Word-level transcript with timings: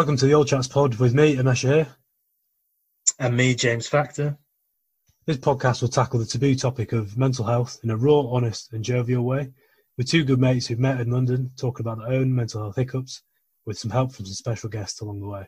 Welcome 0.00 0.16
to 0.16 0.24
the 0.24 0.32
Old 0.32 0.48
Chats 0.48 0.66
Pod 0.66 0.94
with 0.94 1.12
me, 1.12 1.36
Amesha 1.36 1.74
here. 1.74 1.86
And 3.18 3.36
me, 3.36 3.54
James 3.54 3.86
Factor. 3.86 4.38
This 5.26 5.36
podcast 5.36 5.82
will 5.82 5.90
tackle 5.90 6.18
the 6.18 6.24
taboo 6.24 6.54
topic 6.54 6.92
of 6.92 7.18
mental 7.18 7.44
health 7.44 7.78
in 7.82 7.90
a 7.90 7.96
raw, 7.98 8.20
honest, 8.20 8.72
and 8.72 8.82
jovial 8.82 9.24
way, 9.24 9.50
with 9.98 10.08
two 10.08 10.24
good 10.24 10.40
mates 10.40 10.66
who've 10.66 10.78
met 10.78 11.02
in 11.02 11.10
London 11.10 11.50
talking 11.58 11.84
about 11.84 11.98
their 11.98 12.18
own 12.18 12.34
mental 12.34 12.62
health 12.62 12.76
hiccups, 12.76 13.20
with 13.66 13.78
some 13.78 13.90
help 13.90 14.12
from 14.12 14.24
some 14.24 14.32
special 14.32 14.70
guests 14.70 15.02
along 15.02 15.20
the 15.20 15.28
way. 15.28 15.46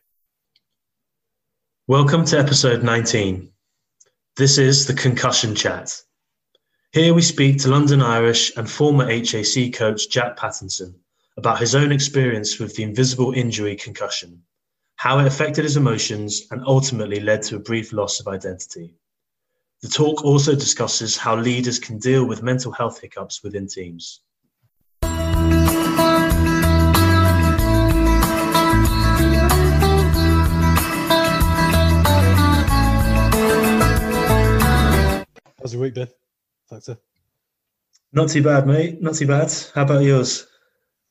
Welcome 1.87 2.27
to 2.27 2.39
episode 2.39 2.83
19. 2.83 3.51
This 4.37 4.59
is 4.59 4.85
the 4.85 4.93
Concussion 4.93 5.55
Chat. 5.55 5.99
Here 6.93 7.15
we 7.15 7.23
speak 7.23 7.57
to 7.61 7.71
London 7.71 8.03
Irish 8.03 8.55
and 8.59 8.71
former 8.71 9.07
HAC 9.07 9.73
coach 9.73 10.11
Jack 10.11 10.37
Pattinson 10.37 10.97
about 11.37 11.59
his 11.59 11.75
own 11.75 11.93
experience 11.93 12.59
with 12.59 12.77
the 12.77 12.83
invisible 12.83 13.33
injury 13.33 13.75
concussion, 13.77 14.43
how 14.97 15.19
it 15.19 15.27
affected 15.27 15.65
his 15.65 15.77
emotions, 15.77 16.43
and 16.51 16.63
ultimately 16.67 17.21
led 17.21 17.43
to 17.43 17.57
a 17.57 17.61
brief 17.61 17.93
loss 17.93 18.21
of 18.21 18.29
identity. 18.29 18.95
The 19.81 19.89
talk 19.89 20.25
also 20.25 20.55
discusses 20.55 21.17
how 21.17 21.37
leaders 21.37 21.79
can 21.79 21.99
deal 21.99 22.27
with 22.27 22.43
mental 22.43 22.71
health 22.71 23.01
hiccups 23.01 23.43
within 23.43 23.67
teams. 23.67 24.21
How's 35.59 35.73
your 35.73 35.83
week 35.83 35.95
been, 35.95 36.09
Factor? 36.69 36.99
Not 38.13 38.29
too 38.29 38.43
bad, 38.43 38.67
mate. 38.67 39.01
Not 39.01 39.15
too 39.15 39.27
bad. 39.27 39.51
How 39.75 39.83
about 39.83 40.03
yours? 40.03 40.47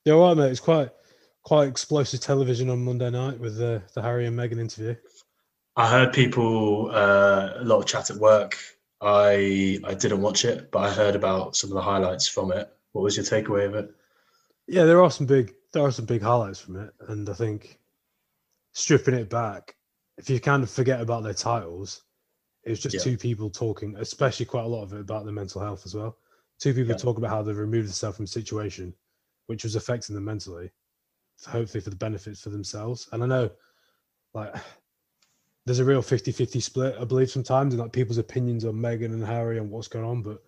Yeah, 0.04 0.14
right, 0.14 0.36
mate. 0.36 0.50
It's 0.50 0.60
quite 0.60 0.90
quite 1.44 1.68
explosive 1.68 2.20
television 2.20 2.70
on 2.70 2.84
Monday 2.84 3.10
night 3.10 3.38
with 3.38 3.56
the, 3.56 3.82
the 3.94 4.02
Harry 4.02 4.26
and 4.26 4.38
Meghan 4.38 4.60
interview. 4.60 4.94
I 5.76 5.88
heard 5.88 6.12
people 6.12 6.90
uh, 6.90 7.54
a 7.56 7.64
lot 7.64 7.78
of 7.78 7.86
chat 7.86 8.10
at 8.10 8.16
work. 8.16 8.58
I 9.00 9.78
I 9.84 9.94
didn't 9.94 10.22
watch 10.22 10.44
it, 10.44 10.70
but 10.70 10.80
I 10.80 10.90
heard 10.90 11.16
about 11.16 11.56
some 11.56 11.70
of 11.70 11.74
the 11.74 11.82
highlights 11.82 12.28
from 12.28 12.52
it. 12.52 12.72
What 12.92 13.02
was 13.02 13.16
your 13.16 13.24
takeaway 13.24 13.66
of 13.66 13.74
it? 13.74 13.94
Yeah, 14.66 14.84
there 14.84 15.02
are 15.02 15.10
some 15.10 15.26
big 15.26 15.54
there 15.72 15.82
are 15.82 15.90
some 15.92 16.04
big 16.04 16.22
highlights 16.22 16.60
from 16.60 16.76
it, 16.76 16.92
and 17.08 17.28
I 17.28 17.34
think 17.34 17.78
stripping 18.74 19.14
it 19.14 19.30
back, 19.30 19.76
if 20.18 20.28
you 20.30 20.40
kind 20.40 20.62
of 20.62 20.70
forget 20.70 21.00
about 21.00 21.22
their 21.22 21.34
titles, 21.34 22.02
it 22.64 22.70
was 22.70 22.80
just 22.80 22.94
Yeah. 22.94 23.02
two 23.02 23.16
people 23.18 23.50
talking, 23.50 23.96
especially 23.96 24.46
quite 24.46 24.64
a 24.64 24.68
lot 24.68 24.82
of 24.82 24.92
it 24.92 25.00
about 25.00 25.24
their 25.24 25.32
mental 25.32 25.60
health 25.60 25.82
as 25.84 25.94
well. 25.94 26.16
Two 26.58 26.74
people 26.74 26.90
Yeah. 26.90 26.96
talk 26.96 27.18
about 27.18 27.30
how 27.30 27.42
they've 27.42 27.56
removed 27.56 27.88
themselves 27.88 28.16
from 28.16 28.24
a 28.24 28.28
situation 28.28 28.94
which 29.52 29.64
was 29.64 29.76
affecting 29.76 30.14
them 30.14 30.24
mentally, 30.24 30.70
hopefully 31.46 31.82
for 31.82 31.90
the 31.90 31.96
benefits 31.96 32.40
for 32.40 32.48
themselves. 32.48 33.06
And 33.12 33.22
I 33.22 33.26
know, 33.26 33.50
like, 34.32 34.54
there's 35.66 35.78
a 35.78 35.84
real 35.84 36.00
50-50 36.00 36.62
split, 36.62 36.96
I 36.98 37.04
believe, 37.04 37.30
sometimes 37.30 37.74
in 37.74 37.80
like 37.80 37.92
people's 37.92 38.16
opinions 38.16 38.64
on 38.64 38.72
Meghan 38.72 39.12
and 39.12 39.22
Harry 39.22 39.58
and 39.58 39.70
what's 39.70 39.88
going 39.88 40.06
on. 40.06 40.22
But 40.22 40.42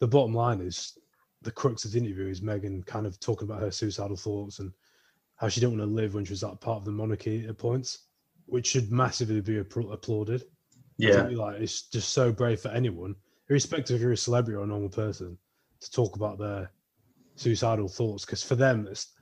the 0.00 0.08
bottom 0.08 0.34
line 0.34 0.60
is 0.60 0.98
the 1.42 1.52
crux 1.52 1.84
of 1.84 1.92
the 1.92 1.98
interview 2.00 2.26
is 2.26 2.40
Meghan 2.40 2.84
kind 2.84 3.06
of 3.06 3.20
talking 3.20 3.48
about 3.48 3.60
her 3.60 3.70
suicidal 3.70 4.16
thoughts 4.16 4.58
and 4.58 4.72
how 5.36 5.48
she 5.48 5.60
didn't 5.60 5.78
want 5.78 5.88
to 5.88 5.94
live 5.94 6.14
when 6.14 6.24
she 6.24 6.32
was 6.32 6.40
that 6.40 6.60
part 6.60 6.78
of 6.78 6.84
the 6.84 6.90
monarchy 6.90 7.46
at 7.46 7.58
points, 7.58 8.06
which 8.46 8.66
should 8.66 8.90
massively 8.90 9.40
be 9.40 9.58
applauded. 9.58 10.42
Yeah, 10.98 11.28
like 11.30 11.60
it's 11.60 11.82
just 11.82 12.08
so 12.08 12.32
brave 12.32 12.60
for 12.60 12.70
anyone, 12.70 13.14
irrespective 13.48 13.96
if 13.96 14.02
you're 14.02 14.12
a 14.12 14.16
celebrity 14.16 14.56
or 14.56 14.64
a 14.64 14.66
normal 14.66 14.88
person, 14.88 15.38
to 15.80 15.90
talk 15.92 16.16
about 16.16 16.40
their 16.40 16.72
suicidal 17.42 17.88
thoughts. 17.88 18.24
Because 18.24 18.42
for 18.42 18.54
them, 18.54 18.86
it's 18.90 19.12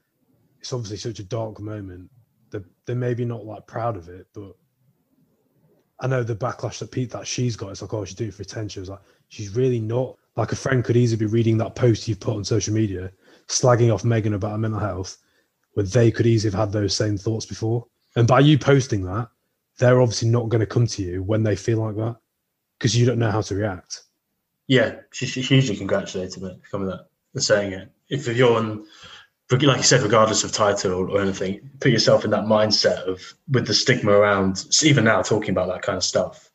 it's 0.61 0.73
obviously 0.73 0.99
such 0.99 1.19
a 1.19 1.25
dark 1.25 1.59
moment. 1.61 2.11
They're, 2.51 2.65
they're 2.85 2.97
maybe 2.97 3.25
not 3.25 3.47
like 3.47 3.67
proud 3.67 3.97
of 3.97 4.09
it, 4.09 4.27
but 4.35 4.53
I 6.01 6.07
know 6.07 6.23
the 6.23 6.37
backlash 6.37 6.79
that 6.79 6.91
Pete 6.91 7.11
that 7.11 7.27
she's 7.27 7.57
got. 7.57 7.71
It's 7.71 7.83
like, 7.83 7.95
oh, 7.95 8.05
she's 8.05 8.17
doing 8.17 8.29
it 8.29 8.35
for 8.35 8.43
attention. 8.43 8.83
It's 8.83 8.91
like 8.91 9.01
she's 9.29 9.55
really 9.57 9.81
not. 9.81 10.17
Like 10.37 10.53
a 10.53 10.57
friend 10.57 10.85
could 10.85 10.97
easily 10.97 11.19
be 11.19 11.33
reading 11.33 11.59
that 11.59 11.75
post 11.75 12.09
you've 12.09 12.21
put 12.21 12.37
on 12.37 12.45
social 12.45 12.75
media, 12.75 13.11
slagging 13.49 13.93
off 13.93 14.03
Meghan 14.03 14.35
about 14.35 14.53
her 14.53 14.59
mental 14.59 14.81
health, 14.81 15.19
where 15.75 15.87
they 15.87 16.11
could 16.11 16.27
easily 16.27 16.53
have 16.53 16.61
had 16.61 16.73
those 16.73 16.95
same 16.95 17.17
thoughts 17.19 17.47
before. 17.47 17.87
And 18.17 18.27
by 18.27 18.41
you 18.41 18.59
posting 18.59 19.05
that, 19.05 19.29
they're 19.79 20.01
obviously 20.01 20.29
not 20.29 20.49
going 20.49 20.61
to 20.61 20.67
come 20.67 20.87
to 20.87 21.03
you 21.03 21.23
when 21.23 21.43
they 21.43 21.57
feel 21.57 21.79
like 21.79 21.97
that 21.97 22.17
because 22.79 22.97
you 22.97 23.07
don't 23.07 23.19
know 23.19 23.31
how 23.31 23.43
to 23.43 23.55
react. 23.55 24.03
yeah. 24.69 24.97
She, 25.13 25.27
she 25.27 25.43
hugely 25.43 25.77
congratulated 25.77 26.43
me 26.43 26.59
for 26.63 26.71
coming 26.71 26.89
that 26.89 27.07
and 27.35 27.43
saying 27.43 27.73
it. 27.73 27.91
If 28.11 28.27
you're 28.27 28.57
on, 28.57 28.87
like 29.51 29.79
you 29.79 29.83
said, 29.83 30.03
regardless 30.03 30.45
of 30.45 30.53
title 30.53 31.11
or 31.11 31.21
anything, 31.21 31.71
put 31.81 31.93
yourself 31.93 32.25
in 32.25 32.33
that 32.33 32.45
mindset 32.45 33.05
of 33.05 33.23
with 33.49 33.67
the 33.67 33.75
stigma 33.75 34.13
around. 34.13 34.67
Even 34.83 35.05
now, 35.05 35.23
talking 35.23 35.51
about 35.51 35.69
that 35.69 35.83
kind 35.83 35.97
of 35.97 36.05
stuff, 36.05 36.51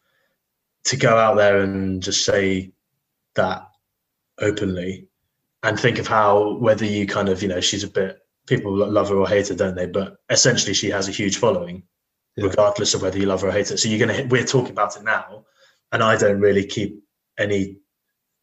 to 0.85 0.97
go 0.97 1.17
out 1.17 1.35
there 1.35 1.61
and 1.61 2.03
just 2.03 2.25
say 2.25 2.73
that 3.35 3.69
openly, 4.39 5.07
and 5.63 5.79
think 5.79 5.97
of 5.97 6.07
how 6.07 6.55
whether 6.57 6.85
you 6.85 7.07
kind 7.07 7.29
of 7.29 7.41
you 7.41 7.47
know 7.47 7.61
she's 7.61 7.83
a 7.83 7.89
bit 7.89 8.19
people 8.47 8.75
love 8.75 9.09
her 9.09 9.15
or 9.15 9.27
hate 9.27 9.47
her, 9.47 9.55
don't 9.55 9.75
they? 9.75 9.88
But 9.88 10.17
essentially, 10.29 10.73
she 10.73 10.89
has 10.91 11.07
a 11.07 11.11
huge 11.11 11.38
following, 11.38 11.83
Yeah. 12.35 12.45
regardless 12.47 12.94
of 12.94 13.01
whether 13.01 13.17
you 13.17 13.25
love 13.25 13.41
her 13.41 13.47
or 13.49 13.51
hate 13.51 13.69
her. 13.69 13.77
So 13.77 13.89
you're 13.89 14.05
gonna 14.05 14.27
we're 14.29 14.45
talking 14.45 14.71
about 14.71 14.97
it 14.97 15.03
now, 15.03 15.45
and 15.91 16.03
I 16.03 16.17
don't 16.17 16.39
really 16.39 16.65
keep 16.65 17.03
any 17.38 17.79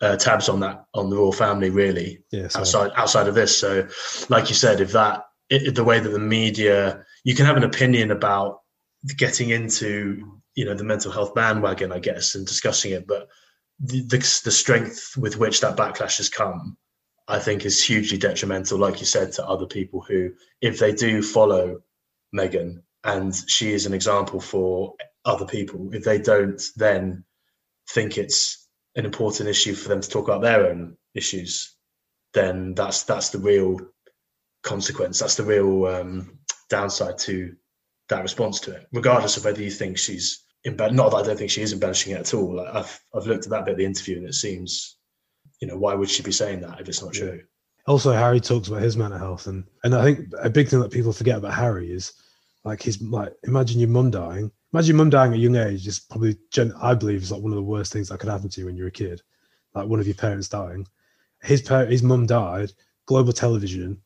uh, 0.03 0.17
tabs 0.17 0.49
on 0.49 0.61
that 0.61 0.85
on 0.95 1.09
the 1.09 1.17
royal 1.17 1.33
family 1.33 1.71
really 1.71 2.23
Yeah. 2.31 2.49
So, 2.49 2.61
outside 2.61 2.91
outside 2.97 3.29
of 3.29 3.35
this. 3.35 3.57
So, 3.57 3.89
like 4.29 4.49
you 4.49 4.55
said, 4.55 4.81
if 4.81 4.93
that 4.93 5.25
it, 5.49 5.75
the 5.75 5.85
way 5.85 6.01
that 6.01 6.09
the 6.09 6.19
media, 6.19 7.05
you 7.25 7.35
can 7.35 7.47
have 7.47 7.57
an 7.57 7.65
opinion 7.65 8.11
about 8.11 8.61
getting 9.17 9.51
into 9.51 10.41
you 10.55 10.65
know 10.65 10.75
the 10.75 10.85
mental 10.85 11.13
health 11.13 11.35
bandwagon, 11.35 11.93
I 11.93 12.01
guess, 12.01 12.35
and 12.35 12.47
discussing 12.47 12.93
it, 12.93 13.07
but 13.07 13.29
the, 13.79 14.03
the 14.03 14.41
the 14.45 14.51
strength 14.51 15.17
with 15.17 15.39
which 15.39 15.61
that 15.61 15.77
backlash 15.77 16.19
has 16.19 16.29
come, 16.29 16.77
I 17.29 17.39
think, 17.39 17.65
is 17.65 17.83
hugely 17.83 18.19
detrimental. 18.19 18.79
Like 18.79 19.01
you 19.01 19.07
said, 19.07 19.33
to 19.33 19.47
other 19.47 19.67
people 19.67 20.01
who, 20.03 20.33
if 20.61 20.79
they 20.79 20.93
do 20.93 21.23
follow 21.23 21.81
Meghan, 22.35 22.83
and 23.05 23.35
she 23.47 23.73
is 23.73 23.87
an 23.87 23.95
example 23.95 24.41
for 24.41 24.95
other 25.25 25.47
people, 25.47 25.91
if 25.95 26.03
they 26.03 26.19
don't 26.19 26.61
then 26.77 27.25
think 27.91 28.19
it's 28.19 28.62
an 28.97 29.05
important 29.05 29.49
issue 29.49 29.75
for 29.75 29.89
them 29.89 30.01
to 30.01 30.09
talk 30.09 30.29
about 30.29 30.43
their 30.43 30.69
own 30.69 30.97
issues, 31.15 31.77
then 32.35 32.75
that's 32.75 33.05
that's 33.05 33.31
the 33.31 33.39
real 33.39 33.79
consequence. 34.63 35.19
That's 35.19 35.37
the 35.37 35.45
real 35.45 35.87
um, 35.87 36.39
downside 36.71 37.19
to 37.19 37.55
that 38.09 38.23
response 38.23 38.61
to 38.61 38.73
it, 38.73 38.87
regardless 38.93 39.37
of 39.37 39.45
whether 39.45 39.63
you 39.63 39.71
think 39.71 39.99
she's 39.99 40.45
embell- 40.67 40.93
not 40.93 41.11
that 41.11 41.19
I 41.19 41.23
don't 41.23 41.39
think 41.39 41.51
she 41.51 41.63
is 41.63 41.73
embellishing 41.73 42.13
it 42.13 42.21
at 42.21 42.35
all. 42.35 42.57
Like 42.57 42.75
I've 42.75 43.01
I've 43.15 43.27
looked 43.27 43.45
at 43.45 43.51
that 43.51 43.65
bit 43.65 43.73
of 43.73 43.79
the 43.79 43.85
interview 43.85 44.19
and 44.19 44.27
it 44.27 44.35
seems, 44.35 44.97
you 45.61 45.69
know, 45.69 45.77
why 45.77 45.95
would 45.95 46.11
she 46.11 46.23
be 46.23 46.33
saying 46.33 46.61
that 46.61 46.81
if 46.81 46.89
it's 46.89 47.03
not 47.03 47.13
true? 47.13 47.43
also, 47.87 48.13
Harry 48.13 48.41
talks 48.41 48.69
about 48.69 48.83
his 48.83 48.97
mental 48.97 49.19
health, 49.19 49.47
and 49.47 49.65
and 49.85 49.95
I 49.95 50.05
think 50.05 50.33
a 50.41 50.51
big 50.51 50.69
thing 50.69 50.81
that 50.81 50.93
people 50.93 51.13
forget 51.13 51.39
about 51.39 51.55
Harry 51.55 51.91
is 51.91 52.13
like 52.65 52.83
his 52.83 53.01
like 53.03 53.33
imagine 53.45 53.81
your 53.81 53.89
mum 53.89 54.11
dying. 54.11 54.51
Imagine 54.73 54.97
mum 54.97 55.11
dying 55.11 55.33
at 55.33 55.39
a 55.39 55.41
young 55.41 55.57
age 55.57 55.87
is 55.87 56.01
probably 56.01 56.37
gen- 56.51 56.73
I 56.81 56.95
believe 56.95 57.23
is 57.23 57.31
like 57.33 57.43
one 57.43 57.53
of 57.53 57.57
the 57.57 57.63
worst 57.63 57.93
things 57.93 58.09
that 58.09 58.19
could 58.21 58.31
happen 58.31 58.49
to 58.49 58.61
you 58.61 58.67
when 58.67 58.77
you're 58.77 58.89
a 58.89 58.93
kid, 58.93 59.21
like 59.75 59.87
one 59.87 60.01
of 60.01 60.07
your 60.07 60.15
parents 60.15 60.49
dying. 60.49 60.87
His 61.43 61.61
par- 61.61 61.87
his 61.87 62.03
mum 62.03 62.27
died. 62.27 62.73
Global 63.07 63.33
television. 63.33 64.01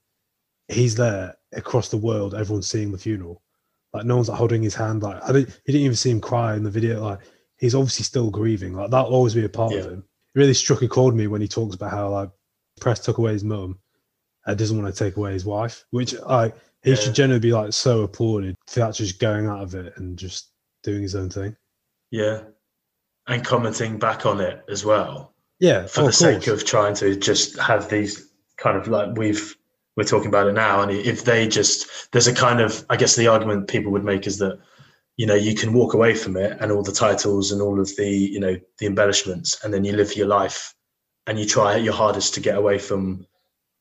He's 0.69 0.95
there 0.97 1.35
across 1.53 1.89
the 1.89 1.97
world. 1.97 2.35
Everyone's 2.35 2.69
seeing 2.69 2.91
the 2.91 2.99
funeral. 2.99 3.43
Like 3.93 4.05
no 4.07 4.17
one's 4.17 4.29
like 4.29 4.39
holding 4.39 4.63
his 4.63 4.75
hand. 4.75 5.03
Like 5.03 5.23
I 5.23 5.33
didn't. 5.33 5.49
You 5.67 5.73
didn't 5.73 5.83
even 5.85 5.97
see 5.97 6.11
him 6.11 6.21
cry 6.21 6.57
in 6.57 6.65
the 6.65 6.71
video. 6.71 7.05
Like 7.05 7.21
he's 7.59 7.75
obviously 7.75 8.05
still 8.05 8.31
grieving. 8.31 8.75
Like 8.75 8.91
that'll 8.91 9.13
always 9.15 9.35
be 9.35 9.45
a 9.45 9.49
part 9.49 9.73
of 9.75 9.85
him. 9.85 10.05
It 10.35 10.39
really 10.39 10.55
struck 10.55 10.83
a 10.83 10.89
chord 10.89 11.15
with 11.15 11.21
me 11.21 11.29
when 11.29 11.41
he 11.43 11.49
talks 11.49 11.77
about 11.77 11.93
how 11.93 12.09
like 12.09 12.31
press 12.81 12.99
took 13.01 13.19
away 13.19 13.33
his 13.35 13.45
mum 13.45 13.79
and 14.47 14.59
doesn't 14.59 14.81
want 14.81 14.93
to 14.93 14.99
take 15.05 15.17
away 15.17 15.33
his 15.33 15.45
wife, 15.45 15.85
which 15.91 16.15
I 16.27 16.53
he 16.83 16.91
Yeah. 16.91 16.97
should 16.97 17.15
generally 17.15 17.41
be 17.41 17.53
like 17.53 17.73
so 17.73 18.03
applauded 18.03 18.57
for 18.67 18.81
actually 18.83 19.07
just 19.07 19.21
going 19.21 19.47
out 19.47 19.63
of 19.63 19.75
it 19.75 19.93
and 19.97 20.19
just 20.19 20.51
doing 20.87 21.03
his 21.03 21.15
own 21.15 21.29
thing. 21.29 21.57
Yeah, 22.11 22.43
and 23.27 23.45
commenting 23.45 23.99
back 23.99 24.25
on 24.25 24.41
it 24.41 24.65
as 24.69 24.85
well. 24.85 25.35
Yeah, 25.61 25.87
for 25.87 26.01
oh, 26.01 26.05
the 26.05 26.09
of 26.09 26.15
sake 26.15 26.47
of 26.47 26.65
trying 26.65 26.95
to 26.97 27.17
just 27.17 27.59
have 27.59 27.89
these 27.91 28.31
kind 28.57 28.77
of 28.77 28.89
like 28.89 29.17
we've 29.19 29.57
we're 29.97 30.05
talking 30.05 30.29
about 30.29 30.47
it 30.47 30.53
now. 30.53 30.83
And 30.83 30.91
if 30.91 31.25
they 31.25 31.49
just 31.49 32.11
there's 32.13 32.27
a 32.27 32.35
kind 32.35 32.61
of 32.61 32.85
i 32.89 32.97
guess 32.97 33.17
the 33.17 33.29
argument 33.29 33.69
people 33.69 33.93
would 33.93 34.05
make 34.05 34.27
is 34.27 34.39
that 34.39 34.59
you 35.17 35.27
know 35.27 35.35
you 35.35 35.55
can 35.55 35.73
walk 35.73 35.95
away 35.95 36.15
from 36.15 36.37
it 36.37 36.57
and 36.61 36.71
all 36.71 36.83
the 36.83 36.93
titles 36.93 37.53
and 37.53 37.61
all 37.61 37.81
of 37.81 37.95
the 37.97 38.09
you 38.09 38.41
know 38.41 38.57
the 38.79 38.87
embellishments 38.87 39.65
and 39.65 39.73
then 39.75 39.85
you 39.85 39.93
live 39.93 40.15
your 40.15 40.29
life 40.29 40.75
and 41.27 41.39
you 41.39 41.47
try 41.47 41.77
your 41.77 41.95
hardest 41.95 42.35
to 42.35 42.41
get 42.41 42.57
away 42.57 42.79
from 42.79 43.27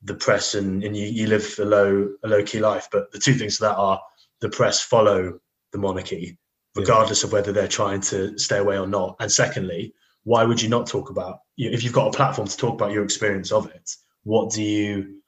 the 0.05 0.15
press 0.15 0.55
and, 0.55 0.83
and 0.83 0.95
you, 0.95 1.05
you 1.07 1.27
live 1.27 1.55
a 1.59 1.65
low 1.65 2.09
a 2.23 2.27
low 2.27 2.43
key 2.43 2.59
life. 2.59 2.87
But 2.91 3.11
the 3.11 3.19
two 3.19 3.33
things 3.33 3.57
to 3.57 3.63
that 3.63 3.75
are 3.75 3.99
the 4.41 4.49
press 4.49 4.81
follow 4.81 5.39
the 5.71 5.77
monarchy 5.77 6.37
Yeah. 6.75 6.81
regardless 6.81 7.23
of 7.23 7.31
whether 7.31 7.51
they're 7.51 7.67
trying 7.67 8.01
to 8.01 8.37
stay 8.37 8.57
away 8.57 8.77
or 8.77 8.87
not 8.87 9.15
and 9.19 9.31
secondly 9.31 9.93
why 10.23 10.43
would 10.43 10.61
you 10.61 10.69
not 10.69 10.87
talk 10.87 11.09
about 11.09 11.39
you 11.55 11.69
if 11.69 11.83
you've 11.83 11.93
got 11.93 12.07
a 12.07 12.17
platform 12.17 12.47
to 12.47 12.57
talk 12.57 12.73
about 12.73 12.91
your 12.91 13.03
experience 13.03 13.51
of 13.51 13.67
it 13.67 13.91
what 14.23 14.51
do 14.51 14.61
you 14.63 15.21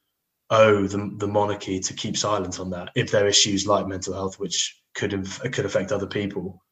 owe 0.49 0.87
the, 0.87 1.15
the 1.17 1.27
monarchy 1.27 1.79
to 1.79 1.93
keep 1.93 2.17
silent 2.17 2.59
on 2.59 2.69
that 2.69 2.89
if 2.95 3.11
there 3.11 3.25
are 3.25 3.27
issues 3.27 3.67
like 3.67 3.87
mental 3.87 4.13
health 4.13 4.39
which 4.39 4.81
could 4.95 5.11
could 5.53 5.65
affect 5.65 5.91
other 5.91 6.07
people 6.07 6.63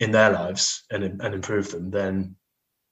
in 0.00 0.10
their 0.10 0.30
lives 0.30 0.84
and 0.90 1.04
and 1.04 1.34
improve 1.34 1.70
them, 1.70 1.90
then 1.90 2.36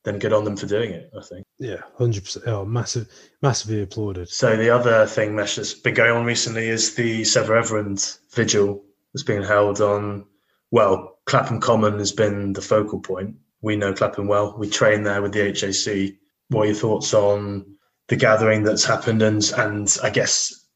then 0.05 0.19
good 0.19 0.33
on 0.33 0.45
them 0.45 0.57
for 0.57 0.67
doing 0.67 0.93
it. 0.93 1.11
I 1.19 1.23
think. 1.23 1.45
Yeah, 1.59 1.83
hundred 1.99 2.25
percent. 2.25 2.47
Oh, 2.47 2.65
massive, 2.65 3.09
massively 3.43 3.83
applauded. 3.83 4.29
So 4.29 4.57
the 4.57 4.71
other 4.71 5.07
thing, 5.07 5.35
Mesh, 5.35 5.57
that's 5.57 5.75
been 5.75 5.95
going 5.95 6.13
on 6.13 6.25
recently 6.25 6.69
is 6.69 6.95
the 6.95 7.25
Sarah 7.25 7.59
Everard 7.59 8.01
vigil 8.33 8.85
that's 9.13 9.25
being 9.25 9.43
held 9.43 9.81
on. 9.81 10.27
Well, 10.71 11.16
Clapham 11.27 11.61
Common 11.61 11.99
has 11.99 12.13
been 12.13 12.53
the 12.53 12.63
focal 12.63 13.01
point. 13.01 13.37
We 13.61 13.77
know 13.77 13.93
Clapham 13.93 14.29
well. 14.29 14.57
We 14.57 14.69
train 14.69 15.03
there 15.03 15.23
with 15.23 15.33
the 15.33 15.47
HAC. 15.49 16.15
What 16.49 16.63
are 16.63 16.67
your 16.67 16.75
thoughts 16.75 17.13
on 17.13 17.77
the 18.09 18.17
gathering 18.17 18.63
that's 18.63 18.85
happened, 18.85 19.23
and 19.23 19.43
and 19.57 19.97
I 20.03 20.11
guess 20.11 20.67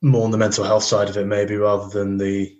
more 0.00 0.24
on 0.24 0.30
the 0.30 0.38
mental 0.38 0.64
health 0.64 0.84
side 0.84 1.08
of 1.08 1.16
it, 1.16 1.26
maybe 1.26 1.56
rather 1.56 1.88
than 1.88 2.16
the 2.16 2.56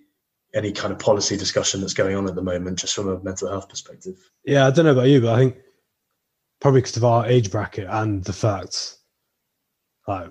any 0.55 0.71
kind 0.71 0.93
of 0.93 0.99
policy 0.99 1.37
discussion 1.37 1.81
that's 1.81 1.95
going 1.95 2.15
on 2.15 2.29
at 2.29 2.35
the 2.35 2.43
moment, 2.43 2.79
just 2.79 2.95
from 2.95 3.09
a 3.09 3.23
mental 3.23 3.49
health 3.49 3.69
perspective. 3.69 4.17
Yeah, 4.45 4.67
I 4.67 4.71
don't 4.71 4.85
know 4.85 4.93
about 4.93 5.09
you, 5.09 5.21
but 5.21 5.35
I 5.35 5.39
think 5.39 5.57
probably 6.61 6.81
because 6.81 6.97
of 6.97 7.05
our 7.05 7.27
age 7.27 7.51
bracket 7.51 7.89
and 7.91 8.23
the 8.25 8.33
fact 8.33 8.99
like 10.07 10.29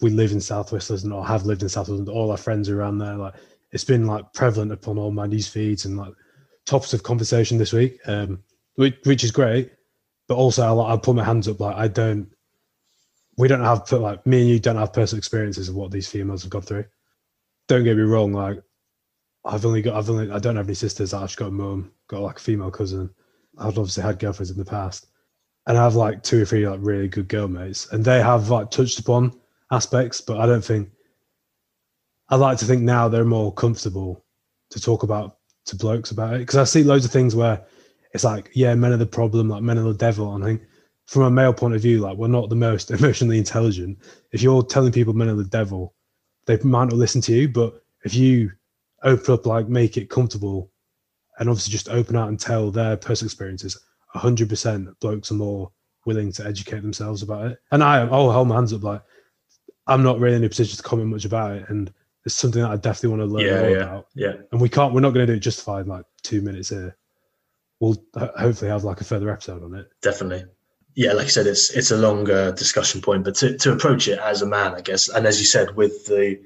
we 0.00 0.10
live 0.10 0.32
in 0.32 0.40
South 0.40 0.66
Southwest 0.66 0.90
London 0.90 1.12
or 1.12 1.26
have 1.26 1.46
lived 1.46 1.62
in 1.62 1.68
South 1.68 1.88
London, 1.88 2.12
all 2.12 2.30
our 2.32 2.36
friends 2.36 2.68
are 2.68 2.80
around 2.80 2.98
there. 2.98 3.16
Like 3.16 3.34
it's 3.70 3.84
been 3.84 4.06
like 4.06 4.32
prevalent 4.32 4.72
upon 4.72 4.98
all 4.98 5.12
my 5.12 5.26
news 5.26 5.48
feeds 5.48 5.84
and 5.84 5.96
like 5.96 6.12
topics 6.66 6.92
of 6.92 7.02
conversation 7.02 7.58
this 7.58 7.72
week, 7.72 7.98
um, 8.06 8.42
which, 8.76 8.96
which 9.04 9.24
is 9.24 9.30
great. 9.30 9.72
But 10.28 10.36
also, 10.36 10.80
I, 10.80 10.94
I 10.94 10.96
put 10.96 11.16
my 11.16 11.24
hands 11.24 11.48
up. 11.48 11.60
Like 11.60 11.76
I 11.76 11.88
don't, 11.88 12.28
we 13.38 13.48
don't 13.48 13.64
have 13.64 13.90
like 13.92 14.26
me 14.26 14.42
and 14.42 14.50
you 14.50 14.60
don't 14.60 14.76
have 14.76 14.92
personal 14.92 15.18
experiences 15.18 15.68
of 15.68 15.74
what 15.74 15.90
these 15.90 16.08
females 16.08 16.42
have 16.42 16.50
gone 16.50 16.62
through. 16.62 16.84
Don't 17.68 17.84
get 17.84 17.96
me 17.96 18.02
wrong. 18.02 18.32
Like 18.32 18.62
I've 19.44 19.66
only 19.66 19.82
got, 19.82 19.96
I've 19.96 20.10
only, 20.10 20.30
I 20.30 20.38
don't 20.38 20.56
have 20.56 20.66
any 20.66 20.74
sisters. 20.74 21.14
I've 21.14 21.28
just 21.28 21.38
got 21.38 21.48
a 21.48 21.50
mum, 21.50 21.92
got 22.08 22.20
like 22.20 22.38
a 22.38 22.42
female 22.42 22.70
cousin. 22.70 23.10
I've 23.58 23.78
obviously 23.78 24.02
had 24.02 24.18
girlfriends 24.18 24.50
in 24.50 24.58
the 24.58 24.64
past 24.64 25.06
and 25.66 25.78
I 25.78 25.84
have 25.84 25.94
like 25.94 26.22
two 26.22 26.42
or 26.42 26.44
three 26.44 26.68
like 26.68 26.80
really 26.82 27.08
good 27.08 27.28
girl 27.28 27.48
mates, 27.48 27.92
and 27.92 28.04
they 28.04 28.20
have 28.20 28.50
like 28.50 28.70
touched 28.70 28.98
upon 28.98 29.32
aspects, 29.70 30.20
but 30.20 30.38
I 30.38 30.46
don't 30.46 30.64
think 30.64 30.90
I 32.28 32.36
like 32.36 32.58
to 32.58 32.64
think 32.64 32.82
now 32.82 33.08
they're 33.08 33.24
more 33.24 33.52
comfortable 33.52 34.24
to 34.70 34.80
talk 34.80 35.02
about 35.02 35.38
to 35.66 35.76
blokes 35.76 36.10
about 36.10 36.34
it 36.34 36.38
because 36.38 36.56
I 36.56 36.64
see 36.64 36.82
loads 36.82 37.04
of 37.04 37.10
things 37.10 37.34
where 37.34 37.64
it's 38.14 38.24
like, 38.24 38.50
yeah, 38.54 38.74
men 38.74 38.92
are 38.92 38.98
the 38.98 39.06
problem, 39.06 39.48
like 39.48 39.62
men 39.62 39.78
are 39.78 39.84
the 39.84 39.94
devil, 39.94 40.34
and 40.34 40.44
I 40.44 40.48
think 40.48 40.62
from 41.06 41.22
a 41.22 41.30
male 41.30 41.52
point 41.52 41.74
of 41.74 41.82
view, 41.82 42.00
like 42.00 42.16
we're 42.16 42.28
not 42.28 42.48
the 42.48 42.56
most 42.56 42.90
emotionally 42.90 43.38
intelligent. 43.38 43.98
If 44.32 44.42
you're 44.42 44.62
telling 44.62 44.92
people 44.92 45.14
men 45.14 45.28
are 45.28 45.34
the 45.34 45.44
devil, 45.44 45.94
they 46.46 46.58
might 46.58 46.84
not 46.84 46.94
listen 46.94 47.20
to 47.22 47.32
you, 47.32 47.48
but 47.48 47.82
if 48.04 48.14
you 48.14 48.50
open 49.02 49.34
up, 49.34 49.46
like 49.46 49.68
make 49.68 49.96
it 49.96 50.10
comfortable, 50.10 50.70
and 51.38 51.48
obviously 51.48 51.72
just 51.72 51.88
open 51.88 52.16
out 52.16 52.28
and 52.28 52.38
tell 52.38 52.70
their 52.70 52.96
personal 52.96 53.28
experiences, 53.28 53.78
100% 54.14 54.94
blokes 55.00 55.30
are 55.30 55.34
more 55.34 55.72
willing 56.04 56.32
to 56.32 56.46
educate 56.46 56.80
themselves 56.80 57.22
about 57.22 57.46
it. 57.46 57.58
And 57.70 57.82
I 57.82 58.00
I'll 58.00 58.32
hold 58.32 58.48
my 58.48 58.56
hands 58.56 58.72
up, 58.72 58.82
like, 58.82 59.02
I'm 59.86 60.02
not 60.02 60.20
really 60.20 60.36
in 60.36 60.44
a 60.44 60.48
position 60.48 60.76
to 60.76 60.82
comment 60.82 61.08
much 61.08 61.24
about 61.24 61.52
it. 61.52 61.68
And 61.68 61.92
it's 62.24 62.34
something 62.34 62.62
that 62.62 62.70
I 62.70 62.76
definitely 62.76 63.18
want 63.18 63.30
to 63.30 63.34
learn 63.34 63.46
yeah, 63.46 63.60
more 63.60 63.70
yeah, 63.70 63.82
about. 63.84 64.06
Yeah. 64.14 64.32
And 64.52 64.60
we 64.60 64.68
can't, 64.68 64.94
we're 64.94 65.00
not 65.00 65.10
going 65.10 65.26
to 65.26 65.32
do 65.32 65.36
it 65.36 65.40
just 65.40 65.58
justified 65.58 65.86
like 65.86 66.04
two 66.22 66.40
minutes 66.40 66.68
here. 66.68 66.96
We'll 67.80 68.02
hopefully 68.14 68.70
have 68.70 68.84
like 68.84 69.00
a 69.00 69.04
further 69.04 69.30
episode 69.30 69.64
on 69.64 69.74
it. 69.74 69.88
Definitely. 70.02 70.44
Yeah, 70.94 71.14
like 71.14 71.24
I 71.24 71.30
said, 71.30 71.46
it's 71.46 71.70
it's 71.70 71.90
a 71.90 71.96
longer 71.96 72.52
discussion 72.52 73.00
point, 73.00 73.24
but 73.24 73.34
to, 73.36 73.56
to 73.56 73.72
approach 73.72 74.08
it 74.08 74.18
as 74.18 74.42
a 74.42 74.46
man, 74.46 74.74
I 74.74 74.82
guess, 74.82 75.08
and 75.08 75.26
as 75.26 75.40
you 75.40 75.46
said, 75.46 75.74
with 75.74 76.04
the 76.04 76.38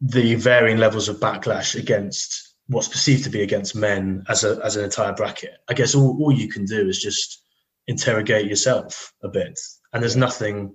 the 0.00 0.34
varying 0.36 0.78
levels 0.78 1.08
of 1.08 1.20
backlash 1.20 1.78
against 1.78 2.54
what's 2.68 2.88
perceived 2.88 3.24
to 3.24 3.30
be 3.30 3.42
against 3.42 3.76
men 3.76 4.24
as 4.28 4.44
a 4.44 4.58
as 4.64 4.76
an 4.76 4.84
entire 4.84 5.12
bracket. 5.12 5.58
I 5.68 5.74
guess 5.74 5.94
all, 5.94 6.16
all 6.20 6.32
you 6.32 6.48
can 6.48 6.64
do 6.64 6.88
is 6.88 6.98
just 6.98 7.42
interrogate 7.86 8.46
yourself 8.46 9.12
a 9.22 9.28
bit. 9.28 9.58
And 9.92 10.02
there's 10.02 10.16
nothing 10.16 10.74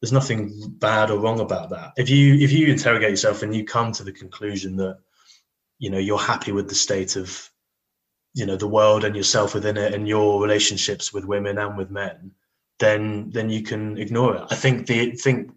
there's 0.00 0.12
nothing 0.12 0.52
bad 0.78 1.10
or 1.10 1.18
wrong 1.18 1.40
about 1.40 1.70
that. 1.70 1.92
If 1.96 2.10
you 2.10 2.34
if 2.34 2.52
you 2.52 2.66
interrogate 2.68 3.10
yourself 3.10 3.42
and 3.42 3.54
you 3.54 3.64
come 3.64 3.92
to 3.92 4.04
the 4.04 4.12
conclusion 4.12 4.76
that 4.76 4.98
you 5.78 5.90
know 5.90 5.98
you're 5.98 6.18
happy 6.18 6.52
with 6.52 6.68
the 6.68 6.74
state 6.74 7.16
of 7.16 7.50
you 8.34 8.44
know 8.44 8.56
the 8.56 8.68
world 8.68 9.04
and 9.04 9.16
yourself 9.16 9.54
within 9.54 9.76
it 9.76 9.94
and 9.94 10.06
your 10.06 10.40
relationships 10.42 11.12
with 11.12 11.24
women 11.24 11.58
and 11.58 11.78
with 11.78 11.90
men, 11.90 12.32
then 12.78 13.30
then 13.30 13.48
you 13.48 13.62
can 13.62 13.96
ignore 13.96 14.36
it. 14.36 14.44
I 14.50 14.54
think 14.54 14.86
the 14.86 15.12
think 15.12 15.48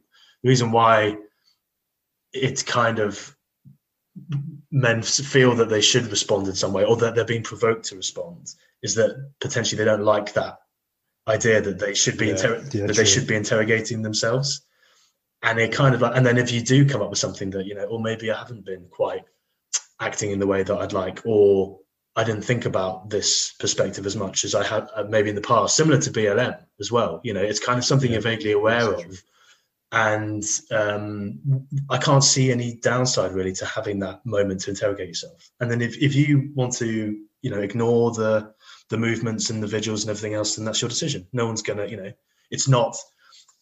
the 0.43 0.49
reason 0.49 0.71
why 0.71 1.17
it's 2.31 2.63
kind 2.63 2.99
of 2.99 3.35
men 4.71 5.01
feel 5.01 5.55
that 5.55 5.69
they 5.69 5.81
should 5.81 6.07
respond 6.07 6.47
in 6.47 6.55
some 6.55 6.73
way 6.73 6.85
or 6.85 6.95
that 6.97 7.15
they're 7.15 7.25
being 7.25 7.43
provoked 7.43 7.85
to 7.85 7.95
respond 7.95 8.53
is 8.83 8.95
that 8.95 9.31
potentially 9.39 9.77
they 9.77 9.85
don't 9.85 10.03
like 10.03 10.33
that 10.33 10.59
idea 11.29 11.61
that 11.61 11.79
they 11.79 11.93
should 11.93 12.17
be 12.17 12.27
yeah, 12.27 12.31
inter- 12.33 12.57
yeah, 12.57 12.61
that 12.63 12.71
true. 12.71 12.93
they 12.93 13.05
should 13.05 13.27
be 13.27 13.35
interrogating 13.35 14.01
themselves 14.01 14.61
and 15.43 15.59
it 15.59 15.71
kind 15.71 15.95
of 15.95 16.01
like 16.01 16.15
and 16.15 16.25
then 16.25 16.37
if 16.37 16.51
you 16.51 16.61
do 16.61 16.87
come 16.87 17.01
up 17.01 17.09
with 17.09 17.19
something 17.19 17.49
that 17.49 17.65
you 17.65 17.75
know 17.75 17.85
or 17.85 17.99
maybe 17.99 18.31
i 18.31 18.37
haven't 18.37 18.65
been 18.65 18.85
quite 18.89 19.23
acting 19.99 20.31
in 20.31 20.39
the 20.39 20.47
way 20.47 20.63
that 20.63 20.77
i'd 20.79 20.93
like 20.93 21.21
or 21.25 21.79
i 22.15 22.23
didn't 22.23 22.43
think 22.43 22.65
about 22.65 23.09
this 23.09 23.53
perspective 23.59 24.05
as 24.05 24.15
much 24.15 24.43
as 24.43 24.55
i 24.55 24.63
had 24.65 24.87
uh, 24.95 25.03
maybe 25.03 25.29
in 25.29 25.35
the 25.35 25.41
past 25.41 25.75
similar 25.75 25.99
to 25.99 26.11
blm 26.11 26.57
as 26.79 26.91
well 26.91 27.21
you 27.23 27.33
know 27.33 27.41
it's 27.41 27.59
kind 27.59 27.77
of 27.77 27.85
something 27.85 28.09
yeah, 28.09 28.15
you're 28.15 28.21
vaguely 28.21 28.51
aware 28.51 28.93
of 28.93 29.21
and 29.91 30.43
um, 30.71 31.39
I 31.89 31.97
can't 31.97 32.23
see 32.23 32.51
any 32.51 32.75
downside 32.75 33.31
really 33.31 33.53
to 33.53 33.65
having 33.65 33.99
that 33.99 34.23
moment 34.23 34.61
to 34.61 34.69
interrogate 34.69 35.07
yourself. 35.07 35.49
And 35.59 35.71
then 35.71 35.81
if, 35.81 35.97
if 35.97 36.15
you 36.15 36.51
want 36.53 36.73
to, 36.73 37.17
you 37.41 37.49
know, 37.49 37.59
ignore 37.59 38.11
the 38.11 38.53
the 38.89 38.97
movements 38.97 39.49
and 39.49 39.61
the 39.61 39.67
vigils 39.67 40.03
and 40.03 40.09
everything 40.09 40.33
else, 40.33 40.55
then 40.55 40.65
that's 40.65 40.81
your 40.81 40.89
decision. 40.89 41.27
No 41.33 41.45
one's 41.45 41.61
gonna, 41.61 41.85
you 41.85 41.97
know, 41.97 42.11
it's 42.51 42.67
not 42.67 42.95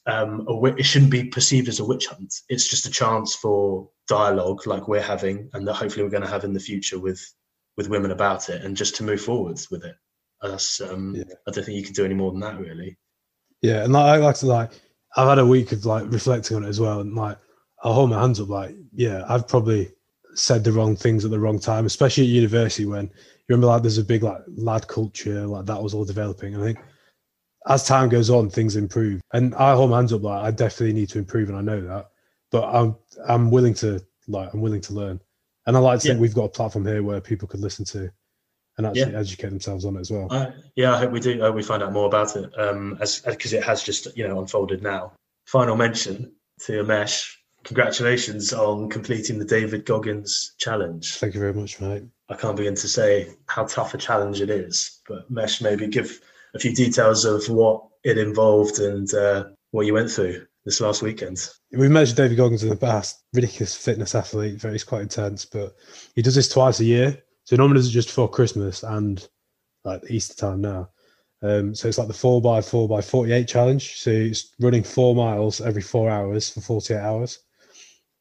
um, 0.07 0.45
a, 0.47 0.63
it 0.65 0.83
shouldn't 0.83 1.11
be 1.11 1.25
perceived 1.25 1.67
as 1.67 1.79
a 1.79 1.85
witch 1.85 2.07
hunt. 2.07 2.33
It's 2.49 2.67
just 2.67 2.85
a 2.85 2.91
chance 2.91 3.35
for 3.35 3.89
dialogue 4.07 4.65
like 4.65 4.87
we're 4.87 5.01
having, 5.01 5.49
and 5.53 5.67
that 5.67 5.75
hopefully 5.75 6.03
we're 6.03 6.09
going 6.09 6.23
to 6.23 6.29
have 6.29 6.45
in 6.45 6.53
the 6.53 6.59
future 6.59 6.99
with 6.99 7.21
with 7.75 7.89
women 7.89 8.11
about 8.11 8.49
it, 8.49 8.63
and 8.63 8.75
just 8.75 8.95
to 8.95 9.03
move 9.03 9.21
forwards 9.21 9.69
with 9.69 9.83
it. 9.83 9.95
That's 10.41 10.81
um, 10.81 11.15
yeah. 11.15 11.23
I 11.47 11.51
don't 11.51 11.65
think 11.65 11.77
you 11.77 11.83
can 11.83 11.93
do 11.93 12.05
any 12.05 12.13
more 12.13 12.31
than 12.31 12.39
that, 12.39 12.59
really. 12.59 12.97
Yeah, 13.61 13.83
and 13.83 13.95
I 13.95 14.15
like 14.17 14.37
to 14.37 14.45
like 14.45 14.71
I've 15.15 15.27
had 15.27 15.39
a 15.39 15.45
week 15.45 15.73
of 15.73 15.85
like 15.85 16.09
reflecting 16.11 16.57
on 16.57 16.63
it 16.63 16.69
as 16.69 16.79
well, 16.79 17.01
and 17.01 17.13
like 17.13 17.37
I'll 17.83 17.93
hold 17.93 18.09
my 18.09 18.19
hands 18.19 18.39
up. 18.39 18.49
Like, 18.49 18.75
yeah, 18.93 19.23
I've 19.27 19.47
probably 19.47 19.91
said 20.35 20.63
the 20.63 20.71
wrong 20.71 20.95
things 20.95 21.25
at 21.25 21.31
the 21.31 21.39
wrong 21.39 21.59
time, 21.59 21.85
especially 21.85 22.23
at 22.23 22.29
university 22.29 22.85
when 22.85 23.11
remember 23.49 23.67
like 23.67 23.81
there's 23.81 23.97
a 23.97 24.03
big 24.03 24.23
like 24.23 24.41
lad 24.55 24.87
culture, 24.87 25.45
like 25.45 25.65
that 25.65 25.81
was 25.81 25.93
all 25.93 26.05
developing. 26.05 26.55
I 26.55 26.63
think 26.63 26.79
as 27.67 27.83
time 27.83 28.09
goes 28.09 28.29
on, 28.29 28.49
things 28.49 28.75
improve. 28.75 29.21
And 29.33 29.53
I 29.55 29.75
hold 29.75 29.91
my 29.91 29.97
hands 29.97 30.13
up 30.13 30.23
like 30.23 30.43
I 30.43 30.51
definitely 30.51 30.93
need 30.93 31.09
to 31.09 31.19
improve, 31.19 31.49
and 31.49 31.57
I 31.57 31.61
know 31.61 31.81
that. 31.81 32.09
But 32.51 32.63
I'm 32.63 32.95
I'm 33.27 33.51
willing 33.51 33.73
to 33.75 34.01
like 34.27 34.53
I'm 34.53 34.61
willing 34.61 34.81
to 34.81 34.93
learn. 34.93 35.19
And 35.65 35.75
I 35.75 35.79
like 35.79 35.99
to 35.99 36.07
yeah. 36.07 36.13
think 36.13 36.21
we've 36.21 36.33
got 36.33 36.45
a 36.45 36.49
platform 36.49 36.85
here 36.85 37.03
where 37.03 37.19
people 37.19 37.47
could 37.47 37.59
listen 37.59 37.83
to 37.85 38.09
and 38.77 38.87
actually 38.87 39.11
yeah. 39.11 39.19
educate 39.19 39.49
themselves 39.49 39.85
on 39.85 39.97
it 39.97 39.99
as 39.99 40.11
well. 40.11 40.27
Uh, 40.29 40.51
yeah, 40.75 40.93
I 40.93 40.97
hope 40.97 41.11
we 41.11 41.19
do. 41.19 41.41
I 41.41 41.47
hope 41.47 41.55
we 41.55 41.63
find 41.63 41.83
out 41.83 41.91
more 41.91 42.05
about 42.05 42.35
it 42.35 42.57
um, 42.57 42.97
as 43.01 43.19
because 43.19 43.53
it 43.53 43.63
has 43.63 43.83
just 43.83 44.15
you 44.15 44.27
know 44.27 44.39
unfolded 44.39 44.81
now. 44.81 45.13
Final 45.45 45.75
mention 45.75 46.33
to 46.61 46.83
Amesh. 46.83 47.33
Congratulations 47.63 48.53
on 48.53 48.89
completing 48.89 49.39
the 49.39 49.45
David 49.45 49.85
Goggins 49.85 50.53
challenge. 50.57 51.15
Thank 51.15 51.33
you 51.33 51.39
very 51.39 51.53
much, 51.53 51.81
mate. 51.81 52.03
I 52.29 52.35
can't 52.35 52.57
begin 52.57 52.75
to 52.75 52.87
say 52.87 53.29
how 53.47 53.65
tough 53.65 53.93
a 53.93 53.97
challenge 53.97 54.41
it 54.41 54.49
is, 54.49 55.01
but 55.07 55.29
Mesh, 55.31 55.61
maybe 55.61 55.87
give 55.87 56.19
a 56.53 56.59
few 56.59 56.73
details 56.73 57.25
of 57.25 57.47
what 57.49 57.83
it 58.03 58.17
involved 58.17 58.79
and 58.79 59.13
uh, 59.13 59.45
what 59.71 59.85
you 59.85 59.93
went 59.93 60.11
through 60.11 60.45
this 60.65 60.81
last 60.81 61.01
weekend. 61.01 61.49
We've 61.71 61.89
mentioned 61.89 62.17
David 62.17 62.37
Goggins 62.37 62.63
in 62.63 62.69
the 62.69 62.75
past. 62.75 63.23
Ridiculous 63.33 63.75
fitness 63.75 64.15
athlete, 64.15 64.59
very 64.59 64.79
quite 64.79 65.03
intense, 65.03 65.45
but 65.45 65.75
he 66.15 66.21
does 66.21 66.35
this 66.35 66.49
twice 66.49 66.79
a 66.81 66.85
year. 66.85 67.23
So 67.45 67.55
normally 67.55 67.79
it's 67.79 67.89
just 67.89 68.11
for 68.11 68.29
Christmas 68.29 68.83
and 68.83 69.25
like 69.85 70.01
Easter 70.09 70.35
time 70.35 70.61
now. 70.61 70.89
Um, 71.41 71.73
so 71.75 71.87
it's 71.87 71.97
like 71.97 72.07
the 72.07 72.13
four 72.13 72.41
by 72.41 72.61
four 72.61 72.89
by 72.89 72.99
forty-eight 72.99 73.47
challenge. 73.47 73.97
So 73.99 74.09
it's 74.09 74.53
running 74.59 74.83
four 74.83 75.15
miles 75.15 75.61
every 75.61 75.81
four 75.81 76.09
hours 76.09 76.49
for 76.49 76.59
forty-eight 76.59 76.99
hours. 76.99 77.39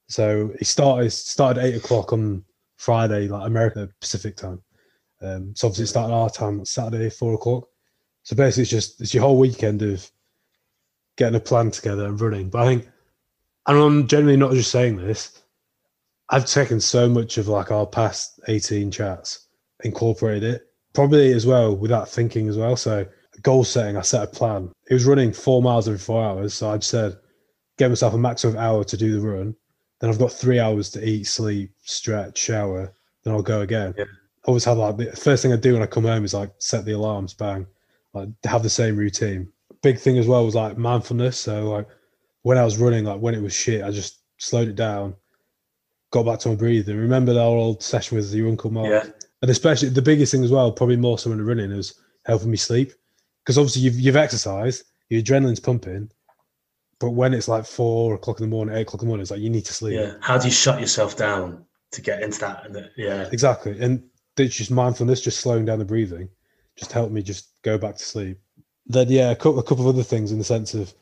So 0.08 0.52
he 0.58 0.64
started 0.64 1.10
started 1.10 1.64
eight 1.64 1.74
o'clock 1.74 2.12
on 2.12 2.44
Friday, 2.76 3.28
like 3.28 3.46
American 3.46 3.92
Pacific 4.00 4.36
time. 4.36 4.62
Um, 5.22 5.54
so 5.54 5.68
obviously 5.68 5.86
started 5.86 6.12
our 6.12 6.30
time 6.30 6.60
on 6.60 6.66
Saturday, 6.66 7.10
four 7.10 7.34
o'clock. 7.34 7.68
So 8.22 8.36
basically 8.36 8.62
it's 8.62 8.70
just 8.70 9.00
it's 9.00 9.14
your 9.14 9.22
whole 9.22 9.38
weekend 9.38 9.82
of 9.82 10.10
getting 11.16 11.36
a 11.36 11.40
plan 11.40 11.70
together 11.70 12.06
and 12.06 12.20
running. 12.20 12.50
But 12.50 12.62
I 12.62 12.66
think 12.66 12.88
and 13.66 13.78
I'm 13.78 14.06
generally 14.06 14.36
not 14.36 14.52
just 14.52 14.70
saying 14.70 14.96
this, 14.96 15.42
I've 16.30 16.46
taken 16.46 16.80
so 16.80 17.08
much 17.08 17.38
of 17.38 17.48
like 17.48 17.70
our 17.70 17.86
past 17.86 18.40
18 18.48 18.90
chats, 18.90 19.48
incorporated 19.84 20.54
it, 20.54 20.66
probably 20.92 21.32
as 21.32 21.46
well 21.46 21.76
without 21.76 22.08
thinking 22.08 22.48
as 22.48 22.56
well. 22.56 22.76
So 22.76 23.06
goal 23.42 23.64
setting, 23.64 23.96
I 23.96 24.02
set 24.02 24.22
a 24.22 24.26
plan. 24.26 24.70
It 24.88 24.94
was 24.94 25.04
running 25.04 25.32
four 25.32 25.62
miles 25.62 25.88
every 25.88 25.98
four 25.98 26.24
hours. 26.24 26.54
So 26.54 26.70
I'd 26.70 26.84
said, 26.84 27.16
get 27.76 27.88
myself 27.88 28.14
a 28.14 28.18
maximum 28.18 28.56
hour 28.56 28.84
to 28.84 28.96
do 28.96 29.12
the 29.12 29.26
run. 29.26 29.54
Then 30.00 30.10
I've 30.10 30.18
got 30.18 30.32
three 30.32 30.58
hours 30.60 30.90
to 30.90 31.06
eat, 31.08 31.24
sleep, 31.24 31.70
stretch, 31.82 32.38
shower. 32.38 32.92
then 33.24 33.32
I'll 33.34 33.42
go 33.42 33.62
again. 33.62 33.94
Yeah. 33.96 34.04
I 34.04 34.46
always 34.48 34.64
have 34.64 34.78
like 34.78 34.96
the 34.96 35.06
first 35.16 35.42
thing 35.42 35.52
I 35.52 35.56
do 35.56 35.72
when 35.72 35.82
I 35.82 35.86
come 35.86 36.04
home 36.04 36.24
is 36.24 36.34
like 36.34 36.50
set 36.58 36.84
the 36.84 36.92
alarms, 36.92 37.34
bang, 37.34 37.66
like 38.14 38.28
have 38.44 38.62
the 38.62 38.70
same 38.70 38.96
routine. 38.96 39.48
Big 39.82 39.98
thing 39.98 40.18
as 40.18 40.26
well 40.26 40.44
was 40.44 40.54
like 40.54 40.76
mindfulness. 40.78 41.38
So 41.38 41.70
like 41.70 41.88
when 42.42 42.58
I 42.58 42.64
was 42.64 42.78
running, 42.78 43.04
like 43.04 43.20
when 43.20 43.34
it 43.34 43.42
was 43.42 43.52
shit, 43.54 43.82
I 43.82 43.90
just 43.90 44.20
slowed 44.38 44.68
it 44.68 44.76
down, 44.76 45.14
got 46.12 46.24
back 46.26 46.38
to 46.40 46.50
my 46.50 46.54
breathing. 46.54 46.96
Remember 46.96 47.32
that 47.34 47.40
old 47.40 47.82
session 47.82 48.16
with 48.16 48.32
your 48.32 48.48
uncle 48.48 48.70
Mark, 48.70 48.88
Yeah. 48.88 49.10
and 49.42 49.50
especially 49.50 49.88
the 49.88 50.02
biggest 50.02 50.30
thing 50.30 50.44
as 50.44 50.50
well, 50.52 50.70
probably 50.70 50.96
more 50.96 51.18
so 51.18 51.30
when 51.30 51.44
running, 51.44 51.72
is 51.72 51.94
helping 52.26 52.50
me 52.50 52.56
sleep 52.56 52.92
because 53.42 53.58
obviously 53.58 53.82
you've 53.82 53.98
you've 53.98 54.16
exercised, 54.16 54.84
your 55.08 55.22
adrenaline's 55.22 55.60
pumping, 55.60 56.10
but 56.98 57.10
when 57.10 57.34
it's 57.34 57.48
like 57.48 57.66
four 57.66 58.14
o'clock 58.14 58.40
in 58.40 58.44
the 58.44 58.54
morning, 58.54 58.74
eight 58.74 58.82
o'clock 58.82 59.02
in 59.02 59.06
the 59.06 59.10
morning, 59.10 59.22
it's 59.22 59.30
like 59.30 59.40
you 59.40 59.50
need 59.50 59.66
to 59.66 59.74
sleep. 59.74 59.98
Yeah. 59.98 60.14
How 60.20 60.38
do 60.38 60.46
you 60.46 60.52
shut 60.52 60.80
yourself 60.80 61.16
down 61.16 61.64
to 61.92 62.00
get 62.00 62.22
into 62.22 62.40
that? 62.40 62.74
Uh, 62.74 62.88
yeah. 62.96 63.28
Exactly. 63.32 63.78
And 63.80 64.02
it's 64.36 64.56
just 64.56 64.70
mindfulness, 64.70 65.20
just 65.20 65.40
slowing 65.40 65.64
down 65.64 65.78
the 65.78 65.84
breathing, 65.84 66.28
just 66.76 66.92
helped 66.92 67.12
me 67.12 67.22
just 67.22 67.50
go 67.62 67.76
back 67.76 67.96
to 67.96 68.04
sleep. 68.04 68.38
Then, 68.86 69.08
yeah, 69.10 69.30
a 69.30 69.36
couple, 69.36 69.58
a 69.58 69.62
couple 69.62 69.88
of 69.88 69.94
other 69.94 70.04
things 70.04 70.32
in 70.32 70.38
the 70.38 70.44
sense 70.44 70.72
of, 70.72 70.94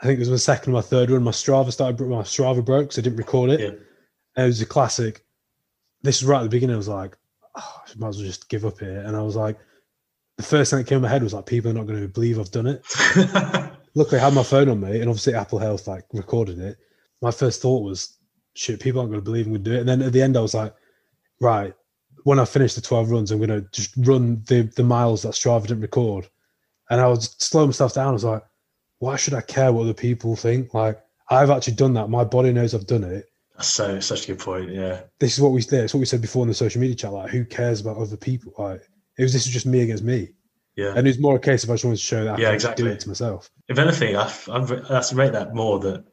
I 0.00 0.06
think 0.06 0.16
it 0.16 0.20
was 0.20 0.30
my 0.30 0.36
second 0.36 0.72
or 0.72 0.76
my 0.76 0.82
third 0.82 1.10
one. 1.10 1.22
My 1.22 1.30
Strava 1.30 1.72
started, 1.72 2.00
my 2.00 2.22
Strava 2.22 2.64
broke, 2.64 2.92
so 2.92 3.00
I 3.00 3.04
didn't 3.04 3.18
record 3.18 3.50
it. 3.50 3.60
Yeah. 3.60 3.66
And 4.36 4.44
it 4.44 4.46
was 4.46 4.60
a 4.60 4.66
classic. 4.66 5.24
This 6.02 6.20
was 6.20 6.28
right 6.28 6.40
at 6.40 6.44
the 6.44 6.48
beginning. 6.48 6.74
I 6.74 6.78
was 6.78 6.88
like, 6.88 7.16
oh, 7.56 7.82
I 7.86 7.90
might 7.96 8.08
as 8.08 8.18
well 8.18 8.26
just 8.26 8.48
give 8.48 8.64
up 8.64 8.78
here. 8.78 9.00
And 9.00 9.16
I 9.16 9.22
was 9.22 9.36
like, 9.36 9.58
the 10.36 10.44
first 10.44 10.70
thing 10.70 10.78
that 10.78 10.86
came 10.86 10.96
in 10.96 11.02
my 11.02 11.08
head 11.08 11.22
was 11.22 11.34
like, 11.34 11.46
people 11.46 11.70
are 11.70 11.74
not 11.74 11.86
going 11.86 12.00
to 12.00 12.08
believe 12.08 12.38
I've 12.38 12.50
done 12.50 12.66
it. 12.66 12.84
Luckily, 13.94 14.20
I 14.20 14.24
had 14.24 14.34
my 14.34 14.42
phone 14.42 14.68
on 14.68 14.80
me, 14.80 15.00
and 15.00 15.08
obviously 15.08 15.34
Apple 15.34 15.58
Health 15.58 15.88
like 15.88 16.04
recorded 16.12 16.58
it. 16.58 16.78
My 17.20 17.30
first 17.30 17.62
thought 17.62 17.82
was, 17.82 18.16
shit, 18.54 18.80
people 18.80 19.00
aren't 19.00 19.10
going 19.10 19.20
to 19.20 19.24
believe 19.24 19.46
I'm 19.46 19.52
going 19.52 19.64
to 19.64 19.70
do 19.70 19.76
it. 19.76 19.80
And 19.80 19.88
then 19.88 20.02
at 20.02 20.12
the 20.12 20.22
end, 20.22 20.36
I 20.36 20.40
was 20.40 20.54
like, 20.54 20.74
right, 21.40 21.74
when 22.24 22.38
I 22.38 22.44
finish 22.44 22.74
the 22.74 22.80
12 22.80 23.10
runs, 23.10 23.30
I'm 23.30 23.38
going 23.38 23.50
to 23.50 23.68
just 23.72 23.94
run 23.96 24.42
the, 24.46 24.62
the 24.76 24.82
miles 24.82 25.22
that 25.22 25.32
Strava 25.32 25.62
didn't 25.62 25.80
record. 25.80 26.28
And 26.90 27.00
I 27.00 27.06
was 27.06 27.34
slow 27.38 27.66
myself 27.66 27.94
down. 27.94 28.08
I 28.08 28.12
was 28.12 28.24
like, 28.24 28.42
why 28.98 29.16
should 29.16 29.34
I 29.34 29.40
care 29.40 29.72
what 29.72 29.82
other 29.82 29.94
people 29.94 30.36
think? 30.36 30.74
Like, 30.74 31.00
I've 31.30 31.50
actually 31.50 31.74
done 31.74 31.94
that. 31.94 32.08
My 32.08 32.24
body 32.24 32.52
knows 32.52 32.74
I've 32.74 32.86
done 32.86 33.04
it. 33.04 33.26
That's 33.56 33.68
so 33.68 34.00
such 34.00 34.24
a 34.24 34.26
good 34.28 34.38
point. 34.38 34.70
Yeah. 34.70 35.00
This 35.18 35.34
is 35.34 35.40
what 35.40 35.52
we 35.52 35.60
did. 35.62 35.84
It's 35.84 35.94
what 35.94 36.00
we 36.00 36.06
said 36.06 36.22
before 36.22 36.42
in 36.42 36.48
the 36.48 36.54
social 36.54 36.80
media 36.80 36.96
chat. 36.96 37.12
Like, 37.12 37.30
who 37.30 37.44
cares 37.44 37.80
about 37.80 37.96
other 37.96 38.16
people? 38.16 38.52
Like, 38.58 38.82
it 39.18 39.22
was 39.22 39.32
this 39.32 39.46
is 39.46 39.52
just 39.52 39.66
me 39.66 39.80
against 39.80 40.04
me. 40.04 40.30
Yeah. 40.78 40.92
And 40.94 41.08
it's 41.08 41.18
more 41.18 41.34
a 41.34 41.40
case 41.40 41.64
of 41.64 41.70
I 41.70 41.72
just 41.74 41.84
wanted 41.84 41.96
to 41.96 42.02
show 42.02 42.22
that 42.22 42.38
Yeah, 42.38 42.52
exactly. 42.52 42.84
do 42.84 42.90
it 42.90 43.00
to 43.00 43.08
myself. 43.08 43.50
if 43.66 43.78
anything, 43.78 44.14
I've, 44.14 44.48
I've 44.48 44.68
that's 44.88 45.12
rate 45.12 45.32
that 45.32 45.52
more 45.52 45.80
that 45.80 46.04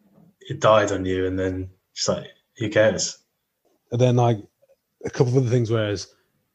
it 0.49 0.59
died 0.59 0.91
on 0.91 1.05
you, 1.05 1.27
and 1.27 1.37
then 1.37 1.69
just 1.93 2.09
like 2.09 2.25
who 2.57 2.69
cares? 2.69 3.19
And 3.91 4.01
then 4.01 4.15
like 4.15 4.39
a 5.05 5.11
couple 5.11 5.33
of 5.33 5.37
other 5.37 5.51
things, 5.51 5.69
whereas 5.69 6.07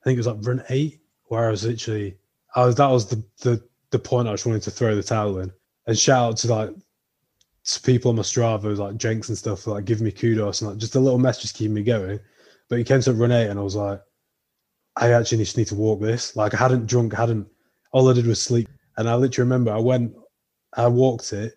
I 0.02 0.04
think 0.04 0.16
it 0.16 0.18
was 0.18 0.26
like 0.26 0.38
run 0.44 0.64
eight, 0.70 1.00
where 1.26 1.46
I 1.46 1.50
was 1.52 1.64
literally 1.64 2.16
I 2.56 2.64
was 2.66 2.74
that 2.74 2.90
was 2.90 3.06
the 3.06 3.22
the 3.42 3.62
the 3.90 3.98
point 4.00 4.26
I 4.26 4.32
just 4.32 4.44
wanted 4.44 4.62
to 4.62 4.72
throw 4.72 4.96
the 4.96 5.04
towel 5.04 5.38
in. 5.38 5.52
And 5.86 5.96
shout 5.96 6.30
out 6.30 6.36
to 6.38 6.48
like 6.48 6.70
to 7.64 7.80
people 7.82 8.08
on 8.08 8.16
my 8.16 8.22
Strava, 8.22 8.76
like 8.76 8.96
Jenks 8.96 9.28
and 9.28 9.38
stuff, 9.38 9.62
for, 9.62 9.70
like 9.74 9.84
giving 9.84 10.04
me 10.04 10.10
kudos 10.10 10.62
and 10.62 10.70
like 10.70 10.78
just 10.80 10.96
a 10.96 11.00
little 11.00 11.20
message 11.20 11.54
keeping 11.54 11.74
me 11.74 11.84
going. 11.84 12.18
But 12.68 12.78
he 12.78 12.84
came 12.84 13.02
to 13.02 13.12
run 13.12 13.30
eight 13.30 13.50
and 13.50 13.58
I 13.58 13.62
was 13.62 13.76
like, 13.76 14.00
I 14.96 15.12
actually 15.12 15.38
just 15.38 15.56
need 15.56 15.68
to 15.68 15.76
walk 15.76 16.00
this. 16.00 16.34
Like 16.34 16.54
I 16.54 16.56
hadn't 16.56 16.86
drunk, 16.86 17.12
hadn't 17.14 17.46
all 17.92 18.08
I 18.08 18.12
did 18.12 18.26
was 18.26 18.42
sleep. 18.42 18.68
And 18.96 19.08
I 19.08 19.14
literally 19.14 19.46
remember 19.46 19.72
I 19.72 19.78
went, 19.78 20.14
I 20.74 20.86
walked 20.88 21.32
it, 21.32 21.54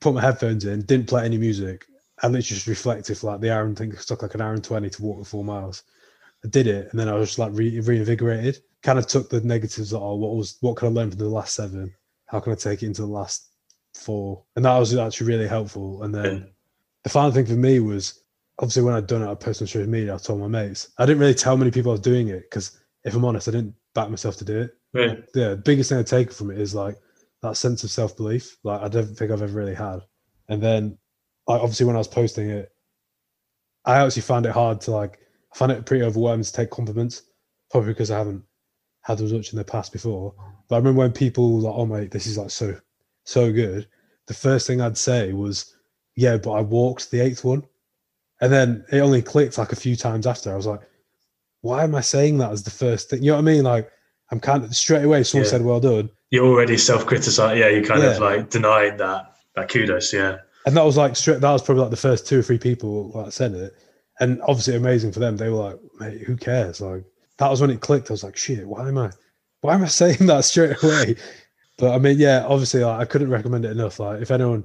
put 0.00 0.14
my 0.14 0.20
headphones 0.20 0.64
in, 0.64 0.82
didn't 0.82 1.08
play 1.08 1.24
any 1.24 1.38
music. 1.38 1.86
I 2.22 2.28
literally 2.28 2.42
just 2.42 2.66
reflected 2.66 3.22
like 3.22 3.40
the 3.40 3.52
hour 3.52 3.64
and 3.64 3.76
think 3.76 3.94
it 3.94 4.00
took 4.00 4.22
like 4.22 4.34
an 4.34 4.40
hour 4.40 4.54
and 4.54 4.64
20 4.64 4.88
to 4.88 5.02
walk 5.02 5.18
the 5.18 5.24
four 5.24 5.44
miles. 5.44 5.82
I 6.44 6.48
did 6.48 6.66
it 6.66 6.88
and 6.90 7.00
then 7.00 7.08
I 7.08 7.14
was 7.14 7.30
just 7.30 7.38
like 7.38 7.52
re- 7.54 7.80
reinvigorated. 7.80 8.58
Kind 8.82 8.98
of 8.98 9.06
took 9.06 9.28
the 9.28 9.40
negatives 9.40 9.90
that 9.90 9.98
oh, 9.98 10.14
what 10.14 10.36
was 10.36 10.58
what 10.60 10.76
could 10.76 10.86
I 10.86 10.90
learn 10.90 11.10
from 11.10 11.18
the 11.18 11.28
last 11.28 11.54
seven? 11.54 11.92
How 12.26 12.40
can 12.40 12.52
I 12.52 12.56
take 12.56 12.82
it 12.82 12.86
into 12.86 13.02
the 13.02 13.08
last 13.08 13.50
four? 13.94 14.44
And 14.54 14.64
that 14.64 14.78
was 14.78 14.94
actually 14.94 15.26
really 15.26 15.48
helpful. 15.48 16.02
And 16.02 16.14
then 16.14 16.38
Yeah. 16.38 16.46
the 17.04 17.10
final 17.10 17.32
thing 17.32 17.46
for 17.46 17.52
me 17.52 17.80
was 17.80 18.22
obviously 18.58 18.82
when 18.82 18.94
I'd 18.94 19.06
done 19.06 19.22
it, 19.22 19.26
on 19.28 19.54
social 19.54 19.86
media, 19.86 20.14
I 20.14 20.18
told 20.18 20.40
my 20.40 20.48
mates. 20.48 20.90
I 20.98 21.06
didn't 21.06 21.20
really 21.20 21.34
tell 21.34 21.56
many 21.56 21.70
people 21.70 21.90
I 21.90 21.94
was 21.94 22.00
doing 22.00 22.28
it 22.28 22.42
because 22.42 22.78
if 23.04 23.14
I'm 23.14 23.24
honest, 23.24 23.48
I 23.48 23.52
didn't 23.52 23.74
back 23.96 24.10
myself 24.10 24.36
to 24.36 24.44
do 24.44 24.60
it. 24.60 24.70
Yeah. 24.94 25.14
Yeah, 25.34 25.48
the 25.50 25.56
biggest 25.56 25.88
thing 25.88 25.98
I 25.98 26.04
take 26.04 26.30
from 26.30 26.52
it 26.52 26.60
is 26.60 26.74
like 26.74 26.96
that 27.42 27.56
sense 27.56 27.82
of 27.82 27.90
self 27.90 28.16
belief. 28.16 28.56
Like 28.62 28.80
I 28.80 28.88
don't 28.88 29.16
think 29.16 29.32
I've 29.32 29.42
ever 29.42 29.58
really 29.58 29.74
had. 29.74 30.00
And 30.48 30.62
then 30.62 30.96
like 31.48 31.60
obviously 31.60 31.86
when 31.86 31.96
I 31.96 31.98
was 31.98 32.08
posting 32.08 32.50
it, 32.50 32.70
I 33.84 33.96
actually 34.04 34.22
found 34.22 34.46
it 34.46 34.52
hard 34.52 34.80
to 34.82 34.92
like 34.92 35.18
I 35.52 35.58
found 35.58 35.72
it 35.72 35.86
pretty 35.86 36.04
overwhelming 36.04 36.44
to 36.44 36.52
take 36.52 36.70
compliments, 36.70 37.22
probably 37.70 37.92
because 37.92 38.12
I 38.12 38.18
haven't 38.18 38.44
had 39.02 39.20
as 39.20 39.32
much 39.32 39.52
in 39.52 39.58
the 39.58 39.64
past 39.64 39.92
before. 39.92 40.34
But 40.68 40.76
I 40.76 40.78
remember 40.78 41.00
when 41.00 41.12
people 41.12 41.54
were 41.54 41.62
like, 41.62 41.74
"Oh 41.74 41.86
mate, 41.86 42.10
this 42.10 42.26
is 42.26 42.38
like 42.38 42.50
so 42.50 42.78
so 43.24 43.52
good," 43.52 43.88
the 44.26 44.34
first 44.34 44.66
thing 44.66 44.80
I'd 44.80 44.98
say 44.98 45.32
was, 45.32 45.74
"Yeah, 46.16 46.36
but 46.36 46.52
I 46.52 46.60
walked 46.60 47.10
the 47.10 47.20
eighth 47.20 47.44
one," 47.44 47.64
and 48.40 48.52
then 48.52 48.84
it 48.92 49.00
only 49.00 49.22
clicked 49.22 49.58
like 49.58 49.72
a 49.72 49.76
few 49.76 49.96
times 49.96 50.26
after. 50.26 50.52
I 50.52 50.56
was 50.56 50.66
like, 50.66 50.80
"Why 51.66 51.84
am 51.84 51.94
I 51.94 52.00
saying 52.00 52.38
that 52.38 52.52
as 52.52 52.62
the 52.62 52.70
first 52.70 53.10
thing?" 53.10 53.22
You 53.22 53.30
know 53.32 53.36
what 53.36 53.48
I 53.48 53.52
mean? 53.52 53.64
Like 53.64 53.90
I'm 54.30 54.40
kind 54.40 54.64
of 54.64 54.74
straight 54.74 55.04
away. 55.04 55.22
Someone 55.22 55.44
Yeah. 55.44 55.50
said, 55.50 55.62
"Well 55.64 55.80
done," 55.80 56.10
You're 56.30 56.46
already 56.46 56.76
self-criticizing. 56.76 57.58
Yeah, 57.60 57.68
you 57.68 57.82
kind 57.82 58.02
of 58.02 58.18
like 58.18 58.50
denied 58.50 58.98
that 58.98 59.34
that 59.54 59.68
kudos. 59.68 60.12
Yeah. 60.12 60.38
and 60.66 60.76
that 60.76 60.84
was 60.84 60.96
like 60.96 61.14
straight. 61.16 61.40
That 61.40 61.52
was 61.52 61.62
probably 61.62 61.82
like 61.82 61.90
the 61.90 61.96
first 62.08 62.26
two 62.26 62.38
or 62.40 62.42
three 62.42 62.58
people 62.58 63.12
that 63.24 63.32
said 63.32 63.52
it, 63.54 63.72
and 64.20 64.40
obviously 64.42 64.74
amazing 64.76 65.12
for 65.12 65.20
them. 65.20 65.36
They 65.36 65.48
were 65.50 65.56
like, 65.68 65.78
"Mate, 66.00 66.22
who 66.22 66.36
cares?" 66.36 66.80
Like 66.80 67.04
that 67.38 67.50
was 67.50 67.60
when 67.60 67.70
it 67.70 67.80
clicked. 67.80 68.10
I 68.10 68.14
was 68.14 68.24
like, 68.24 68.36
"Shit, 68.36 68.66
why 68.66 68.88
am 68.88 68.98
I, 68.98 69.10
why 69.60 69.74
am 69.74 69.84
I 69.84 69.86
saying 70.02 70.26
that 70.26 70.44
straight 70.44 70.82
away?" 70.82 71.16
but 71.78 71.92
I 71.94 71.98
mean, 71.98 72.18
yeah, 72.18 72.44
obviously, 72.48 72.82
like, 72.82 72.98
I 73.00 73.04
couldn't 73.04 73.30
recommend 73.30 73.64
it 73.66 73.70
enough. 73.70 74.00
Like, 74.00 74.22
if 74.22 74.30
anyone, 74.30 74.64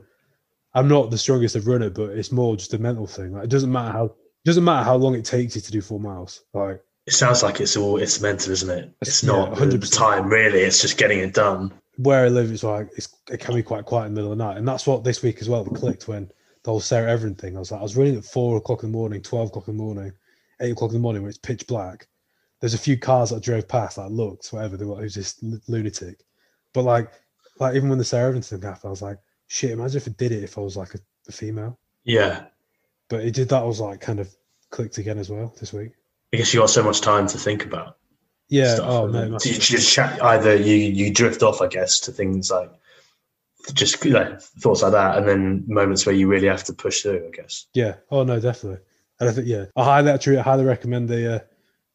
I'm 0.73 0.87
not 0.87 1.11
the 1.11 1.17
strongest 1.17 1.55
of 1.57 1.67
runner, 1.67 1.89
but 1.89 2.11
it's 2.11 2.31
more 2.31 2.55
just 2.55 2.73
a 2.73 2.77
mental 2.79 3.05
thing. 3.05 3.33
Like, 3.33 3.43
it 3.43 3.49
doesn't 3.49 3.71
matter 3.71 3.91
how, 3.91 4.05
it 4.05 4.45
doesn't 4.45 4.63
matter 4.63 4.85
how 4.85 4.95
long 4.95 5.13
it 5.15 5.25
takes 5.25 5.53
you 5.55 5.61
to 5.61 5.71
do 5.71 5.81
four 5.81 5.99
miles. 5.99 6.41
Like, 6.53 6.81
It 7.07 7.13
sounds 7.13 7.41
like 7.43 7.59
it's 7.59 7.75
all 7.77 7.97
it's 7.97 8.21
mental, 8.21 8.51
isn't 8.51 8.69
it? 8.69 8.91
It's 9.01 9.23
Yeah, 9.23 9.31
not 9.31 9.55
the 9.55 9.65
100%. 9.65 9.91
time 9.97 10.29
really. 10.29 10.61
It's 10.61 10.81
just 10.81 10.97
getting 10.97 11.19
it 11.19 11.33
done. 11.33 11.73
where 11.97 12.25
I 12.25 12.29
live, 12.29 12.51
it's 12.51 12.63
like 12.63 12.89
it's, 12.95 13.09
it 13.29 13.39
can 13.39 13.55
be 13.55 13.63
quite 13.63 13.85
quiet 13.85 14.05
in 14.07 14.13
the 14.13 14.21
middle 14.21 14.31
of 14.31 14.37
the 14.37 14.43
night, 14.43 14.57
and 14.57 14.67
that's 14.67 14.87
what 14.87 15.03
this 15.03 15.21
week 15.23 15.39
as 15.41 15.49
well 15.49 15.65
clicked 15.65 16.07
when 16.07 16.31
the 16.63 16.69
whole 16.71 16.79
Sarah 16.79 17.11
Everard 17.11 17.37
thing. 17.39 17.55
I 17.55 17.59
was 17.59 17.71
like, 17.71 17.79
I 17.79 17.83
was 17.83 17.95
running 17.97 18.17
at 18.17 18.23
four 18.25 18.57
o'clock 18.57 18.83
in 18.83 18.91
the 18.91 18.97
morning, 18.97 19.21
twelve 19.21 19.49
o'clock 19.49 19.67
in 19.67 19.75
the 19.77 19.83
morning, 19.83 20.13
eight 20.61 20.71
o'clock 20.71 20.91
in 20.91 20.95
the 20.97 21.01
morning 21.01 21.21
when 21.23 21.29
it's 21.29 21.37
pitch 21.37 21.65
black. 21.67 22.07
There's 22.59 22.75
a 22.75 22.77
few 22.79 22.97
cars 22.97 23.31
that 23.31 23.41
drove 23.43 23.67
past, 23.67 23.97
like 23.97 24.11
looked, 24.11 24.47
whatever. 24.53 24.77
They 24.77 24.85
were 24.85 25.01
who's 25.01 25.15
this 25.15 25.43
lunatic? 25.67 26.23
But 26.73 26.83
like, 26.83 27.11
like 27.59 27.75
even 27.75 27.89
when 27.89 27.97
the 27.97 28.05
Sarah 28.05 28.27
Everard 28.29 28.45
thing 28.45 28.61
happened, 28.61 28.85
I 28.85 28.89
was 28.89 29.01
like, 29.01 29.17
shit. 29.47 29.71
Imagine 29.71 29.97
if 29.97 30.07
it 30.07 30.17
did 30.17 30.31
it 30.31 30.43
if 30.43 30.57
I 30.57 30.61
was 30.61 30.77
like 30.77 30.93
a, 30.93 30.99
a 31.27 31.31
female. 31.31 31.79
Yeah. 32.03 32.45
But 33.09 33.21
it 33.25 33.33
did 33.33 33.49
that. 33.49 33.63
I 33.63 33.65
was 33.65 33.79
like 33.79 33.99
kind 34.01 34.19
of 34.19 34.33
clicked 34.69 34.99
again 34.99 35.17
as 35.17 35.29
well 35.31 35.53
this 35.59 35.73
week. 35.73 35.91
I 36.33 36.37
guess 36.37 36.53
you 36.53 36.59
got 36.61 36.69
so 36.69 36.83
much 36.83 37.01
time 37.01 37.27
to 37.27 37.37
think 37.37 37.65
about. 37.65 37.97
Yeah. 38.49 38.75
stuff. 38.75 38.89
oh 38.89 39.07
no. 39.07 39.29
massive. 39.29 39.53
you 39.53 39.59
just 39.59 39.91
chat, 39.91 40.21
either 40.23 40.55
you 40.55 40.75
you 40.75 41.13
drift 41.13 41.41
off, 41.43 41.61
I 41.61 41.67
guess, 41.67 41.99
to 42.01 42.11
things 42.11 42.51
like 42.51 42.71
just 43.73 44.03
like 44.05 44.41
thoughts 44.41 44.81
like 44.81 44.91
that, 44.93 45.17
and 45.17 45.27
then 45.27 45.63
moments 45.67 46.05
where 46.05 46.15
you 46.15 46.27
really 46.27 46.47
have 46.47 46.63
to 46.65 46.73
push 46.73 47.01
through. 47.01 47.27
I 47.27 47.31
guess. 47.31 47.67
Yeah. 47.73 47.95
Oh 48.09 48.23
no, 48.23 48.39
definitely. 48.39 48.79
And 49.19 49.29
I 49.29 49.33
think 49.33 49.47
yeah, 49.47 49.65
I 49.75 49.83
highly 49.83 50.11
actually 50.11 50.37
I 50.39 50.41
highly 50.41 50.63
recommend 50.65 51.07
the 51.07 51.35
uh, 51.35 51.39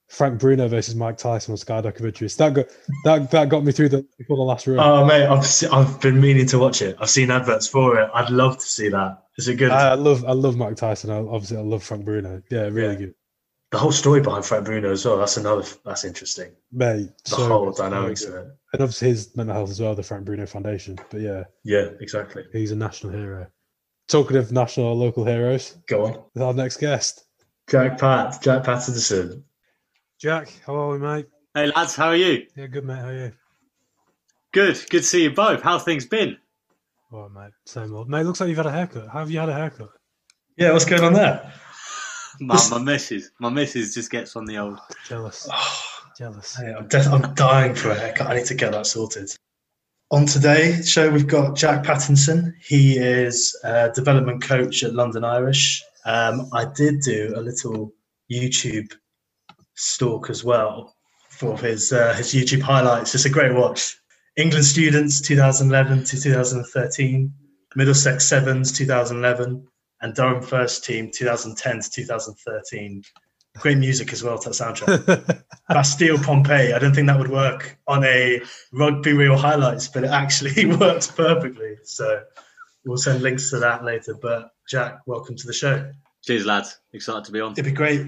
Frank 0.08 0.38
Bruno 0.38 0.68
versus 0.68 0.94
Mike 0.94 1.18
Tyson 1.18 1.52
on 1.52 1.58
Sky 1.58 1.82
documentaries. 1.82 2.36
That 2.36 2.54
got 2.54 2.66
that 3.04 3.30
that 3.32 3.48
got 3.48 3.64
me 3.64 3.72
through 3.72 3.88
the 3.88 4.06
before 4.16 4.36
the 4.36 4.42
last 4.44 4.66
run. 4.66 4.78
Oh 4.78 5.04
mate, 5.04 5.26
I've 5.26 5.44
se- 5.44 5.68
I've 5.72 6.00
been 6.00 6.20
meaning 6.20 6.46
to 6.46 6.58
watch 6.58 6.80
it. 6.82 6.96
I've 7.00 7.10
seen 7.10 7.30
adverts 7.30 7.66
for 7.66 7.98
it. 7.98 8.08
I'd 8.14 8.30
love 8.30 8.58
to 8.58 8.66
see 8.66 8.88
that. 8.90 9.24
Is 9.36 9.48
it 9.48 9.56
good? 9.56 9.72
I, 9.72 9.90
I 9.90 9.94
love 9.94 10.24
I 10.24 10.32
love 10.32 10.56
Mike 10.56 10.76
Tyson. 10.76 11.10
I, 11.10 11.16
obviously, 11.18 11.56
I 11.58 11.62
love 11.62 11.82
Frank 11.82 12.04
Bruno. 12.04 12.42
Yeah, 12.50 12.68
really 12.68 12.92
Yeah. 12.92 12.98
good, 13.00 13.14
the 13.72 13.78
whole 13.78 13.92
story 13.92 14.20
behind 14.20 14.44
Frank 14.44 14.64
Bruno 14.64 14.92
as 14.92 15.04
well. 15.04 15.16
That's 15.18 15.36
another. 15.36 15.64
That's 15.84 16.04
interesting. 16.04 16.52
mate. 16.72 17.10
The 17.24 17.30
so 17.30 17.48
whole 17.48 17.72
dynamics 17.72 18.24
of 18.24 18.34
it. 18.34 18.46
and 18.72 18.82
obviously 18.82 19.08
his 19.08 19.36
mental 19.36 19.54
health 19.54 19.70
as 19.70 19.80
well. 19.80 19.94
The 19.94 20.02
Frank 20.02 20.24
Bruno 20.24 20.46
Foundation. 20.46 20.98
But 21.10 21.20
yeah, 21.20 21.44
Yeah, 21.64 21.88
exactly. 22.00 22.44
he's 22.52 22.70
a 22.70 22.76
national 22.76 23.12
hero. 23.12 23.48
Talking 24.08 24.36
of 24.36 24.52
national 24.52 24.86
or 24.86 24.94
local 24.94 25.24
heroes, 25.24 25.76
Go 25.88 26.06
on, 26.06 26.22
with 26.34 26.42
our 26.42 26.54
next 26.54 26.76
guest, 26.76 27.24
Jack 27.68 27.98
Pat, 27.98 28.40
Jack 28.40 28.62
Patterson. 28.62 29.42
Jack. 30.20 30.48
How 30.64 30.76
are 30.76 30.90
we, 30.92 30.98
mate? 30.98 31.26
Hey 31.54 31.66
lads, 31.74 31.96
how 31.96 32.06
are 32.08 32.16
you? 32.16 32.46
Yeah, 32.54 32.66
good, 32.68 32.84
mate. 32.84 32.98
How 32.98 33.08
are 33.08 33.14
you? 33.16 33.32
Good, 34.52 34.76
good 34.90 35.00
to 35.00 35.02
see 35.02 35.24
you 35.24 35.30
both. 35.32 35.60
How 35.62 35.78
things 35.80 36.06
been? 36.06 36.36
All 37.12 37.28
right, 37.28 37.44
mate. 37.46 37.52
Same 37.66 37.92
old. 37.94 38.08
Mate, 38.08 38.24
looks 38.24 38.40
like 38.40 38.48
you've 38.48 38.56
had 38.58 38.66
a 38.66 38.70
haircut. 38.72 39.08
How 39.08 39.18
have 39.20 39.30
you 39.30 39.40
had 39.40 39.48
a 39.48 39.54
haircut? 39.54 39.90
Yeah, 40.56 40.72
what's 40.72 40.84
going 40.84 41.02
on 41.02 41.12
there? 41.12 41.52
My, 42.40 42.60
my 42.70 42.78
missus, 42.78 43.30
my 43.40 43.48
missus 43.48 43.94
just 43.94 44.10
gets 44.10 44.36
on 44.36 44.44
the 44.44 44.58
old. 44.58 44.78
Jealous. 45.08 45.48
Oh, 46.08 46.12
Jealous. 46.18 46.56
Hey, 46.56 46.72
I'm, 46.72 46.88
de- 46.88 46.98
I'm 46.98 47.34
dying 47.34 47.74
for 47.74 47.90
a 47.90 47.94
haircut. 47.94 48.28
I 48.28 48.36
need 48.36 48.46
to 48.46 48.54
get 48.54 48.72
that 48.72 48.86
sorted. 48.86 49.30
On 50.10 50.24
today's 50.24 50.88
show, 50.88 51.10
we've 51.10 51.26
got 51.26 51.56
Jack 51.56 51.84
Pattinson. 51.84 52.52
He 52.66 52.96
is 52.96 53.54
a 53.64 53.90
development 53.94 54.42
coach 54.42 54.82
at 54.82 54.94
London 54.94 55.24
Irish. 55.24 55.82
Um, 56.06 56.48
I 56.54 56.64
did 56.74 57.00
do 57.00 57.34
a 57.36 57.40
little 57.40 57.92
YouTube 58.32 58.92
stalk 59.74 60.30
as 60.30 60.42
well 60.42 60.96
for 61.28 61.58
his 61.58 61.92
uh, 61.92 62.14
his 62.14 62.32
YouTube 62.32 62.62
highlights. 62.62 63.14
It's 63.14 63.26
a 63.26 63.30
great 63.30 63.54
watch. 63.54 63.98
England 64.36 64.64
students 64.64 65.20
2011 65.20 66.04
to 66.04 66.20
2013, 66.20 67.32
Middlesex 67.74 68.26
Sevens 68.28 68.72
2011, 68.72 69.66
and 70.00 70.14
Durham 70.14 70.42
First 70.42 70.84
Team 70.84 71.10
2010 71.12 71.80
to 71.80 71.90
2013. 71.90 73.02
Great 73.58 73.78
music 73.78 74.12
as 74.12 74.22
well 74.22 74.38
to 74.38 74.50
that 74.50 74.54
soundtrack. 74.54 75.42
Bastille 75.68 76.18
Pompeii. 76.18 76.72
I 76.74 76.78
don't 76.78 76.94
think 76.94 77.06
that 77.06 77.18
would 77.18 77.30
work 77.30 77.78
on 77.86 78.04
a 78.04 78.42
rugby 78.72 79.14
reel 79.14 79.36
highlights, 79.36 79.88
but 79.88 80.04
it 80.04 80.10
actually 80.10 80.66
works 80.76 81.06
perfectly. 81.06 81.76
So 81.84 82.22
we'll 82.84 82.98
send 82.98 83.22
links 83.22 83.50
to 83.50 83.58
that 83.60 83.84
later. 83.84 84.14
But 84.14 84.50
Jack, 84.68 85.00
welcome 85.06 85.36
to 85.36 85.46
the 85.46 85.54
show. 85.54 85.90
Cheers, 86.22 86.44
lads. 86.44 86.78
Excited 86.92 87.24
to 87.24 87.32
be 87.32 87.40
on. 87.40 87.52
It'd 87.52 87.64
be 87.64 87.72
great 87.72 88.06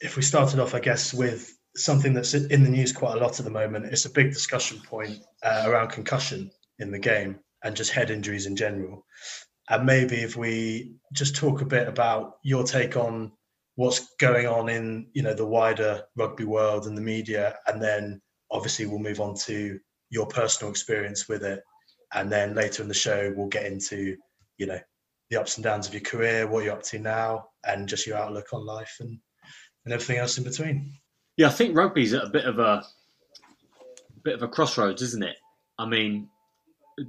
if 0.00 0.16
we 0.16 0.22
started 0.22 0.60
off, 0.60 0.74
I 0.74 0.80
guess, 0.80 1.12
with 1.12 1.56
something 1.74 2.12
that's 2.12 2.34
in 2.34 2.62
the 2.62 2.70
news 2.70 2.92
quite 2.92 3.16
a 3.16 3.20
lot 3.20 3.38
at 3.38 3.44
the 3.44 3.50
moment. 3.50 3.86
It's 3.86 4.04
a 4.04 4.10
big 4.10 4.32
discussion 4.32 4.80
point 4.80 5.18
uh, 5.42 5.64
around 5.66 5.88
concussion 5.88 6.50
in 6.78 6.90
the 6.90 6.98
game 6.98 7.38
and 7.64 7.76
just 7.76 7.90
head 7.90 8.10
injuries 8.10 8.46
in 8.46 8.56
general. 8.56 9.04
And 9.70 9.84
maybe 9.84 10.16
if 10.16 10.36
we 10.36 10.94
just 11.12 11.36
talk 11.36 11.60
a 11.60 11.66
bit 11.66 11.88
about 11.88 12.38
your 12.42 12.64
take 12.64 12.96
on 12.96 13.32
what's 13.76 14.14
going 14.18 14.46
on 14.46 14.68
in 14.68 15.06
you 15.12 15.22
know 15.22 15.34
the 15.34 15.46
wider 15.46 16.02
rugby 16.16 16.44
world 16.44 16.86
and 16.86 16.96
the 16.96 17.02
media, 17.02 17.56
and 17.66 17.80
then 17.80 18.20
obviously 18.50 18.86
we'll 18.86 18.98
move 18.98 19.20
on 19.20 19.34
to 19.34 19.78
your 20.10 20.26
personal 20.26 20.70
experience 20.70 21.28
with 21.28 21.44
it, 21.44 21.62
and 22.14 22.30
then 22.30 22.54
later 22.54 22.82
in 22.82 22.88
the 22.88 22.94
show 22.94 23.32
we'll 23.36 23.48
get 23.48 23.66
into 23.66 24.16
you 24.56 24.66
know 24.66 24.80
the 25.30 25.38
ups 25.38 25.56
and 25.56 25.64
downs 25.64 25.86
of 25.86 25.92
your 25.92 26.02
career, 26.02 26.46
what 26.46 26.64
you're 26.64 26.72
up 26.72 26.82
to 26.82 26.98
now, 26.98 27.46
and 27.66 27.88
just 27.88 28.06
your 28.06 28.16
outlook 28.16 28.52
on 28.52 28.64
life 28.64 28.96
and 29.00 29.18
and 29.84 29.94
everything 29.94 30.18
else 30.18 30.38
in 30.38 30.44
between. 30.44 30.92
Yeah, 31.36 31.46
I 31.46 31.50
think 31.50 31.76
rugby's 31.76 32.14
at 32.14 32.24
a 32.24 32.30
bit 32.30 32.44
of 32.44 32.58
a, 32.58 32.82
a 32.82 34.20
bit 34.24 34.34
of 34.34 34.42
a 34.42 34.48
crossroads, 34.48 35.02
isn't 35.02 35.22
it? 35.22 35.36
I 35.78 35.86
mean, 35.86 36.28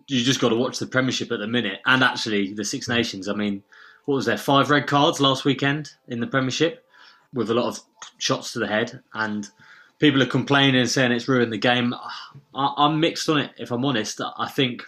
you 0.07 0.23
just 0.23 0.39
got 0.39 0.49
to 0.49 0.55
watch 0.55 0.79
the 0.79 0.87
Premiership 0.87 1.31
at 1.31 1.39
the 1.39 1.47
minute, 1.47 1.79
and 1.85 2.03
actually 2.03 2.53
the 2.53 2.65
Six 2.65 2.87
Nations. 2.87 3.27
I 3.27 3.33
mean, 3.33 3.63
what 4.05 4.15
was 4.15 4.25
there? 4.25 4.37
Five 4.37 4.69
red 4.69 4.87
cards 4.87 5.19
last 5.19 5.45
weekend 5.45 5.91
in 6.07 6.19
the 6.19 6.27
Premiership, 6.27 6.85
with 7.33 7.49
a 7.49 7.53
lot 7.53 7.65
of 7.65 7.79
shots 8.17 8.53
to 8.53 8.59
the 8.59 8.67
head, 8.67 9.01
and 9.13 9.47
people 9.99 10.21
are 10.21 10.27
complaining 10.27 10.79
and 10.79 10.89
saying 10.89 11.11
it's 11.11 11.27
ruined 11.27 11.53
the 11.53 11.57
game. 11.57 11.93
I, 12.55 12.73
I'm 12.77 12.99
mixed 12.99 13.29
on 13.29 13.37
it, 13.37 13.51
if 13.57 13.71
I'm 13.71 13.85
honest. 13.85 14.21
I 14.37 14.47
think 14.47 14.83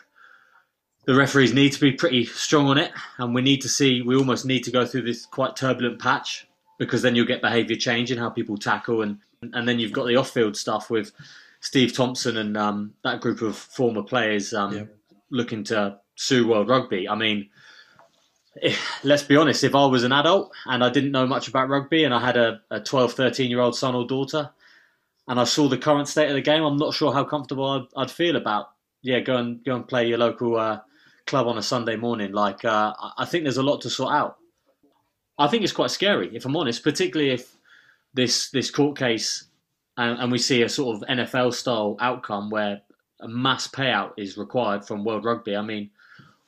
the 1.06 1.16
referees 1.16 1.54
need 1.54 1.74
to 1.74 1.80
be 1.80 1.92
pretty 1.92 2.26
strong 2.26 2.68
on 2.68 2.78
it, 2.78 2.92
and 3.18 3.34
we 3.34 3.42
need 3.42 3.62
to 3.62 3.70
see. 3.70 4.02
We 4.02 4.16
almost 4.16 4.46
need 4.46 4.64
to 4.66 4.72
go 4.72 4.86
through 4.86 5.04
this 5.04 5.26
quite 5.26 5.56
turbulent 5.56 6.00
patch 6.00 6.48
because 6.80 7.02
then 7.02 7.16
you'll 7.16 7.28
get 7.28 7.42
behaviour 7.42 7.76
change 7.76 8.12
in 8.12 8.18
how 8.18 8.30
people 8.30 8.58
tackle, 8.58 9.02
and 9.02 9.20
and 9.42 9.68
then 9.68 9.80
you've 9.80 9.92
got 9.92 10.06
the 10.06 10.16
off-field 10.16 10.56
stuff 10.56 10.90
with 10.92 11.12
Steve 11.62 11.94
Thompson 11.94 12.38
and 12.38 12.58
um, 12.58 12.94
that 13.04 13.22
group 13.22 13.42
of 13.42 13.56
former 13.56 14.04
players 14.04 14.54
um, 14.54 14.76
yeah. 14.76 14.84
looking 15.30 15.64
to 15.66 15.98
sue 16.16 16.48
World 16.48 16.68
Rugby. 16.68 17.08
I 17.08 17.16
mean, 17.16 17.50
if, 18.56 18.74
eh, 18.74 19.00
let's 19.04 19.24
be 19.24 19.38
honest, 19.38 19.64
if 19.64 19.76
I 19.76 19.86
was 19.86 20.04
an 20.04 20.12
adult 20.12 20.52
and 20.66 20.84
I 20.84 20.90
didn't 20.90 21.12
know 21.12 21.26
much 21.26 21.48
about 21.48 21.70
rugby 21.70 22.04
and 22.04 22.14
I 22.14 22.20
had 22.20 22.36
a, 22.36 22.62
a 22.72 22.80
12, 22.80 23.14
13 23.14 23.50
year 23.50 23.60
old 23.60 23.78
son 23.78 23.96
or 23.96 24.06
daughter 24.06 24.50
and 25.28 25.40
I 25.40 25.44
saw 25.44 25.68
the 25.70 25.78
current 25.78 26.08
state 26.08 26.30
of 26.30 26.36
the 26.36 26.42
game, 26.42 26.64
I'm 26.64 26.78
not 26.78 26.96
sure 26.96 27.14
how 27.14 27.24
comfortable 27.24 27.66
I'd, 27.70 28.02
I'd 28.02 28.12
feel 28.12 28.36
about, 28.36 28.72
yeah, 29.04 29.20
go 29.20 29.38
and 29.38 29.64
go 29.64 29.76
and 29.76 29.88
play 29.88 30.08
your 30.08 30.18
local 30.18 30.58
uh, 30.58 30.82
club 31.28 31.48
on 31.48 31.60
a 31.60 31.64
Sunday 31.64 31.96
morning. 31.96 32.34
Like, 32.34 32.66
uh, 32.66 32.94
I 33.18 33.26
think 33.26 33.44
there's 33.44 33.58
a 33.58 33.64
lot 33.64 33.82
to 33.82 33.90
sort 33.90 34.14
out. 34.14 34.38
I 35.38 35.48
think 35.48 35.64
it's 35.64 35.72
quite 35.72 35.92
scary, 35.92 36.36
if 36.36 36.46
I'm 36.46 36.58
honest, 36.58 36.84
particularly 36.84 37.32
if 37.32 37.56
this 38.14 38.50
this 38.50 38.70
court 38.70 38.98
case 38.98 39.46
and, 39.98 40.20
and 40.20 40.32
we 40.32 40.38
see 40.38 40.62
a 40.64 40.70
sort 40.70 40.96
of 40.96 41.08
NFL 41.10 41.54
style 41.54 41.98
outcome 42.00 42.50
where 42.50 42.82
a 43.20 43.28
mass 43.28 43.68
payout 43.68 44.14
is 44.18 44.38
required 44.38 44.86
from 44.86 45.04
World 45.04 45.26
Rugby. 45.26 45.56
I 45.56 45.62
mean, 45.62 45.90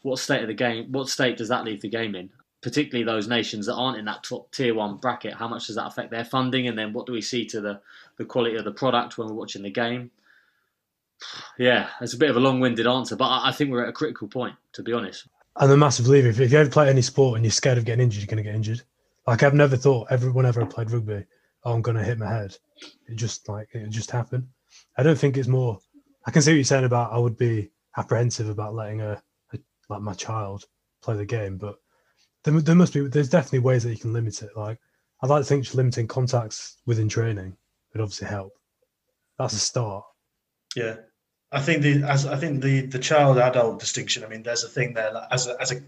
what 0.01 0.19
state 0.19 0.41
of 0.41 0.47
the 0.47 0.53
game? 0.53 0.91
What 0.91 1.09
state 1.09 1.37
does 1.37 1.49
that 1.49 1.63
leave 1.65 1.81
the 1.81 1.89
game 1.89 2.15
in? 2.15 2.29
Particularly 2.61 3.03
those 3.03 3.27
nations 3.27 3.65
that 3.65 3.75
aren't 3.75 3.97
in 3.97 4.05
that 4.05 4.23
top 4.23 4.51
tier 4.51 4.73
one 4.73 4.97
bracket. 4.97 5.33
How 5.33 5.47
much 5.47 5.67
does 5.67 5.75
that 5.75 5.87
affect 5.87 6.11
their 6.11 6.25
funding? 6.25 6.67
And 6.67 6.77
then 6.77 6.93
what 6.93 7.05
do 7.05 7.11
we 7.11 7.21
see 7.21 7.45
to 7.47 7.61
the 7.61 7.81
the 8.17 8.25
quality 8.25 8.55
of 8.55 8.63
the 8.63 8.71
product 8.71 9.17
when 9.17 9.27
we're 9.27 9.33
watching 9.33 9.63
the 9.63 9.71
game? 9.71 10.11
Yeah, 11.57 11.89
it's 12.01 12.13
a 12.13 12.17
bit 12.17 12.31
of 12.31 12.35
a 12.35 12.39
long-winded 12.39 12.87
answer, 12.87 13.15
but 13.15 13.25
I, 13.25 13.49
I 13.49 13.51
think 13.51 13.69
we're 13.69 13.83
at 13.83 13.89
a 13.89 13.93
critical 13.93 14.27
point, 14.27 14.55
to 14.73 14.83
be 14.83 14.91
honest. 14.91 15.27
I'm 15.55 15.69
a 15.69 15.77
massive 15.77 16.05
believer. 16.05 16.29
If 16.29 16.39
you 16.51 16.57
ever 16.57 16.69
play 16.69 16.89
any 16.89 17.03
sport 17.03 17.37
and 17.37 17.45
you're 17.45 17.51
scared 17.51 17.77
of 17.77 17.85
getting 17.85 18.03
injured, 18.03 18.21
you're 18.21 18.27
going 18.27 18.37
to 18.37 18.43
get 18.43 18.55
injured. 18.55 18.81
Like 19.27 19.43
I've 19.43 19.53
never 19.53 19.77
thought, 19.77 20.07
everyone 20.09 20.45
ever 20.45 20.59
whenever 20.59 20.71
I 20.71 20.73
played 20.73 20.91
rugby, 20.91 21.25
oh, 21.65 21.73
I'm 21.73 21.81
going 21.81 21.97
to 21.97 22.03
hit 22.03 22.17
my 22.17 22.29
head. 22.29 22.55
It 23.07 23.15
just 23.15 23.47
like 23.49 23.69
it 23.73 23.89
just 23.89 24.11
happened. 24.11 24.47
I 24.97 25.03
don't 25.03 25.17
think 25.17 25.37
it's 25.37 25.47
more. 25.47 25.79
I 26.25 26.31
can 26.31 26.41
see 26.41 26.51
what 26.51 26.55
you're 26.55 26.63
saying 26.63 26.85
about 26.85 27.13
I 27.13 27.17
would 27.17 27.37
be 27.37 27.71
apprehensive 27.97 28.49
about 28.49 28.73
letting 28.73 29.01
a, 29.01 29.21
a 29.53 29.59
like 29.89 30.01
my 30.01 30.13
child 30.13 30.65
play 31.01 31.15
the 31.15 31.25
game, 31.25 31.57
but 31.57 31.75
there, 32.43 32.59
there 32.61 32.75
must 32.75 32.93
be 32.93 33.07
there's 33.07 33.29
definitely 33.29 33.59
ways 33.59 33.83
that 33.83 33.91
you 33.91 33.97
can 33.97 34.13
limit 34.13 34.41
it. 34.41 34.55
Like 34.55 34.79
I'd 35.21 35.29
like 35.29 35.41
to 35.41 35.45
think 35.45 35.63
just 35.63 35.75
limiting 35.75 36.07
contacts 36.07 36.77
within 36.85 37.09
training 37.09 37.55
would 37.93 38.01
obviously 38.01 38.27
help. 38.27 38.53
That's 39.37 39.53
a 39.53 39.57
hmm. 39.57 39.59
start. 39.59 40.03
Yeah, 40.75 40.95
I 41.51 41.61
think 41.61 41.81
the 41.81 42.03
as 42.03 42.25
I 42.25 42.35
think 42.35 42.61
the 42.61 42.85
the 42.87 42.99
child 42.99 43.37
adult 43.37 43.79
distinction. 43.79 44.23
I 44.23 44.27
mean, 44.27 44.43
there's 44.43 44.63
a 44.63 44.69
thing 44.69 44.93
there. 44.93 45.13
Like, 45.13 45.27
as 45.31 45.47
a, 45.47 45.55
as 45.61 45.71
a 45.71 45.81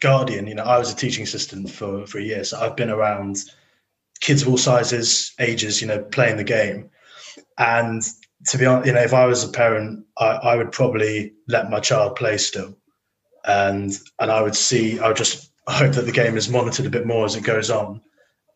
guardian, 0.00 0.46
you 0.46 0.54
know, 0.54 0.64
I 0.64 0.78
was 0.78 0.92
a 0.92 0.96
teaching 0.96 1.24
assistant 1.24 1.70
for 1.70 2.06
for 2.06 2.18
a 2.18 2.22
year, 2.22 2.44
so 2.44 2.58
I've 2.58 2.76
been 2.76 2.90
around 2.90 3.38
kids 4.20 4.42
of 4.42 4.48
all 4.48 4.58
sizes, 4.58 5.32
ages, 5.38 5.80
you 5.80 5.86
know, 5.86 6.02
playing 6.02 6.36
the 6.36 6.44
game. 6.44 6.90
And 7.58 8.02
to 8.48 8.58
be 8.58 8.66
honest, 8.66 8.86
you 8.86 8.92
know, 8.92 9.02
if 9.02 9.14
I 9.14 9.26
was 9.26 9.44
a 9.44 9.48
parent, 9.48 10.04
I, 10.18 10.26
I 10.26 10.56
would 10.56 10.72
probably 10.72 11.32
let 11.48 11.70
my 11.70 11.80
child 11.80 12.16
play 12.16 12.38
still, 12.38 12.76
and 13.44 13.92
and 14.18 14.30
I 14.30 14.42
would 14.42 14.56
see, 14.56 14.98
I 14.98 15.08
would 15.08 15.16
just 15.16 15.50
hope 15.68 15.94
that 15.94 16.06
the 16.06 16.12
game 16.12 16.36
is 16.36 16.48
monitored 16.48 16.86
a 16.86 16.90
bit 16.90 17.06
more 17.06 17.24
as 17.24 17.36
it 17.36 17.44
goes 17.44 17.70
on. 17.70 18.00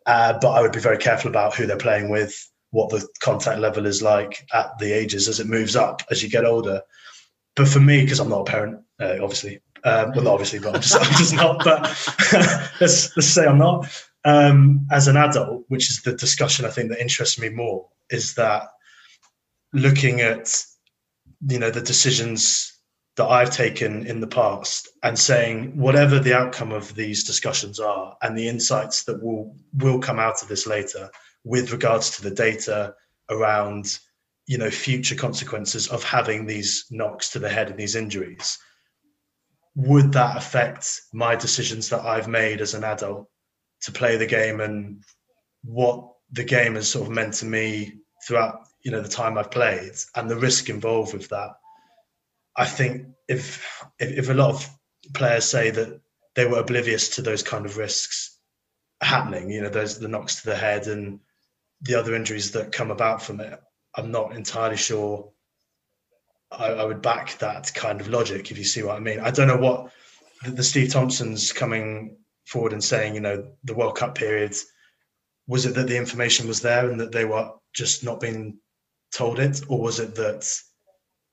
Uh, 0.06 0.38
but 0.40 0.50
I 0.50 0.60
would 0.60 0.72
be 0.72 0.80
very 0.80 0.98
careful 0.98 1.30
about 1.30 1.54
who 1.54 1.66
they're 1.66 1.78
playing 1.78 2.10
with, 2.10 2.50
what 2.70 2.90
the 2.90 3.06
contact 3.20 3.58
level 3.60 3.86
is 3.86 4.02
like 4.02 4.46
at 4.52 4.78
the 4.78 4.92
ages 4.92 5.28
as 5.28 5.40
it 5.40 5.46
moves 5.46 5.76
up 5.76 6.02
as 6.10 6.22
you 6.22 6.28
get 6.28 6.44
older. 6.44 6.82
But 7.56 7.68
for 7.68 7.80
me, 7.80 8.02
because 8.02 8.20
I'm 8.20 8.28
not 8.28 8.42
a 8.42 8.50
parent, 8.50 8.82
uh, 9.00 9.16
obviously, 9.22 9.60
um, 9.84 10.12
well, 10.14 10.28
obviously, 10.28 10.58
but 10.58 10.74
I'm 10.74 10.82
just, 10.82 10.96
I'm 11.00 11.18
just 11.18 11.34
not. 11.34 11.64
But 11.64 11.82
let's 12.80 13.16
let's 13.16 13.28
say 13.28 13.46
I'm 13.46 13.58
not 13.58 13.86
um, 14.24 14.86
as 14.90 15.08
an 15.08 15.16
adult, 15.16 15.64
which 15.68 15.90
is 15.90 16.02
the 16.02 16.14
discussion 16.14 16.64
I 16.64 16.70
think 16.70 16.90
that 16.90 17.00
interests 17.00 17.38
me 17.38 17.48
more, 17.48 17.88
is 18.10 18.34
that 18.34 18.68
looking 19.72 20.20
at 20.20 20.48
you 21.48 21.58
know 21.58 21.70
the 21.70 21.80
decisions 21.80 22.70
that 23.16 23.26
I've 23.26 23.50
taken 23.50 24.06
in 24.06 24.20
the 24.20 24.26
past 24.26 24.88
and 25.02 25.18
saying 25.18 25.76
whatever 25.76 26.18
the 26.18 26.36
outcome 26.36 26.72
of 26.72 26.94
these 26.94 27.24
discussions 27.24 27.78
are 27.78 28.16
and 28.22 28.36
the 28.36 28.48
insights 28.48 29.04
that 29.04 29.22
will 29.22 29.54
will 29.74 30.00
come 30.00 30.18
out 30.18 30.42
of 30.42 30.48
this 30.48 30.66
later 30.66 31.10
with 31.44 31.72
regards 31.72 32.10
to 32.16 32.22
the 32.22 32.30
data 32.30 32.94
around 33.30 33.98
you 34.46 34.58
know 34.58 34.70
future 34.70 35.14
consequences 35.14 35.88
of 35.88 36.02
having 36.02 36.46
these 36.46 36.86
knocks 36.90 37.30
to 37.30 37.38
the 37.38 37.48
head 37.48 37.70
and 37.70 37.78
these 37.78 37.94
injuries 37.94 38.58
would 39.76 40.12
that 40.12 40.36
affect 40.36 41.00
my 41.12 41.34
decisions 41.34 41.88
that 41.88 42.04
I've 42.04 42.28
made 42.28 42.60
as 42.60 42.74
an 42.74 42.84
adult 42.84 43.28
to 43.84 43.92
play 43.92 44.16
the 44.16 44.26
game 44.26 44.60
and 44.60 45.02
what 45.62 46.10
the 46.32 46.44
game 46.44 46.74
has 46.74 46.90
sort 46.90 47.06
of 47.06 47.14
meant 47.14 47.34
to 47.34 47.46
me 47.46 47.92
throughout 48.26 48.60
you 48.82 48.90
know 48.90 49.00
the 49.00 49.08
time 49.08 49.38
I've 49.38 49.50
played 49.50 49.92
and 50.16 50.28
the 50.28 50.36
risk 50.36 50.68
involved 50.68 51.12
with 51.12 51.28
that. 51.28 51.50
I 52.56 52.66
think 52.66 53.06
if 53.28 53.84
if, 53.98 54.18
if 54.18 54.30
a 54.30 54.34
lot 54.34 54.50
of 54.50 54.68
players 55.14 55.44
say 55.44 55.70
that 55.70 56.00
they 56.34 56.46
were 56.46 56.58
oblivious 56.58 57.16
to 57.16 57.22
those 57.22 57.42
kind 57.42 57.66
of 57.66 57.76
risks 57.76 58.38
happening, 59.00 59.50
you 59.50 59.62
know, 59.62 59.68
those 59.68 59.98
the 59.98 60.08
knocks 60.08 60.42
to 60.42 60.48
the 60.48 60.56
head 60.56 60.86
and 60.86 61.20
the 61.82 61.94
other 61.94 62.14
injuries 62.14 62.52
that 62.52 62.72
come 62.72 62.90
about 62.90 63.22
from 63.22 63.40
it, 63.40 63.60
I'm 63.96 64.10
not 64.10 64.34
entirely 64.34 64.76
sure 64.76 65.30
I, 66.50 66.66
I 66.66 66.84
would 66.84 67.02
back 67.02 67.38
that 67.38 67.72
kind 67.74 68.00
of 68.00 68.08
logic, 68.08 68.50
if 68.50 68.58
you 68.58 68.64
see 68.64 68.82
what 68.82 68.96
I 68.96 69.00
mean. 69.00 69.20
I 69.20 69.30
don't 69.30 69.48
know 69.48 69.56
what 69.56 69.92
the, 70.44 70.52
the 70.52 70.62
Steve 70.62 70.92
Thompson's 70.92 71.52
coming 71.52 72.16
forward 72.44 72.72
and 72.72 72.82
saying, 72.82 73.14
you 73.14 73.20
know, 73.20 73.52
the 73.64 73.74
World 73.74 73.96
Cup 73.96 74.14
period, 74.14 74.54
was 75.46 75.66
it 75.66 75.74
that 75.74 75.88
the 75.88 75.96
information 75.96 76.48
was 76.48 76.60
there 76.60 76.90
and 76.90 77.00
that 77.00 77.12
they 77.12 77.24
were 77.24 77.50
just 77.72 78.04
not 78.04 78.20
being 78.20 78.58
told 79.12 79.38
it, 79.38 79.62
or 79.68 79.80
was 79.80 80.00
it 80.00 80.14
that 80.14 80.50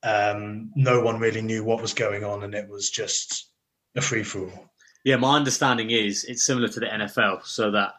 um, 0.04 0.72
no 0.76 1.02
one 1.02 1.20
really 1.20 1.42
knew 1.42 1.64
what 1.64 1.82
was 1.82 1.94
going 1.94 2.24
on 2.24 2.44
and 2.44 2.56
it 2.56 2.70
was 2.70 2.90
just 2.90 3.52
a 3.96 4.02
free 4.02 4.24
for 4.24 4.50
all? 4.50 4.70
Yeah, 5.04 5.16
my 5.16 5.36
understanding 5.36 5.90
is 5.90 6.24
it's 6.26 6.44
similar 6.44 6.68
to 6.68 6.80
the 6.80 6.86
NFL, 6.86 7.46
so 7.46 7.72
that 7.72 7.94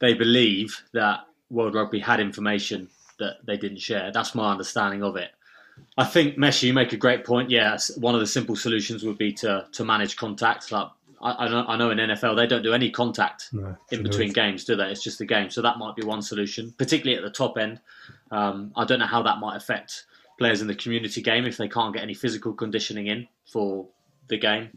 they 0.00 0.14
believe 0.14 0.80
that 0.92 1.20
World 1.50 1.74
Rugby 1.74 1.98
had 1.98 2.20
information 2.20 2.88
that 3.18 3.36
they 3.44 3.56
didn't 3.56 3.80
share. 3.80 4.12
That's 4.12 4.34
my 4.34 4.52
understanding 4.52 5.02
of 5.02 5.16
it. 5.16 5.30
I 5.96 6.04
think 6.04 6.36
Messi, 6.36 6.64
you 6.64 6.74
make 6.74 6.92
a 6.92 6.96
great 6.96 7.24
point. 7.24 7.50
Yes, 7.50 7.96
one 7.96 8.14
of 8.14 8.20
the 8.20 8.26
simple 8.26 8.56
solutions 8.56 9.04
would 9.04 9.18
be 9.18 9.32
to 9.34 9.66
to 9.72 9.84
manage 9.84 10.16
contact, 10.16 10.70
like 10.70 10.88
I, 11.20 11.46
I, 11.46 11.48
know, 11.48 11.64
I 11.66 11.76
know 11.76 11.90
in 11.90 11.98
NFL 11.98 12.36
they 12.36 12.46
don't 12.46 12.62
do 12.62 12.72
any 12.72 12.90
contact 12.90 13.48
No, 13.52 13.76
in 13.90 14.02
between 14.02 14.32
games, 14.32 14.64
do 14.64 14.76
they? 14.76 14.90
It's 14.90 15.02
just 15.02 15.18
the 15.18 15.26
game. 15.26 15.50
So 15.50 15.62
that 15.62 15.78
might 15.78 15.96
be 15.96 16.04
one 16.04 16.22
solution, 16.22 16.72
particularly 16.78 17.16
at 17.18 17.24
the 17.24 17.36
top 17.36 17.58
end. 17.58 17.80
Um, 18.30 18.72
I 18.76 18.84
don't 18.84 18.98
know 18.98 19.06
how 19.06 19.22
that 19.22 19.38
might 19.38 19.56
affect 19.56 20.06
players 20.38 20.60
in 20.60 20.68
the 20.68 20.74
community 20.74 21.20
game 21.20 21.44
if 21.44 21.56
they 21.56 21.68
can't 21.68 21.92
get 21.92 22.02
any 22.02 22.14
physical 22.14 22.52
conditioning 22.52 23.08
in 23.08 23.26
for 23.46 23.88
the 24.28 24.38
game 24.38 24.70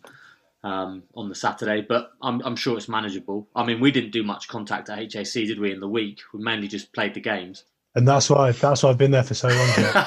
um, 0.63 1.03
on 1.15 1.29
the 1.29 1.35
Saturday, 1.35 1.81
but 1.81 2.11
I'm, 2.21 2.41
I'm 2.41 2.55
sure 2.55 2.77
it's 2.77 2.89
manageable. 2.89 3.47
I 3.55 3.63
mean, 3.63 3.79
we 3.79 3.91
didn't 3.91 4.11
do 4.11 4.23
much 4.23 4.47
contact 4.47 4.89
at 4.89 5.13
HAC, 5.13 5.33
did 5.33 5.59
we, 5.59 5.71
in 5.71 5.79
the 5.79 5.87
week? 5.87 6.21
We 6.33 6.41
mainly 6.41 6.67
just 6.67 6.93
played 6.93 7.13
the 7.13 7.21
games. 7.21 7.63
And 7.93 8.07
that's 8.07 8.29
why 8.29 8.51
that's 8.51 8.83
why 8.83 8.89
I've 8.89 8.97
been 8.97 9.11
there 9.11 9.23
for 9.23 9.33
so 9.33 9.49
long. 9.49 10.05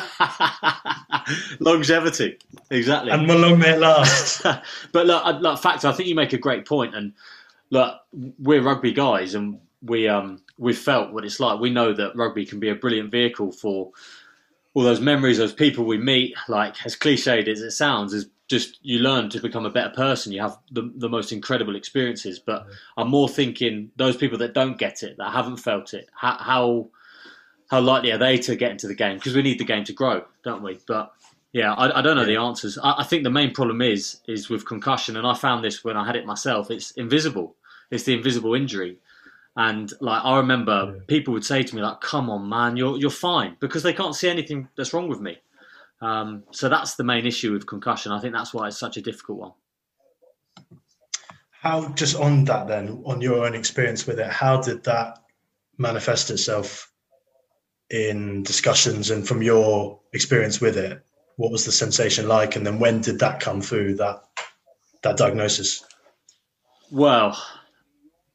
Longevity, 1.60 2.38
exactly. 2.70 3.10
And 3.10 3.30
how 3.30 3.36
long 3.36 3.58
may 3.58 3.74
it 3.74 3.78
last? 3.78 4.42
but 4.92 5.06
look, 5.06 5.40
look, 5.40 5.58
factor. 5.58 5.88
I 5.88 5.92
think 5.92 6.08
you 6.08 6.14
make 6.14 6.32
a 6.32 6.38
great 6.38 6.66
point, 6.66 6.94
and 6.94 7.12
look, 7.70 7.96
we're 8.38 8.62
rugby 8.62 8.92
guys, 8.92 9.34
and 9.34 9.58
we 9.82 10.08
um 10.08 10.40
we've 10.58 10.78
felt 10.78 11.12
what 11.12 11.24
it's 11.24 11.40
like. 11.40 11.60
We 11.60 11.70
know 11.70 11.92
that 11.92 12.16
rugby 12.16 12.46
can 12.46 12.58
be 12.58 12.70
a 12.70 12.74
brilliant 12.74 13.10
vehicle 13.10 13.52
for 13.52 13.92
all 14.72 14.82
those 14.82 15.00
memories, 15.00 15.38
those 15.38 15.52
people 15.52 15.84
we 15.84 15.98
meet. 15.98 16.34
Like 16.48 16.84
as 16.86 16.96
cliched 16.96 17.48
as 17.48 17.60
it 17.60 17.72
sounds, 17.72 18.14
is 18.14 18.26
just 18.48 18.78
you 18.82 18.98
learn 18.98 19.30
to 19.30 19.40
become 19.40 19.66
a 19.66 19.70
better 19.70 19.92
person. 19.94 20.32
You 20.32 20.42
have 20.42 20.58
the 20.70 20.92
the 20.96 21.08
most 21.08 21.32
incredible 21.32 21.76
experiences. 21.76 22.38
But 22.38 22.66
I'm 22.96 23.08
more 23.08 23.28
thinking 23.28 23.90
those 23.96 24.16
people 24.16 24.38
that 24.38 24.54
don't 24.54 24.78
get 24.78 25.02
it, 25.02 25.16
that 25.18 25.32
haven't 25.32 25.58
felt 25.58 25.94
it, 25.94 26.08
how 26.14 26.36
how, 26.38 26.88
how 27.70 27.80
likely 27.80 28.12
are 28.12 28.18
they 28.18 28.38
to 28.38 28.56
get 28.56 28.70
into 28.70 28.86
the 28.86 28.94
game? 28.94 29.16
Because 29.16 29.34
we 29.34 29.42
need 29.42 29.58
the 29.58 29.64
game 29.64 29.84
to 29.84 29.92
grow, 29.92 30.24
don't 30.42 30.62
we? 30.62 30.78
But 30.86 31.12
yeah, 31.52 31.72
I, 31.74 31.98
I 31.98 32.02
don't 32.02 32.16
know 32.16 32.24
the 32.24 32.36
answers. 32.36 32.78
I, 32.78 32.96
I 32.98 33.04
think 33.04 33.22
the 33.22 33.30
main 33.30 33.52
problem 33.52 33.80
is 33.82 34.20
is 34.26 34.48
with 34.50 34.66
concussion, 34.66 35.16
and 35.16 35.26
I 35.26 35.34
found 35.34 35.64
this 35.64 35.84
when 35.84 35.96
I 35.96 36.04
had 36.06 36.16
it 36.16 36.26
myself. 36.26 36.70
It's 36.70 36.90
invisible. 36.92 37.56
It's 37.90 38.04
the 38.04 38.14
invisible 38.14 38.54
injury, 38.54 38.98
and 39.56 39.92
like 40.00 40.24
I 40.24 40.36
remember, 40.38 40.94
Yeah. 40.94 41.00
people 41.06 41.32
would 41.34 41.44
say 41.44 41.62
to 41.62 41.76
me 41.76 41.82
like, 41.82 42.00
"Come 42.00 42.28
on, 42.30 42.48
man, 42.48 42.76
you're 42.76 42.98
you're 42.98 43.10
fine," 43.10 43.56
because 43.60 43.82
they 43.82 43.92
can't 43.92 44.14
see 44.14 44.28
anything 44.28 44.68
that's 44.76 44.92
wrong 44.92 45.08
with 45.08 45.20
me. 45.20 45.38
Um, 46.00 46.42
so 46.50 46.68
that's 46.68 46.96
the 46.96 47.04
main 47.04 47.24
issue 47.24 47.52
with 47.52 47.66
concussion. 47.66 48.12
I 48.12 48.20
think 48.20 48.34
that's 48.34 48.52
why 48.52 48.66
it's 48.66 48.78
such 48.78 48.96
a 48.96 49.00
difficult 49.00 49.38
one. 49.38 49.52
How 51.50 51.88
just 51.94 52.16
on 52.16 52.44
that 52.44 52.66
then, 52.68 53.02
on 53.06 53.20
your 53.22 53.46
own 53.46 53.54
experience 53.54 54.06
with 54.06 54.18
it, 54.18 54.26
how 54.30 54.60
did 54.60 54.84
that 54.84 55.20
manifest 55.78 56.30
itself 56.30 56.90
in 57.90 58.42
discussions 58.42 59.10
and 59.10 59.26
from 59.26 59.42
your 59.42 60.00
experience 60.12 60.60
with 60.60 60.76
it? 60.76 61.04
What 61.36 61.50
was 61.50 61.64
the 61.64 61.72
sensation 61.72 62.28
like, 62.28 62.56
and 62.56 62.66
then 62.66 62.78
when 62.78 63.00
did 63.00 63.18
that 63.18 63.40
come 63.40 63.60
through 63.60 63.96
that 63.96 64.22
that 65.02 65.16
diagnosis? 65.16 65.84
Well, 66.90 67.36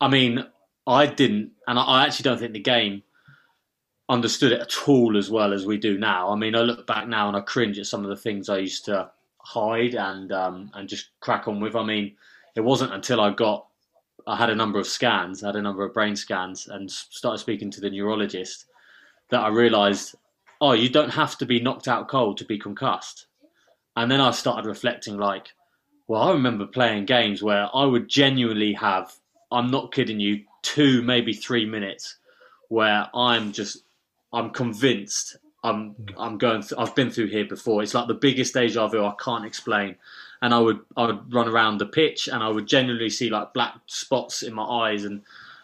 I 0.02 0.08
mean, 0.10 0.46
I 0.86 1.06
didn't, 1.06 1.52
and 1.68 1.80
I- 1.80 2.06
actually 2.06 2.24
don't 2.24 2.40
think 2.40 2.54
the 2.54 2.60
game 2.60 3.04
understood 4.10 4.52
it 4.52 4.62
at 4.62 4.88
all 4.88 5.18
as 5.18 5.30
well 5.30 5.54
as 5.54 5.66
we 5.66 5.78
do 5.78 5.98
now. 5.98 6.30
I 6.30 6.36
mean, 6.36 6.56
I 6.56 6.62
look 6.62 6.88
back 6.88 7.08
now 7.08 7.28
and 7.28 7.38
I 7.38 7.42
cringe 7.42 7.78
at 7.78 7.86
some 7.86 8.04
of 8.04 8.10
the 8.10 8.18
things 8.18 8.50
I 8.50 8.58
used 8.58 8.86
to 8.86 9.12
hide 9.38 9.96
and 9.96 10.32
um, 10.32 10.72
and 10.74 10.90
just 10.90 11.10
crack 11.20 11.48
on 11.48 11.60
with. 11.60 11.76
I 11.76 11.84
mean, 11.84 12.16
it 12.56 12.62
wasn't 12.62 12.94
until 12.94 13.22
I 13.22 13.32
got, 13.32 13.68
I 14.28 14.36
had 14.36 14.50
a 14.50 14.56
number 14.56 14.80
of 14.80 14.88
scans, 14.88 15.44
I 15.44 15.48
had 15.48 15.56
a 15.56 15.62
number 15.62 15.86
of 15.86 15.94
brain 15.94 16.16
scans, 16.16 16.68
and 16.68 16.90
started 16.90 17.38
speaking 17.38 17.72
to 17.72 17.82
the 17.82 17.90
neurologist 17.90 18.66
that 19.30 19.42
I 19.42 19.50
realised, 19.50 20.16
oh, 20.62 20.74
you 20.74 20.90
don't 20.90 21.12
have 21.12 21.38
to 21.38 21.46
be 21.46 21.60
knocked 21.60 21.88
out 21.88 22.08
cold 22.08 22.38
to 22.38 22.46
be 22.46 22.58
concussed. 22.58 23.28
And 23.96 24.12
then 24.12 24.22
I 24.22 24.32
started 24.32 24.68
reflecting, 24.68 25.18
like, 25.18 25.50
well, 26.08 26.22
I 26.22 26.32
remember 26.32 26.66
playing 26.66 27.06
games 27.06 27.44
where 27.44 27.68
I 27.74 27.86
would 27.86 28.08
genuinely 28.08 28.74
have, 28.74 29.14
I'm 29.52 29.70
not 29.72 29.94
kidding 29.94 30.20
you, 30.20 30.44
two, 30.62 31.02
maybe 31.02 31.34
three 31.34 31.66
minutes 31.66 32.18
where 32.70 33.08
I'm 33.14 33.52
just, 33.52 33.84
I'm 34.34 34.52
convinced 34.52 35.38
I'm, 35.64 35.96
I'm 36.18 36.38
going, 36.38 36.62
th- 36.62 36.74
I've 36.78 36.96
been 36.96 37.12
through 37.12 37.28
here 37.28 37.46
before. 37.46 37.84
It's 37.84 37.94
like 37.94 38.08
the 38.08 38.14
biggest 38.14 38.54
deja 38.54 38.88
vu 38.88 39.04
I 39.04 39.14
can't 39.22 39.46
explain. 39.46 39.98
And 40.42 40.54
I 40.54 40.60
would, 40.60 40.80
I 40.96 41.08
would 41.08 41.34
run 41.34 41.50
around 41.50 41.80
the 41.80 41.86
pitch 41.86 42.30
and 42.30 42.42
I 42.42 42.48
would 42.48 42.66
genuinely 42.66 43.10
see 43.10 43.30
like 43.30 43.54
black 43.54 43.76
spots 43.88 44.42
in 44.42 44.54
my 44.54 44.64
eyes 44.64 45.04
and, 45.04 45.22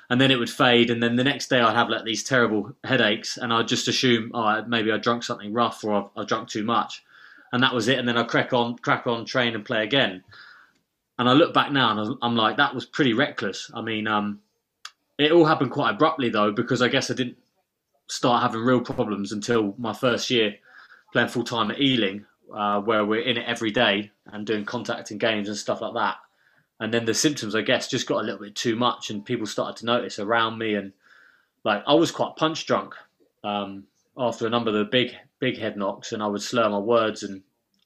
and 0.10 0.22
then 0.22 0.32
it 0.32 0.38
would 0.38 0.50
fade. 0.50 0.90
And 0.90 1.02
then 1.02 1.16
the 1.16 1.24
next 1.24 1.50
day 1.50 1.60
I'd 1.60 1.76
have 1.76 1.90
like 1.90 2.06
these 2.06 2.24
terrible 2.24 2.76
headaches 2.84 3.38
and 3.38 3.52
I'd 3.52 3.68
just 3.68 3.88
assume, 3.88 4.32
oh, 4.34 4.64
maybe 4.68 4.92
I 4.92 4.98
drunk 4.98 5.24
something 5.24 5.54
rough 5.54 5.84
or 5.84 5.94
I've, 5.94 6.10
I 6.16 6.26
drunk 6.26 6.50
too 6.50 6.64
much. 6.64 7.04
And 7.52 7.64
that 7.64 7.74
was 7.74 7.88
it. 7.88 7.98
And 7.98 8.08
then 8.08 8.18
I 8.18 8.24
crack 8.24 8.54
on, 8.54 8.78
crack 8.78 9.08
on, 9.08 9.26
train 9.26 9.56
and 9.56 9.66
play 9.66 9.84
again. 9.84 10.24
And 11.18 11.30
I 11.30 11.34
look 11.34 11.54
back 11.54 11.72
now 11.72 11.92
and 11.92 12.18
I'm- 12.22 12.36
like, 12.36 12.58
that 12.58 12.76
was 12.76 12.86
pretty 12.86 13.14
reckless. 13.14 13.72
I 13.74 13.82
mean, 13.82 14.08
um, 14.08 14.42
it 15.18 15.32
all 15.32 15.46
happened 15.46 15.72
quite 15.72 15.92
abruptly 15.92 16.30
though, 16.30 16.52
because 16.52 16.82
I 16.82 16.88
guess 16.90 17.10
I 17.10 17.14
didn't 17.14 17.38
start 18.08 18.44
having 18.44 18.62
real 18.62 18.82
problems 18.82 19.32
until 19.32 19.74
my 19.78 19.94
first 19.94 20.30
year 20.30 20.56
playing 21.14 21.30
full 21.30 21.44
time 21.46 21.72
at 21.72 21.80
Ealing, 21.80 22.26
uh, 22.54 22.82
where 22.82 23.06
we're 23.06 23.22
in 23.22 23.38
it 23.38 23.46
every 23.48 23.72
day 23.72 24.12
and 24.28 24.46
doing 24.46 24.66
contact 24.66 25.12
in 25.12 25.18
games 25.18 25.48
and 25.48 25.58
stuff 25.58 25.82
like 25.82 25.94
that. 25.94 26.18
And 26.80 26.94
then 26.94 27.06
the 27.06 27.14
symptoms, 27.14 27.56
I 27.56 27.62
guess, 27.62 27.88
just 27.88 28.08
got 28.08 28.22
a 28.22 28.26
little 28.26 28.42
bit 28.42 28.56
too 28.56 28.76
much, 28.76 29.10
and 29.10 29.26
people 29.26 29.46
started 29.46 29.78
to 29.78 29.86
notice 29.86 30.20
around 30.20 30.58
me. 30.58 30.76
And 30.76 30.92
like, 31.64 31.84
I 31.88 31.94
was 31.94 32.12
quite 32.12 32.36
punch 32.36 32.66
drunk 32.66 32.96
um, 33.44 33.86
after 34.18 34.46
a 34.46 34.50
number 34.50 34.70
of 34.70 34.76
the 34.76 34.86
big, 34.86 35.16
big 35.40 35.58
head 35.58 35.78
knocks, 35.78 36.12
and 36.12 36.22
I 36.22 36.28
would 36.28 36.42
slur 36.42 36.70
my 36.70 36.80
words. 36.80 37.24
And 37.24 37.44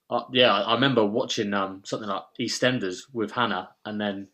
uh, 0.09 0.23
yeah, 0.31 0.53
I 0.53 0.73
remember 0.73 1.05
watching 1.05 1.53
um, 1.53 1.81
something 1.85 2.09
like 2.09 2.23
EastEnders 2.39 3.03
with 3.13 3.31
Hannah, 3.31 3.69
and 3.85 4.01
then 4.01 4.27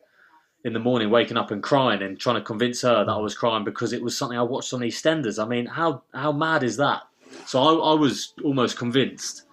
in 0.63 0.73
the 0.73 0.79
morning 0.79 1.11
waking 1.11 1.37
up 1.37 1.51
and 1.51 1.61
crying 1.61 2.01
and 2.01 2.19
trying 2.19 2.37
to 2.37 2.41
convince 2.41 2.81
her 2.81 3.05
that 3.05 3.11
I 3.11 3.17
was 3.17 3.35
crying 3.35 3.63
because 3.63 3.93
it 3.93 4.01
was 4.01 4.17
something 4.17 4.37
I 4.37 4.41
watched 4.41 4.73
on 4.73 4.79
EastEnders. 4.79 5.41
I 5.41 5.47
mean, 5.47 5.67
how 5.67 6.01
how 6.13 6.31
mad 6.31 6.63
is 6.63 6.77
that? 6.77 7.03
So 7.45 7.61
I, 7.61 7.91
I 7.91 7.93
was 7.93 8.33
almost 8.43 8.77
convinced. 8.77 9.43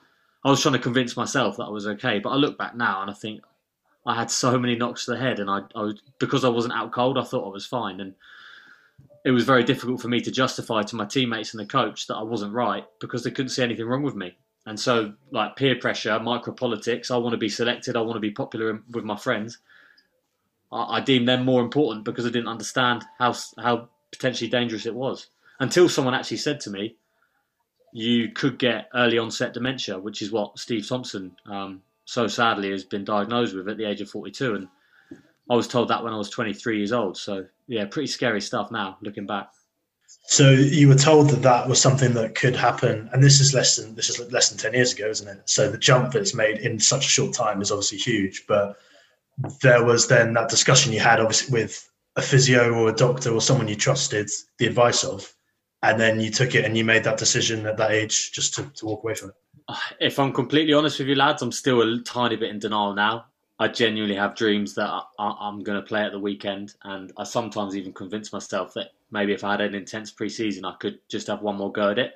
I 0.45 0.51
was 0.51 0.62
trying 0.62 0.73
to 0.73 0.81
convince 0.81 1.17
myself 1.17 1.57
that 1.59 1.65
I 1.65 1.71
was 1.71 1.87
okay, 1.87 2.19
but 2.19 2.31
I 2.31 2.37
look 2.37 2.57
back 2.57 2.75
now 2.75 3.03
and 3.03 3.11
I 3.11 3.15
think 3.15 3.43
I 4.05 4.15
had 4.15 4.31
so 4.31 4.59
many 4.59 4.75
knocks 4.75 5.05
to 5.05 5.12
the 5.12 5.19
head, 5.19 5.38
and 5.38 5.49
I, 5.49 5.61
I 5.75 5.83
was, 5.83 6.03
because 6.19 6.45
I 6.45 6.49
wasn't 6.49 6.75
out 6.75 6.93
cold, 6.93 7.19
I 7.19 7.23
thought 7.23 7.47
I 7.47 7.53
was 7.53 7.67
fine, 7.67 8.01
and 8.01 8.15
it 9.25 9.31
was 9.31 9.45
very 9.45 9.62
difficult 9.62 10.01
for 10.01 10.09
me 10.09 10.21
to 10.21 10.31
justify 10.31 10.83
to 10.83 10.97
my 10.97 11.05
teammates 11.05 11.55
and 11.55 11.61
the 11.61 11.67
coach 11.67 12.09
that 12.09 12.17
I 12.17 12.23
wasn't 12.23 12.53
right 12.53 12.85
because 13.01 13.23
they 13.23 13.31
couldn't 13.31 13.51
see 13.51 13.62
anything 13.62 13.87
wrong 13.87 14.03
with 14.03 14.17
me. 14.17 14.37
And 14.67 14.79
so, 14.79 15.15
like 15.31 15.57
peer 15.57 15.77
pressure, 15.77 16.19
micro 16.19 16.53
politics, 16.53 17.11
I 17.11 17.17
want 17.17 17.33
to 17.33 17.38
be 17.38 17.49
selected, 17.49 17.97
I 17.97 18.01
want 18.01 18.17
to 18.17 18.21
be 18.21 18.31
popular 18.31 18.83
with 18.91 19.05
my 19.05 19.17
friends. 19.17 19.59
I, 20.73 20.99
I 20.99 21.01
deemed 21.01 21.29
them 21.29 21.45
more 21.45 21.62
important 21.62 22.05
because 22.05 22.27
I 22.27 22.31
didn't 22.31 22.49
understand 22.49 23.05
how 23.19 23.35
how 23.59 23.88
potentially 24.11 24.51
dangerous 24.51 24.87
it 24.87 24.95
was 24.95 25.29
until 25.61 25.88
someone 25.88 26.15
actually 26.15 26.37
said 26.38 26.61
to 26.61 26.71
me, 26.71 26.97
"You 27.93 28.31
could 28.31 28.59
get 28.59 28.88
early 28.95 29.19
onset 29.19 29.53
dementia," 29.53 29.99
which 29.99 30.23
is 30.23 30.31
what 30.31 30.59
Steve 30.59 30.88
Thompson 30.88 31.37
um, 31.47 31.83
so 32.12 32.27
sadly 32.27 32.70
has 32.70 32.85
been 32.85 33.05
diagnosed 33.05 33.57
with 33.57 33.70
at 33.70 33.79
the 33.79 33.88
age 33.88 34.03
of 34.03 34.11
42, 34.11 34.55
and 34.55 34.68
I 35.51 35.55
was 35.55 35.66
told 35.66 35.88
that 35.88 36.05
when 36.05 36.12
I 36.12 36.18
was 36.18 36.29
23 36.29 36.77
years 36.77 36.92
old. 36.92 37.16
So 37.16 37.46
yeah, 37.68 37.87
pretty 37.87 38.07
scary 38.07 38.42
stuff 38.42 38.70
now 38.70 38.98
looking 39.01 39.27
back. 39.27 39.51
So 40.27 40.51
you 40.51 40.88
were 40.88 40.94
told 40.94 41.31
that 41.31 41.40
that 41.40 41.66
was 41.66 41.81
something 41.81 42.12
that 42.12 42.35
could 42.35 42.55
happen, 42.55 43.09
and 43.12 43.22
this 43.22 43.40
is 43.40 43.55
less 43.55 43.77
than 43.77 43.94
this 43.94 44.11
is 44.11 44.31
less 44.31 44.51
than 44.51 44.59
ten 44.59 44.75
years 44.75 44.92
ago, 44.92 45.09
isn't 45.09 45.27
it? 45.27 45.40
So 45.46 45.70
the 45.70 45.79
jump 45.79 46.12
that's 46.12 46.35
made 46.35 46.59
in 46.59 46.79
such 46.79 47.07
a 47.07 47.09
short 47.09 47.33
time 47.33 47.62
is 47.62 47.72
obviously 47.72 47.96
huge. 47.96 48.44
But 48.46 48.77
there 49.62 49.83
was 49.83 50.07
then 50.07 50.35
that 50.35 50.51
discussion 50.51 50.92
you 50.92 51.01
had, 51.01 51.18
obviously, 51.18 51.62
with 51.62 51.90
a 52.16 52.20
physio 52.20 52.75
or 52.75 52.90
a 52.90 52.94
doctor 52.94 53.31
or 53.31 53.40
someone 53.40 53.68
you 53.68 53.75
trusted 53.75 54.29
the 54.59 54.66
advice 54.66 55.03
of, 55.03 55.35
and 55.83 55.98
then 55.98 56.20
you 56.20 56.31
took 56.31 56.55
it 56.55 56.66
and 56.66 56.77
you 56.77 56.85
made 56.85 57.05
that 57.05 57.16
decision 57.16 57.64
at 57.66 57.79
that 57.79 57.90
age 57.90 58.33
just 58.33 58.55
to, 58.55 58.64
to 58.77 58.85
walk 58.85 59.03
away 59.03 59.14
from 59.14 59.31
it. 59.31 59.37
If 60.01 60.18
I'm 60.18 60.33
completely 60.33 60.75
honest 60.75 60.98
with 60.98 61.09
you, 61.09 61.14
lads, 61.14 61.42
I'm 61.42 61.53
still 61.53 61.81
a 61.83 62.01
tiny 62.03 62.37
bit 62.37 62.51
in 62.51 62.59
denial 62.59 62.94
now. 62.94 63.27
I 63.59 63.68
genuinely 63.68 64.16
have 64.16 64.35
dreams 64.35 64.75
that 64.75 64.88
I, 64.88 65.05
I'm 65.18 65.61
going 65.61 65.81
to 65.81 65.87
play 65.87 66.03
at 66.03 66.12
the 66.12 66.18
weekend, 66.18 66.75
and 66.83 67.12
I 67.16 67.25
sometimes 67.25 67.77
even 67.77 67.92
convince 67.92 68.33
myself 68.33 68.75
that 68.75 68.88
maybe 69.11 69.33
if 69.33 69.44
I 69.44 69.53
had 69.53 69.61
an 69.61 69.75
intense 69.75 70.11
pre-season, 70.11 70.64
I 70.64 70.75
could 70.81 70.98
just 71.09 71.29
have 71.29 71.42
one 71.42 71.57
more 71.57 71.70
go 71.70 71.90
at 71.90 71.98
it. 71.98 72.14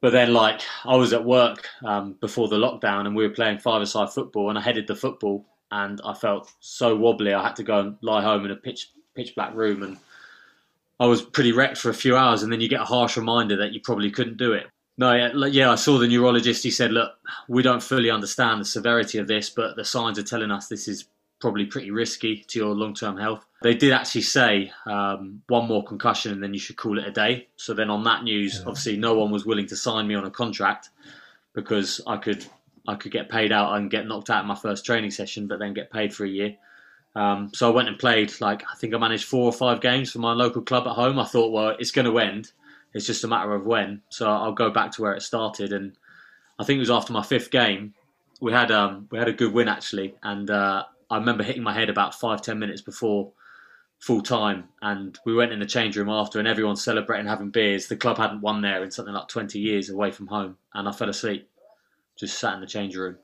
But 0.00 0.12
then, 0.12 0.32
like, 0.32 0.60
I 0.84 0.94
was 0.94 1.12
at 1.12 1.24
work 1.24 1.66
um, 1.84 2.12
before 2.20 2.46
the 2.46 2.56
lockdown, 2.56 3.06
and 3.06 3.16
we 3.16 3.26
were 3.26 3.34
playing 3.34 3.58
five-a-side 3.58 4.10
football, 4.10 4.48
and 4.48 4.58
I 4.58 4.62
headed 4.62 4.86
the 4.86 4.94
football, 4.94 5.44
and 5.72 6.00
I 6.04 6.14
felt 6.14 6.52
so 6.60 6.94
wobbly. 6.94 7.34
I 7.34 7.42
had 7.42 7.56
to 7.56 7.64
go 7.64 7.80
and 7.80 7.96
lie 8.00 8.22
home 8.22 8.44
in 8.44 8.52
a 8.52 8.56
pitch 8.56 8.90
pitch 9.16 9.34
black 9.34 9.54
room, 9.54 9.82
and 9.82 9.96
I 11.00 11.06
was 11.06 11.20
pretty 11.20 11.50
wrecked 11.50 11.78
for 11.78 11.90
a 11.90 11.94
few 11.94 12.16
hours. 12.16 12.44
And 12.44 12.52
then 12.52 12.60
you 12.60 12.68
get 12.68 12.80
a 12.80 12.84
harsh 12.84 13.16
reminder 13.16 13.56
that 13.56 13.72
you 13.72 13.80
probably 13.80 14.10
couldn't 14.12 14.36
do 14.36 14.52
it. 14.52 14.68
No, 14.98 15.12
yeah, 15.14 15.46
yeah, 15.46 15.70
I 15.70 15.76
saw 15.76 15.96
the 15.98 16.08
neurologist. 16.08 16.64
He 16.64 16.70
said, 16.72 16.90
"Look, 16.92 17.12
we 17.48 17.62
don't 17.62 17.82
fully 17.82 18.10
understand 18.10 18.60
the 18.60 18.64
severity 18.64 19.18
of 19.18 19.28
this, 19.28 19.48
but 19.48 19.76
the 19.76 19.84
signs 19.84 20.18
are 20.18 20.24
telling 20.24 20.50
us 20.50 20.66
this 20.66 20.88
is 20.88 21.04
probably 21.40 21.66
pretty 21.66 21.92
risky 21.92 22.44
to 22.48 22.58
your 22.58 22.74
long-term 22.74 23.16
health." 23.16 23.46
They 23.62 23.74
did 23.74 23.92
actually 23.92 24.22
say 24.22 24.72
um, 24.86 25.42
one 25.46 25.68
more 25.68 25.84
concussion, 25.84 26.32
and 26.32 26.42
then 26.42 26.52
you 26.52 26.58
should 26.60 26.76
call 26.76 26.98
it 26.98 27.06
a 27.06 27.12
day. 27.12 27.46
So 27.56 27.74
then, 27.74 27.90
on 27.90 28.02
that 28.04 28.24
news, 28.24 28.56
Yeah. 28.56 28.68
obviously, 28.68 28.96
no 28.96 29.14
one 29.14 29.30
was 29.30 29.46
willing 29.46 29.66
to 29.68 29.76
sign 29.76 30.08
me 30.08 30.16
on 30.16 30.24
a 30.24 30.30
contract 30.30 30.90
because 31.54 32.00
I 32.06 32.16
could 32.16 32.44
I 32.88 32.96
could 32.96 33.12
get 33.12 33.28
paid 33.28 33.52
out 33.52 33.76
and 33.76 33.90
get 33.90 34.06
knocked 34.06 34.30
out 34.30 34.42
in 34.42 34.48
my 34.48 34.54
first 34.56 34.84
training 34.84 35.12
session, 35.12 35.46
but 35.46 35.60
then 35.60 35.74
get 35.74 35.92
paid 35.92 36.12
for 36.12 36.24
a 36.24 36.28
year. 36.28 36.56
Um, 37.14 37.50
so 37.54 37.70
I 37.70 37.74
went 37.74 37.88
and 37.88 37.98
played. 37.98 38.32
Like 38.40 38.64
I 38.68 38.74
think 38.76 38.94
I 38.94 38.98
managed 38.98 39.26
four 39.26 39.44
or 39.44 39.52
five 39.52 39.80
games 39.80 40.10
for 40.10 40.18
my 40.18 40.32
local 40.32 40.62
club 40.62 40.88
at 40.88 40.94
home. 40.94 41.18
I 41.20 41.24
thought, 41.24 41.52
well, 41.52 41.76
it's 41.78 41.92
going 41.92 42.06
to 42.06 42.18
end. 42.18 42.50
It's 42.94 43.06
just 43.06 43.24
a 43.24 43.28
matter 43.28 43.54
of 43.54 43.66
when. 43.66 44.02
So 44.08 44.28
I'll 44.28 44.52
go 44.52 44.70
back 44.70 44.92
to 44.92 45.02
where 45.02 45.14
it 45.14 45.22
started. 45.22 45.72
And 45.72 45.96
I 46.58 46.64
think 46.64 46.78
it 46.78 46.80
was 46.80 46.90
after 46.90 47.12
my 47.12 47.22
fifth 47.22 47.50
game. 47.50 47.94
We 48.40 48.52
had 48.52 48.70
um, 48.70 49.08
we 49.10 49.18
had 49.18 49.28
a 49.28 49.32
good 49.32 49.52
win 49.52 49.66
actually, 49.66 50.14
and 50.22 50.48
uh, 50.48 50.84
I 51.10 51.18
remember 51.18 51.42
hitting 51.42 51.62
my 51.62 51.72
head 51.74 51.90
about 51.90 52.14
five 52.14 52.40
ten 52.40 52.58
minutes 52.60 52.82
before 52.82 53.32
full 53.98 54.22
time, 54.22 54.68
and 54.80 55.18
we 55.26 55.34
went 55.34 55.52
in 55.52 55.58
the 55.58 55.66
change 55.66 55.96
room 55.96 56.08
after, 56.08 56.38
and 56.38 56.46
everyone's 56.46 56.84
celebrating 56.84 57.26
having 57.26 57.50
beers. 57.50 57.88
The 57.88 57.96
club 57.96 58.16
hadn't 58.16 58.42
won 58.42 58.62
there 58.62 58.84
in 58.84 58.92
something 58.92 59.14
like 59.14 59.26
twenty 59.26 59.58
years 59.58 59.90
away 59.90 60.12
from 60.12 60.28
home, 60.28 60.56
and 60.72 60.88
I 60.88 60.92
fell 60.92 61.08
asleep, 61.08 61.48
just 62.16 62.38
sat 62.38 62.54
in 62.54 62.60
the 62.60 62.66
change 62.66 62.96
room. 62.96 63.16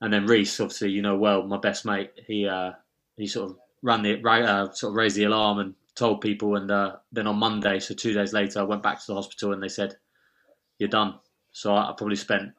And 0.00 0.10
then 0.10 0.26
Reese, 0.26 0.58
obviously, 0.58 0.90
you 0.90 1.02
know 1.02 1.16
well, 1.16 1.42
my 1.42 1.58
best 1.58 1.84
mate, 1.84 2.12
he 2.26 2.48
uh, 2.48 2.72
he 3.18 3.26
sort 3.26 3.50
of 3.50 3.58
ran 3.82 4.02
the 4.02 4.22
uh, 4.26 4.72
sort 4.72 4.92
of 4.92 4.96
raised 4.96 5.16
the 5.16 5.24
alarm 5.24 5.58
and 5.58 5.74
told 5.94 6.20
people. 6.20 6.56
And 6.56 6.70
uh, 6.70 6.96
then 7.12 7.26
on 7.26 7.36
Monday, 7.36 7.80
so 7.80 7.94
two 7.94 8.12
days 8.12 8.32
later, 8.32 8.60
I 8.60 8.64
went 8.64 8.82
back 8.82 9.00
to 9.00 9.06
the 9.06 9.14
hospital 9.14 9.52
and 9.52 9.62
they 9.62 9.68
said, 9.68 9.96
"You're 10.78 10.88
done." 10.88 11.18
So 11.52 11.74
I, 11.74 11.90
I 11.90 11.94
probably 11.96 12.16
spent, 12.16 12.52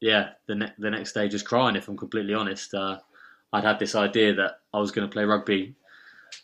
yeah, 0.00 0.30
the 0.46 0.54
ne- 0.54 0.72
the 0.78 0.90
next 0.90 1.12
day 1.12 1.28
just 1.28 1.46
crying. 1.46 1.76
If 1.76 1.88
I'm 1.88 1.96
completely 1.96 2.34
honest, 2.34 2.74
uh, 2.74 2.98
I'd 3.52 3.64
had 3.64 3.78
this 3.78 3.94
idea 3.94 4.34
that 4.34 4.60
I 4.72 4.78
was 4.78 4.92
going 4.92 5.08
to 5.08 5.12
play 5.12 5.24
rugby 5.24 5.74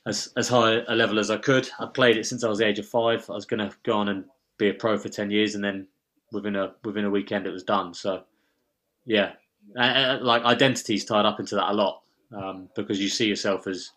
as 0.07 0.33
as 0.37 0.49
high 0.49 0.83
a 0.89 0.95
level 0.95 1.19
as 1.19 1.31
I 1.31 1.37
could. 1.37 1.69
I'd 1.79 1.95
played 1.95 2.17
it 2.17 2.27
since 2.27 2.45
I 2.45 2.49
was 2.49 2.59
the 2.59 2.67
age 2.67 2.79
of 2.79 2.89
five. 2.89 3.29
I 3.29 3.35
was 3.35 3.47
going 3.47 3.61
to 3.61 3.77
go 3.83 3.99
on 3.99 4.09
and 4.09 4.25
be 4.59 4.69
a 4.69 4.75
pro 4.75 4.99
for 4.99 5.09
ten 5.09 5.31
years, 5.31 5.55
and 5.55 5.65
then 5.65 5.87
within 6.33 6.57
a 6.57 6.75
within 6.85 7.05
a 7.05 7.11
weekend, 7.11 7.47
it 7.47 7.53
was 7.53 7.65
done. 7.65 7.95
So, 7.95 8.25
yeah, 9.05 9.33
like 9.75 10.45
identity's 10.45 11.05
tied 11.05 11.27
up 11.27 11.41
into 11.41 11.55
that 11.55 11.71
a 11.71 11.75
lot 11.75 12.03
um, 12.35 12.69
because 12.75 13.01
you 13.01 13.09
see 13.09 13.27
yourself 13.27 13.67
as 13.67 13.91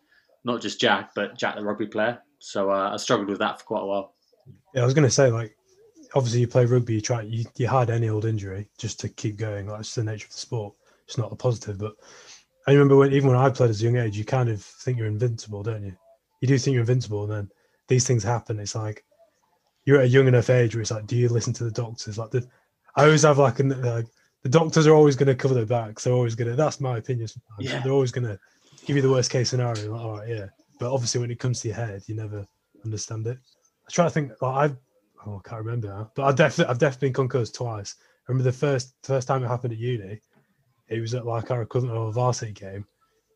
not 0.45 0.61
just 0.61 0.79
Jack, 0.79 1.11
but 1.15 1.37
Jack 1.37 1.55
the 1.55 1.63
rugby 1.63 1.87
player. 1.87 2.19
So 2.39 2.69
uh, 2.69 2.91
I 2.93 2.97
struggled 2.97 3.27
with 3.27 3.39
that 3.39 3.59
for 3.59 3.65
quite 3.65 3.81
a 3.81 3.85
while. 3.85 4.13
Yeah, 4.73 4.83
I 4.83 4.85
was 4.85 4.93
going 4.93 5.07
to 5.07 5.11
say 5.11 5.29
like, 5.31 5.57
obviously 6.13 6.39
you 6.39 6.47
play 6.47 6.65
rugby, 6.65 6.93
you 6.93 7.01
try 7.01 7.23
you, 7.23 7.43
you 7.57 7.67
hide 7.67 7.89
any 7.89 8.07
old 8.07 8.25
injury 8.25 8.69
just 8.77 8.99
to 9.01 9.09
keep 9.09 9.35
going. 9.35 9.67
Like 9.67 9.81
it's 9.81 9.95
the 9.95 10.03
nature 10.03 10.27
of 10.27 10.31
the 10.31 10.37
sport. 10.37 10.75
It's 11.07 11.17
not 11.17 11.31
a 11.31 11.35
positive, 11.35 11.77
but 11.77 11.95
I 12.67 12.71
remember 12.71 12.95
when 12.95 13.11
even 13.11 13.29
when 13.29 13.37
I 13.37 13.49
played 13.49 13.69
as 13.69 13.81
a 13.81 13.85
young 13.85 13.97
age, 13.97 14.17
you 14.17 14.25
kind 14.25 14.49
of 14.49 14.61
think 14.61 14.97
you're 14.97 15.07
invincible, 15.07 15.63
don't 15.63 15.83
you? 15.83 15.95
You 16.41 16.47
do 16.47 16.57
think 16.57 16.73
you're 16.73 16.81
invincible, 16.81 17.23
and 17.23 17.31
then 17.31 17.51
these 17.87 18.07
things 18.07 18.23
happen. 18.23 18.59
It's 18.59 18.75
like 18.75 19.03
you're 19.85 19.99
at 19.99 20.05
a 20.05 20.09
young 20.09 20.27
enough 20.27 20.49
age 20.49 20.75
where 20.75 20.81
it's 20.81 20.91
like, 20.91 21.05
do 21.05 21.15
you 21.15 21.29
listen 21.29 21.53
to 21.53 21.63
the 21.63 21.71
doctors? 21.71 22.17
Like 22.17 22.31
the, 22.31 22.47
I 22.95 23.05
always 23.05 23.21
have 23.21 23.37
like, 23.37 23.59
an, 23.59 23.79
like 23.81 24.07
the 24.41 24.49
doctors 24.49 24.87
are 24.87 24.95
always 24.95 25.15
going 25.15 25.27
to 25.27 25.35
cover 25.35 25.53
their 25.53 25.65
backs. 25.65 26.03
They're 26.03 26.13
always 26.13 26.33
going 26.33 26.49
to. 26.49 26.55
That's 26.55 26.79
my 26.79 26.97
opinion. 26.97 27.27
Yeah. 27.59 27.81
They're 27.81 27.91
always 27.91 28.11
going 28.11 28.27
to 28.27 28.39
give 28.85 28.95
you 28.95 29.01
the 29.01 29.09
worst 29.09 29.31
case 29.31 29.49
scenario. 29.49 29.91
Like, 29.91 30.01
all 30.01 30.17
right, 30.17 30.29
yeah. 30.29 30.45
But 30.79 30.93
obviously, 30.93 31.21
when 31.21 31.31
it 31.31 31.39
comes 31.39 31.61
to 31.61 31.69
your 31.69 31.77
head, 31.77 32.03
you 32.07 32.15
never 32.15 32.45
understand 32.83 33.27
it. 33.27 33.37
I 33.87 33.91
try 33.91 34.05
to 34.05 34.11
think. 34.11 34.31
Like, 34.41 34.71
I 34.71 34.75
oh, 35.25 35.41
I 35.43 35.49
can't 35.49 35.63
remember 35.63 35.87
now, 35.87 36.11
but 36.15 36.23
I 36.23 36.31
definitely 36.31 36.71
I've 36.71 36.79
definitely 36.79 37.09
been 37.09 37.13
concussed 37.13 37.55
twice. 37.55 37.95
I 37.99 38.31
remember 38.31 38.49
the 38.49 38.57
first 38.57 38.95
first 39.03 39.27
time 39.27 39.43
it 39.43 39.47
happened 39.47 39.73
at 39.73 39.79
uni. 39.79 40.19
It 40.87 40.99
was 40.99 41.13
at 41.13 41.25
like 41.25 41.51
our 41.51 41.61
equivalent 41.61 41.97
of 41.97 42.07
a 42.07 42.11
varsity 42.11 42.51
game. 42.51 42.85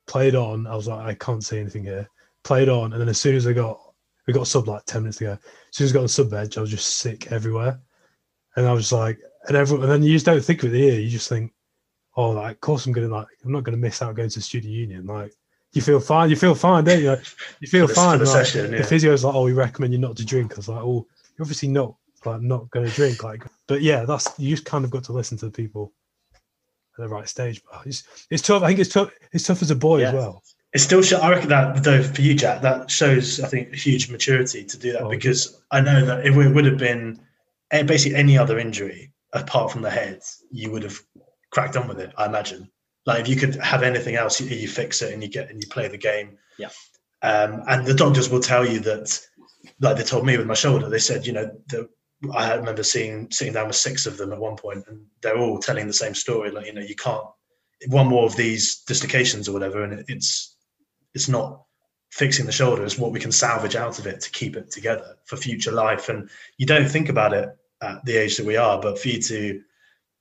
Played 0.07 0.35
on. 0.35 0.67
I 0.67 0.75
was 0.75 0.87
like, 0.87 1.05
I 1.05 1.13
can't 1.15 1.43
see 1.43 1.59
anything 1.59 1.83
here. 1.83 2.07
Played 2.43 2.69
on, 2.69 2.93
and 2.93 3.01
then 3.01 3.09
as 3.09 3.19
soon 3.19 3.35
as 3.35 3.47
I 3.47 3.53
got 3.53 3.79
we 4.27 4.33
got 4.33 4.47
sub 4.47 4.67
like 4.67 4.85
ten 4.85 5.03
minutes 5.03 5.21
ago. 5.21 5.31
As 5.31 5.39
soon 5.71 5.85
as 5.85 5.91
I 5.91 5.93
got 5.95 6.01
on 6.01 6.07
sub 6.07 6.29
bench, 6.29 6.57
I 6.57 6.61
was 6.61 6.69
just 6.69 6.97
sick 6.97 7.31
everywhere, 7.31 7.79
and 8.55 8.67
I 8.67 8.73
was 8.73 8.91
like, 8.91 9.19
and 9.47 9.57
everyone, 9.57 9.83
and 9.83 9.91
then 9.91 10.03
you 10.03 10.13
just 10.13 10.25
don't 10.25 10.43
think 10.43 10.63
of 10.63 10.73
it 10.73 10.77
here. 10.77 10.99
You 10.99 11.09
just 11.09 11.29
think, 11.29 11.51
oh, 12.15 12.31
like, 12.31 12.55
of 12.55 12.61
course 12.61 12.85
I'm 12.85 12.91
gonna 12.91 13.07
like, 13.07 13.27
I'm 13.43 13.51
not 13.51 13.63
gonna 13.63 13.77
miss 13.77 14.01
out 14.01 14.15
going 14.15 14.29
to 14.29 14.39
the 14.39 14.43
student 14.43 14.71
union. 14.71 15.05
Like, 15.05 15.33
you 15.73 15.81
feel 15.81 15.99
fine. 15.99 16.29
You 16.29 16.35
feel 16.35 16.55
fine, 16.55 16.83
don't 16.83 17.01
you? 17.01 17.11
Like, 17.11 17.25
you 17.59 17.67
feel 17.67 17.87
the, 17.87 17.93
fine. 17.93 18.19
The, 18.19 18.25
like, 18.25 18.45
session, 18.45 18.71
yeah. 18.71 18.79
the 18.79 18.83
physio's 18.83 19.23
like, 19.23 19.35
oh, 19.35 19.45
we 19.45 19.53
recommend 19.53 19.93
you 19.93 19.99
not 19.99 20.17
to 20.17 20.25
drink. 20.25 20.53
I 20.53 20.55
was 20.57 20.69
like, 20.69 20.81
oh, 20.81 21.05
you're 21.37 21.43
obviously 21.43 21.69
not 21.69 21.95
like 22.25 22.41
not 22.41 22.69
going 22.71 22.85
to 22.85 22.91
drink. 22.91 23.23
Like, 23.23 23.43
but 23.67 23.81
yeah, 23.81 24.05
that's 24.05 24.27
you 24.37 24.49
just 24.49 24.65
kind 24.65 24.83
of 24.83 24.91
got 24.91 25.03
to 25.05 25.13
listen 25.13 25.37
to 25.39 25.45
the 25.45 25.51
people 25.51 25.93
at 26.97 27.03
the 27.03 27.07
right 27.07 27.27
stage. 27.27 27.61
But 27.71 27.85
it's 27.85 28.03
it's 28.29 28.41
tough. 28.41 28.63
I 28.63 28.67
think 28.67 28.79
it's 28.79 28.93
tough. 28.93 29.11
It's 29.31 29.45
tough 29.45 29.61
as 29.61 29.71
a 29.71 29.75
boy 29.75 30.01
yeah. 30.01 30.09
as 30.09 30.13
well. 30.13 30.43
It's 30.73 30.83
still. 30.83 31.03
I 31.21 31.29
reckon 31.29 31.49
that 31.49 31.83
though 31.83 32.03
for 32.03 32.21
you, 32.21 32.33
Jack, 32.33 32.61
that 32.61 32.91
shows 32.91 33.39
I 33.39 33.47
think 33.47 33.73
huge 33.73 34.09
maturity 34.09 34.63
to 34.65 34.77
do 34.77 34.91
that 34.93 35.03
oh, 35.03 35.09
because 35.09 35.61
I 35.71 35.81
know 35.81 36.05
that 36.05 36.25
if 36.25 36.35
it 36.35 36.49
would 36.49 36.65
have 36.65 36.77
been 36.77 37.19
eh, 37.71 37.83
basically 37.83 38.17
any 38.17 38.37
other 38.37 38.59
injury, 38.59 39.11
apart 39.33 39.71
from 39.71 39.81
the 39.81 39.89
head, 39.89 40.21
you 40.51 40.71
would 40.71 40.83
have 40.83 40.99
cracked 41.51 41.75
on 41.75 41.87
with 41.87 41.99
it. 41.99 42.13
I 42.17 42.25
imagine. 42.25 42.69
Like 43.09 43.21
if 43.21 43.27
you 43.27 43.35
could 43.35 43.55
have 43.55 43.81
anything 43.81 44.15
else, 44.15 44.39
you, 44.39 44.55
you 44.55 44.67
fix 44.67 45.01
it 45.01 45.11
and 45.11 45.23
you 45.23 45.29
get 45.29 45.49
and 45.49 45.59
you 45.59 45.67
play 45.67 45.87
the 45.87 45.97
game. 45.97 46.37
Yeah. 46.59 46.69
Um, 47.23 47.63
and 47.67 47.83
the 47.83 47.95
doctors 47.95 48.29
will 48.29 48.39
tell 48.39 48.63
you 48.63 48.79
that, 48.81 49.19
like 49.79 49.97
they 49.97 50.03
told 50.03 50.27
me 50.27 50.37
with 50.37 50.45
my 50.45 50.53
shoulder, 50.53 50.87
they 50.87 50.99
said, 50.99 51.25
you 51.25 51.33
know, 51.33 51.49
the, 51.69 51.89
I 52.31 52.53
remember 52.53 52.83
seeing 52.83 53.31
sitting 53.31 53.53
down 53.53 53.65
with 53.65 53.77
six 53.77 54.05
of 54.05 54.17
them 54.17 54.31
at 54.31 54.39
one 54.39 54.57
point, 54.57 54.83
and 54.87 55.07
they're 55.21 55.39
all 55.39 55.57
telling 55.57 55.87
the 55.87 55.93
same 55.93 56.13
story. 56.13 56.51
Like 56.51 56.67
you 56.67 56.73
know, 56.73 56.81
you 56.81 56.95
can't 56.95 57.23
one 57.87 58.05
more 58.07 58.27
of 58.27 58.35
these 58.35 58.81
dislocations 58.81 59.49
or 59.49 59.53
whatever, 59.53 59.83
and 59.83 59.93
it, 59.93 60.05
it's 60.07 60.55
it's 61.15 61.29
not 61.29 61.63
fixing 62.11 62.45
the 62.45 62.51
shoulder; 62.51 62.83
it's 62.83 62.99
what 62.99 63.11
we 63.11 63.19
can 63.19 63.31
salvage 63.31 63.75
out 63.75 63.97
of 63.97 64.05
it 64.05 64.21
to 64.21 64.29
keep 64.29 64.55
it 64.55 64.69
together 64.69 65.15
for 65.25 65.35
future 65.35 65.71
life. 65.71 66.09
And 66.09 66.29
you 66.59 66.67
don't 66.67 66.91
think 66.91 67.09
about 67.09 67.33
it 67.33 67.49
at 67.81 68.05
the 68.05 68.17
age 68.17 68.37
that 68.37 68.45
we 68.45 68.57
are, 68.57 68.79
but 68.79 68.99
for 68.99 69.07
you 69.07 69.19
to 69.21 69.61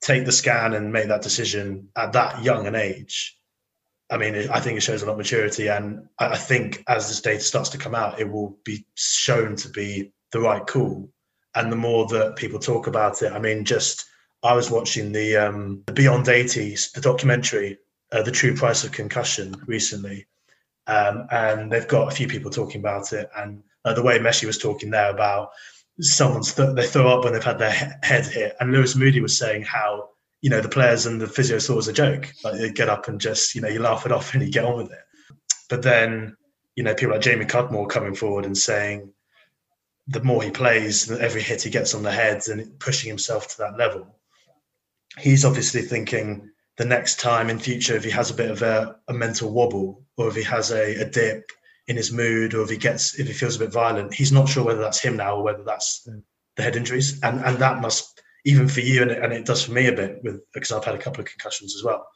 take 0.00 0.24
the 0.24 0.32
scan 0.32 0.74
and 0.74 0.92
make 0.92 1.08
that 1.08 1.22
decision 1.22 1.88
at 1.96 2.12
that 2.12 2.42
young 2.42 2.66
an 2.66 2.74
age, 2.74 3.38
I 4.10 4.16
mean, 4.16 4.48
I 4.50 4.60
think 4.60 4.78
it 4.78 4.82
shows 4.82 5.02
a 5.02 5.06
lot 5.06 5.12
of 5.12 5.18
maturity. 5.18 5.68
And 5.68 6.08
I 6.18 6.36
think 6.36 6.82
as 6.88 7.08
this 7.08 7.20
data 7.20 7.40
starts 7.40 7.68
to 7.70 7.78
come 7.78 7.94
out, 7.94 8.18
it 8.18 8.30
will 8.30 8.58
be 8.64 8.86
shown 8.94 9.56
to 9.56 9.68
be 9.68 10.12
the 10.32 10.40
right 10.40 10.66
call. 10.66 11.10
And 11.54 11.70
the 11.70 11.76
more 11.76 12.06
that 12.06 12.36
people 12.36 12.58
talk 12.58 12.86
about 12.86 13.22
it, 13.22 13.32
I 13.32 13.38
mean, 13.38 13.64
just 13.64 14.06
I 14.42 14.54
was 14.54 14.70
watching 14.70 15.12
the, 15.12 15.36
um, 15.36 15.82
the 15.86 15.92
Beyond 15.92 16.26
80s, 16.26 16.92
the 16.92 17.00
documentary, 17.00 17.78
uh, 18.12 18.22
The 18.22 18.30
True 18.30 18.54
Price 18.54 18.84
of 18.84 18.92
Concussion, 18.92 19.54
recently. 19.66 20.26
Um, 20.86 21.26
and 21.30 21.70
they've 21.70 21.88
got 21.88 22.10
a 22.10 22.14
few 22.14 22.28
people 22.28 22.50
talking 22.50 22.80
about 22.80 23.12
it. 23.12 23.28
And 23.36 23.62
uh, 23.84 23.92
the 23.92 24.02
way 24.02 24.18
Messi 24.18 24.46
was 24.46 24.56
talking 24.56 24.90
there 24.90 25.10
about 25.10 25.50
someone's 26.00 26.54
th- 26.54 26.74
they 26.74 26.86
throw 26.86 27.08
up 27.08 27.24
when 27.24 27.32
they've 27.32 27.42
had 27.42 27.58
their 27.58 27.72
he- 27.72 28.06
head 28.06 28.26
hit. 28.26 28.56
And 28.60 28.72
Lewis 28.72 28.96
Moody 28.96 29.20
was 29.20 29.36
saying 29.36 29.62
how 29.62 30.10
you 30.40 30.50
know 30.50 30.60
the 30.60 30.68
players 30.68 31.06
and 31.06 31.20
the 31.20 31.26
physios 31.26 31.62
saw 31.62 31.74
it 31.74 31.76
was 31.76 31.88
a 31.88 31.92
joke. 31.92 32.32
Like 32.44 32.58
they 32.58 32.70
get 32.70 32.88
up 32.88 33.08
and 33.08 33.20
just 33.20 33.54
you 33.54 33.60
know 33.60 33.68
you 33.68 33.80
laugh 33.80 34.06
it 34.06 34.12
off 34.12 34.34
and 34.34 34.42
you 34.44 34.50
get 34.50 34.64
on 34.64 34.76
with 34.76 34.92
it. 34.92 34.98
But 35.68 35.82
then 35.82 36.36
you 36.76 36.82
know 36.84 36.94
people 36.94 37.14
like 37.14 37.22
Jamie 37.22 37.44
Cudmore 37.44 37.88
coming 37.88 38.14
forward 38.14 38.44
and 38.44 38.56
saying 38.56 39.12
the 40.08 40.22
more 40.22 40.42
he 40.42 40.50
plays, 40.50 41.10
every 41.10 41.42
hit 41.42 41.62
he 41.62 41.70
gets 41.70 41.94
on 41.94 42.02
the 42.02 42.10
head 42.10 42.42
and 42.48 42.78
pushing 42.80 43.08
himself 43.08 43.48
to 43.48 43.58
that 43.58 43.76
level. 43.76 44.16
He's 45.18 45.44
obviously 45.44 45.82
thinking 45.82 46.50
the 46.78 46.86
next 46.86 47.20
time 47.20 47.50
in 47.50 47.58
future 47.58 47.94
if 47.94 48.04
he 48.04 48.10
has 48.10 48.30
a 48.30 48.34
bit 48.34 48.50
of 48.50 48.62
a, 48.62 48.96
a 49.08 49.12
mental 49.12 49.52
wobble 49.52 50.02
or 50.16 50.28
if 50.28 50.34
he 50.34 50.42
has 50.44 50.70
a, 50.70 51.02
a 51.02 51.04
dip 51.04 51.50
in 51.88 51.96
his 51.96 52.12
mood 52.12 52.54
or 52.54 52.62
if 52.62 52.70
he 52.70 52.76
gets 52.76 53.18
if 53.18 53.26
he 53.26 53.32
feels 53.32 53.56
a 53.56 53.60
bit 53.60 53.72
violent 53.72 54.14
he's 54.14 54.32
not 54.32 54.48
sure 54.48 54.64
whether 54.64 54.80
that's 54.80 55.00
him 55.00 55.16
now 55.16 55.36
or 55.36 55.42
whether 55.42 55.64
that's 55.64 56.08
the 56.56 56.62
head 56.62 56.76
injuries. 56.76 57.20
And 57.22 57.40
and 57.44 57.58
that 57.58 57.80
must 57.80 58.22
even 58.44 58.68
for 58.68 58.80
you 58.80 59.02
and 59.02 59.10
it, 59.10 59.22
and 59.22 59.32
it 59.32 59.44
does 59.44 59.64
for 59.64 59.72
me 59.72 59.86
a 59.86 59.92
bit 59.92 60.20
with 60.22 60.40
because 60.52 60.70
i've 60.72 60.84
had 60.84 60.94
a 60.94 60.98
couple 60.98 61.20
of 61.20 61.26
concussions 61.26 61.74
as 61.74 61.82
well 61.82 62.06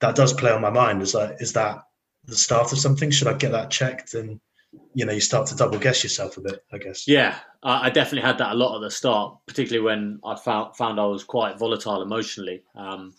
that 0.00 0.14
does 0.14 0.32
play 0.32 0.52
on 0.52 0.60
my 0.60 0.70
mind. 0.70 1.02
Is 1.02 1.14
like 1.14 1.36
is 1.40 1.52
that 1.54 1.82
the 2.24 2.36
start 2.36 2.72
of 2.72 2.78
something? 2.78 3.10
Should 3.10 3.28
i 3.28 3.32
get 3.34 3.52
that 3.52 3.70
checked? 3.70 4.14
And 4.14 4.40
you 4.94 5.06
know 5.06 5.12
you 5.12 5.20
start 5.20 5.46
to 5.48 5.56
double 5.56 5.78
guess 5.78 6.02
yourself 6.02 6.36
a 6.36 6.42
bit 6.42 6.62
i 6.72 6.76
guess. 6.76 7.08
Yeah 7.08 7.38
i 7.62 7.88
definitely 7.88 8.26
had 8.26 8.36
that 8.38 8.52
a 8.52 8.54
lot 8.54 8.76
at 8.76 8.82
the 8.82 8.90
start 8.90 9.38
particularly 9.46 9.82
when 9.82 10.20
i 10.24 10.36
found 10.36 10.76
found 10.76 11.00
i 11.00 11.06
was 11.06 11.24
quite 11.24 11.58
volatile 11.58 12.02
emotionally. 12.02 12.62
Um, 12.76 13.14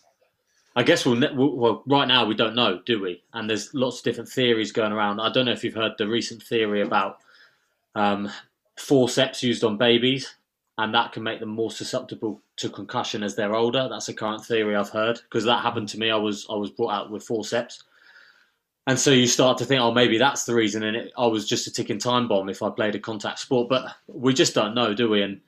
I 0.76 0.84
guess 0.84 1.04
we'll, 1.04 1.18
well, 1.34 1.82
right 1.86 2.06
now 2.06 2.24
we 2.24 2.34
don't 2.34 2.54
know, 2.54 2.80
do 2.86 3.02
we? 3.02 3.22
And 3.32 3.50
there's 3.50 3.74
lots 3.74 3.98
of 3.98 4.04
different 4.04 4.30
theories 4.30 4.70
going 4.70 4.92
around. 4.92 5.20
I 5.20 5.32
don't 5.32 5.46
know 5.46 5.52
if 5.52 5.64
you've 5.64 5.74
heard 5.74 5.92
the 5.98 6.06
recent 6.06 6.42
theory 6.42 6.80
about 6.80 7.18
um, 7.96 8.30
forceps 8.78 9.42
used 9.42 9.64
on 9.64 9.76
babies, 9.76 10.36
and 10.78 10.94
that 10.94 11.12
can 11.12 11.24
make 11.24 11.40
them 11.40 11.48
more 11.48 11.72
susceptible 11.72 12.40
to 12.56 12.70
concussion 12.70 13.22
as 13.24 13.34
they're 13.34 13.54
older. 13.54 13.88
That's 13.90 14.08
a 14.08 14.14
current 14.14 14.44
theory 14.44 14.76
I've 14.76 14.90
heard 14.90 15.20
because 15.24 15.44
that 15.44 15.62
happened 15.62 15.88
to 15.90 15.98
me. 15.98 16.10
I 16.10 16.16
was 16.16 16.46
I 16.48 16.54
was 16.54 16.70
brought 16.70 16.92
out 16.92 17.10
with 17.10 17.24
forceps, 17.24 17.82
and 18.86 18.98
so 18.98 19.10
you 19.10 19.26
start 19.26 19.58
to 19.58 19.64
think, 19.64 19.82
oh, 19.82 19.92
maybe 19.92 20.18
that's 20.18 20.44
the 20.44 20.54
reason. 20.54 20.84
And 20.84 20.96
it, 20.96 21.12
I 21.18 21.26
was 21.26 21.48
just 21.48 21.66
a 21.66 21.72
ticking 21.72 21.98
time 21.98 22.28
bomb 22.28 22.48
if 22.48 22.62
I 22.62 22.70
played 22.70 22.94
a 22.94 23.00
contact 23.00 23.40
sport, 23.40 23.68
but 23.68 23.92
we 24.06 24.32
just 24.32 24.54
don't 24.54 24.74
know, 24.74 24.94
do 24.94 25.10
we? 25.10 25.22
And 25.22 25.40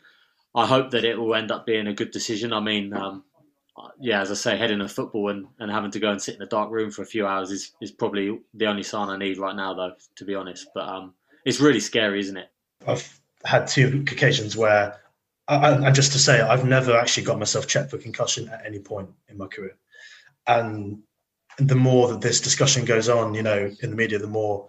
I 0.55 0.67
hope 0.67 0.91
that 0.91 1.05
it 1.05 1.19
will 1.19 1.35
end 1.35 1.53
up 1.53 1.65
being 1.65 1.87
a 1.87 1.95
good 1.95 2.11
decision. 2.11 2.53
I 2.53 2.61
mean. 2.61 2.93
Um, 2.93 3.23
yeah, 3.99 4.21
as 4.21 4.31
I 4.31 4.35
say, 4.35 4.57
heading 4.57 4.81
to 4.81 4.89
football 4.89 5.31
and, 5.31 5.47
and 5.59 5.71
having 5.71 5.91
to 5.93 6.01
go 6.01 6.11
and 6.11 6.21
sit 6.21 6.37
in 6.37 6.43
a 6.43 6.47
dark 6.47 6.71
room 6.71 6.91
for 6.91 7.03
a 7.03 7.07
few 7.07 7.27
hours 7.27 7.51
is, 7.51 7.73
is 7.81 7.91
probably 7.91 8.41
the 8.55 8.67
only 8.67 8.83
sign 8.83 9.09
I 9.09 9.17
need 9.17 9.39
right 9.39 9.57
now, 9.57 9.75
though, 9.75 9.93
to 10.17 10.25
be 10.25 10.35
honest. 10.35 10.69
But 10.75 10.89
um, 10.89 11.15
it's 11.45 11.61
really 11.61 11.81
scary, 11.81 12.21
isn't 12.21 12.37
it? 12.37 12.51
I've 12.87 13.21
had 13.45 13.67
two 13.67 14.05
occasions 14.11 14.57
where, 14.57 15.01
and 15.49 15.95
just 15.95 16.13
to 16.13 16.19
say, 16.19 16.41
I've 16.41 16.65
never 16.65 16.97
actually 16.97 17.25
got 17.25 17.39
myself 17.39 17.67
checked 17.67 17.91
for 17.91 17.99
concussion 17.99 18.49
at 18.49 18.65
any 18.67 18.79
point 18.79 19.11
in 19.29 19.39
my 19.39 19.47
career. 19.47 19.77
And 20.47 21.03
the 21.59 21.75
more 21.75 22.09
that 22.09 22.21
this 22.21 22.41
discussion 22.41 22.85
goes 22.85 23.09
on, 23.09 23.35
you 23.35 23.43
know, 23.43 23.71
in 23.83 23.91
the 23.91 23.97
media, 23.97 24.19
the 24.19 24.27
more 24.27 24.69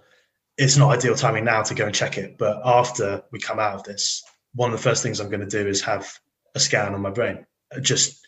it's 0.57 0.77
not 0.77 0.97
ideal 0.97 1.15
timing 1.15 1.45
now 1.45 1.63
to 1.63 1.73
go 1.73 1.85
and 1.85 1.95
check 1.95 2.17
it. 2.17 2.37
But 2.37 2.61
after 2.63 3.23
we 3.31 3.39
come 3.39 3.59
out 3.59 3.75
of 3.75 3.83
this, 3.83 4.23
one 4.53 4.71
of 4.71 4.77
the 4.77 4.83
first 4.83 5.01
things 5.01 5.19
I'm 5.19 5.29
going 5.29 5.47
to 5.47 5.47
do 5.47 5.67
is 5.67 5.81
have 5.81 6.19
a 6.55 6.59
scan 6.59 6.93
on 6.93 7.01
my 7.01 7.09
brain, 7.09 7.45
just 7.81 8.22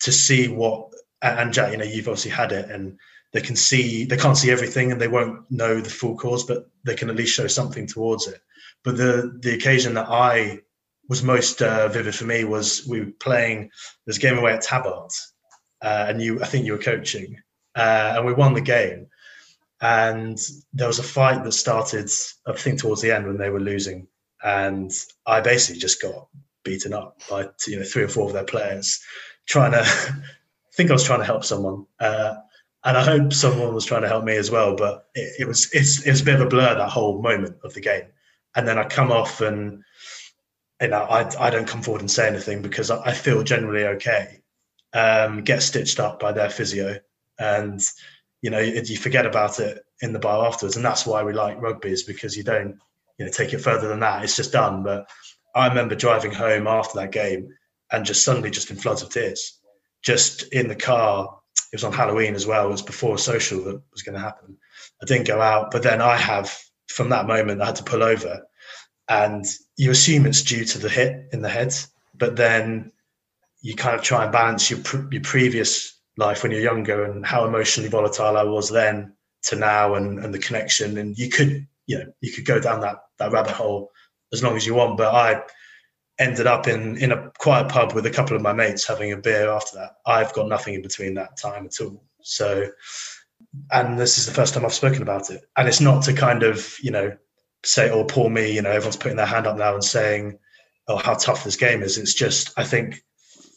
to 0.00 0.12
see 0.12 0.48
what. 0.48 0.92
And 1.20 1.52
Jack, 1.52 1.72
you 1.72 1.78
know, 1.78 1.84
you've 1.84 2.06
obviously 2.06 2.30
had 2.30 2.52
it, 2.52 2.70
and 2.70 2.98
they 3.32 3.40
can 3.40 3.56
see 3.56 4.04
they 4.04 4.16
can't 4.16 4.36
see 4.36 4.50
everything, 4.50 4.92
and 4.92 5.00
they 5.00 5.08
won't 5.08 5.50
know 5.50 5.80
the 5.80 5.90
full 5.90 6.16
cause, 6.16 6.44
but 6.44 6.68
they 6.84 6.94
can 6.94 7.10
at 7.10 7.16
least 7.16 7.34
show 7.34 7.46
something 7.46 7.86
towards 7.86 8.26
it. 8.26 8.40
But 8.84 8.96
the 8.96 9.38
the 9.40 9.54
occasion 9.54 9.94
that 9.94 10.08
I 10.08 10.60
was 11.08 11.22
most 11.22 11.62
uh, 11.62 11.88
vivid 11.88 12.14
for 12.14 12.24
me 12.24 12.44
was 12.44 12.86
we 12.86 13.00
were 13.00 13.12
playing 13.18 13.70
this 14.06 14.18
game 14.18 14.38
away 14.38 14.52
at 14.52 14.62
Tabard, 14.62 15.10
uh, 15.82 16.06
and 16.08 16.22
you 16.22 16.40
I 16.42 16.46
think 16.46 16.66
you 16.66 16.72
were 16.72 16.78
coaching, 16.78 17.36
uh, 17.74 18.14
and 18.16 18.26
we 18.26 18.32
won 18.32 18.54
the 18.54 18.60
game. 18.60 19.08
And 19.80 20.38
there 20.72 20.88
was 20.88 20.98
a 20.98 21.04
fight 21.04 21.44
that 21.44 21.52
started, 21.52 22.10
I 22.46 22.52
think, 22.52 22.80
towards 22.80 23.00
the 23.00 23.12
end 23.12 23.26
when 23.26 23.38
they 23.38 23.50
were 23.50 23.60
losing, 23.60 24.08
and 24.42 24.90
I 25.26 25.40
basically 25.40 25.80
just 25.80 26.02
got 26.02 26.28
beaten 26.64 26.92
up 26.92 27.20
by 27.30 27.48
you 27.66 27.78
know 27.78 27.84
three 27.84 28.02
or 28.02 28.08
four 28.08 28.26
of 28.26 28.32
their 28.32 28.44
players, 28.44 29.00
trying 29.48 29.72
to. 29.72 29.80
I 30.70 30.80
think 30.80 30.90
I 30.90 30.92
was 30.92 31.02
trying 31.04 31.18
to 31.18 31.24
help 31.24 31.44
someone, 31.44 31.86
uh, 31.98 32.36
and 32.84 32.96
I 32.96 33.02
hope 33.02 33.32
someone 33.32 33.74
was 33.74 33.84
trying 33.84 34.02
to 34.02 34.08
help 34.08 34.22
me 34.22 34.36
as 34.36 34.48
well. 34.48 34.76
But 34.76 35.08
it, 35.16 35.40
it 35.40 35.48
was 35.48 35.68
it's 35.72 36.06
it 36.06 36.10
was 36.10 36.20
a 36.20 36.24
bit 36.24 36.36
of 36.36 36.42
a 36.42 36.46
blur 36.46 36.76
that 36.76 36.88
whole 36.88 37.20
moment 37.20 37.56
of 37.64 37.74
the 37.74 37.80
game, 37.80 38.04
and 38.54 38.68
then 38.68 38.78
I 38.78 38.84
come 38.84 39.10
off 39.10 39.40
and 39.40 39.82
you 40.80 40.88
know 40.88 41.02
I 41.02 41.28
I 41.46 41.50
don't 41.50 41.66
come 41.66 41.82
forward 41.82 42.02
and 42.02 42.10
say 42.10 42.28
anything 42.28 42.62
because 42.62 42.92
I, 42.92 43.00
I 43.06 43.12
feel 43.12 43.42
generally 43.42 43.84
okay. 43.84 44.40
Um, 44.94 45.42
get 45.42 45.62
stitched 45.62 46.00
up 46.00 46.20
by 46.20 46.32
their 46.32 46.48
physio, 46.48 46.98
and 47.40 47.80
you 48.40 48.50
know 48.50 48.60
you 48.60 48.96
forget 48.96 49.26
about 49.26 49.58
it 49.58 49.82
in 50.00 50.12
the 50.12 50.20
bar 50.20 50.46
afterwards, 50.46 50.76
and 50.76 50.84
that's 50.84 51.06
why 51.06 51.24
we 51.24 51.32
like 51.32 51.60
rugby 51.60 51.90
is 51.90 52.04
because 52.04 52.36
you 52.36 52.44
don't 52.44 52.78
you 53.18 53.26
know 53.26 53.32
take 53.32 53.52
it 53.52 53.58
further 53.58 53.88
than 53.88 54.00
that. 54.00 54.22
It's 54.22 54.36
just 54.36 54.52
done. 54.52 54.84
But 54.84 55.10
I 55.56 55.66
remember 55.66 55.96
driving 55.96 56.32
home 56.32 56.68
after 56.68 57.00
that 57.00 57.10
game 57.10 57.52
and 57.92 58.04
just 58.04 58.24
suddenly 58.24 58.50
just 58.50 58.70
in 58.70 58.76
floods 58.76 59.02
of 59.02 59.10
tears, 59.10 59.58
just 60.02 60.42
in 60.52 60.68
the 60.68 60.76
car. 60.76 61.34
It 61.72 61.76
was 61.76 61.84
on 61.84 61.92
Halloween 61.92 62.34
as 62.34 62.46
well. 62.46 62.68
It 62.68 62.72
was 62.72 62.82
before 62.82 63.16
a 63.16 63.18
social 63.18 63.62
that 63.64 63.82
was 63.92 64.02
going 64.02 64.14
to 64.14 64.20
happen. 64.20 64.56
I 65.02 65.06
didn't 65.06 65.26
go 65.26 65.40
out, 65.40 65.70
but 65.70 65.82
then 65.82 66.00
I 66.00 66.16
have 66.16 66.56
from 66.88 67.10
that 67.10 67.26
moment 67.26 67.60
I 67.60 67.66
had 67.66 67.76
to 67.76 67.84
pull 67.84 68.02
over, 68.02 68.42
and 69.08 69.44
you 69.76 69.90
assume 69.90 70.26
it's 70.26 70.42
due 70.42 70.64
to 70.64 70.78
the 70.78 70.88
hit 70.88 71.28
in 71.32 71.42
the 71.42 71.48
head, 71.48 71.74
but 72.14 72.36
then 72.36 72.92
you 73.60 73.74
kind 73.74 73.96
of 73.96 74.02
try 74.02 74.22
and 74.22 74.32
balance 74.32 74.70
your 74.70 74.80
your 75.10 75.22
previous 75.22 75.98
life 76.18 76.42
when 76.42 76.52
you're 76.52 76.60
younger 76.60 77.04
and 77.04 77.24
how 77.24 77.44
emotionally 77.44 77.88
volatile 77.88 78.36
I 78.36 78.42
was 78.42 78.68
then 78.68 79.14
to 79.44 79.56
now 79.56 79.94
and, 79.94 80.18
and 80.18 80.34
the 80.34 80.38
connection. 80.38 80.98
And 80.98 81.16
you 81.16 81.30
could, 81.30 81.66
you 81.86 81.98
know, 81.98 82.12
you 82.20 82.32
could 82.32 82.44
go 82.44 82.60
down 82.60 82.80
that, 82.80 82.96
that 83.18 83.32
rabbit 83.32 83.52
hole 83.52 83.90
as 84.32 84.42
long 84.42 84.56
as 84.56 84.66
you 84.66 84.74
want. 84.74 84.98
But 84.98 85.14
I 85.14 85.42
ended 86.18 86.46
up 86.46 86.66
in, 86.66 86.96
in 86.98 87.12
a 87.12 87.30
quiet 87.38 87.68
pub 87.68 87.92
with 87.92 88.06
a 88.06 88.10
couple 88.10 88.34
of 88.34 88.42
my 88.42 88.52
mates 88.52 88.86
having 88.86 89.12
a 89.12 89.16
beer 89.16 89.48
after 89.50 89.78
that. 89.78 89.96
I've 90.04 90.32
got 90.32 90.48
nothing 90.48 90.74
in 90.74 90.82
between 90.82 91.14
that 91.14 91.36
time 91.36 91.66
at 91.66 91.80
all. 91.80 92.02
So, 92.22 92.66
and 93.70 93.98
this 93.98 94.18
is 94.18 94.26
the 94.26 94.32
first 94.32 94.54
time 94.54 94.64
I've 94.64 94.74
spoken 94.74 95.02
about 95.02 95.30
it. 95.30 95.42
And 95.56 95.68
it's 95.68 95.80
not 95.80 96.02
to 96.04 96.12
kind 96.12 96.42
of, 96.42 96.76
you 96.82 96.90
know, 96.90 97.16
say, 97.64 97.90
oh, 97.90 98.04
poor 98.04 98.28
me, 98.28 98.52
you 98.52 98.62
know, 98.62 98.70
everyone's 98.70 98.96
putting 98.96 99.16
their 99.16 99.26
hand 99.26 99.46
up 99.46 99.56
now 99.56 99.74
and 99.74 99.84
saying, 99.84 100.38
oh, 100.88 100.96
how 100.96 101.14
tough 101.14 101.44
this 101.44 101.56
game 101.56 101.82
is. 101.82 101.98
It's 101.98 102.14
just, 102.14 102.52
I 102.56 102.64
think 102.64 103.02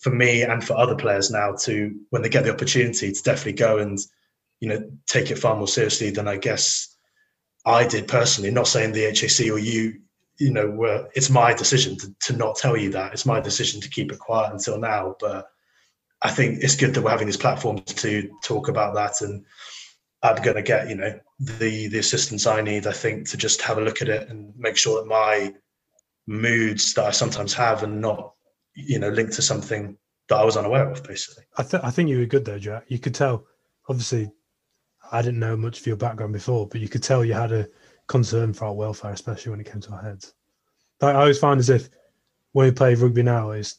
for 0.02 0.10
me 0.10 0.42
and 0.42 0.64
for 0.64 0.78
other 0.78 0.96
players 0.96 1.30
now 1.32 1.54
to 1.54 1.96
when 2.10 2.22
they 2.22 2.30
get 2.30 2.44
the 2.44 2.52
opportunity 2.52 3.12
to 3.12 3.24
definitely 3.24 3.54
go 3.54 3.78
and 3.78 4.00
you 4.60 4.68
know 4.68 4.92
take 5.08 5.30
it 5.30 5.38
far 5.38 5.56
more 5.56 5.68
seriously 5.68 6.10
than 6.10 6.28
I 6.28 6.38
guess 6.38 6.96
I 7.66 7.86
did 7.86 8.08
personally. 8.08 8.50
Not 8.50 8.68
saying 8.68 8.94
the 8.94 9.04
HAC 9.04 9.52
or 9.52 9.60
you 9.60 10.02
you 10.42 10.52
know 10.52 11.08
it's 11.14 11.30
my 11.30 11.54
decision 11.54 11.98
to, 11.98 12.14
to 12.20 12.34
not 12.34 12.56
tell 12.56 12.76
you 12.76 12.90
that 12.92 13.14
it's 13.14 13.26
my 13.26 13.40
decision 13.40 13.80
to 13.82 13.90
keep 13.90 14.12
it 14.12 14.20
quiet 14.20 14.52
until 14.52 14.78
now 14.78 15.16
but 15.20 15.48
i 16.22 16.30
think 16.30 16.60
it's 16.62 16.76
good 16.76 16.94
that 16.94 17.02
we're 17.02 17.10
having 17.10 17.28
these 17.28 17.38
platforms 17.38 17.82
to 17.84 18.30
talk 18.44 18.68
about 18.68 18.94
that 18.94 19.22
and 19.22 19.46
i'm 20.24 20.42
going 20.44 20.56
to 20.56 20.62
get 20.62 20.90
you 20.90 20.96
know 20.96 21.20
the 21.40 21.88
the 21.88 22.00
assistance 22.00 22.46
i 22.48 22.62
need 22.62 22.88
i 22.88 22.92
think 22.92 23.30
to 23.30 23.38
just 23.38 23.62
have 23.62 23.78
a 23.78 23.82
look 23.82 24.02
at 24.02 24.10
it 24.10 24.30
and 24.30 24.54
make 24.58 24.78
sure 24.78 25.00
that 25.00 25.08
my 25.08 25.54
moods 26.28 26.94
that 26.94 27.06
i 27.06 27.12
sometimes 27.12 27.54
have 27.54 27.84
and 27.84 28.02
not 28.02 28.34
you 28.76 29.00
know, 29.00 29.10
linked 29.10 29.34
to 29.34 29.42
something 29.42 29.98
that 30.30 30.38
I 30.38 30.44
was 30.44 30.58
unaware 30.58 30.90
of, 30.90 31.04
basically. 31.04 31.44
I, 31.58 31.64
th- 31.64 31.84
I 31.84 31.92
think 31.92 32.10
you 32.10 32.20
were 32.20 32.26
good 32.26 32.46
though, 32.46 32.60
Jack. 32.60 32.86
You 32.88 33.00
could 33.00 33.16
tell, 33.16 33.46
obviously, 33.90 34.32
I 35.12 35.22
didn't 35.22 35.40
know 35.40 35.58
much 35.58 35.80
of 35.80 35.88
your 35.88 35.98
background 35.98 36.34
before, 36.34 36.68
but 36.68 36.80
you 36.80 36.88
could 36.88 37.04
tell 37.04 37.26
you 37.26 37.34
had 37.34 37.52
a 37.52 37.68
concern 38.12 38.54
for 38.54 38.66
our 38.66 38.74
welfare, 38.74 39.14
especially 39.14 39.52
when 39.52 39.62
it 39.62 39.72
came 39.72 39.80
to 39.80 39.92
our 39.92 40.02
heads. 40.02 40.34
I 41.02 41.14
always 41.14 41.40
find 41.40 41.60
as 41.60 41.70
if 41.70 41.90
when 42.52 42.68
we 42.68 42.72
play 42.72 42.94
rugby 42.94 43.24
now, 43.24 43.52
is 43.52 43.78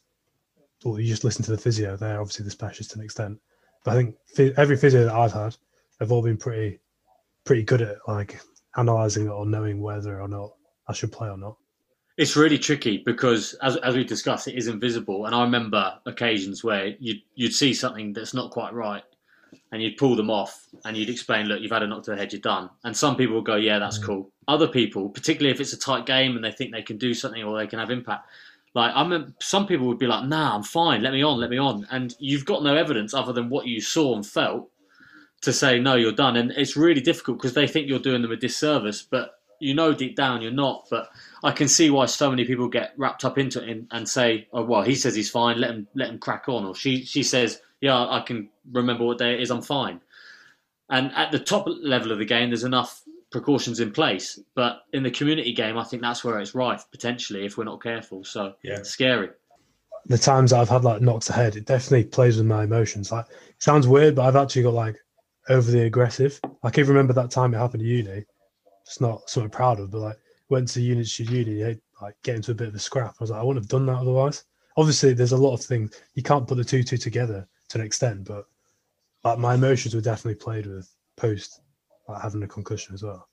well, 0.84 0.98
you 0.98 1.06
just 1.06 1.22
listen 1.22 1.44
to 1.44 1.50
the 1.50 1.58
physio. 1.58 1.96
They're 1.96 2.18
obviously 2.18 2.46
the 2.46 2.50
specialist 2.50 2.92
to 2.92 2.98
an 2.98 3.04
extent, 3.04 3.38
but 3.84 3.92
I 3.92 3.94
think 3.94 4.16
every 4.56 4.76
physio 4.76 5.04
that 5.04 5.14
I've 5.14 5.32
had 5.32 5.54
have 6.00 6.10
all 6.10 6.22
been 6.22 6.38
pretty, 6.38 6.80
pretty 7.44 7.62
good 7.62 7.82
at 7.82 7.98
like 8.08 8.40
analysing 8.76 9.26
it 9.26 9.30
or 9.30 9.44
knowing 9.44 9.82
whether 9.82 10.20
or 10.20 10.28
not 10.28 10.54
I 10.88 10.94
should 10.94 11.12
play 11.12 11.28
or 11.28 11.36
not. 11.36 11.56
It's 12.16 12.34
really 12.36 12.58
tricky 12.58 13.02
because, 13.04 13.54
as, 13.62 13.76
as 13.76 13.94
we 13.94 14.04
discussed, 14.04 14.48
it 14.48 14.54
is 14.54 14.66
invisible. 14.66 15.26
And 15.26 15.34
I 15.34 15.42
remember 15.42 15.98
occasions 16.06 16.64
where 16.64 16.94
you'd, 16.98 17.22
you'd 17.34 17.54
see 17.54 17.72
something 17.74 18.12
that's 18.12 18.34
not 18.34 18.50
quite 18.50 18.72
right 18.72 19.04
and 19.70 19.82
you'd 19.82 19.96
pull 19.96 20.16
them 20.16 20.30
off 20.30 20.66
and 20.84 20.96
you'd 20.96 21.10
explain, 21.10 21.46
look, 21.46 21.60
you've 21.60 21.72
had 21.72 21.82
a 21.82 21.86
knock 21.86 22.02
to 22.04 22.10
the 22.10 22.16
head, 22.16 22.32
you're 22.32 22.40
done. 22.40 22.70
And 22.84 22.96
some 22.96 23.16
people 23.16 23.36
would 23.36 23.44
go, 23.44 23.56
yeah, 23.56 23.78
that's 23.78 23.98
mm. 23.98 24.04
cool. 24.04 24.30
Other 24.48 24.68
people, 24.68 25.08
particularly 25.08 25.54
if 25.54 25.60
it's 25.60 25.72
a 25.72 25.78
tight 25.78 26.06
game 26.06 26.36
and 26.36 26.44
they 26.44 26.52
think 26.52 26.72
they 26.72 26.82
can 26.82 26.98
do 26.98 27.14
something 27.14 27.42
or 27.42 27.58
they 27.58 27.66
can 27.66 27.78
have 27.78 27.90
impact, 27.90 28.28
like 28.74 28.92
I 28.94 29.06
mean, 29.06 29.34
some 29.40 29.66
people 29.66 29.86
would 29.86 29.98
be 29.98 30.06
like, 30.06 30.26
nah, 30.26 30.54
I'm 30.54 30.62
fine, 30.62 31.02
let 31.02 31.12
me 31.12 31.22
on, 31.22 31.38
let 31.38 31.50
me 31.50 31.58
on. 31.58 31.86
And 31.90 32.14
you've 32.18 32.44
got 32.44 32.62
no 32.62 32.74
evidence 32.74 33.14
other 33.14 33.32
than 33.32 33.48
what 33.48 33.66
you 33.66 33.80
saw 33.80 34.14
and 34.14 34.26
felt 34.26 34.70
to 35.42 35.52
say, 35.52 35.78
no, 35.78 35.96
you're 35.96 36.12
done. 36.12 36.36
And 36.36 36.52
it's 36.52 36.76
really 36.76 37.00
difficult 37.00 37.38
because 37.38 37.54
they 37.54 37.66
think 37.66 37.88
you're 37.88 37.98
doing 37.98 38.22
them 38.22 38.32
a 38.32 38.36
disservice, 38.36 39.02
but 39.02 39.38
you 39.62 39.74
know 39.74 39.94
deep 39.94 40.16
down 40.16 40.42
you're 40.42 40.50
not. 40.50 40.86
But 40.90 41.08
I 41.42 41.52
can 41.52 41.68
see 41.68 41.88
why 41.88 42.06
so 42.06 42.28
many 42.30 42.44
people 42.44 42.68
get 42.68 42.92
wrapped 42.96 43.24
up 43.24 43.38
into 43.38 43.62
it 43.62 43.68
and, 43.68 43.86
and 43.90 44.08
say, 44.08 44.48
"Oh 44.52 44.64
well, 44.64 44.82
he 44.82 44.94
says 44.94 45.14
he's 45.14 45.30
fine. 45.30 45.60
Let 45.60 45.70
him 45.70 45.86
let 45.94 46.10
him 46.10 46.18
crack 46.18 46.48
on." 46.48 46.64
Or 46.66 46.74
she 46.74 47.04
she 47.04 47.22
says, 47.22 47.60
"Yeah, 47.80 47.96
I 47.96 48.22
can 48.26 48.48
remember 48.70 49.04
what 49.04 49.18
day 49.18 49.34
it 49.34 49.40
is. 49.40 49.50
I'm 49.50 49.62
fine." 49.62 50.00
And 50.90 51.10
at 51.14 51.32
the 51.32 51.38
top 51.38 51.66
level 51.66 52.12
of 52.12 52.18
the 52.18 52.24
game, 52.24 52.50
there's 52.50 52.64
enough 52.64 53.02
precautions 53.30 53.80
in 53.80 53.90
place. 53.90 54.38
But 54.54 54.82
in 54.92 55.02
the 55.02 55.10
community 55.10 55.52
game, 55.52 55.78
I 55.78 55.84
think 55.84 56.02
that's 56.02 56.22
where 56.22 56.38
it's 56.38 56.54
rife 56.54 56.84
potentially 56.90 57.44
if 57.44 57.56
we're 57.56 57.64
not 57.64 57.82
careful. 57.82 58.24
So 58.24 58.54
yeah, 58.62 58.78
it's 58.78 58.90
scary. 58.90 59.30
The 60.06 60.18
times 60.18 60.52
I've 60.52 60.68
had 60.68 60.84
like 60.84 61.00
knocks 61.00 61.30
ahead, 61.30 61.56
it 61.56 61.66
definitely 61.66 62.04
plays 62.04 62.36
with 62.36 62.46
my 62.46 62.64
emotions. 62.64 63.10
Like 63.10 63.26
it 63.30 63.62
sounds 63.62 63.88
weird, 63.88 64.14
but 64.14 64.26
I've 64.26 64.36
actually 64.36 64.62
got 64.62 64.74
like 64.74 64.96
overly 65.48 65.82
aggressive. 65.82 66.40
I 66.62 66.70
can 66.70 66.86
remember 66.86 67.12
that 67.14 67.30
time 67.30 67.54
it 67.54 67.58
happened 67.58 67.82
to 67.82 67.88
uni. 67.88 68.24
It's 68.84 69.00
not 69.00 69.28
something 69.28 69.50
proud 69.50 69.80
of, 69.80 69.90
but 69.90 69.98
like 69.98 70.18
went 70.48 70.68
to 70.68 70.80
uni 70.80 71.04
to 71.04 71.24
Uni, 71.24 71.80
like 72.00 72.14
get 72.22 72.36
into 72.36 72.50
a 72.52 72.54
bit 72.54 72.68
of 72.68 72.74
a 72.74 72.78
scrap. 72.78 73.14
I 73.18 73.22
was 73.22 73.30
like, 73.30 73.40
I 73.40 73.42
wouldn't 73.42 73.64
have 73.64 73.70
done 73.70 73.86
that 73.86 73.98
otherwise. 73.98 74.44
Obviously, 74.76 75.14
there's 75.14 75.32
a 75.32 75.36
lot 75.36 75.54
of 75.54 75.62
things 75.62 76.00
you 76.14 76.22
can't 76.22 76.46
put 76.46 76.56
the 76.56 76.64
two 76.64 76.82
two 76.82 76.96
together 76.96 77.48
to 77.68 77.78
an 77.78 77.84
extent, 77.84 78.24
but 78.24 78.46
like 79.24 79.38
my 79.38 79.54
emotions 79.54 79.94
were 79.94 80.00
definitely 80.00 80.34
played 80.34 80.66
with 80.66 80.88
post 81.16 81.60
like 82.08 82.22
having 82.22 82.42
a 82.42 82.48
concussion 82.48 82.94
as 82.94 83.02
well. 83.02 83.28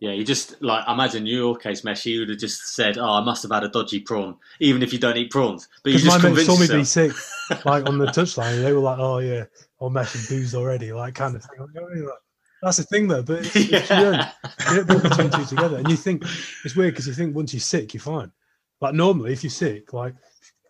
Yeah, 0.00 0.12
you 0.12 0.24
just 0.24 0.60
like 0.62 0.88
imagine 0.88 1.26
your 1.26 1.54
case, 1.56 1.84
Mesh. 1.84 2.06
You 2.06 2.20
would 2.20 2.30
have 2.30 2.38
just 2.38 2.74
said, 2.74 2.96
"Oh, 2.96 3.10
I 3.10 3.20
must 3.20 3.42
have 3.42 3.52
had 3.52 3.64
a 3.64 3.68
dodgy 3.68 4.00
prawn," 4.00 4.36
even 4.58 4.82
if 4.82 4.94
you 4.94 4.98
don't 4.98 5.16
eat 5.16 5.30
prawns. 5.30 5.68
But 5.84 5.92
you 5.92 5.98
just 5.98 6.22
my 6.22 6.30
mates 6.30 6.46
saw 6.46 6.58
me 6.58 6.66
be 6.66 6.84
sick, 6.84 7.12
like 7.66 7.86
on 7.86 7.98
the 7.98 8.06
touchline. 8.06 8.62
They 8.62 8.72
were 8.72 8.80
like, 8.80 8.98
"Oh 8.98 9.18
yeah, 9.18 9.44
oh 9.78 9.90
Mesh 9.90 10.14
and 10.14 10.26
booze 10.26 10.54
already," 10.54 10.94
like 10.94 11.14
kind 11.14 11.36
of 11.36 11.42
thing. 11.42 11.58
Oh, 11.60 11.66
like, 11.82 12.14
that's 12.62 12.78
the 12.78 12.84
thing, 12.84 13.08
though. 13.08 13.22
But 13.22 13.40
it's, 13.40 13.54
yeah. 13.54 13.78
it's, 13.78 13.90
you, 13.90 13.96
don't, 13.96 14.26
you 14.70 14.84
don't 14.84 15.02
put 15.02 15.30
the 15.30 15.36
two 15.36 15.44
together, 15.44 15.76
and 15.76 15.90
you 15.90 15.96
think 15.96 16.24
it's 16.64 16.74
weird 16.74 16.94
because 16.94 17.06
you 17.06 17.12
think 17.12 17.36
once 17.36 17.52
you're 17.52 17.60
sick, 17.60 17.92
you're 17.92 18.00
fine. 18.00 18.32
Like 18.80 18.94
normally, 18.94 19.34
if 19.34 19.44
you're 19.44 19.50
sick, 19.50 19.92
like 19.92 20.14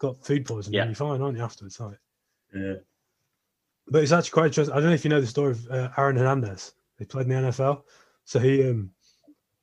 got 0.01 0.25
food 0.25 0.45
poisoning, 0.45 0.77
yeah. 0.77 0.87
you're 0.87 0.95
fine, 0.97 1.23
aren't 1.23 1.39
you? 1.39 1.45
Afterwards, 1.45 1.79
like. 1.79 1.99
Yeah. 2.55 2.75
But 3.89 4.03
it's 4.03 4.13
actually 4.13 4.31
quite 4.31 4.47
interesting. 4.47 4.73
I 4.73 4.81
don't 4.81 4.89
know 4.89 4.95
if 4.95 5.05
you 5.05 5.11
know 5.11 5.21
the 5.21 5.27
story 5.27 5.53
of 5.53 5.67
uh, 5.69 5.89
Aaron 5.97 6.17
Hernandez. 6.17 6.75
He 6.99 7.05
played 7.05 7.27
in 7.27 7.43
the 7.43 7.49
NFL, 7.51 7.83
so 8.25 8.39
he 8.39 8.69
um, 8.69 8.91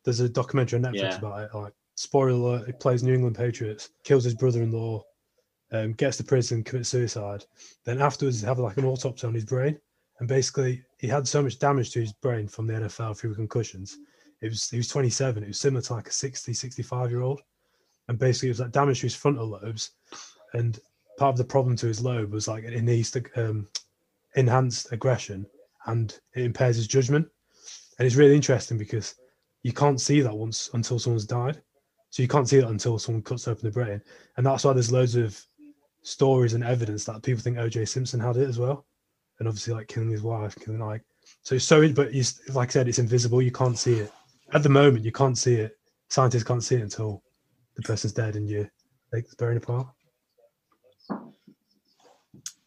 there's 0.03 0.19
a 0.19 0.29
documentary 0.29 0.77
on 0.77 0.83
Netflix 0.83 1.11
yeah. 1.11 1.17
about 1.17 1.41
it. 1.41 1.55
Like 1.55 1.73
spoiler 1.95 2.29
alert, 2.29 2.65
he 2.65 2.73
plays 2.73 3.03
New 3.03 3.13
England 3.13 3.35
Patriots, 3.35 3.89
kills 4.03 4.23
his 4.23 4.35
brother-in-law, 4.35 5.03
um, 5.71 5.93
gets 5.93 6.17
to 6.17 6.23
prison, 6.23 6.63
commits 6.63 6.89
suicide. 6.89 7.45
Then 7.83 8.01
afterwards, 8.01 8.41
have 8.41 8.59
like 8.59 8.77
an 8.77 8.85
autopsy 8.85 9.27
on 9.27 9.33
his 9.33 9.45
brain, 9.45 9.79
and 10.19 10.27
basically 10.27 10.83
he 10.97 11.07
had 11.07 11.27
so 11.27 11.41
much 11.41 11.59
damage 11.59 11.91
to 11.91 11.99
his 11.99 12.13
brain 12.13 12.47
from 12.47 12.67
the 12.67 12.73
NFL 12.73 13.17
through 13.17 13.35
concussions. 13.35 13.97
It 14.41 14.49
was 14.49 14.69
he 14.69 14.77
was 14.77 14.87
27. 14.87 15.43
It 15.43 15.47
was 15.47 15.59
similar 15.59 15.81
to 15.81 15.93
like 15.93 16.07
a 16.07 16.13
60, 16.13 16.53
65 16.53 17.11
year 17.11 17.21
old, 17.21 17.41
and 18.07 18.17
basically 18.17 18.49
it 18.49 18.51
was 18.51 18.59
like 18.59 18.71
damage 18.71 18.99
to 18.99 19.07
his 19.07 19.15
frontal 19.15 19.47
lobes, 19.47 19.91
and 20.53 20.79
part 21.17 21.33
of 21.33 21.37
the 21.37 21.43
problem 21.43 21.75
to 21.77 21.87
his 21.87 22.01
lobe 22.01 22.31
was 22.31 22.47
like 22.47 22.63
it 22.63 22.83
needs 22.83 23.11
to 23.11 23.23
um, 23.35 23.67
enhanced 24.35 24.91
aggression 24.91 25.45
and 25.87 26.19
it 26.35 26.43
impairs 26.43 26.77
his 26.77 26.87
judgment. 26.87 27.27
And 27.97 28.05
it's 28.05 28.15
really 28.15 28.35
interesting 28.35 28.77
because 28.77 29.15
you 29.63 29.73
can't 29.73 29.99
see 29.99 30.21
that 30.21 30.35
once 30.35 30.69
until 30.73 30.99
someone's 30.99 31.25
died. 31.25 31.61
So 32.11 32.21
you 32.21 32.27
can't 32.27 32.47
see 32.47 32.59
that 32.59 32.69
until 32.69 32.99
someone 32.99 33.23
cuts 33.23 33.47
open 33.47 33.65
the 33.65 33.71
brain. 33.71 34.01
And 34.37 34.45
that's 34.45 34.63
why 34.63 34.73
there's 34.73 34.91
loads 34.91 35.15
of 35.15 35.39
stories 36.03 36.53
and 36.53 36.63
evidence 36.63 37.03
that 37.05 37.23
people 37.23 37.41
think 37.41 37.57
OJ 37.57 37.87
Simpson 37.87 38.19
had 38.19 38.37
it 38.37 38.47
as 38.47 38.59
well. 38.59 38.85
And 39.39 39.47
obviously 39.47 39.73
like 39.73 39.87
killing 39.87 40.09
his 40.09 40.21
wife, 40.21 40.55
killing 40.55 40.79
like 40.79 41.03
so 41.41 41.55
it's 41.55 41.65
so 41.65 41.87
but 41.91 42.13
he's 42.13 42.39
like 42.53 42.69
I 42.69 42.71
said, 42.71 42.87
it's 42.87 42.99
invisible, 42.99 43.41
you 43.41 43.51
can't 43.51 43.77
see 43.77 43.95
it. 43.95 44.11
At 44.53 44.63
the 44.63 44.69
moment 44.69 45.05
you 45.05 45.11
can't 45.11 45.37
see 45.37 45.55
it. 45.55 45.77
Scientists 46.09 46.43
can't 46.43 46.63
see 46.63 46.75
it 46.75 46.81
until 46.81 47.23
the 47.75 47.81
person's 47.81 48.13
dead 48.13 48.35
and 48.35 48.47
you 48.47 48.69
like 49.11 49.25
burying 49.37 49.57
apart. 49.57 49.87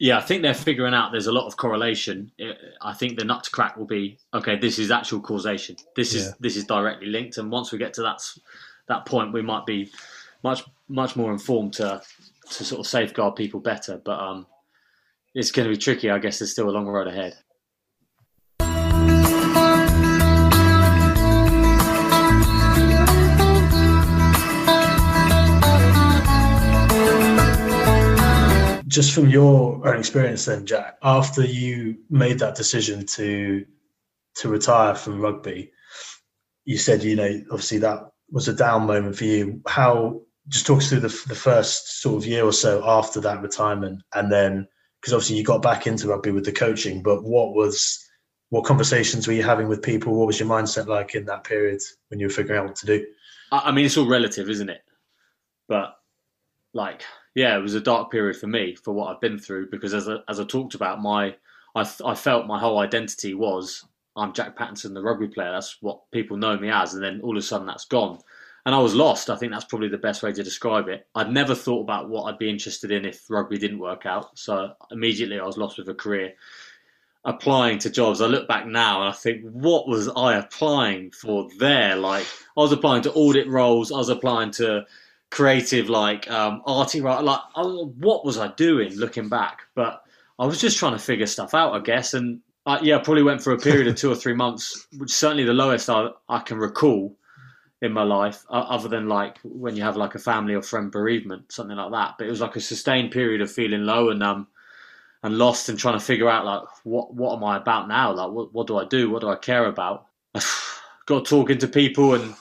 Yeah, 0.02 0.16
I 0.16 0.22
think 0.22 0.40
they're 0.40 0.54
figuring 0.54 0.94
out 0.94 1.12
there's 1.12 1.26
a 1.26 1.32
lot 1.32 1.46
of 1.46 1.58
correlation. 1.58 2.32
I 2.80 2.94
think 2.94 3.18
the 3.18 3.24
nut 3.24 3.44
to 3.44 3.50
crack 3.50 3.76
will 3.76 3.84
be 3.86 4.18
okay. 4.32 4.56
This 4.56 4.78
is 4.78 4.90
actual 4.90 5.20
causation. 5.20 5.76
This 5.94 6.14
is 6.14 6.28
Yeah. 6.28 6.32
this 6.40 6.56
is 6.56 6.64
directly 6.64 7.08
linked, 7.08 7.36
and 7.36 7.50
once 7.52 7.70
we 7.70 7.78
get 7.78 7.92
to 7.94 8.02
that 8.02 8.22
that 8.88 9.04
point, 9.04 9.34
we 9.34 9.42
might 9.42 9.66
be 9.66 9.90
much 10.42 10.64
much 10.88 11.16
more 11.16 11.30
informed 11.30 11.74
to 11.74 12.00
to 12.52 12.64
sort 12.64 12.80
of 12.80 12.86
safeguard 12.86 13.36
people 13.36 13.60
better. 13.60 14.00
But 14.02 14.18
um, 14.18 14.46
it's 15.34 15.50
going 15.52 15.68
to 15.68 15.74
be 15.74 15.80
tricky. 15.80 16.10
I 16.10 16.18
guess 16.18 16.38
there's 16.38 16.50
still 16.52 16.70
a 16.70 16.72
long 16.72 16.86
road 16.86 17.06
ahead. 17.06 17.36
Just 28.90 29.14
from 29.14 29.28
your 29.28 29.86
own 29.88 29.98
experience 29.98 30.44
then 30.44 30.66
jack 30.66 30.98
after 31.02 31.44
you 31.44 31.96
made 32.10 32.38
that 32.38 32.54
decision 32.54 33.06
to 33.06 33.64
to 34.34 34.48
retire 34.48 34.94
from 34.94 35.20
rugby 35.20 35.70
you 36.64 36.76
said 36.76 37.02
you 37.02 37.16
know 37.16 37.40
obviously 37.50 37.78
that 37.78 38.10
was 38.30 38.48
a 38.48 38.54
down 38.54 38.86
moment 38.86 39.16
for 39.16 39.24
you. 39.24 39.60
How 39.66 40.22
just 40.48 40.66
talk 40.66 40.78
us 40.78 40.88
through 40.88 41.00
the, 41.00 41.24
the 41.28 41.34
first 41.34 42.00
sort 42.00 42.16
of 42.16 42.26
year 42.26 42.44
or 42.44 42.52
so 42.52 42.82
after 42.84 43.20
that 43.20 43.42
retirement 43.42 44.02
and 44.14 44.32
then 44.32 44.66
because 45.00 45.12
obviously 45.12 45.36
you 45.36 45.44
got 45.44 45.62
back 45.62 45.86
into 45.86 46.08
rugby 46.08 46.30
with 46.30 46.44
the 46.44 46.52
coaching 46.52 47.02
but 47.02 47.22
what 47.22 47.54
was 47.54 48.04
what 48.48 48.64
conversations 48.64 49.28
were 49.28 49.32
you 49.32 49.44
having 49.44 49.68
with 49.68 49.80
people? 49.80 50.12
What 50.16 50.26
was 50.26 50.40
your 50.40 50.48
mindset 50.48 50.88
like 50.88 51.14
in 51.14 51.24
that 51.26 51.44
period 51.44 51.80
when 52.08 52.18
you 52.18 52.26
were 52.26 52.32
figuring 52.32 52.58
out 52.58 52.66
what 52.66 52.76
to 52.76 52.86
do? 52.86 53.06
I, 53.52 53.62
I 53.66 53.70
mean, 53.70 53.86
it's 53.86 53.96
all 53.96 54.08
relative, 54.08 54.50
isn't 54.50 54.68
it? 54.68 54.80
But 55.68 55.94
like, 56.74 57.04
yeah, 57.34 57.56
it 57.56 57.62
was 57.62 57.74
a 57.74 57.80
dark 57.80 58.10
period 58.10 58.36
for 58.36 58.46
me 58.46 58.74
for 58.74 58.92
what 58.92 59.08
I've 59.08 59.20
been 59.20 59.38
through 59.38 59.70
because 59.70 59.94
as 59.94 60.08
I, 60.08 60.16
as 60.28 60.40
I 60.40 60.44
talked 60.44 60.74
about, 60.74 61.00
my 61.00 61.36
I, 61.74 61.88
I 62.04 62.14
felt 62.14 62.46
my 62.46 62.58
whole 62.58 62.78
identity 62.78 63.34
was 63.34 63.84
I'm 64.16 64.32
Jack 64.32 64.56
Pattinson, 64.56 64.94
the 64.94 65.02
rugby 65.02 65.28
player. 65.28 65.52
That's 65.52 65.76
what 65.80 66.10
people 66.10 66.36
know 66.36 66.58
me 66.58 66.70
as, 66.70 66.94
and 66.94 67.02
then 67.02 67.20
all 67.22 67.36
of 67.36 67.42
a 67.42 67.46
sudden 67.46 67.66
that's 67.66 67.84
gone, 67.84 68.18
and 68.66 68.74
I 68.74 68.78
was 68.78 68.94
lost. 68.94 69.30
I 69.30 69.36
think 69.36 69.52
that's 69.52 69.64
probably 69.64 69.88
the 69.88 69.98
best 69.98 70.22
way 70.22 70.32
to 70.32 70.42
describe 70.42 70.88
it. 70.88 71.06
I'd 71.14 71.32
never 71.32 71.54
thought 71.54 71.82
about 71.82 72.08
what 72.08 72.24
I'd 72.24 72.38
be 72.38 72.50
interested 72.50 72.90
in 72.90 73.04
if 73.04 73.30
rugby 73.30 73.58
didn't 73.58 73.78
work 73.78 74.06
out, 74.06 74.36
so 74.36 74.72
immediately 74.90 75.38
I 75.38 75.46
was 75.46 75.56
lost 75.56 75.78
with 75.78 75.88
a 75.88 75.94
career. 75.94 76.34
Applying 77.22 77.78
to 77.80 77.90
jobs, 77.90 78.22
I 78.22 78.26
look 78.26 78.48
back 78.48 78.66
now 78.66 79.02
and 79.02 79.10
I 79.10 79.12
think, 79.12 79.42
what 79.42 79.86
was 79.86 80.08
I 80.08 80.36
applying 80.36 81.10
for 81.10 81.50
there? 81.58 81.94
Like, 81.94 82.26
I 82.56 82.60
was 82.60 82.72
applying 82.72 83.02
to 83.02 83.12
audit 83.12 83.46
roles, 83.46 83.92
I 83.92 83.98
was 83.98 84.08
applying 84.08 84.50
to 84.52 84.86
creative, 85.30 85.88
like 85.88 86.30
um, 86.30 86.62
arty, 86.66 87.00
right? 87.00 87.22
Like, 87.22 87.40
I, 87.54 87.62
what 87.62 88.24
was 88.24 88.38
I 88.38 88.48
doing 88.54 88.94
looking 88.96 89.28
back? 89.28 89.62
But 89.74 90.02
I 90.38 90.46
was 90.46 90.60
just 90.60 90.78
trying 90.78 90.92
to 90.92 90.98
figure 90.98 91.26
stuff 91.26 91.54
out, 91.54 91.72
I 91.72 91.80
guess. 91.80 92.14
And 92.14 92.40
yeah, 92.82 92.96
I 92.96 92.98
probably 92.98 93.22
went 93.22 93.42
for 93.42 93.52
a 93.52 93.58
period 93.58 93.88
of 93.88 93.96
two 93.96 94.10
or 94.10 94.14
three 94.14 94.34
months, 94.34 94.86
which 94.96 95.10
certainly 95.10 95.44
the 95.44 95.52
lowest 95.52 95.88
I, 95.90 96.08
I 96.28 96.40
can 96.40 96.58
recall 96.58 97.16
in 97.82 97.92
my 97.92 98.02
life, 98.02 98.44
uh, 98.50 98.66
other 98.68 98.88
than 98.88 99.08
like 99.08 99.38
when 99.42 99.74
you 99.74 99.82
have 99.82 99.96
like 99.96 100.14
a 100.14 100.18
family 100.18 100.54
or 100.54 100.62
friend 100.62 100.92
bereavement, 100.92 101.50
something 101.50 101.76
like 101.76 101.90
that. 101.92 102.14
But 102.18 102.26
it 102.26 102.30
was 102.30 102.40
like 102.40 102.56
a 102.56 102.60
sustained 102.60 103.10
period 103.10 103.40
of 103.40 103.50
feeling 103.50 103.84
low 103.84 104.10
and 104.10 104.22
um 104.22 104.48
and 105.22 105.36
lost 105.36 105.68
and 105.68 105.78
trying 105.78 105.98
to 105.98 106.04
figure 106.04 106.28
out 106.28 106.44
like 106.44 106.62
what 106.84 107.14
what 107.14 107.36
am 107.36 107.44
I 107.44 107.56
about 107.56 107.88
now? 107.88 108.12
Like 108.12 108.30
what 108.30 108.52
what 108.52 108.66
do 108.66 108.76
I 108.76 108.84
do? 108.84 109.10
What 109.10 109.20
do 109.22 109.28
I 109.28 109.36
care 109.36 109.66
about? 109.66 110.06
Got 111.06 111.24
talking 111.24 111.58
to 111.58 111.68
people 111.68 112.14
and 112.14 112.34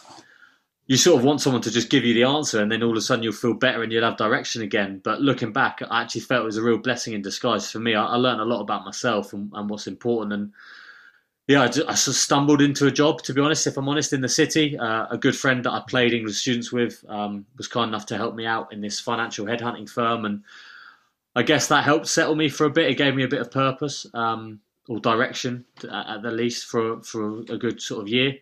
you 0.89 0.97
sort 0.97 1.19
of 1.19 1.23
want 1.23 1.39
someone 1.39 1.61
to 1.61 1.69
just 1.69 1.91
give 1.91 2.03
you 2.03 2.15
the 2.15 2.23
answer 2.23 2.59
and 2.59 2.71
then 2.71 2.81
all 2.81 2.89
of 2.89 2.97
a 2.97 3.01
sudden 3.01 3.23
you'll 3.23 3.31
feel 3.31 3.53
better 3.53 3.83
and 3.83 3.91
you'll 3.91 4.03
have 4.03 4.17
direction 4.17 4.63
again. 4.63 4.99
But 5.03 5.21
looking 5.21 5.53
back, 5.53 5.83
I 5.87 6.01
actually 6.01 6.21
felt 6.21 6.41
it 6.41 6.45
was 6.45 6.57
a 6.57 6.63
real 6.63 6.79
blessing 6.79 7.13
in 7.13 7.21
disguise 7.21 7.69
for 7.69 7.77
me. 7.77 7.93
I, 7.93 8.03
I 8.03 8.15
learned 8.15 8.41
a 8.41 8.45
lot 8.45 8.61
about 8.61 8.85
myself 8.85 9.31
and, 9.31 9.51
and 9.53 9.69
what's 9.69 9.85
important 9.85 10.33
and 10.33 10.51
yeah, 11.45 11.61
I, 11.61 11.67
ju- 11.67 11.85
I 11.87 11.93
stumbled 11.93 12.59
into 12.59 12.87
a 12.87 12.91
job, 12.91 13.21
to 13.23 13.33
be 13.35 13.41
honest, 13.41 13.67
if 13.67 13.77
I'm 13.77 13.87
honest, 13.87 14.13
in 14.13 14.21
the 14.21 14.29
city. 14.29 14.77
Uh, 14.77 15.05
a 15.11 15.17
good 15.17 15.35
friend 15.35 15.63
that 15.63 15.71
I 15.71 15.81
played 15.87 16.13
English 16.13 16.37
students 16.37 16.71
with 16.71 17.03
um, 17.07 17.45
was 17.57 17.67
kind 17.67 17.87
enough 17.87 18.07
to 18.07 18.17
help 18.17 18.33
me 18.33 18.47
out 18.47 18.73
in 18.73 18.81
this 18.81 18.99
financial 18.99 19.45
headhunting 19.45 19.89
firm. 19.89 20.25
And 20.25 20.43
I 21.35 21.43
guess 21.43 21.67
that 21.67 21.83
helped 21.83 22.07
settle 22.07 22.35
me 22.35 22.49
for 22.49 22.65
a 22.65 22.69
bit. 22.69 22.89
It 22.89 22.97
gave 22.97 23.15
me 23.15 23.23
a 23.23 23.27
bit 23.27 23.41
of 23.41 23.49
purpose 23.49 24.05
um, 24.13 24.59
or 24.87 24.99
direction, 24.99 25.65
at 25.91 26.21
the 26.21 26.31
least, 26.31 26.65
for, 26.65 27.01
for 27.01 27.39
a 27.49 27.57
good 27.57 27.81
sort 27.81 28.01
of 28.01 28.07
year. 28.07 28.37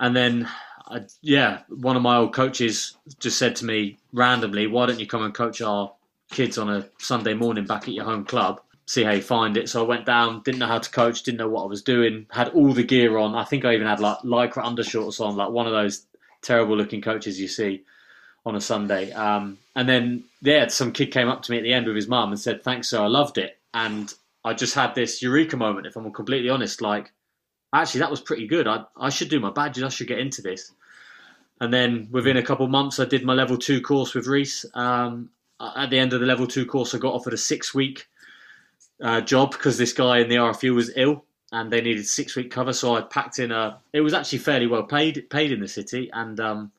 And 0.00 0.16
then, 0.16 0.48
I, 0.86 1.00
yeah, 1.22 1.60
one 1.68 1.96
of 1.96 2.02
my 2.02 2.16
old 2.16 2.34
coaches 2.34 2.96
just 3.18 3.38
said 3.38 3.56
to 3.56 3.64
me 3.64 3.98
randomly, 4.12 4.66
why 4.66 4.86
don't 4.86 5.00
you 5.00 5.06
come 5.06 5.22
and 5.22 5.32
coach 5.32 5.62
our 5.62 5.92
kids 6.30 6.58
on 6.58 6.68
a 6.68 6.86
Sunday 6.98 7.34
morning 7.34 7.64
back 7.64 7.82
at 7.82 7.94
your 7.94 8.04
home 8.04 8.24
club? 8.24 8.60
see 8.86 9.02
how 9.02 9.12
you 9.12 9.22
find 9.22 9.56
it. 9.56 9.68
So 9.68 9.82
I 9.82 9.88
went 9.88 10.06
down, 10.06 10.42
didn't 10.42 10.58
know 10.58 10.66
how 10.66 10.78
to 10.78 10.90
coach, 10.90 11.22
didn't 11.22 11.38
know 11.38 11.48
what 11.48 11.62
I 11.62 11.66
was 11.66 11.82
doing, 11.82 12.26
had 12.30 12.48
all 12.50 12.72
the 12.72 12.84
gear 12.84 13.16
on. 13.16 13.34
I 13.34 13.44
think 13.44 13.64
I 13.64 13.74
even 13.74 13.86
had 13.86 14.00
like 14.00 14.18
lycra 14.18 14.62
undershorts 14.62 15.20
on, 15.20 15.36
like 15.36 15.50
one 15.50 15.66
of 15.66 15.72
those 15.72 16.06
terrible 16.42 16.76
looking 16.76 17.00
coaches 17.00 17.40
you 17.40 17.48
see 17.48 17.82
on 18.44 18.56
a 18.56 18.60
Sunday. 18.60 19.10
Um, 19.12 19.58
and 19.74 19.88
then 19.88 20.24
yeah, 20.42 20.66
some 20.68 20.92
kid 20.92 21.10
came 21.12 21.28
up 21.28 21.42
to 21.42 21.50
me 21.50 21.58
at 21.58 21.62
the 21.62 21.72
end 21.72 21.86
with 21.86 21.96
his 21.96 22.08
mum 22.08 22.30
and 22.30 22.40
said, 22.40 22.62
"Thanks, 22.62 22.88
sir, 22.88 23.00
I 23.00 23.06
loved 23.06 23.38
it." 23.38 23.58
And 23.72 24.12
I 24.44 24.52
just 24.52 24.74
had 24.74 24.94
this 24.94 25.22
eureka 25.22 25.56
moment. 25.56 25.86
If 25.86 25.96
I'm 25.96 26.12
completely 26.12 26.50
honest, 26.50 26.82
like 26.82 27.12
actually 27.82 28.00
that 28.00 28.10
was 28.10 28.20
pretty 28.20 28.46
good. 28.46 28.66
I 28.66 28.84
I 28.96 29.10
should 29.10 29.28
do 29.28 29.40
my 29.40 29.50
badges. 29.50 29.82
I 29.82 29.88
should 29.88 30.08
get 30.08 30.18
into 30.18 30.42
this. 30.42 30.72
And 31.60 31.72
then 31.72 32.08
within 32.10 32.36
a 32.36 32.42
couple 32.42 32.66
months, 32.68 32.98
I 32.98 33.04
did 33.04 33.24
my 33.24 33.32
level 33.32 33.56
two 33.56 33.80
course 33.80 34.14
with 34.14 34.26
Reese. 34.26 34.66
Um, 34.74 35.30
at 35.60 35.90
the 35.90 35.98
end 35.98 36.12
of 36.12 36.20
the 36.20 36.26
level 36.26 36.46
two 36.46 36.66
course, 36.66 36.94
I 36.94 36.98
got 36.98 37.14
offered 37.14 37.32
a 37.32 37.38
six 37.38 37.74
week 37.74 38.06
uh, 39.02 39.20
job 39.20 39.52
because 39.52 39.78
this 39.78 39.92
guy 39.92 40.18
in 40.18 40.28
the 40.28 40.36
RFU 40.36 40.74
was 40.74 40.90
ill 40.96 41.24
and 41.52 41.70
they 41.70 41.80
needed 41.80 42.06
six 42.06 42.34
week 42.34 42.50
cover. 42.50 42.72
So 42.72 42.96
I 42.96 43.02
packed 43.02 43.38
in 43.38 43.52
a. 43.52 43.78
It 43.92 44.00
was 44.00 44.14
actually 44.14 44.38
fairly 44.38 44.66
well 44.66 44.82
paid 44.82 45.30
paid 45.30 45.52
in 45.52 45.60
the 45.60 45.68
city 45.68 46.10
and 46.12 46.38
um, 46.40 46.72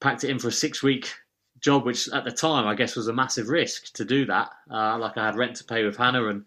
packed 0.00 0.24
it 0.24 0.30
in 0.30 0.38
for 0.38 0.48
a 0.48 0.52
six 0.52 0.82
week 0.82 1.14
job, 1.60 1.86
which 1.86 2.08
at 2.10 2.24
the 2.24 2.32
time 2.32 2.66
I 2.66 2.74
guess 2.74 2.96
was 2.96 3.08
a 3.08 3.12
massive 3.12 3.48
risk 3.48 3.92
to 3.94 4.04
do 4.04 4.26
that. 4.26 4.50
Uh, 4.70 4.98
like 4.98 5.16
I 5.16 5.26
had 5.26 5.36
rent 5.36 5.56
to 5.56 5.64
pay 5.64 5.84
with 5.84 5.96
Hannah 5.96 6.26
and. 6.26 6.44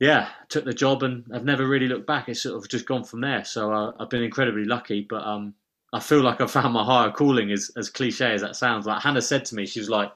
Yeah, 0.00 0.28
took 0.48 0.64
the 0.64 0.72
job 0.72 1.02
and 1.02 1.24
I've 1.32 1.44
never 1.44 1.66
really 1.66 1.88
looked 1.88 2.06
back. 2.06 2.28
It's 2.28 2.42
sort 2.42 2.56
of 2.56 2.68
just 2.68 2.86
gone 2.86 3.04
from 3.04 3.20
there. 3.20 3.44
So 3.44 3.72
uh, 3.72 3.92
I've 3.98 4.10
been 4.10 4.22
incredibly 4.22 4.64
lucky, 4.64 5.06
but 5.08 5.24
um, 5.24 5.54
I 5.92 6.00
feel 6.00 6.22
like 6.22 6.40
I 6.40 6.46
found 6.46 6.74
my 6.74 6.84
higher 6.84 7.10
calling. 7.10 7.52
As 7.52 7.70
as 7.76 7.88
cliche 7.88 8.32
as 8.32 8.40
that 8.40 8.56
sounds, 8.56 8.86
like 8.86 9.00
Hannah 9.02 9.22
said 9.22 9.44
to 9.46 9.54
me, 9.54 9.66
she 9.66 9.78
was 9.78 9.88
like, 9.88 10.12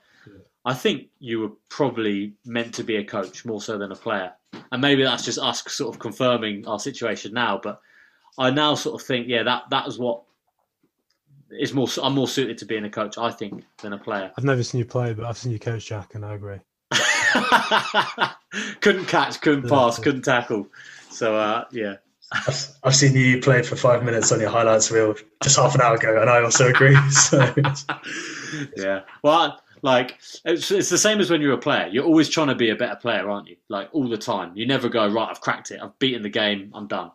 I 0.64 0.74
think 0.74 1.08
you 1.20 1.40
were 1.40 1.52
probably 1.68 2.34
meant 2.44 2.74
to 2.74 2.84
be 2.84 2.96
a 2.96 3.04
coach 3.04 3.44
more 3.44 3.60
so 3.60 3.78
than 3.78 3.92
a 3.92 3.96
player. 3.96 4.32
And 4.72 4.82
maybe 4.82 5.02
that's 5.02 5.24
just 5.24 5.38
us 5.38 5.62
sort 5.72 5.94
of 5.94 6.00
confirming 6.00 6.66
our 6.66 6.78
situation 6.78 7.32
now. 7.32 7.60
But 7.62 7.80
I 8.36 8.50
now 8.50 8.74
sort 8.74 9.00
of 9.00 9.06
think, 9.06 9.28
yeah, 9.28 9.44
that 9.44 9.70
that 9.70 9.86
is 9.86 9.98
what 9.98 10.22
is 11.50 11.72
more. 11.72 11.88
I'm 12.02 12.14
more 12.14 12.28
suited 12.28 12.58
to 12.58 12.66
being 12.66 12.84
a 12.84 12.90
coach, 12.90 13.16
I 13.16 13.30
think, 13.30 13.64
than 13.82 13.92
a 13.92 13.98
player. 13.98 14.32
I've 14.36 14.44
never 14.44 14.62
seen 14.62 14.80
you 14.80 14.84
play, 14.84 15.14
but 15.14 15.24
I've 15.24 15.38
seen 15.38 15.52
you 15.52 15.58
coach 15.58 15.86
Jack, 15.86 16.14
and 16.14 16.24
I 16.24 16.34
agree. 16.34 16.58
couldn't 18.80 19.06
catch, 19.06 19.40
couldn't 19.40 19.68
pass, 19.68 19.98
couldn't 19.98 20.22
tackle. 20.22 20.66
So 21.10 21.36
uh, 21.36 21.64
yeah, 21.72 21.96
I've, 22.32 22.68
I've 22.84 22.96
seen 22.96 23.14
you 23.16 23.40
play 23.40 23.62
for 23.62 23.76
five 23.76 24.04
minutes 24.04 24.30
on 24.32 24.40
your 24.40 24.50
highlights 24.50 24.90
reel 24.90 25.14
just 25.42 25.56
half 25.56 25.74
an 25.74 25.80
hour 25.80 25.96
ago, 25.96 26.20
and 26.20 26.28
I 26.28 26.42
also 26.42 26.68
agree. 26.68 26.96
So 27.10 27.54
yeah. 28.76 29.00
Well, 29.22 29.60
like 29.82 30.18
it's, 30.44 30.70
it's 30.70 30.90
the 30.90 30.98
same 30.98 31.20
as 31.20 31.30
when 31.30 31.40
you're 31.40 31.52
a 31.52 31.58
player. 31.58 31.88
You're 31.88 32.04
always 32.04 32.28
trying 32.28 32.48
to 32.48 32.54
be 32.54 32.70
a 32.70 32.76
better 32.76 32.96
player, 32.96 33.28
aren't 33.28 33.48
you? 33.48 33.56
Like 33.68 33.88
all 33.92 34.08
the 34.08 34.18
time. 34.18 34.56
You 34.56 34.66
never 34.66 34.88
go 34.88 35.06
right. 35.08 35.28
I've 35.30 35.40
cracked 35.40 35.70
it. 35.70 35.80
I've 35.82 35.98
beaten 35.98 36.22
the 36.22 36.28
game. 36.28 36.70
I'm 36.74 36.86
done. 36.86 37.10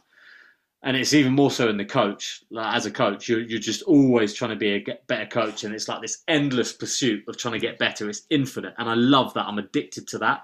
And 0.86 0.98
it's 0.98 1.14
even 1.14 1.32
more 1.32 1.50
so 1.50 1.70
in 1.70 1.78
the 1.78 1.86
coach. 1.86 2.44
Like, 2.52 2.76
as 2.76 2.86
a 2.86 2.92
coach, 2.92 3.30
you're 3.30 3.40
you're 3.40 3.60
just 3.60 3.84
always 3.84 4.34
trying 4.34 4.52
to 4.52 4.58
be 4.58 4.76
a 4.76 4.98
better 5.08 5.26
coach, 5.26 5.64
and 5.64 5.74
it's 5.74 5.88
like 5.88 6.02
this 6.02 6.24
endless 6.28 6.74
pursuit 6.74 7.24
of 7.28 7.38
trying 7.38 7.54
to 7.54 7.60
get 7.60 7.80
better. 7.80 8.10
It's 8.10 8.24
infinite, 8.30 8.74
and 8.78 8.90
I 8.90 8.96
love 8.96 9.34
that. 9.36 9.48
I'm 9.48 9.60
addicted 9.60 10.08
to 10.10 10.18
that. 10.20 10.44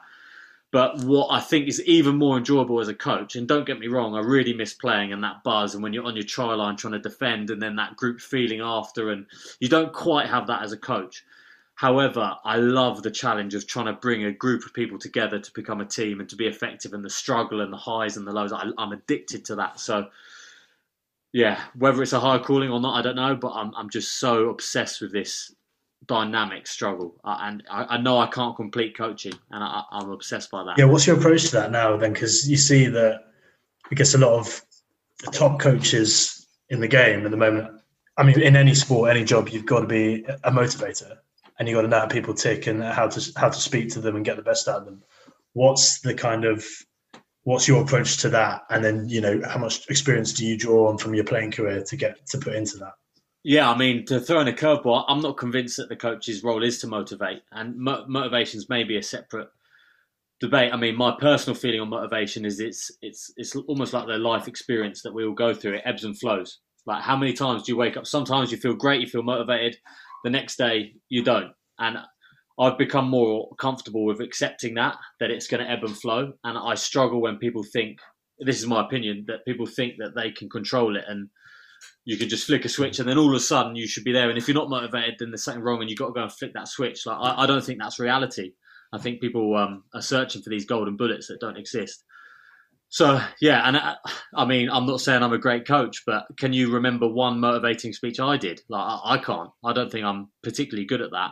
But 0.72 1.04
what 1.04 1.30
I 1.32 1.40
think 1.40 1.68
is 1.68 1.82
even 1.86 2.16
more 2.16 2.38
enjoyable 2.38 2.80
as 2.80 2.88
a 2.88 2.94
coach, 2.94 3.36
and 3.36 3.48
don't 3.48 3.66
get 3.66 3.80
me 3.80 3.88
wrong, 3.88 4.16
I 4.16 4.20
really 4.20 4.54
miss 4.54 4.74
playing 4.74 5.12
and 5.12 5.24
that 5.24 5.44
buzz, 5.44 5.74
and 5.74 5.84
when 5.84 5.94
you're 5.94 6.06
on 6.06 6.16
your 6.16 6.24
try 6.24 6.54
line 6.54 6.78
trying 6.78 6.94
to 6.94 7.00
defend, 7.00 7.50
and 7.50 7.62
then 7.62 7.76
that 7.78 7.96
group 7.96 8.22
feeling 8.22 8.62
after, 8.62 9.10
and 9.10 9.26
you 9.60 9.68
don't 9.68 9.92
quite 9.92 10.28
have 10.28 10.48
that 10.48 10.62
as 10.62 10.72
a 10.72 10.78
coach. 10.78 11.26
However, 11.80 12.36
I 12.44 12.58
love 12.58 13.04
the 13.04 13.10
challenge 13.10 13.56
of 13.56 13.66
trying 13.66 13.86
to 13.86 13.94
bring 13.94 14.26
a 14.26 14.34
group 14.34 14.66
of 14.66 14.74
people 14.74 15.00
together 15.00 15.40
to 15.40 15.54
become 15.54 15.80
a 15.80 15.86
team 15.86 16.20
and 16.20 16.28
to 16.28 16.36
be 16.36 16.46
effective 16.46 16.94
and 16.94 17.06
the 17.06 17.10
struggle 17.10 17.62
and 17.62 17.72
the 17.72 17.78
highs 17.78 18.18
and 18.18 18.28
the 18.28 18.34
lows. 18.34 18.52
I, 18.52 18.70
am 18.78 18.92
addicted 18.92 19.46
to 19.46 19.56
that. 19.56 19.80
So, 19.80 20.10
yeah, 21.34 21.62
whether 21.76 22.02
it's 22.02 22.14
a 22.14 22.20
high 22.20 22.40
calling 22.40 22.70
or 22.70 22.80
not, 22.80 22.98
I 22.98 23.02
don't 23.02 23.16
know, 23.16 23.36
but 23.36 23.52
I'm, 23.52 23.74
I'm 23.76 23.90
just 23.90 24.20
so 24.20 24.50
obsessed 24.50 25.02
with 25.02 25.12
this 25.12 25.54
dynamic 26.08 26.66
struggle. 26.66 27.16
And 27.24 27.64
I, 27.70 27.84
I, 27.84 27.98
know 27.98 28.18
I 28.18 28.28
can't 28.28 28.56
complete 28.56 28.98
coaching, 28.98 29.34
and 29.52 29.64
I, 29.64 29.84
am 29.92 30.10
obsessed 30.10 30.50
by 30.50 30.64
that. 30.64 30.78
Yeah, 30.78 30.86
what's 30.86 31.06
your 31.06 31.18
approach 31.18 31.46
to 31.46 31.52
that 31.54 31.72
now 31.72 31.96
then? 31.98 32.14
Because 32.14 32.50
you 32.50 32.58
see 32.58 32.88
that 32.88 33.22
I 33.92 33.96
guess 33.96 34.14
a 34.14 34.18
lot 34.18 34.40
of 34.40 34.62
the 35.24 35.32
top 35.32 35.60
coaches 35.60 36.48
in 36.70 36.80
the 36.80 36.88
game 36.88 37.26
at 37.26 37.32
the 37.32 37.38
moment. 37.38 37.82
I 38.18 38.24
mean, 38.24 38.42
in 38.42 38.56
any 38.56 38.76
sport, 38.76 39.10
any 39.10 39.24
job, 39.24 39.50
you've 39.50 39.66
got 39.66 39.82
to 39.82 39.88
be 39.88 40.26
a 40.44 40.52
motivator, 40.52 41.18
and 41.58 41.68
you've 41.68 41.76
got 41.78 41.84
to 41.84 41.88
know 41.88 42.00
how 42.00 42.08
people 42.08 42.34
tick 42.34 42.68
and 42.68 42.84
how 42.84 43.08
to 43.08 43.32
how 43.40 43.50
to 43.50 43.60
speak 43.60 43.90
to 43.90 44.02
them 44.02 44.16
and 44.16 44.26
get 44.26 44.36
the 44.36 44.42
best 44.42 44.68
out 44.68 44.80
of 44.80 44.86
them. 44.86 45.04
What's 45.54 46.02
the 46.02 46.14
kind 46.14 46.46
of 46.46 46.66
what's 47.50 47.68
your 47.68 47.82
approach 47.82 48.18
to 48.18 48.30
that? 48.30 48.62
And 48.70 48.86
then 48.86 49.10
you 49.10 49.22
know, 49.22 49.42
how 49.44 49.58
much 49.58 49.90
experience 49.90 50.34
do 50.34 50.46
you 50.46 50.56
draw 50.56 50.88
on 50.88 51.00
from 51.00 51.16
your 51.16 51.24
playing 51.24 51.52
career 51.52 51.84
to 51.84 51.98
get 51.98 52.26
to 52.28 52.38
put 52.38 52.54
into 52.54 52.78
that? 52.78 52.94
Yeah, 53.44 53.72
I 53.72 53.76
mean, 53.76 54.06
to 54.06 54.20
throw 54.20 54.42
in 54.42 54.48
a 54.48 54.54
curveball, 54.54 55.06
I'm 55.08 55.22
not 55.22 55.38
convinced 55.38 55.78
that 55.78 55.90
the 55.90 55.96
coach's 55.96 56.44
role 56.44 56.62
is 56.62 56.80
to 56.82 56.88
motivate, 56.88 57.42
and 57.52 57.76
mo- 57.76 58.06
motivations 58.08 58.70
may 58.70 58.84
be 58.84 58.98
a 58.98 59.04
separate 59.04 59.48
debate. 60.40 60.72
I 60.72 60.78
mean, 60.78 60.96
my 60.96 61.16
personal 61.20 61.56
feeling 61.56 61.80
on 61.80 61.90
motivation 61.90 62.46
is 62.46 62.60
it's 62.60 62.92
it's 63.02 63.34
it's 63.36 63.56
almost 63.56 63.94
like 63.94 64.06
the 64.06 64.20
life 64.20 64.48
experience 64.48 65.02
that 65.02 65.14
we 65.14 65.26
all 65.26 65.34
go 65.34 65.54
through. 65.54 65.76
It 65.76 65.82
ebbs 65.86 66.04
and 66.04 66.18
flows. 66.20 66.60
Like 66.86 67.02
how 67.02 67.18
many 67.18 67.34
times 67.34 67.64
do 67.64 67.72
you 67.72 67.78
wake 67.78 67.98
up? 67.98 68.06
Sometimes 68.06 68.52
you 68.52 68.58
feel 68.58 68.76
great, 68.76 69.02
you 69.02 69.08
feel 69.08 69.24
motivated. 69.24 69.78
The 70.24 70.30
next 70.30 70.58
day 70.58 70.94
you 71.08 71.24
don't. 71.24 71.54
And 71.80 71.98
I've 72.60 72.78
become 72.78 73.10
more 73.10 73.50
comfortable 73.56 74.06
with 74.06 74.20
accepting 74.20 74.76
that 74.76 74.98
that 75.20 75.32
it's 75.32 75.48
going 75.48 75.64
to 75.64 75.72
ebb 75.72 75.84
and 75.84 75.98
flow. 75.98 76.34
And 76.44 76.58
I 76.58 76.76
struggle 76.76 77.22
when 77.22 77.38
people 77.38 77.64
think 77.64 78.00
this 78.40 78.60
is 78.60 78.68
my 78.68 78.84
opinion 78.84 79.26
that 79.28 79.46
people 79.46 79.66
think 79.66 79.96
that 80.00 80.16
they 80.16 80.32
can 80.32 80.50
control 80.50 80.96
it 80.96 81.04
and 81.08 81.30
you 82.06 82.18
can 82.18 82.28
just 82.28 82.46
flick 82.46 82.66
a 82.66 82.70
switch 82.70 83.00
and 83.00 83.08
then 83.08 83.18
all 83.18 83.30
of 83.30 83.36
a 83.36 83.40
sudden 83.40 83.76
you 83.76 83.88
should 83.88 84.04
be 84.04 84.12
there. 84.12 84.30
And 84.30 84.38
if 84.38 84.48
you're 84.48 84.56
not 84.56 84.70
motivated, 84.70 85.16
then 85.20 85.32
there's 85.32 85.44
something 85.44 85.64
wrong 85.64 85.82
and 85.82 85.90
you've 85.90 86.00
got 86.00 86.08
to 86.08 86.14
go 86.14 86.24
and 86.24 86.32
flick 86.32 86.54
that 86.54 86.68
switch. 86.68 87.06
Like 87.06 87.18
I, 87.18 87.44
I 87.44 87.46
don't 87.46 87.64
think 87.64 87.80
that's 87.80 88.00
reality. 88.00 88.54
I 88.92 88.98
think 88.98 89.22
people 89.22 89.56
um, 89.56 89.84
are 89.94 90.02
searching 90.02 90.42
for 90.42 90.50
these 90.50 90.66
golden 90.66 90.98
bullets 90.98 91.28
that 91.28 91.40
don't 91.40 91.58
exist. 91.58 92.04
So 92.90 93.22
yeah, 93.40 93.68
and 93.68 93.78
I, 93.78 93.92
uh, 93.92 93.96
I, 94.36 94.46
mean, 94.46 94.70
I'm 94.70 94.88
not 94.88 95.00
saying 95.00 95.22
I'm 95.22 95.32
a 95.32 95.38
great 95.38 95.68
coach, 95.68 96.02
but 96.08 96.26
can 96.38 96.54
you 96.54 96.72
remember 96.72 97.08
one 97.08 97.40
motivating 97.40 97.94
speech 97.94 98.20
I 98.20 98.36
did? 98.36 98.62
Like 98.68 98.84
I, 98.84 99.14
I 99.14 99.18
can't. 99.20 99.52
I 99.64 99.74
don't 99.74 99.92
think 99.92 100.06
I'm 100.06 100.30
particularly 100.42 100.88
good 100.88 101.02
at 101.02 101.12
that. 101.12 101.32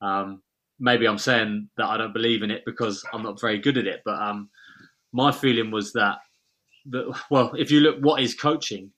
Um, 0.00 0.42
maybe 0.84 1.06
I'm 1.06 1.18
saying 1.18 1.70
that 1.78 1.86
I 1.86 1.96
don't 1.96 2.12
believe 2.12 2.42
in 2.42 2.50
it 2.50 2.62
because 2.66 3.02
I'm 3.12 3.22
not 3.22 3.40
very 3.40 3.58
good 3.58 3.78
at 3.78 3.86
it. 3.86 4.02
But 4.04 4.20
um, 4.20 4.50
my 5.12 5.32
feeling 5.32 5.70
was 5.70 5.92
that, 5.94 6.18
that 6.90 7.18
well, 7.30 7.52
if 7.56 7.70
you 7.70 7.80
look, 7.80 7.96
what 8.00 8.22
is 8.22 8.34
coaching? 8.34 8.92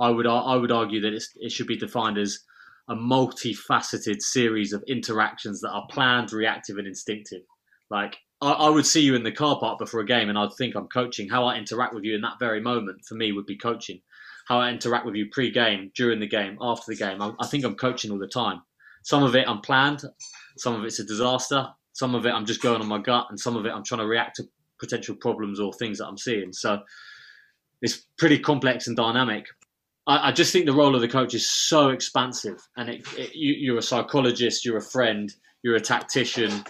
I 0.00 0.08
would 0.08 0.26
I 0.26 0.56
would 0.56 0.72
argue 0.72 1.00
that 1.02 1.12
it 1.12 1.52
should 1.52 1.68
be 1.68 1.76
defined 1.76 2.18
as 2.18 2.40
a 2.88 2.96
multifaceted 2.96 4.20
series 4.20 4.72
of 4.72 4.82
interactions 4.88 5.60
that 5.60 5.70
are 5.70 5.86
planned, 5.88 6.32
reactive, 6.32 6.78
and 6.78 6.88
instinctive. 6.88 7.42
Like 7.90 8.16
I, 8.40 8.52
I, 8.52 8.70
would 8.70 8.86
see 8.86 9.02
you 9.02 9.14
in 9.14 9.22
the 9.22 9.30
car 9.30 9.58
park 9.60 9.78
before 9.78 10.00
a 10.00 10.06
game, 10.06 10.30
and 10.30 10.38
I'd 10.38 10.52
think 10.58 10.74
I'm 10.74 10.88
coaching. 10.88 11.28
How 11.28 11.44
I 11.44 11.56
interact 11.56 11.94
with 11.94 12.02
you 12.02 12.14
in 12.16 12.22
that 12.22 12.40
very 12.40 12.60
moment 12.60 13.02
for 13.06 13.14
me 13.14 13.30
would 13.30 13.46
be 13.46 13.56
coaching. 13.56 14.00
How 14.48 14.58
I 14.58 14.70
interact 14.70 15.06
with 15.06 15.14
you 15.14 15.28
pre-game, 15.30 15.92
during 15.94 16.18
the 16.18 16.26
game, 16.26 16.58
after 16.60 16.84
the 16.88 16.96
game. 16.96 17.22
I, 17.22 17.32
I 17.40 17.46
think 17.46 17.64
I'm 17.64 17.76
coaching 17.76 18.10
all 18.10 18.18
the 18.18 18.26
time. 18.26 18.62
Some 19.04 19.22
of 19.22 19.36
it 19.36 19.46
unplanned, 19.46 20.02
some 20.56 20.74
of 20.74 20.84
it's 20.84 20.98
a 20.98 21.04
disaster, 21.04 21.66
some 21.92 22.14
of 22.14 22.26
it 22.26 22.30
I'm 22.30 22.46
just 22.46 22.62
going 22.62 22.80
on 22.80 22.88
my 22.88 22.98
gut, 22.98 23.26
and 23.30 23.38
some 23.38 23.56
of 23.56 23.66
it 23.66 23.72
I'm 23.72 23.84
trying 23.84 24.00
to 24.00 24.06
react 24.06 24.36
to 24.36 24.44
potential 24.80 25.14
problems 25.14 25.60
or 25.60 25.72
things 25.72 25.98
that 25.98 26.06
I'm 26.06 26.18
seeing. 26.18 26.52
So 26.52 26.80
it's 27.82 28.06
pretty 28.18 28.38
complex 28.38 28.86
and 28.86 28.96
dynamic. 28.96 29.46
I, 30.06 30.28
I 30.28 30.32
just 30.32 30.52
think 30.52 30.66
the 30.66 30.72
role 30.72 30.94
of 30.94 31.00
the 31.00 31.08
coach 31.08 31.34
is 31.34 31.50
so 31.50 31.90
expansive, 31.90 32.60
and 32.76 32.88
it, 32.88 33.06
it, 33.16 33.34
you, 33.34 33.54
you're 33.54 33.78
a 33.78 33.82
psychologist, 33.82 34.64
you're 34.64 34.78
a 34.78 34.82
friend, 34.82 35.32
you're 35.62 35.76
a 35.76 35.80
tactician, 35.80 36.64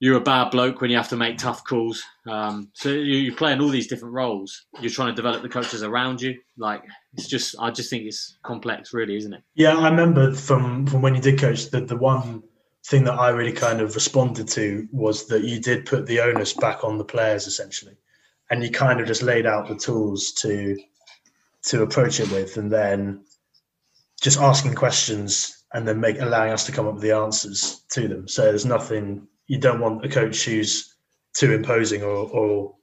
you're 0.00 0.16
a 0.16 0.20
bad 0.20 0.50
bloke 0.50 0.80
when 0.80 0.90
you 0.90 0.96
have 0.96 1.08
to 1.08 1.16
make 1.16 1.38
tough 1.38 1.64
calls. 1.64 2.02
Um, 2.26 2.70
so 2.74 2.90
you, 2.90 3.32
are 3.32 3.36
playing 3.36 3.60
all 3.60 3.68
these 3.68 3.88
different 3.88 4.14
roles. 4.14 4.66
You're 4.80 4.90
trying 4.90 5.08
to 5.08 5.14
develop 5.14 5.42
the 5.42 5.48
coaches 5.48 5.82
around 5.82 6.22
you. 6.22 6.38
Like 6.56 6.82
it's 7.14 7.26
just, 7.26 7.56
I 7.58 7.70
just 7.70 7.90
think 7.90 8.04
it's 8.04 8.38
complex, 8.44 8.94
really, 8.94 9.16
isn't 9.16 9.32
it? 9.32 9.42
Yeah, 9.54 9.76
I 9.76 9.88
remember 9.88 10.32
from 10.32 10.86
from 10.86 11.02
when 11.02 11.14
you 11.14 11.20
did 11.20 11.38
coach 11.38 11.70
that 11.70 11.88
the 11.88 11.96
one 11.96 12.42
thing 12.86 13.04
that 13.04 13.14
I 13.14 13.30
really 13.30 13.52
kind 13.52 13.80
of 13.80 13.94
responded 13.94 14.48
to 14.48 14.88
was 14.92 15.26
that 15.26 15.44
you 15.44 15.60
did 15.60 15.86
put 15.86 16.06
the 16.06 16.20
onus 16.20 16.52
back 16.52 16.84
on 16.84 16.98
the 16.98 17.04
players 17.04 17.46
essentially, 17.46 17.96
and 18.50 18.62
you 18.62 18.70
kind 18.70 19.00
of 19.00 19.06
just 19.06 19.22
laid 19.22 19.46
out 19.46 19.68
the 19.68 19.76
tools 19.76 20.32
to 20.32 20.76
to 21.64 21.82
approach 21.82 22.20
it 22.20 22.30
with, 22.30 22.56
and 22.56 22.70
then 22.70 23.24
just 24.20 24.38
asking 24.38 24.74
questions 24.74 25.64
and 25.74 25.86
then 25.86 26.00
make 26.00 26.20
allowing 26.20 26.52
us 26.52 26.64
to 26.64 26.72
come 26.72 26.86
up 26.86 26.94
with 26.94 27.02
the 27.02 27.12
answers 27.12 27.82
to 27.90 28.08
them. 28.08 28.26
So 28.26 28.42
there's 28.42 28.64
nothing 28.64 29.28
you 29.46 29.58
don't 29.58 29.80
want 29.80 30.04
a 30.04 30.08
coach 30.08 30.44
who's 30.44 30.94
too 31.34 31.52
imposing 31.52 32.02
or, 32.02 32.28
or 32.30 32.74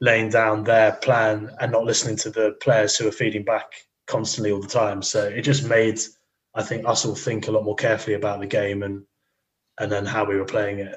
laying 0.00 0.28
down 0.28 0.62
their 0.62 0.92
plan 0.92 1.50
and 1.60 1.72
not 1.72 1.84
listening 1.84 2.16
to 2.16 2.30
the 2.30 2.52
players 2.60 2.96
who 2.96 3.08
are 3.08 3.12
feeding 3.12 3.44
back 3.44 3.66
constantly 4.06 4.52
all 4.52 4.60
the 4.60 4.68
time. 4.68 5.02
So 5.02 5.24
it 5.24 5.42
just 5.42 5.66
made 5.66 6.00
I 6.54 6.62
think 6.62 6.86
us 6.86 7.04
all 7.04 7.16
think 7.16 7.48
a 7.48 7.50
lot 7.50 7.64
more 7.64 7.74
carefully 7.74 8.14
about 8.14 8.40
the 8.40 8.46
game 8.46 8.82
and 8.82 9.04
and 9.78 9.90
then 9.90 10.06
how 10.06 10.24
we 10.24 10.36
were 10.36 10.44
playing 10.44 10.80
it. 10.80 10.96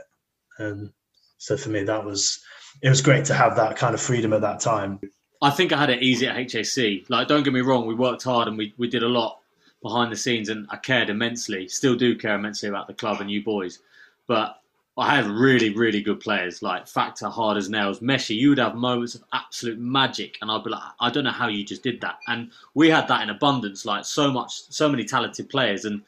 And 0.58 0.92
so 1.38 1.58
for 1.58 1.70
me 1.70 1.84
that 1.84 2.04
was 2.04 2.40
it 2.82 2.90
was 2.90 3.02
great 3.02 3.26
to 3.26 3.34
have 3.34 3.56
that 3.56 3.76
kind 3.76 3.94
of 3.94 4.02
freedom 4.02 4.34
at 4.34 4.42
that 4.42 4.60
time. 4.60 5.00
I 5.42 5.52
think 5.52 5.72
I 5.72 5.78
had 5.78 5.90
it 5.90 6.02
easy 6.02 6.28
at 6.28 6.52
HAC. 6.52 7.10
Like 7.10 7.28
don't 7.28 7.44
get 7.44 7.54
me 7.54 7.62
wrong, 7.62 7.88
we 7.88 7.96
worked 7.96 8.24
hard 8.24 8.48
and 8.48 8.58
we, 8.58 8.74
we 8.78 8.88
did 8.88 9.04
a 9.04 9.08
lot 9.08 9.40
behind 9.82 10.12
the 10.12 10.18
scenes 10.18 10.50
and 10.50 10.68
I 10.70 10.78
cared 10.78 11.10
immensely, 11.10 11.68
still 11.68 11.96
do 11.96 12.16
care 12.16 12.36
immensely 12.36 12.70
about 12.70 12.88
the 12.88 12.94
club 12.94 13.22
and 13.22 13.30
you 13.30 13.44
boys. 13.44 13.80
But 14.28 14.60
I 15.00 15.16
had 15.16 15.28
really, 15.28 15.70
really 15.70 16.02
good 16.02 16.20
players 16.20 16.64
like 16.64 16.88
Factor, 16.88 17.30
hard 17.30 17.56
as 17.58 17.70
nails, 17.70 18.00
Messi. 18.00 18.36
You 18.36 18.50
would 18.50 18.58
have 18.58 18.74
moments 18.74 19.14
of 19.14 19.24
absolute 19.32 19.78
magic, 19.78 20.40
and 20.42 20.50
I'd 20.50 20.64
be 20.64 20.72
like, 20.72 20.82
I 21.00 21.12
don't 21.12 21.24
know 21.24 21.30
how 21.30 21.48
you 21.48 21.64
just 21.64 21.84
did 21.84 22.02
that. 22.02 22.18
And 22.28 22.50
we 22.74 22.90
had 22.90 23.08
that 23.08 23.22
in 23.22 23.30
abundance, 23.30 23.86
like 23.86 24.06
so 24.06 24.32
much, 24.32 24.64
so 24.72 24.90
many 24.90 25.06
talented 25.06 25.50
players. 25.50 25.86
And 25.86 26.02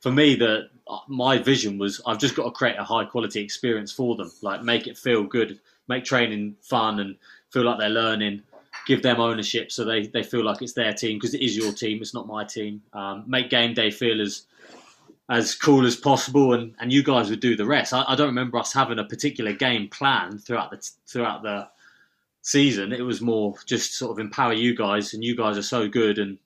for 0.00 0.10
me, 0.10 0.34
the 0.34 0.68
my 1.08 1.38
vision 1.38 1.78
was 1.78 2.00
I've 2.06 2.18
just 2.18 2.36
got 2.36 2.44
to 2.44 2.50
create 2.50 2.76
a 2.78 2.84
high 2.84 3.04
quality 3.04 3.40
experience 3.40 3.90
for 3.92 4.16
them, 4.16 4.30
like 4.42 4.62
make 4.62 4.86
it 4.86 4.96
feel 4.96 5.24
good, 5.24 5.58
make 5.88 6.04
training 6.04 6.56
fun, 6.62 7.00
and 7.00 7.16
feel 7.50 7.64
like 7.64 7.78
they're 7.78 7.88
learning. 7.88 8.42
Give 8.86 9.02
them 9.02 9.18
ownership 9.18 9.72
so 9.72 9.84
they, 9.84 10.06
they 10.06 10.22
feel 10.22 10.44
like 10.44 10.62
it's 10.62 10.74
their 10.74 10.92
team 10.92 11.16
because 11.16 11.34
it 11.34 11.42
is 11.42 11.56
your 11.56 11.72
team, 11.72 12.00
it's 12.00 12.14
not 12.14 12.28
my 12.28 12.44
team. 12.44 12.82
Um, 12.92 13.24
make 13.26 13.50
game 13.50 13.74
day 13.74 13.90
feel 13.90 14.20
as 14.20 14.46
as 15.28 15.56
cool 15.56 15.84
as 15.84 15.96
possible, 15.96 16.52
and, 16.52 16.74
and 16.78 16.92
you 16.92 17.02
guys 17.02 17.30
would 17.30 17.40
do 17.40 17.56
the 17.56 17.66
rest. 17.66 17.92
I, 17.92 18.04
I 18.06 18.14
don't 18.14 18.28
remember 18.28 18.58
us 18.58 18.72
having 18.72 19.00
a 19.00 19.04
particular 19.04 19.52
game 19.52 19.88
planned 19.88 20.44
throughout 20.44 20.70
the 20.70 20.88
throughout 21.08 21.42
the 21.42 21.68
season. 22.42 22.92
It 22.92 23.00
was 23.02 23.20
more 23.20 23.54
just 23.66 23.94
sort 23.94 24.12
of 24.12 24.20
empower 24.20 24.52
you 24.52 24.76
guys, 24.76 25.14
and 25.14 25.24
you 25.24 25.34
guys 25.34 25.58
are 25.58 25.62
so 25.62 25.88
good, 25.88 26.18
and 26.18 26.38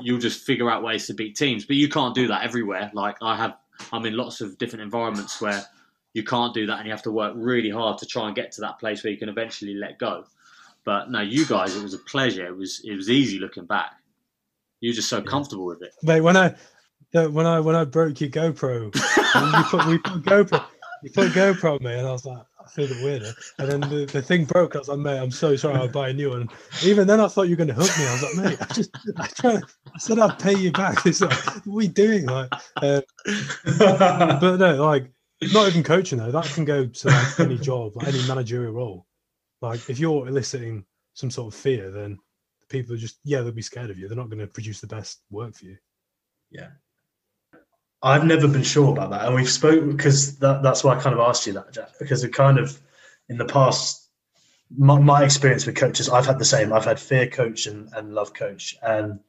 you'll 0.00 0.18
just 0.18 0.44
figure 0.44 0.70
out 0.70 0.82
ways 0.82 1.06
to 1.06 1.14
beat 1.14 1.36
teams. 1.36 1.64
But 1.64 1.76
you 1.76 1.88
can't 1.88 2.14
do 2.14 2.26
that 2.28 2.44
everywhere. 2.44 2.90
Like 2.94 3.16
I 3.22 3.36
have, 3.36 3.56
I'm 3.92 4.06
in 4.06 4.16
lots 4.16 4.40
of 4.40 4.58
different 4.58 4.82
environments 4.82 5.40
where 5.40 5.64
you 6.12 6.22
can't 6.22 6.54
do 6.54 6.66
that, 6.66 6.78
and 6.78 6.86
you 6.86 6.92
have 6.92 7.02
to 7.02 7.10
work 7.10 7.34
really 7.36 7.70
hard 7.70 7.98
to 7.98 8.06
try 8.06 8.26
and 8.26 8.36
get 8.36 8.52
to 8.52 8.60
that 8.62 8.78
place 8.78 9.02
where 9.02 9.12
you 9.12 9.18
can 9.18 9.28
eventually 9.28 9.74
let 9.74 9.98
go. 9.98 10.24
But 10.84 11.10
no, 11.10 11.20
you 11.20 11.46
guys, 11.46 11.76
it 11.76 11.82
was 11.82 11.94
a 11.94 11.98
pleasure. 11.98 12.46
It 12.46 12.56
was 12.56 12.82
it 12.84 12.94
was 12.94 13.10
easy 13.10 13.38
looking 13.38 13.66
back. 13.66 13.92
You're 14.80 14.94
just 14.94 15.08
so 15.08 15.22
comfortable 15.22 15.64
with 15.66 15.82
it. 15.82 15.92
Mate, 16.02 16.20
when 16.20 16.36
I 16.36 16.54
when 17.12 17.46
I 17.46 17.60
when 17.60 17.74
I 17.74 17.84
broke 17.84 18.20
your 18.20 18.30
GoPro, 18.30 18.94
you 18.94 19.64
put 19.70 19.86
we 19.86 19.98
put 19.98 20.22
GoPro, 20.22 20.64
you 21.02 21.10
put 21.10 21.32
GoPro 21.32 21.76
on 21.78 21.84
me, 21.84 21.94
and 21.94 22.06
I 22.06 22.12
was 22.12 22.26
like, 22.26 22.42
feel 22.70 22.86
the 22.86 23.02
weirder. 23.02 23.32
And 23.58 23.70
then 23.70 23.80
the, 23.80 24.06
the 24.06 24.22
thing 24.22 24.44
broke. 24.44 24.74
I 24.74 24.78
was 24.78 24.88
like, 24.88 24.98
mate, 24.98 25.18
I'm 25.18 25.30
so 25.30 25.56
sorry. 25.56 25.76
I'll 25.76 25.88
buy 25.88 26.10
a 26.10 26.12
new 26.12 26.30
one. 26.30 26.48
Even 26.82 27.06
then, 27.06 27.20
I 27.20 27.28
thought 27.28 27.48
you 27.48 27.56
were 27.56 27.64
going 27.64 27.68
to 27.68 27.74
hug 27.74 27.90
me. 27.98 28.06
I 28.06 28.12
was 28.12 28.22
like, 28.22 28.44
mate, 28.44 28.58
I 28.60 28.74
just 28.74 28.90
I, 29.16 29.26
tried, 29.26 29.62
I 29.94 29.98
said 29.98 30.18
I'd 30.18 30.38
pay 30.38 30.56
you 30.56 30.72
back. 30.72 31.04
It's 31.06 31.20
like, 31.20 31.32
what 31.32 31.66
are 31.66 31.70
we 31.70 31.88
doing? 31.88 32.26
Like, 32.26 32.52
uh, 32.76 33.00
but 33.78 34.56
no, 34.56 34.84
like 34.84 35.10
not 35.52 35.68
even 35.68 35.82
coaching 35.82 36.18
though. 36.18 36.30
That 36.30 36.46
can 36.46 36.64
go 36.64 36.86
to 36.86 37.08
like 37.08 37.40
any 37.40 37.58
job, 37.58 37.96
like 37.96 38.08
any 38.08 38.26
managerial 38.26 38.72
role. 38.72 39.06
Like 39.60 39.88
if 39.88 39.98
you're 39.98 40.28
eliciting 40.28 40.84
some 41.14 41.30
sort 41.30 41.52
of 41.52 41.60
fear, 41.60 41.90
then 41.90 42.18
people 42.68 42.94
are 42.94 42.98
just 42.98 43.18
yeah, 43.24 43.40
they'll 43.40 43.52
be 43.52 43.62
scared 43.62 43.90
of 43.90 43.98
you. 43.98 44.08
They're 44.08 44.16
not 44.16 44.30
going 44.30 44.40
to 44.40 44.46
produce 44.46 44.80
the 44.80 44.86
best 44.86 45.22
work 45.30 45.54
for 45.54 45.66
you. 45.66 45.76
Yeah, 46.50 46.68
I've 48.04 48.26
never 48.26 48.46
been 48.46 48.62
sure 48.62 48.92
about 48.92 49.10
that, 49.10 49.24
and 49.24 49.34
we've 49.34 49.48
spoken 49.48 49.96
because 49.96 50.36
that, 50.40 50.62
that's 50.62 50.84
why 50.84 50.94
I 50.94 51.00
kind 51.00 51.18
of 51.18 51.26
asked 51.26 51.46
you 51.46 51.54
that, 51.54 51.72
Jack, 51.72 51.88
because 51.98 52.22
it 52.22 52.34
kind 52.34 52.58
of 52.58 52.78
in 53.30 53.38
the 53.38 53.46
past, 53.46 54.10
my, 54.76 54.98
my, 54.98 55.24
experience 55.24 55.64
with 55.64 55.76
coaches, 55.76 56.10
I've 56.10 56.26
had 56.26 56.38
the 56.38 56.44
same. 56.44 56.70
I've 56.74 56.84
had 56.84 57.00
fear 57.00 57.26
coach 57.26 57.66
and, 57.66 57.88
and 57.96 58.14
love 58.14 58.34
coach, 58.34 58.76
and 58.82 59.20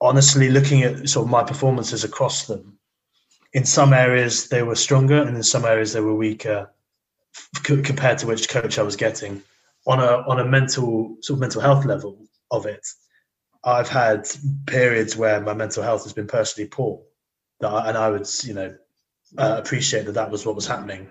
honestly, 0.00 0.48
looking 0.48 0.84
at 0.84 1.08
sort 1.08 1.24
of 1.26 1.30
my 1.30 1.42
performances 1.42 2.04
across 2.04 2.46
them, 2.46 2.78
in 3.52 3.64
some 3.64 3.92
areas 3.92 4.48
they 4.48 4.62
were 4.62 4.76
stronger, 4.76 5.20
and 5.20 5.36
in 5.36 5.42
some 5.42 5.64
areas 5.64 5.92
they 5.92 6.00
were 6.00 6.14
weaker 6.14 6.70
c- 7.66 7.82
compared 7.82 8.18
to 8.18 8.28
which 8.28 8.48
coach 8.48 8.78
I 8.78 8.82
was 8.82 8.94
getting. 8.94 9.42
On 9.88 9.98
a 9.98 10.22
on 10.28 10.38
a 10.38 10.44
mental 10.44 11.16
sort 11.20 11.36
of 11.36 11.40
mental 11.40 11.60
health 11.60 11.84
level 11.84 12.28
of 12.52 12.66
it, 12.66 12.86
I've 13.64 13.88
had 13.88 14.28
periods 14.66 15.16
where 15.16 15.40
my 15.40 15.54
mental 15.54 15.82
health 15.82 16.04
has 16.04 16.12
been 16.12 16.28
personally 16.28 16.68
poor, 16.68 17.02
that 17.60 17.68
I, 17.68 17.88
and 17.88 17.98
I 17.98 18.10
would 18.10 18.28
you 18.44 18.54
know 18.54 18.76
uh, 19.38 19.56
appreciate 19.58 20.06
that 20.06 20.12
that 20.12 20.30
was 20.30 20.46
what 20.46 20.54
was 20.54 20.66
happening. 20.66 21.08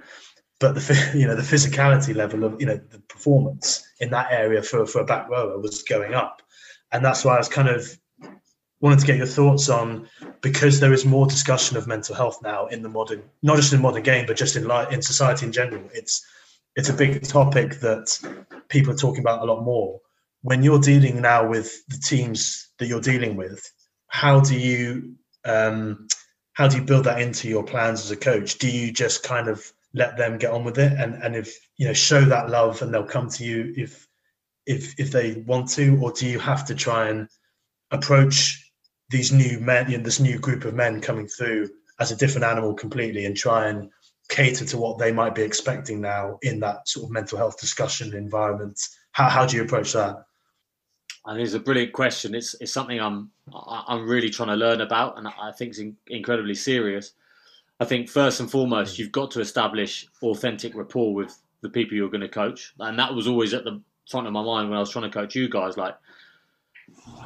But 0.59 0.75
the 0.75 1.11
you 1.15 1.27
know 1.27 1.35
the 1.35 1.41
physicality 1.41 2.15
level 2.15 2.43
of 2.43 2.59
you 2.59 2.67
know 2.67 2.77
the 2.77 2.99
performance 2.99 3.87
in 3.99 4.09
that 4.11 4.31
area 4.31 4.61
for 4.61 4.85
for 4.85 5.01
a 5.01 5.05
back 5.05 5.29
rower 5.29 5.59
was 5.59 5.83
going 5.83 6.13
up, 6.13 6.41
and 6.91 7.03
that's 7.03 7.25
why 7.25 7.35
I 7.35 7.39
was 7.39 7.49
kind 7.49 7.69
of 7.69 7.97
wanted 8.81 8.99
to 8.99 9.05
get 9.05 9.17
your 9.17 9.25
thoughts 9.25 9.69
on 9.69 10.07
because 10.41 10.79
there 10.79 10.93
is 10.93 11.05
more 11.05 11.25
discussion 11.25 11.77
of 11.77 11.87
mental 11.87 12.13
health 12.13 12.39
now 12.43 12.67
in 12.67 12.83
the 12.83 12.89
modern, 12.89 13.23
not 13.41 13.55
just 13.55 13.73
in 13.73 13.79
the 13.79 13.83
modern 13.83 14.03
game, 14.03 14.25
but 14.27 14.37
just 14.37 14.55
in 14.55 14.67
life, 14.67 14.91
in 14.91 15.01
society 15.01 15.45
in 15.45 15.51
general. 15.51 15.83
It's 15.93 16.23
it's 16.75 16.89
a 16.89 16.93
big 16.93 17.23
topic 17.23 17.79
that 17.79 18.07
people 18.69 18.93
are 18.93 18.97
talking 18.97 19.21
about 19.21 19.41
a 19.41 19.45
lot 19.45 19.63
more. 19.63 20.01
When 20.41 20.61
you're 20.61 20.79
dealing 20.79 21.21
now 21.21 21.47
with 21.47 21.85
the 21.87 21.97
teams 21.97 22.69
that 22.77 22.87
you're 22.87 23.01
dealing 23.01 23.35
with, 23.35 23.67
how 24.07 24.41
do 24.41 24.59
you 24.59 25.15
um, 25.45 26.07
how 26.55 26.67
do 26.67 26.77
you 26.77 26.83
build 26.83 27.05
that 27.05 27.21
into 27.21 27.47
your 27.47 27.63
plans 27.63 28.01
as 28.03 28.11
a 28.11 28.17
coach? 28.17 28.57
Do 28.57 28.69
you 28.69 28.91
just 28.91 29.23
kind 29.23 29.47
of 29.47 29.71
let 29.93 30.17
them 30.17 30.37
get 30.37 30.51
on 30.51 30.65
with 30.65 30.77
it 30.77 30.91
and 30.91 31.15
and 31.23 31.37
if 31.37 31.57
you 31.77 31.87
know 31.87 31.93
show 31.93 32.19
that 32.19 32.49
love 32.49 32.81
and 32.81 32.93
they'll 32.93 33.05
come 33.05 33.29
to 33.29 33.45
you 33.45 33.73
if 33.77 34.05
if 34.65 34.99
if 34.99 35.11
they 35.11 35.43
want 35.47 35.69
to, 35.71 35.97
or 36.01 36.11
do 36.11 36.27
you 36.27 36.39
have 36.39 36.65
to 36.65 36.75
try 36.75 37.09
and 37.09 37.29
approach 37.91 38.71
these 39.09 39.31
new 39.31 39.59
men, 39.59 39.89
you 39.89 39.97
know, 39.97 40.03
this 40.03 40.19
new 40.19 40.39
group 40.39 40.65
of 40.65 40.73
men 40.73 41.01
coming 41.01 41.27
through 41.27 41.69
as 41.99 42.11
a 42.11 42.15
different 42.15 42.45
animal 42.45 42.73
completely 42.73 43.25
and 43.25 43.37
try 43.37 43.67
and 43.67 43.89
cater 44.29 44.65
to 44.65 44.77
what 44.77 44.97
they 44.97 45.11
might 45.11 45.35
be 45.35 45.43
expecting 45.43 46.01
now 46.01 46.39
in 46.41 46.59
that 46.59 46.87
sort 46.89 47.05
of 47.05 47.11
mental 47.11 47.37
health 47.37 47.59
discussion 47.59 48.15
environment? 48.15 48.79
How, 49.11 49.29
how 49.29 49.45
do 49.45 49.55
you 49.55 49.63
approach 49.63 49.93
that? 49.93 50.25
I 51.25 51.33
think 51.33 51.45
it's 51.45 51.55
a 51.55 51.59
brilliant 51.59 51.93
question. 51.93 52.35
It's 52.35 52.55
it's 52.61 52.71
something 52.71 52.99
I'm 52.99 53.31
I'm 53.53 54.07
really 54.07 54.29
trying 54.29 54.49
to 54.49 54.55
learn 54.55 54.81
about, 54.81 55.17
and 55.17 55.27
I 55.27 55.51
think 55.51 55.69
it's 55.71 55.79
in, 55.79 55.97
incredibly 56.07 56.53
serious. 56.53 57.13
I 57.79 57.85
think 57.85 58.09
first 58.09 58.39
and 58.39 58.49
foremost, 58.49 58.99
you've 58.99 59.11
got 59.11 59.31
to 59.31 59.41
establish 59.41 60.07
authentic 60.21 60.75
rapport 60.75 61.13
with 61.13 61.37
the 61.61 61.69
people 61.69 61.97
you're 61.97 62.09
going 62.09 62.21
to 62.21 62.29
coach, 62.29 62.73
and 62.79 62.97
that 62.99 63.13
was 63.13 63.27
always 63.27 63.53
at 63.53 63.63
the 63.63 63.81
front 64.09 64.27
of 64.27 64.33
my 64.33 64.43
mind 64.43 64.69
when 64.69 64.77
I 64.77 64.81
was 64.81 64.91
trying 64.91 65.09
to 65.09 65.17
coach 65.17 65.35
you 65.35 65.49
guys. 65.49 65.77
Like, 65.77 65.97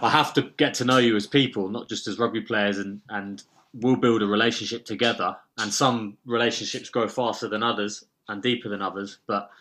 I 0.01 0.09
have 0.09 0.33
to 0.35 0.43
get 0.55 0.73
to 0.75 0.85
know 0.85 0.97
you 0.97 1.17
as 1.17 1.27
people, 1.27 1.67
not 1.67 1.89
just 1.89 2.07
as 2.07 2.17
rugby 2.17 2.41
players, 2.41 2.77
and 2.77 3.01
and 3.09 3.43
we'll 3.73 3.97
build 3.97 4.21
a 4.21 4.27
relationship 4.27 4.85
together. 4.85 5.35
And 5.57 5.73
some 5.73 6.17
relationships 6.25 6.89
grow 6.89 7.09
faster 7.09 7.49
than 7.49 7.63
others 7.63 8.05
and 8.29 8.41
deeper 8.41 8.69
than 8.69 8.81
others, 8.81 9.17
but 9.27 9.51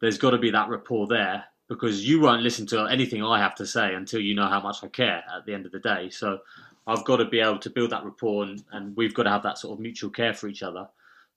there's 0.00 0.18
got 0.18 0.30
to 0.30 0.38
be 0.38 0.50
that 0.50 0.68
rapport 0.68 1.06
there 1.06 1.44
because 1.70 2.04
you 2.06 2.20
won't 2.20 2.42
listen 2.42 2.66
to 2.66 2.84
anything 2.86 3.22
I 3.22 3.38
have 3.38 3.54
to 3.54 3.64
say 3.64 3.94
until 3.94 4.20
you 4.20 4.34
know 4.34 4.48
how 4.48 4.60
much 4.60 4.82
I 4.82 4.88
care 4.88 5.22
at 5.32 5.46
the 5.46 5.54
end 5.54 5.66
of 5.66 5.72
the 5.72 5.78
day. 5.78 6.10
So 6.10 6.40
I've 6.84 7.04
got 7.04 7.18
to 7.18 7.24
be 7.24 7.38
able 7.38 7.60
to 7.60 7.70
build 7.70 7.90
that 7.90 8.04
rapport, 8.04 8.42
and, 8.42 8.64
and 8.72 8.96
we've 8.96 9.14
got 9.14 9.22
to 9.22 9.30
have 9.30 9.44
that 9.44 9.56
sort 9.56 9.74
of 9.74 9.80
mutual 9.80 10.10
care 10.10 10.34
for 10.34 10.48
each 10.48 10.64
other. 10.64 10.88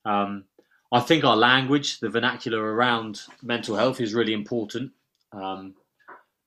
Um, 0.05 0.45
I 0.91 1.01
think 1.01 1.23
our 1.23 1.35
language, 1.35 1.99
the 1.99 2.09
vernacular 2.09 2.59
around 2.59 3.21
mental 3.43 3.75
health, 3.75 4.01
is 4.01 4.15
really 4.15 4.33
important. 4.33 4.91
Um, 5.31 5.75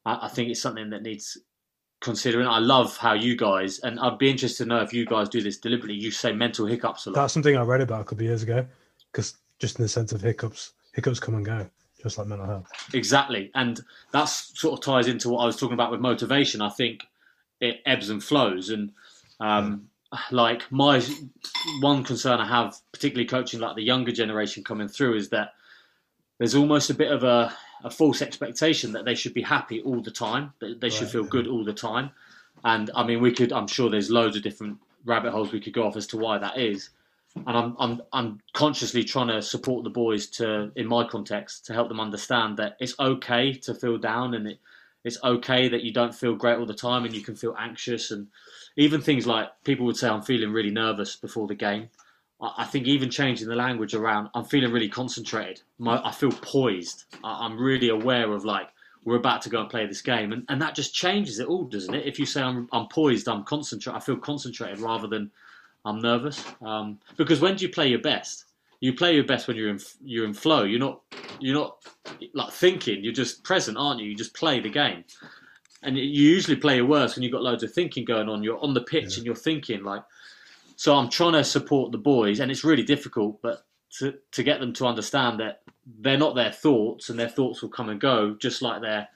I, 0.05 0.27
I 0.27 0.29
think 0.29 0.51
it's 0.51 0.61
something 0.61 0.91
that 0.91 1.03
needs 1.03 1.39
considering. 2.01 2.49
I 2.49 2.59
love 2.59 2.97
how 2.97 3.13
you 3.13 3.37
guys, 3.37 3.79
and 3.79 4.01
I'd 4.01 4.19
be 4.19 4.29
interested 4.29 4.65
to 4.65 4.69
know 4.69 4.81
if 4.81 4.93
you 4.93 5.07
guys 5.07 5.29
do 5.29 5.41
this 5.41 5.59
deliberately. 5.59 5.95
You 5.95 6.11
say 6.11 6.33
mental 6.33 6.67
hiccups 6.67 7.07
a 7.07 7.11
lot. 7.11 7.15
That's 7.15 7.33
something 7.33 7.57
I 7.57 7.63
read 7.63 7.83
about 7.83 8.01
a 8.01 8.05
couple 8.05 8.25
of 8.25 8.31
years 8.31 8.43
ago, 8.43 8.67
because 9.13 9.37
just 9.61 9.79
in 9.79 9.85
the 9.85 9.89
sense 9.89 10.11
of 10.11 10.23
hiccups, 10.23 10.73
hiccups 10.93 11.21
come 11.21 11.37
and 11.37 11.47
go, 11.47 11.71
just 12.07 12.19
like 12.19 12.27
mental 12.27 12.47
health. 12.47 12.71
Exactly, 12.95 13.51
and 13.55 13.81
that 14.13 14.25
sort 14.25 14.79
of 14.79 14.85
ties 14.85 15.09
into 15.09 15.29
what 15.29 15.43
I 15.43 15.47
was 15.47 15.57
talking 15.57 15.75
about 15.75 15.91
with 15.91 16.01
motivation. 16.01 16.63
I 16.63 16.71
think 16.71 17.05
it 17.61 17.81
ebbs 17.85 18.11
and 18.11 18.23
flows, 18.23 18.71
and 18.71 18.93
um, 19.41 19.89
like 20.31 20.71
my 20.71 21.03
one 21.81 22.05
concern 22.05 22.41
I 22.41 22.47
have, 22.47 22.77
particularly 22.93 23.27
coaching 23.27 23.61
like 23.61 23.77
the 23.77 23.83
younger 23.83 24.13
generation 24.13 24.63
coming 24.63 24.89
through, 24.89 25.17
is 25.17 25.31
that 25.31 25.55
there's 26.39 26.55
almost 26.55 26.91
a 26.91 26.95
bit 26.95 27.11
of 27.11 27.25
a 27.25 27.53
a 27.85 27.91
false 27.91 28.23
expectation 28.23 28.93
that 28.93 29.05
they 29.05 29.15
should 29.15 29.35
be 29.35 29.43
happy 29.43 29.83
all 29.83 30.01
the 30.01 30.11
time, 30.11 30.53
that 30.61 30.81
they 30.81 30.91
should 30.91 31.03
right, 31.03 31.13
feel 31.13 31.23
yeah. 31.25 31.31
good 31.31 31.47
all 31.47 31.65
the 31.65 31.73
time. 31.73 32.11
And 32.65 32.91
I 32.95 33.05
mean, 33.05 33.21
we 33.21 33.33
could, 33.33 33.53
I'm 33.53 33.67
sure 33.67 33.91
there's 33.91 34.11
loads 34.11 34.37
of 34.37 34.43
different 34.43 34.79
rabbit 35.05 35.31
holes 35.31 35.53
we 35.53 35.61
could 35.61 35.75
go 35.75 35.87
off 35.87 35.97
as 35.97 36.07
to 36.09 36.17
why 36.17 36.39
that 36.39 36.59
is. 36.59 36.91
And 37.47 37.57
I'm, 37.57 37.77
I'm, 37.79 38.03
I'm 38.13 38.41
consciously 38.53 39.05
trying 39.05 39.29
to 39.29 39.43
support 39.43 39.85
the 39.85 39.91
boys 39.91 40.27
to, 40.31 40.73
in 40.77 40.87
my 40.87 41.07
context, 41.07 41.67
to 41.67 41.73
help 41.73 41.89
them 41.89 42.01
understand 42.01 42.57
that 42.57 42.77
it's 42.81 42.99
okay 42.99 43.53
to 43.53 43.75
feel 43.75 43.99
down 43.99 44.35
and 44.35 44.47
it, 44.49 44.59
it's 45.05 45.19
okay 45.23 45.69
that 45.69 45.83
you 45.83 45.93
don't 45.93 46.15
feel 46.15 46.35
great 46.35 46.59
all 46.59 46.67
the 46.67 46.75
time 46.75 47.05
and 47.05 47.15
you 47.15 47.21
can 47.21 47.37
feel 47.37 47.55
anxious 47.59 48.11
and 48.11 48.29
even 48.77 49.01
things 49.01 49.27
like 49.27 49.49
people 49.65 49.87
would 49.87 49.97
say 49.97 50.09
I'm 50.09 50.23
feeling 50.23 50.53
really 50.53 50.71
nervous 50.71 51.17
before 51.17 51.47
the 51.47 51.55
game. 51.55 51.89
I 52.39 52.65
think 52.65 52.87
even 52.87 53.09
changing 53.09 53.49
the 53.49 53.57
language 53.57 53.95
around, 53.95 54.29
I'm 54.35 54.45
feeling 54.45 54.71
really 54.71 54.91
concentrated. 54.91 55.63
My, 55.79 56.05
I 56.05 56.13
feel 56.13 56.33
poised. 56.33 57.05
I, 57.25 57.47
am 57.47 57.59
really 57.59 57.89
aware 57.89 58.31
of 58.31 58.45
like 58.45 58.69
we're 59.05 59.17
about 59.17 59.41
to 59.43 59.49
go 59.49 59.61
and 59.61 59.71
play 59.71 59.87
this 59.87 60.03
game, 60.03 60.33
and, 60.33 60.45
and 60.51 60.61
that 60.61 60.75
just 60.75 60.95
changes 60.95 61.39
it 61.39 61.47
all, 61.47 61.65
doesn't 61.65 61.95
it? 61.95 62.07
If 62.07 62.19
you 62.19 62.27
say 62.27 62.43
I'm, 62.43 62.69
I'm 62.73 62.89
poised, 62.89 63.27
I'm 63.27 63.45
concentrated. 63.45 63.97
I 63.97 64.05
feel 64.05 64.19
concentrated 64.19 64.81
rather 64.81 65.07
than 65.07 65.31
I'm 65.87 66.01
nervous. 66.01 66.45
Um, 66.61 66.99
because 67.17 67.41
when 67.41 67.57
do 67.57 67.65
you 67.65 67.73
play 67.73 67.89
your 67.89 68.01
best? 68.01 68.45
You 68.81 68.93
play 68.93 69.15
your 69.15 69.25
best 69.25 69.49
when 69.49 69.57
you're 69.57 69.71
in 69.71 69.81
you're 70.05 70.27
in 70.27 70.35
flow. 70.35 70.65
You're 70.65 70.81
not 70.81 71.01
you're 71.41 71.55
not 71.55 71.79
like 72.35 72.53
thinking. 72.53 73.03
You're 73.03 73.15
just 73.15 73.43
present, 73.43 73.79
aren't 73.79 74.01
you? 74.01 74.11
You 74.11 74.17
just 74.17 74.35
play 74.35 74.61
the 74.61 74.69
game, 74.69 75.05
and 75.83 75.97
you 75.97 76.05
usually 76.05 76.57
play 76.57 76.77
your 76.77 76.87
worst 76.87 77.17
when 77.17 77.23
you've 77.23 77.33
got 77.33 77.43
loads 77.43 77.63
of 77.63 77.73
thinking 77.73 78.05
going 78.05 78.29
on. 78.29 78.43
You're 78.43 78.63
on 78.63 78.75
the 78.75 78.83
pitch 78.83 79.13
yeah. 79.13 79.17
and 79.17 79.27
you're 79.27 79.35
thinking 79.35 79.83
like 79.83 80.03
so 80.77 80.95
I'm 80.95 81.09
trying 81.09 81.33
to 81.33 81.43
support 81.43 81.91
the 81.91 81.99
boys, 81.99 82.39
and 82.39 82.51
it's 82.51 82.63
really 82.63 82.83
difficult, 82.83 83.41
but 83.43 83.67
to, 83.99 84.15
to 84.33 84.43
get 84.43 84.61
them 84.61 84.75
to 84.75 84.87
understand 84.87 85.41
that 85.41 85.63
they're 86.01 86.19
not 86.19 86.35
their 86.35 86.53
thoughts, 86.53 87.09
and 87.09 87.19
their 87.19 87.31
thoughts 87.31 87.63
will 87.63 87.71
come 87.71 87.89
and 87.89 87.99
go, 87.99 88.37
just 88.39 88.63
like 88.63 88.83
their 88.83 89.09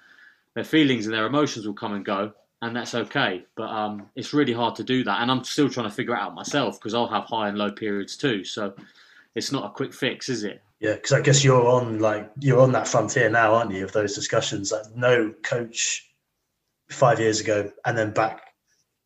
their 0.55 0.65
feelings 0.65 1.07
and 1.07 1.15
their 1.15 1.27
emotions 1.27 1.65
will 1.65 1.75
come 1.75 1.93
and 1.93 2.05
go, 2.05 2.33
and 2.63 2.77
that's 2.77 2.95
okay. 2.95 3.45
But 3.57 3.71
um, 3.71 4.09
it's 4.17 4.33
really 4.33 4.53
hard 4.53 4.75
to 4.77 4.85
do 4.85 5.05
that, 5.05 5.21
and 5.21 5.31
I'm 5.31 5.45
still 5.45 5.69
trying 5.69 5.89
to 5.89 5.95
figure 5.95 6.15
it 6.15 6.21
out 6.21 6.35
myself 6.35 6.79
because 6.79 6.95
I'll 6.95 7.09
have 7.09 7.25
high 7.25 7.49
and 7.49 7.59
low 7.59 7.71
periods 7.71 8.17
too. 8.17 8.45
So 8.45 8.75
it's 9.35 9.53
not 9.53 9.65
a 9.65 9.71
quick 9.71 9.95
fix, 9.95 10.29
is 10.29 10.45
it? 10.45 10.63
Yeah, 10.81 10.95
because 10.95 11.13
I 11.13 11.21
guess 11.21 11.45
you're 11.45 11.67
on 11.67 11.99
like 11.99 12.31
you're 12.41 12.61
on 12.61 12.73
that 12.73 12.89
frontier 12.89 13.29
now, 13.29 13.55
aren't 13.55 13.73
you? 13.73 13.85
Of 13.85 13.93
those 13.93 14.15
discussions, 14.15 14.73
like 14.73 14.95
no 14.95 15.35
coach 15.43 16.07
five 16.91 17.21
years 17.21 17.41
ago 17.41 17.71
and 17.87 17.97
then 17.97 18.13
back 18.13 18.43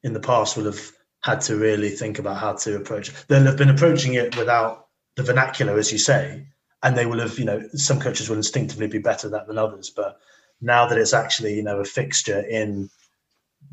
in 0.03 0.13
the 0.13 0.21
past 0.21 0.57
will 0.57 0.65
have 0.65 0.91
had 1.23 1.41
to 1.43 1.57
really 1.57 1.91
think 1.91 2.19
about 2.19 2.39
how 2.39 2.53
to 2.53 2.77
approach. 2.77 3.13
They'll 3.27 3.45
have 3.45 3.57
been 3.57 3.71
approaching 3.71 4.15
it 4.15 4.37
without 4.37 4.89
the 5.17 5.23
vernacular, 5.23 5.79
as 5.79 5.91
you 5.93 5.99
say, 5.99 6.47
and 6.83 6.97
they 6.97 7.07
will 7.07 7.21
have, 7.21 7.39
you 7.39 7.45
know, 7.45 7.63
some 7.75 8.01
coaches 8.01 8.29
will 8.29 8.37
instinctively 8.37 8.87
be 8.89 8.99
better 8.99 9.29
at 9.29 9.33
that 9.33 9.47
than 9.47 9.59
others. 9.59 9.91
But 9.91 10.19
now 10.61 10.87
that 10.87 10.99
it's 10.99 11.15
actually, 11.15 11.55
you 11.55 11.63
know, 11.63 11.81
a 11.81 11.85
fixture 11.85 12.41
in 12.41 12.91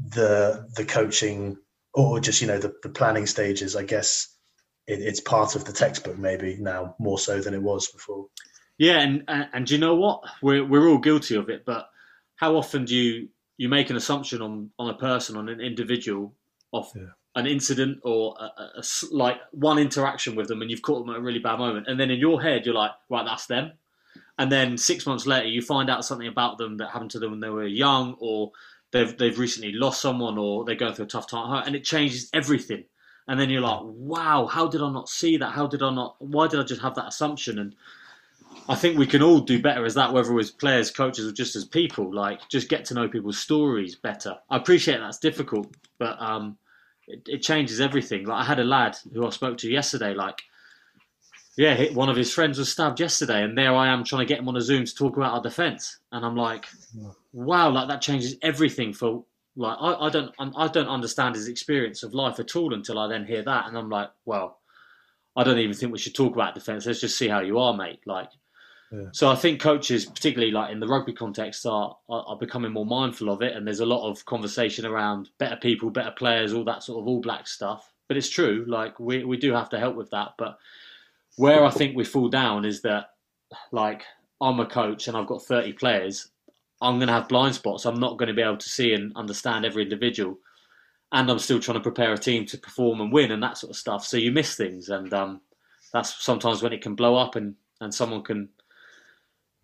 the 0.09 0.67
the 0.75 0.85
coaching 0.85 1.57
or 1.93 2.19
just, 2.19 2.41
you 2.41 2.47
know, 2.47 2.57
the, 2.57 2.73
the 2.83 2.89
planning 2.89 3.25
stages, 3.25 3.75
I 3.75 3.83
guess 3.83 4.33
it, 4.87 5.01
it's 5.01 5.19
part 5.19 5.55
of 5.55 5.65
the 5.65 5.73
textbook 5.73 6.17
maybe 6.17 6.57
now 6.59 6.95
more 6.99 7.19
so 7.19 7.41
than 7.41 7.53
it 7.53 7.61
was 7.61 7.91
before. 7.91 8.27
Yeah, 8.77 8.99
and 8.99 9.23
and, 9.27 9.47
and 9.53 9.69
you 9.69 9.77
know 9.77 9.95
what? 9.95 10.21
We're 10.41 10.65
we're 10.65 10.89
all 10.89 10.99
guilty 10.99 11.35
of 11.35 11.49
it, 11.49 11.65
but 11.65 11.87
how 12.35 12.55
often 12.55 12.85
do 12.85 12.95
you 12.95 13.29
you 13.57 13.69
make 13.69 13.89
an 13.89 13.95
assumption 13.95 14.41
on 14.41 14.71
on 14.79 14.89
a 14.89 14.97
person, 14.97 15.37
on 15.37 15.49
an 15.49 15.61
individual, 15.61 16.35
off 16.71 16.91
yeah 16.95 17.07
an 17.35 17.47
incident 17.47 17.99
or 18.03 18.35
a, 18.39 18.43
a, 18.43 18.71
a, 18.77 18.83
like 19.11 19.37
one 19.51 19.79
interaction 19.79 20.35
with 20.35 20.47
them 20.47 20.61
and 20.61 20.69
you've 20.69 20.81
caught 20.81 21.05
them 21.05 21.13
at 21.13 21.19
a 21.19 21.23
really 21.23 21.39
bad 21.39 21.57
moment 21.57 21.87
and 21.87 21.99
then 21.99 22.11
in 22.11 22.19
your 22.19 22.41
head 22.41 22.65
you're 22.65 22.75
like 22.75 22.91
right 23.09 23.25
that's 23.25 23.45
them 23.45 23.71
and 24.37 24.51
then 24.51 24.77
six 24.77 25.05
months 25.05 25.25
later 25.25 25.47
you 25.47 25.61
find 25.61 25.89
out 25.89 26.03
something 26.03 26.27
about 26.27 26.57
them 26.57 26.77
that 26.77 26.89
happened 26.89 27.11
to 27.11 27.19
them 27.19 27.31
when 27.31 27.39
they 27.39 27.49
were 27.49 27.65
young 27.65 28.15
or 28.19 28.51
they've 28.91 29.17
they've 29.17 29.39
recently 29.39 29.71
lost 29.71 30.01
someone 30.01 30.37
or 30.37 30.65
they're 30.65 30.75
going 30.75 30.93
through 30.93 31.05
a 31.05 31.09
tough 31.09 31.27
time 31.27 31.63
and 31.65 31.75
it 31.75 31.83
changes 31.83 32.29
everything 32.33 32.83
and 33.27 33.39
then 33.39 33.49
you're 33.49 33.61
like 33.61 33.79
wow 33.83 34.45
how 34.45 34.67
did 34.67 34.81
i 34.81 34.91
not 34.91 35.09
see 35.09 35.37
that 35.37 35.51
how 35.51 35.67
did 35.67 35.81
i 35.81 35.93
not 35.93 36.15
why 36.19 36.47
did 36.47 36.59
i 36.59 36.63
just 36.63 36.81
have 36.81 36.95
that 36.95 37.07
assumption 37.07 37.59
and 37.59 37.75
I 38.67 38.75
think 38.75 38.97
we 38.97 39.07
can 39.07 39.21
all 39.21 39.39
do 39.39 39.61
better 39.61 39.85
as 39.85 39.95
that, 39.95 40.13
whether 40.13 40.37
as 40.37 40.51
players, 40.51 40.91
coaches, 40.91 41.27
or 41.27 41.31
just 41.31 41.55
as 41.55 41.65
people. 41.65 42.13
Like, 42.13 42.47
just 42.49 42.69
get 42.69 42.85
to 42.85 42.93
know 42.93 43.07
people's 43.07 43.39
stories 43.39 43.95
better. 43.95 44.37
I 44.49 44.57
appreciate 44.57 44.99
that's 44.99 45.17
difficult, 45.17 45.67
but 45.97 46.21
um, 46.21 46.57
it, 47.07 47.21
it 47.27 47.41
changes 47.41 47.81
everything. 47.81 48.25
Like 48.25 48.41
I 48.41 48.43
had 48.45 48.59
a 48.59 48.63
lad 48.63 48.97
who 49.13 49.25
I 49.25 49.29
spoke 49.29 49.57
to 49.59 49.71
yesterday, 49.71 50.13
like 50.13 50.41
yeah, 51.57 51.91
one 51.93 52.09
of 52.09 52.15
his 52.15 52.33
friends 52.33 52.57
was 52.57 52.71
stabbed 52.71 52.99
yesterday, 52.99 53.43
and 53.43 53.57
there 53.57 53.75
I 53.75 53.89
am 53.89 54.03
trying 54.03 54.25
to 54.25 54.25
get 54.25 54.39
him 54.39 54.47
on 54.47 54.55
a 54.55 54.61
Zoom 54.61 54.85
to 54.85 54.95
talk 54.95 55.17
about 55.17 55.33
our 55.33 55.41
defence, 55.41 55.99
and 56.11 56.25
I'm 56.25 56.35
like, 56.35 56.67
wow, 57.33 57.69
like 57.69 57.89
that 57.89 58.01
changes 58.01 58.35
everything 58.41 58.93
for 58.93 59.25
like 59.57 59.77
I, 59.79 60.05
I 60.05 60.09
don't 60.09 60.33
I 60.39 60.67
don't 60.69 60.87
understand 60.87 61.35
his 61.35 61.49
experience 61.49 62.03
of 62.03 62.13
life 62.13 62.39
at 62.39 62.55
all 62.55 62.73
until 62.73 62.97
I 62.97 63.07
then 63.07 63.25
hear 63.25 63.43
that, 63.43 63.67
and 63.67 63.77
I'm 63.77 63.89
like, 63.89 64.09
well, 64.25 64.59
I 65.35 65.43
don't 65.43 65.59
even 65.59 65.75
think 65.75 65.91
we 65.91 65.99
should 65.99 66.15
talk 66.15 66.33
about 66.33 66.55
defence. 66.55 66.85
Let's 66.85 67.01
just 67.01 67.17
see 67.17 67.27
how 67.27 67.41
you 67.41 67.59
are, 67.59 67.73
mate. 67.73 67.99
Like, 68.05 68.29
yeah. 68.91 69.07
so 69.11 69.29
I 69.29 69.35
think 69.35 69.59
coaches, 69.59 70.05
particularly 70.05 70.53
like 70.53 70.71
in 70.71 70.79
the 70.79 70.87
rugby 70.87 71.13
context, 71.13 71.65
are, 71.65 71.97
are, 72.09 72.23
are 72.27 72.37
becoming 72.37 72.71
more 72.71 72.85
mindful 72.85 73.29
of 73.29 73.41
it, 73.41 73.57
and 73.57 73.67
there's 73.67 73.81
a 73.81 73.85
lot 73.85 74.09
of 74.09 74.25
conversation 74.25 74.85
around 74.85 75.29
better 75.37 75.57
people, 75.57 75.89
better 75.89 76.11
players, 76.11 76.53
all 76.53 76.63
that 76.63 76.83
sort 76.83 77.01
of 77.01 77.07
all 77.07 77.19
black 77.19 77.45
stuff. 77.45 77.91
But 78.07 78.15
it's 78.15 78.29
true, 78.29 78.65
like 78.69 79.01
we 79.01 79.25
we 79.25 79.35
do 79.35 79.51
have 79.53 79.69
to 79.69 79.79
help 79.79 79.97
with 79.97 80.11
that. 80.11 80.29
But 80.37 80.57
where 81.37 81.63
I 81.63 81.69
think 81.71 81.95
we 81.95 82.03
fall 82.03 82.29
down 82.29 82.65
is 82.65 82.81
that, 82.81 83.11
like, 83.71 84.03
I'm 84.39 84.59
a 84.59 84.65
coach 84.65 85.07
and 85.07 85.17
I've 85.17 85.27
got 85.27 85.43
30 85.43 85.73
players. 85.73 86.29
I'm 86.81 86.97
going 86.97 87.07
to 87.07 87.13
have 87.13 87.27
blind 87.27 87.55
spots. 87.55 87.85
I'm 87.85 87.99
not 87.99 88.17
going 88.17 88.27
to 88.27 88.33
be 88.33 88.41
able 88.41 88.57
to 88.57 88.69
see 88.69 88.93
and 88.93 89.15
understand 89.15 89.65
every 89.65 89.83
individual 89.83 90.37
and 91.11 91.29
I'm 91.29 91.39
still 91.39 91.59
trying 91.59 91.77
to 91.77 91.83
prepare 91.83 92.13
a 92.13 92.17
team 92.17 92.45
to 92.47 92.57
perform 92.57 93.01
and 93.01 93.11
win 93.11 93.31
and 93.31 93.43
that 93.43 93.57
sort 93.57 93.71
of 93.71 93.75
stuff. 93.75 94.05
So 94.05 94.17
you 94.17 94.31
miss 94.31 94.55
things, 94.55 94.89
and 94.89 95.13
um, 95.13 95.41
that's 95.93 96.23
sometimes 96.23 96.63
when 96.63 96.73
it 96.73 96.81
can 96.81 96.95
blow 96.95 97.15
up 97.15 97.35
and 97.35 97.55
and 97.81 97.93
someone 97.93 98.23
can, 98.23 98.49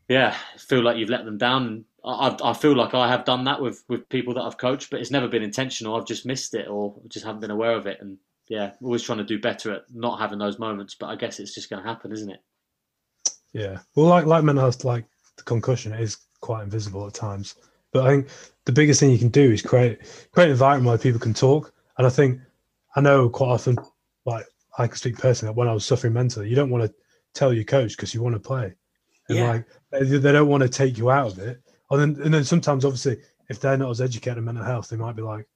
yeah, 0.10 0.36
feel 0.58 0.84
like 0.84 0.98
you've 0.98 1.10
let 1.10 1.26
them 1.26 1.38
down. 1.38 1.86
I, 2.04 2.36
I 2.44 2.54
feel 2.54 2.76
like 2.76 2.94
I 2.94 3.08
have 3.10 3.26
done 3.26 3.46
that 3.46 3.62
with 3.62 3.84
with 3.88 4.10
people 4.10 4.34
that 4.34 4.44
I've 4.44 4.58
coached, 4.58 4.90
but 4.90 5.00
it's 5.00 5.12
never 5.12 5.28
been 5.28 5.44
intentional. 5.44 5.96
I've 5.96 6.08
just 6.08 6.26
missed 6.26 6.54
it 6.54 6.68
or 6.68 6.96
just 7.08 7.26
haven't 7.26 7.42
been 7.42 7.52
aware 7.52 7.76
of 7.76 7.88
it, 7.88 8.00
and 8.02 8.18
yeah, 8.48 8.72
always 8.82 9.04
trying 9.04 9.18
to 9.20 9.24
do 9.24 9.40
better 9.40 9.74
at 9.74 9.84
not 9.94 10.20
having 10.20 10.40
those 10.40 10.60
moments. 10.60 10.96
But 10.96 11.08
I 11.08 11.16
guess 11.16 11.40
it's 11.40 11.54
just 11.54 11.70
going 11.70 11.82
to 11.82 11.88
happen, 11.88 12.12
isn't 12.12 12.30
it? 12.30 12.40
Yeah. 13.54 13.80
Well, 13.96 14.08
like 14.08 14.26
like 14.26 14.44
mental 14.44 14.64
health, 14.64 14.84
like 14.84 15.06
the 15.38 15.44
concussion 15.44 15.94
is 15.94 16.18
quite 16.42 16.64
invisible 16.64 17.06
at 17.08 17.14
times. 17.14 17.56
But 17.92 18.06
I 18.06 18.10
think 18.10 18.28
the 18.66 18.72
biggest 18.72 19.00
thing 19.00 19.12
you 19.12 19.20
can 19.20 19.30
do 19.30 19.52
is 19.52 19.62
create 19.62 20.00
create 20.32 20.48
an 20.48 20.52
environment 20.52 20.88
where 20.88 20.98
people 20.98 21.20
can 21.20 21.34
talk. 21.34 21.74
And 21.98 22.06
I 22.06 22.10
think 22.10 22.40
I 22.96 23.02
know 23.02 23.30
quite 23.30 23.50
often, 23.50 23.78
like 24.26 24.46
I 24.78 24.88
can 24.88 24.98
speak 24.98 25.18
personally, 25.18 25.54
when 25.54 25.68
I 25.68 25.74
was 25.74 25.86
suffering 25.86 26.14
mentally, 26.14 26.50
you 26.50 26.56
don't 26.56 26.70
want 26.70 26.86
to 26.86 26.94
tell 27.34 27.54
your 27.54 27.64
coach 27.64 27.96
because 27.96 28.14
you 28.14 28.22
want 28.22 28.36
to 28.36 28.40
play. 28.40 28.74
And 29.30 29.38
yeah. 29.38 29.50
like 29.50 29.66
they, 29.92 30.04
they 30.04 30.32
don't 30.32 30.48
want 30.48 30.64
to 30.64 30.70
take 30.70 30.98
you 30.98 31.10
out 31.10 31.32
of 31.32 31.40
it. 31.40 31.62
And 31.90 32.02
then, 32.02 32.24
and 32.24 32.34
then 32.34 32.44
sometimes, 32.44 32.86
obviously, 32.86 33.18
if 33.50 33.60
they're 33.60 33.78
not 33.78 33.90
as 33.90 34.02
educated 34.02 34.38
in 34.38 34.46
mental 34.46 34.64
health, 34.64 34.90
they 34.90 34.98
might 34.98 35.16
be 35.16 35.22
like, 35.22 35.48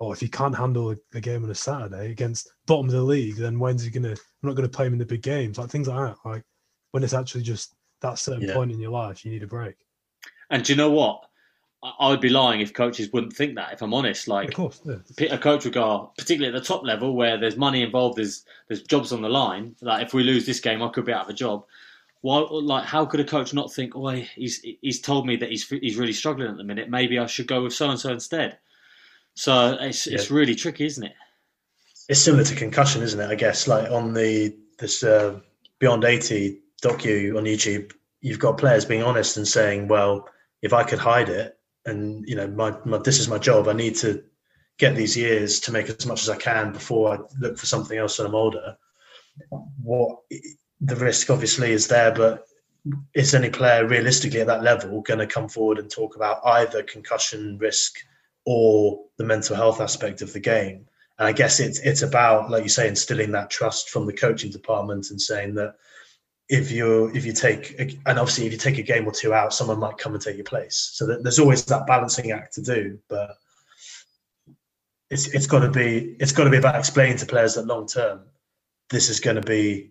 "Oh, 0.00 0.12
if 0.12 0.20
he 0.20 0.28
can't 0.28 0.56
handle 0.56 0.90
a, 0.90 0.96
a 1.14 1.20
game 1.20 1.44
on 1.44 1.50
a 1.50 1.54
Saturday 1.54 2.10
against 2.10 2.50
bottom 2.66 2.86
of 2.86 2.92
the 2.92 3.02
league, 3.02 3.36
then 3.36 3.58
when's 3.58 3.82
he 3.82 3.90
gonna? 3.90 4.10
I'm 4.10 4.18
not 4.42 4.54
gonna 4.54 4.68
play 4.68 4.86
him 4.86 4.92
in 4.92 4.98
the 4.98 5.06
big 5.06 5.22
games." 5.22 5.58
Like 5.58 5.70
things 5.70 5.88
like 5.88 6.10
that. 6.10 6.28
Like 6.28 6.42
when 6.92 7.02
it's 7.02 7.14
actually 7.14 7.42
just 7.42 7.74
that 8.00 8.18
certain 8.18 8.48
yeah. 8.48 8.54
point 8.54 8.72
in 8.72 8.80
your 8.80 8.90
life, 8.90 9.24
you 9.24 9.30
need 9.30 9.42
a 9.42 9.46
break. 9.46 9.76
And 10.50 10.62
do 10.64 10.72
you 10.72 10.76
know 10.76 10.90
what? 10.90 11.24
I 11.82 12.08
would 12.08 12.20
be 12.20 12.30
lying 12.30 12.60
if 12.60 12.72
coaches 12.72 13.12
wouldn't 13.12 13.34
think 13.34 13.54
that. 13.56 13.72
If 13.72 13.82
I'm 13.82 13.94
honest, 13.94 14.28
like 14.28 14.48
of 14.48 14.54
course, 14.54 14.80
yeah. 14.84 15.32
a 15.32 15.38
coach 15.38 15.64
would 15.64 15.74
go, 15.74 15.84
oh, 15.84 16.12
particularly 16.18 16.54
at 16.54 16.60
the 16.60 16.66
top 16.66 16.84
level 16.84 17.14
where 17.14 17.38
there's 17.38 17.56
money 17.56 17.82
involved, 17.82 18.18
there's 18.18 18.44
there's 18.68 18.82
jobs 18.82 19.12
on 19.12 19.22
the 19.22 19.28
line. 19.28 19.76
Like 19.80 20.04
if 20.04 20.14
we 20.14 20.24
lose 20.24 20.46
this 20.46 20.60
game, 20.60 20.82
I 20.82 20.88
could 20.88 21.04
be 21.04 21.12
out 21.12 21.24
of 21.24 21.30
a 21.30 21.34
job. 21.34 21.64
Why, 22.22 22.38
like, 22.38 22.84
how 22.84 23.04
could 23.04 23.20
a 23.20 23.24
coach 23.24 23.54
not 23.54 23.72
think, 23.72 23.94
oh, 23.94 24.08
he's 24.08 24.60
he's 24.80 25.00
told 25.00 25.26
me 25.26 25.36
that 25.36 25.50
he's 25.50 25.68
he's 25.68 25.96
really 25.96 26.12
struggling 26.12 26.48
at 26.48 26.56
the 26.56 26.64
minute. 26.64 26.88
Maybe 26.88 27.18
I 27.18 27.26
should 27.26 27.46
go 27.46 27.62
with 27.62 27.74
so 27.74 27.90
and 27.90 28.00
so 28.00 28.10
instead. 28.10 28.58
So 29.36 29.78
it's 29.80 30.06
yeah. 30.06 30.14
it's 30.14 30.30
really 30.30 30.54
tricky, 30.54 30.86
isn't 30.86 31.04
it? 31.04 31.14
It's 32.08 32.20
similar 32.20 32.44
to 32.44 32.54
concussion, 32.54 33.02
isn't 33.02 33.20
it? 33.20 33.30
I 33.30 33.36
guess 33.36 33.68
like 33.68 33.90
on 33.90 34.12
the 34.12 34.56
this 34.78 35.02
uh, 35.04 35.40
Beyond 35.78 36.04
eighty 36.04 36.60
docu 36.82 37.36
on 37.36 37.44
YouTube, 37.44 37.92
you've 38.20 38.38
got 38.38 38.58
players 38.58 38.84
being 38.84 39.02
honest 39.02 39.36
and 39.36 39.46
saying, 39.46 39.88
well, 39.88 40.28
if 40.62 40.72
I 40.72 40.82
could 40.82 40.98
hide 40.98 41.28
it, 41.28 41.56
and 41.86 42.28
you 42.28 42.34
know 42.34 42.46
my, 42.48 42.74
my, 42.84 42.98
this 42.98 43.18
is 43.18 43.28
my 43.28 43.38
job 43.38 43.68
i 43.68 43.72
need 43.72 43.94
to 43.94 44.22
get 44.78 44.94
these 44.94 45.16
years 45.16 45.60
to 45.60 45.72
make 45.72 45.88
as 45.88 46.04
much 46.04 46.22
as 46.22 46.28
i 46.28 46.36
can 46.36 46.72
before 46.72 47.14
i 47.14 47.18
look 47.40 47.56
for 47.56 47.66
something 47.66 47.96
else 47.96 48.18
when 48.18 48.26
i'm 48.26 48.34
older 48.34 48.76
what 49.82 50.18
the 50.80 50.96
risk 50.96 51.30
obviously 51.30 51.72
is 51.72 51.88
there 51.88 52.12
but 52.12 52.46
is 53.14 53.34
any 53.34 53.50
player 53.50 53.86
realistically 53.86 54.40
at 54.40 54.46
that 54.46 54.62
level 54.62 55.00
going 55.00 55.18
to 55.18 55.26
come 55.26 55.48
forward 55.48 55.78
and 55.78 55.90
talk 55.90 56.16
about 56.16 56.44
either 56.44 56.82
concussion 56.82 57.56
risk 57.58 57.98
or 58.46 59.04
the 59.18 59.24
mental 59.24 59.56
health 59.56 59.80
aspect 59.80 60.22
of 60.22 60.32
the 60.32 60.40
game 60.40 60.86
and 61.18 61.28
i 61.28 61.32
guess 61.32 61.60
it's 61.60 61.78
it's 61.80 62.02
about 62.02 62.50
like 62.50 62.62
you 62.62 62.68
say 62.68 62.88
instilling 62.88 63.32
that 63.32 63.50
trust 63.50 63.90
from 63.90 64.06
the 64.06 64.12
coaching 64.12 64.50
department 64.50 65.10
and 65.10 65.20
saying 65.20 65.54
that 65.54 65.74
if 66.48 66.70
you 66.70 67.10
if 67.14 67.24
you 67.24 67.32
take 67.32 67.78
and 67.78 68.18
obviously 68.18 68.46
if 68.46 68.52
you 68.52 68.58
take 68.58 68.78
a 68.78 68.82
game 68.82 69.06
or 69.06 69.12
two 69.12 69.34
out, 69.34 69.52
someone 69.52 69.78
might 69.78 69.98
come 69.98 70.14
and 70.14 70.22
take 70.22 70.36
your 70.36 70.44
place. 70.44 70.90
So 70.94 71.06
there's 71.06 71.38
always 71.38 71.64
that 71.64 71.86
balancing 71.86 72.30
act 72.30 72.54
to 72.54 72.62
do, 72.62 72.98
but 73.08 73.36
it's 75.10 75.28
it's 75.28 75.46
got 75.46 75.60
to 75.60 75.70
be 75.70 76.16
it's 76.20 76.32
got 76.32 76.44
to 76.44 76.50
be 76.50 76.56
about 76.56 76.76
explaining 76.76 77.16
to 77.18 77.26
players 77.26 77.54
that 77.54 77.66
long 77.66 77.86
term 77.86 78.22
this 78.90 79.08
is 79.08 79.18
going 79.18 79.36
to 79.36 79.42
be 79.42 79.90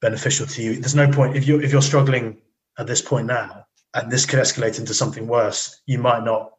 beneficial 0.00 0.46
to 0.46 0.62
you. 0.62 0.74
There's 0.74 0.94
no 0.94 1.10
point 1.10 1.36
if 1.36 1.48
you 1.48 1.60
if 1.60 1.72
you're 1.72 1.82
struggling 1.82 2.38
at 2.78 2.86
this 2.86 3.02
point 3.02 3.26
now 3.26 3.66
and 3.94 4.10
this 4.10 4.26
could 4.26 4.38
escalate 4.38 4.78
into 4.78 4.94
something 4.94 5.26
worse. 5.26 5.80
You 5.86 5.98
might 5.98 6.22
not, 6.22 6.52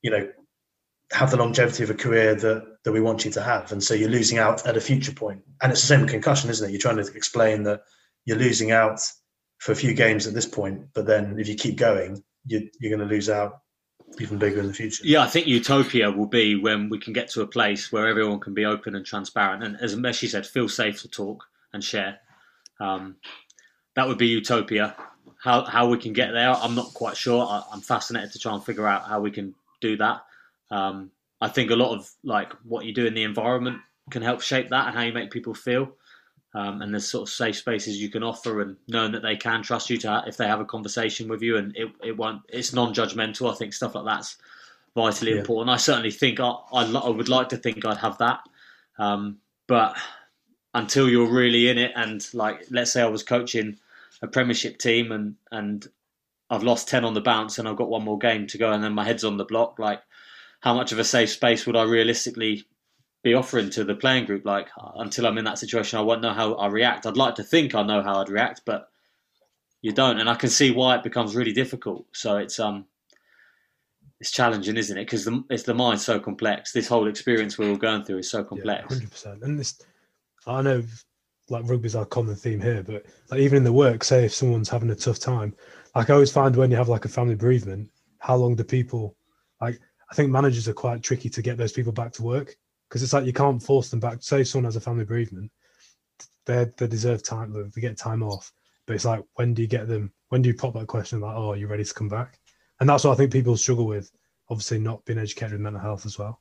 you 0.00 0.10
know, 0.10 0.30
have 1.12 1.30
the 1.30 1.36
longevity 1.36 1.82
of 1.82 1.90
a 1.90 1.94
career 1.94 2.34
that 2.34 2.78
that 2.84 2.92
we 2.92 3.00
want 3.00 3.24
you 3.24 3.30
to 3.32 3.42
have, 3.42 3.72
and 3.72 3.82
so 3.82 3.94
you're 3.94 4.10
losing 4.10 4.38
out 4.38 4.66
at 4.66 4.76
a 4.76 4.80
future 4.80 5.12
point. 5.12 5.42
And 5.62 5.72
it's 5.72 5.80
the 5.80 5.86
same 5.86 6.00
with 6.02 6.10
concussion, 6.10 6.50
isn't 6.50 6.68
it? 6.68 6.72
You're 6.72 6.80
trying 6.80 6.96
to 6.96 7.12
explain 7.14 7.62
that 7.64 7.82
you're 8.24 8.38
losing 8.38 8.72
out 8.72 9.00
for 9.58 9.72
a 9.72 9.76
few 9.76 9.94
games 9.94 10.26
at 10.26 10.34
this 10.34 10.46
point, 10.46 10.86
but 10.94 11.06
then 11.06 11.38
if 11.38 11.48
you 11.48 11.54
keep 11.54 11.76
going, 11.76 12.22
you, 12.46 12.68
you're 12.78 12.96
going 12.96 13.06
to 13.06 13.12
lose 13.12 13.28
out 13.28 13.60
even 14.20 14.38
bigger 14.38 14.60
in 14.60 14.66
the 14.66 14.74
future. 14.74 15.02
Yeah, 15.04 15.22
I 15.22 15.26
think 15.26 15.46
utopia 15.46 16.10
will 16.10 16.26
be 16.26 16.54
when 16.54 16.88
we 16.88 16.98
can 16.98 17.12
get 17.12 17.28
to 17.30 17.42
a 17.42 17.46
place 17.46 17.92
where 17.92 18.06
everyone 18.06 18.40
can 18.40 18.54
be 18.54 18.64
open 18.64 18.94
and 18.94 19.04
transparent, 19.04 19.62
and 19.62 19.76
as 19.80 19.96
Messi 19.96 20.28
said, 20.28 20.46
feel 20.46 20.68
safe 20.68 21.02
to 21.02 21.08
talk 21.08 21.44
and 21.72 21.82
share. 21.82 22.18
Um, 22.80 23.16
that 23.94 24.06
would 24.06 24.18
be 24.18 24.28
utopia. 24.28 24.94
How 25.42 25.64
how 25.64 25.88
we 25.88 25.98
can 25.98 26.12
get 26.12 26.32
there, 26.32 26.50
I'm 26.50 26.74
not 26.74 26.94
quite 26.94 27.16
sure. 27.16 27.44
I, 27.44 27.62
am 27.72 27.80
fascinated 27.80 28.32
to 28.32 28.38
try 28.38 28.54
and 28.54 28.64
figure 28.64 28.86
out 28.86 29.06
how 29.08 29.20
we 29.20 29.30
can 29.30 29.54
do 29.80 29.96
that. 29.96 30.22
Um, 30.70 31.10
I 31.40 31.48
think 31.48 31.70
a 31.70 31.76
lot 31.76 31.94
of 31.94 32.10
like 32.24 32.52
what 32.64 32.84
you 32.84 32.92
do 32.92 33.06
in 33.06 33.14
the 33.14 33.22
environment 33.22 33.78
can 34.10 34.22
help 34.22 34.40
shape 34.40 34.70
that 34.70 34.88
and 34.88 34.96
how 34.96 35.02
you 35.02 35.12
make 35.12 35.30
people 35.30 35.54
feel. 35.54 35.92
Um, 36.54 36.80
and 36.80 36.92
there's 36.92 37.08
sort 37.08 37.28
of 37.28 37.32
safe 37.32 37.56
spaces 37.56 38.00
you 38.00 38.08
can 38.10 38.22
offer, 38.22 38.62
and 38.62 38.76
knowing 38.88 39.12
that 39.12 39.22
they 39.22 39.36
can 39.36 39.62
trust 39.62 39.90
you 39.90 39.98
to 39.98 40.24
if 40.26 40.38
they 40.38 40.46
have 40.46 40.60
a 40.60 40.64
conversation 40.64 41.28
with 41.28 41.42
you, 41.42 41.58
and 41.58 41.76
it, 41.76 41.88
it 42.02 42.16
won't. 42.16 42.40
It's 42.48 42.72
non-judgmental. 42.72 43.52
I 43.52 43.54
think 43.54 43.74
stuff 43.74 43.94
like 43.94 44.06
that's 44.06 44.38
vitally 44.94 45.32
yeah. 45.32 45.40
important. 45.40 45.70
I 45.70 45.76
certainly 45.76 46.10
think 46.10 46.40
I, 46.40 46.54
I, 46.72 46.90
I 46.90 47.10
would 47.10 47.28
like 47.28 47.50
to 47.50 47.58
think 47.58 47.84
I'd 47.84 47.98
have 47.98 48.16
that, 48.18 48.40
um, 48.98 49.38
but 49.66 49.96
until 50.72 51.08
you're 51.08 51.30
really 51.30 51.68
in 51.68 51.76
it, 51.76 51.92
and 51.94 52.26
like 52.32 52.64
let's 52.70 52.92
say 52.92 53.02
I 53.02 53.08
was 53.08 53.22
coaching 53.22 53.78
a 54.22 54.26
Premiership 54.26 54.78
team, 54.78 55.12
and 55.12 55.34
and 55.52 55.86
I've 56.48 56.64
lost 56.64 56.88
ten 56.88 57.04
on 57.04 57.12
the 57.12 57.20
bounce, 57.20 57.58
and 57.58 57.68
I've 57.68 57.76
got 57.76 57.90
one 57.90 58.04
more 58.04 58.18
game 58.18 58.46
to 58.46 58.58
go, 58.58 58.72
and 58.72 58.82
then 58.82 58.94
my 58.94 59.04
head's 59.04 59.22
on 59.22 59.36
the 59.36 59.44
block. 59.44 59.78
Like, 59.78 60.00
how 60.60 60.74
much 60.74 60.92
of 60.92 60.98
a 60.98 61.04
safe 61.04 61.30
space 61.30 61.66
would 61.66 61.76
I 61.76 61.84
realistically 61.84 62.64
be 63.22 63.34
offering 63.34 63.70
to 63.70 63.84
the 63.84 63.94
playing 63.94 64.26
group. 64.26 64.44
Like 64.44 64.68
until 64.96 65.26
I'm 65.26 65.38
in 65.38 65.44
that 65.44 65.58
situation, 65.58 65.98
I 65.98 66.02
won't 66.02 66.22
know 66.22 66.32
how 66.32 66.54
I 66.54 66.68
react. 66.68 67.06
I'd 67.06 67.16
like 67.16 67.34
to 67.36 67.44
think 67.44 67.74
I 67.74 67.82
know 67.82 68.02
how 68.02 68.20
I'd 68.20 68.28
react, 68.28 68.62
but 68.64 68.88
you 69.82 69.92
don't, 69.92 70.18
and 70.18 70.28
I 70.28 70.34
can 70.34 70.50
see 70.50 70.70
why 70.70 70.96
it 70.96 71.02
becomes 71.02 71.36
really 71.36 71.52
difficult. 71.52 72.06
So 72.12 72.36
it's 72.38 72.58
um, 72.58 72.86
it's 74.20 74.30
challenging, 74.30 74.76
isn't 74.76 74.96
it? 74.96 75.04
Because 75.04 75.24
the 75.24 75.44
it's 75.50 75.62
the 75.64 75.74
mind's 75.74 76.04
so 76.04 76.18
complex. 76.18 76.72
This 76.72 76.88
whole 76.88 77.08
experience 77.08 77.58
we're 77.58 77.70
all 77.70 77.76
going 77.76 78.04
through 78.04 78.18
is 78.18 78.30
so 78.30 78.44
complex. 78.44 78.88
Hundred 78.88 79.02
yeah, 79.02 79.08
percent. 79.08 79.42
And 79.42 79.58
this, 79.58 79.80
I 80.46 80.62
know, 80.62 80.82
like 81.48 81.64
rugby's 81.68 81.94
our 81.94 82.04
common 82.04 82.34
theme 82.34 82.60
here, 82.60 82.82
but 82.82 83.06
like 83.30 83.40
even 83.40 83.58
in 83.58 83.64
the 83.64 83.72
work, 83.72 84.02
say 84.02 84.24
if 84.24 84.34
someone's 84.34 84.68
having 84.68 84.90
a 84.90 84.96
tough 84.96 85.18
time, 85.18 85.54
like 85.94 86.10
I 86.10 86.14
always 86.14 86.32
find 86.32 86.54
when 86.56 86.70
you 86.70 86.76
have 86.76 86.88
like 86.88 87.04
a 87.04 87.08
family 87.08 87.36
bereavement, 87.36 87.90
how 88.18 88.36
long 88.36 88.56
do 88.56 88.64
people 88.64 89.16
like? 89.60 89.80
I 90.10 90.14
think 90.14 90.30
managers 90.30 90.68
are 90.68 90.74
quite 90.74 91.02
tricky 91.02 91.28
to 91.30 91.42
get 91.42 91.58
those 91.58 91.72
people 91.72 91.92
back 91.92 92.12
to 92.12 92.22
work 92.22 92.56
because 92.88 93.02
it's 93.02 93.12
like 93.12 93.26
you 93.26 93.32
can't 93.32 93.62
force 93.62 93.90
them 93.90 94.00
back. 94.00 94.22
Say 94.22 94.44
someone 94.44 94.64
has 94.64 94.76
a 94.76 94.80
family 94.80 95.04
bereavement, 95.04 95.50
they 96.48 96.66
they 96.76 96.88
deserve 96.88 97.22
time. 97.22 97.52
They 97.74 97.80
get 97.80 97.96
time 97.96 98.22
off, 98.22 98.52
but 98.86 98.94
it's 98.94 99.04
like 99.04 99.22
when 99.34 99.54
do 99.54 99.62
you 99.62 99.68
get 99.68 99.86
them? 99.86 100.12
When 100.30 100.42
do 100.42 100.48
you 100.48 100.54
pop 100.54 100.74
that 100.74 100.88
question 100.88 101.20
like, 101.20 101.36
"Oh, 101.36 101.52
are 101.52 101.56
you 101.56 101.68
ready 101.68 101.84
to 101.84 101.94
come 101.94 102.08
back?" 102.08 102.40
And 102.80 102.88
that's 102.88 103.04
what 103.04 103.12
I 103.12 103.16
think 103.16 103.32
people 103.32 103.56
struggle 103.56 103.86
with. 103.86 104.10
Obviously, 104.50 104.78
not 104.78 105.04
being 105.04 105.18
educated 105.18 105.54
in 105.54 105.62
mental 105.62 105.80
health 105.80 106.06
as 106.06 106.18
well. 106.18 106.40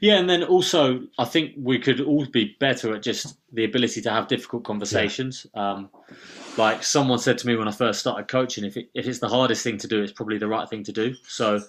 Yeah, 0.00 0.18
and 0.18 0.30
then 0.30 0.42
also, 0.42 1.02
I 1.18 1.24
think 1.24 1.52
we 1.58 1.78
could 1.78 2.00
all 2.00 2.24
be 2.24 2.56
better 2.60 2.94
at 2.94 3.02
just 3.02 3.36
the 3.52 3.64
ability 3.64 4.00
to 4.02 4.10
have 4.10 4.26
difficult 4.26 4.64
conversations. 4.64 5.46
Yeah. 5.54 5.72
Um, 5.72 5.90
like 6.56 6.82
someone 6.82 7.18
said 7.18 7.36
to 7.38 7.46
me 7.46 7.56
when 7.56 7.68
I 7.68 7.72
first 7.72 8.00
started 8.00 8.28
coaching, 8.28 8.64
if 8.64 8.76
it, 8.76 8.90
if 8.94 9.06
it's 9.06 9.18
the 9.18 9.28
hardest 9.28 9.64
thing 9.64 9.78
to 9.78 9.88
do, 9.88 10.02
it's 10.02 10.12
probably 10.12 10.38
the 10.38 10.48
right 10.48 10.68
thing 10.68 10.84
to 10.84 10.92
do. 10.92 11.14
So 11.26 11.60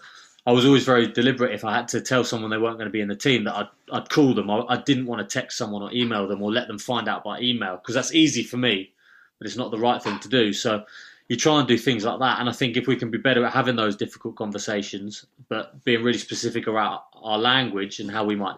I 0.46 0.52
was 0.52 0.66
always 0.66 0.84
very 0.84 1.08
deliberate. 1.08 1.54
If 1.54 1.64
I 1.64 1.74
had 1.74 1.88
to 1.90 2.02
tell 2.02 2.24
someone 2.24 2.52
they 2.52 2.58
weren't 2.58 2.78
going 2.78 2.90
to 2.90 2.92
be 2.92 3.02
in 3.02 3.08
the 3.08 3.16
team, 3.16 3.46
that 3.46 3.56
I'd, 3.56 3.70
I'd 3.92 4.10
call 4.10 4.34
them. 4.34 4.50
I, 4.50 4.64
I 4.68 4.78
didn't 4.78 5.06
want 5.06 5.28
to 5.28 5.40
text 5.40 5.58
someone 5.58 5.82
or 5.82 5.94
email 5.94 6.28
them 6.28 6.42
or 6.42 6.52
let 6.52 6.68
them 6.68 6.80
find 6.80 7.08
out 7.08 7.24
by 7.24 7.40
email 7.40 7.78
because 7.78 7.96
that's 7.96 8.14
easy 8.14 8.44
for 8.44 8.58
me, 8.58 8.92
but 9.40 9.48
it's 9.48 9.58
not 9.58 9.72
the 9.72 9.80
right 9.80 10.04
thing 10.04 10.20
to 10.20 10.28
do. 10.28 10.52
So 10.52 10.84
you 11.30 11.38
try 11.38 11.60
and 11.60 11.68
do 11.68 11.78
things 11.78 12.04
like 12.04 12.20
that. 12.20 12.40
And 12.40 12.50
I 12.50 12.52
think 12.52 12.76
if 12.76 12.88
we 12.88 12.96
can 12.96 13.10
be 13.10 13.18
better 13.18 13.46
at 13.46 13.54
having 13.54 13.76
those 13.76 13.96
difficult 13.96 14.36
conversations, 14.36 15.26
but 15.48 15.84
being 15.86 16.04
really 16.04 16.20
specific 16.20 16.68
about 16.68 17.06
our 17.16 17.38
language 17.38 18.00
and 18.00 18.12
how 18.12 18.26
we 18.26 18.36
might 18.36 18.58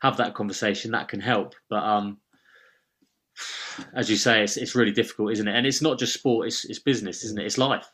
have 0.00 0.16
that 0.16 0.34
conversation, 0.34 0.92
that 0.92 1.08
can 1.08 1.20
help. 1.20 1.54
But 1.68 1.84
um, 1.84 2.18
as 3.92 4.10
you 4.10 4.16
say, 4.16 4.42
it's 4.42 4.56
it's 4.56 4.74
really 4.74 4.92
difficult, 4.92 5.32
isn't 5.32 5.46
it? 5.46 5.54
And 5.54 5.66
it's 5.66 5.82
not 5.82 5.98
just 5.98 6.14
sport; 6.14 6.46
it's 6.46 6.64
it's 6.64 6.78
business, 6.78 7.24
isn't 7.24 7.38
it? 7.38 7.44
It's 7.44 7.58
life. 7.58 7.86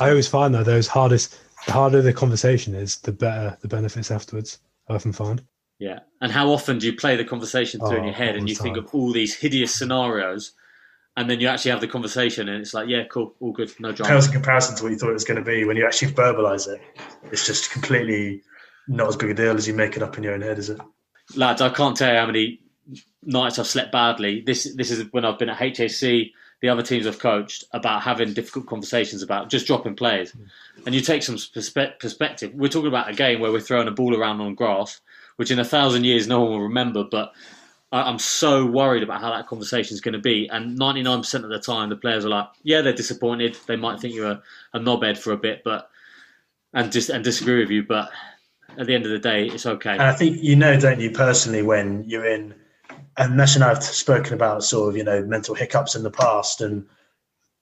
I 0.00 0.10
always 0.10 0.28
find 0.28 0.54
though 0.54 0.64
those 0.64 0.86
hardest, 0.86 1.38
the 1.68 1.72
harder 1.74 2.02
the 2.02 2.12
conversation 2.12 2.74
is, 2.74 2.96
the 2.96 3.12
better 3.12 3.56
the 3.60 3.68
benefits 3.68 4.10
afterwards. 4.10 4.58
I 4.88 4.94
often 4.94 5.12
find. 5.12 5.42
Yeah, 5.78 6.00
and 6.20 6.32
how 6.32 6.48
often 6.50 6.78
do 6.78 6.86
you 6.86 6.96
play 6.96 7.16
the 7.16 7.24
conversation 7.24 7.78
through 7.80 7.98
in 7.98 8.02
Oh, 8.02 8.06
your 8.06 8.14
head, 8.14 8.34
and 8.36 8.46
the 8.46 8.50
you 8.50 8.56
think 8.56 8.76
of 8.76 8.92
all 8.94 9.12
these 9.12 9.34
hideous 9.36 9.72
scenarios, 9.74 10.52
and 11.16 11.30
then 11.30 11.40
you 11.40 11.46
actually 11.46 11.70
have 11.70 11.80
the 11.80 11.86
conversation, 11.86 12.48
and 12.48 12.60
it's 12.62 12.74
like, 12.74 12.88
yeah, 12.88 13.04
cool, 13.04 13.34
all 13.40 13.52
good, 13.52 13.70
no 13.78 13.92
drama. 13.92 14.10
pales 14.10 14.26
in 14.26 14.32
comparison 14.32 14.76
to 14.76 14.82
what 14.82 14.92
you 14.92 14.98
thought 14.98 15.10
it 15.10 15.12
was 15.12 15.24
going 15.24 15.38
to 15.38 15.44
be 15.44 15.64
when 15.64 15.76
you 15.76 15.86
actually 15.86 16.10
verbalise 16.12 16.66
it. 16.66 16.80
It's 17.30 17.46
just 17.46 17.70
completely 17.70 18.42
not 18.88 19.08
as 19.08 19.16
big 19.16 19.30
a 19.30 19.34
deal 19.34 19.54
as 19.54 19.68
you 19.68 19.74
make 19.74 19.96
it 19.96 20.02
up 20.02 20.16
in 20.16 20.24
your 20.24 20.32
own 20.34 20.40
head, 20.40 20.58
is 20.58 20.70
it? 20.70 20.80
lads, 21.36 21.60
I 21.60 21.68
can't 21.68 21.94
tell 21.96 22.12
you 22.12 22.18
how 22.18 22.26
many 22.26 22.60
nights 23.22 23.58
I've 23.58 23.66
slept 23.66 23.92
badly. 23.92 24.40
This 24.40 24.74
this 24.74 24.90
is 24.90 25.04
when 25.12 25.26
I've 25.26 25.38
been 25.38 25.50
at 25.50 25.58
HAC, 25.58 26.30
the 26.60 26.68
other 26.68 26.82
teams 26.82 27.06
I've 27.06 27.18
coached 27.18 27.64
about 27.72 28.02
having 28.02 28.32
difficult 28.32 28.66
conversations 28.66 29.22
about 29.22 29.48
just 29.48 29.66
dropping 29.66 29.94
players, 29.94 30.32
mm. 30.32 30.48
and 30.86 30.94
you 30.94 31.00
take 31.00 31.22
some 31.22 31.36
perspe- 31.36 31.98
perspective. 31.98 32.52
We're 32.54 32.68
talking 32.68 32.88
about 32.88 33.10
a 33.10 33.14
game 33.14 33.40
where 33.40 33.52
we're 33.52 33.60
throwing 33.60 33.88
a 33.88 33.92
ball 33.92 34.16
around 34.16 34.40
on 34.40 34.54
grass, 34.54 35.00
which 35.36 35.50
in 35.50 35.58
a 35.58 35.64
thousand 35.64 36.04
years 36.04 36.26
no 36.26 36.40
one 36.40 36.50
will 36.50 36.62
remember, 36.62 37.04
but. 37.04 37.32
I'm 37.90 38.18
so 38.18 38.66
worried 38.66 39.02
about 39.02 39.22
how 39.22 39.30
that 39.30 39.46
conversation 39.46 39.94
is 39.94 40.02
going 40.02 40.12
to 40.12 40.18
be, 40.18 40.46
and 40.48 40.78
99% 40.78 41.42
of 41.42 41.48
the 41.48 41.58
time, 41.58 41.88
the 41.88 41.96
players 41.96 42.26
are 42.26 42.28
like, 42.28 42.48
"Yeah, 42.62 42.82
they're 42.82 42.92
disappointed. 42.92 43.56
They 43.66 43.76
might 43.76 43.98
think 43.98 44.14
you're 44.14 44.30
a, 44.30 44.42
a 44.74 44.78
knobhead 44.78 45.16
for 45.16 45.32
a 45.32 45.38
bit, 45.38 45.62
but 45.64 45.88
and 46.74 46.92
just 46.92 47.08
and 47.08 47.24
disagree 47.24 47.60
with 47.60 47.70
you, 47.70 47.84
but 47.84 48.10
at 48.76 48.86
the 48.86 48.94
end 48.94 49.06
of 49.06 49.10
the 49.10 49.18
day, 49.18 49.46
it's 49.46 49.64
okay." 49.64 49.92
And 49.92 50.02
I 50.02 50.12
think 50.12 50.36
you 50.42 50.54
know, 50.54 50.78
don't 50.78 51.00
you, 51.00 51.10
personally, 51.12 51.62
when 51.62 52.04
you're 52.06 52.26
in, 52.26 52.54
and 53.18 53.36
Mesh 53.36 53.56
and 53.56 53.64
I 53.64 53.68
have 53.68 53.82
spoken 53.82 54.34
about 54.34 54.64
sort 54.64 54.88
of, 54.88 54.96
you 54.96 55.04
know, 55.04 55.24
mental 55.24 55.54
hiccups 55.54 55.94
in 55.94 56.02
the 56.02 56.10
past, 56.10 56.60
and 56.60 56.86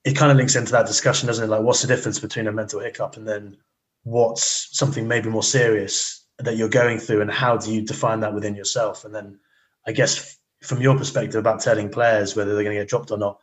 it 0.04 0.16
kind 0.16 0.30
of 0.30 0.36
links 0.36 0.54
into 0.54 0.72
that 0.72 0.86
discussion, 0.86 1.26
doesn't 1.26 1.44
it? 1.44 1.48
Like, 1.48 1.62
what's 1.62 1.82
the 1.82 1.88
difference 1.88 2.20
between 2.20 2.46
a 2.46 2.52
mental 2.52 2.80
hiccup 2.80 3.16
and 3.16 3.26
then 3.26 3.56
what's 4.04 4.68
something 4.76 5.08
maybe 5.08 5.28
more 5.28 5.42
serious 5.42 6.24
that 6.38 6.56
you're 6.56 6.68
going 6.68 6.98
through, 6.98 7.22
and 7.22 7.30
how 7.30 7.56
do 7.56 7.74
you 7.74 7.82
define 7.82 8.20
that 8.20 8.34
within 8.34 8.54
yourself? 8.54 9.04
And 9.04 9.14
then, 9.14 9.40
I 9.86 9.92
guess, 9.92 10.38
from 10.62 10.80
your 10.80 10.96
perspective 10.96 11.38
about 11.38 11.60
telling 11.60 11.88
players 11.88 12.36
whether 12.36 12.54
they're 12.54 12.62
going 12.62 12.76
to 12.76 12.82
get 12.82 12.88
dropped 12.88 13.10
or 13.10 13.18
not, 13.18 13.38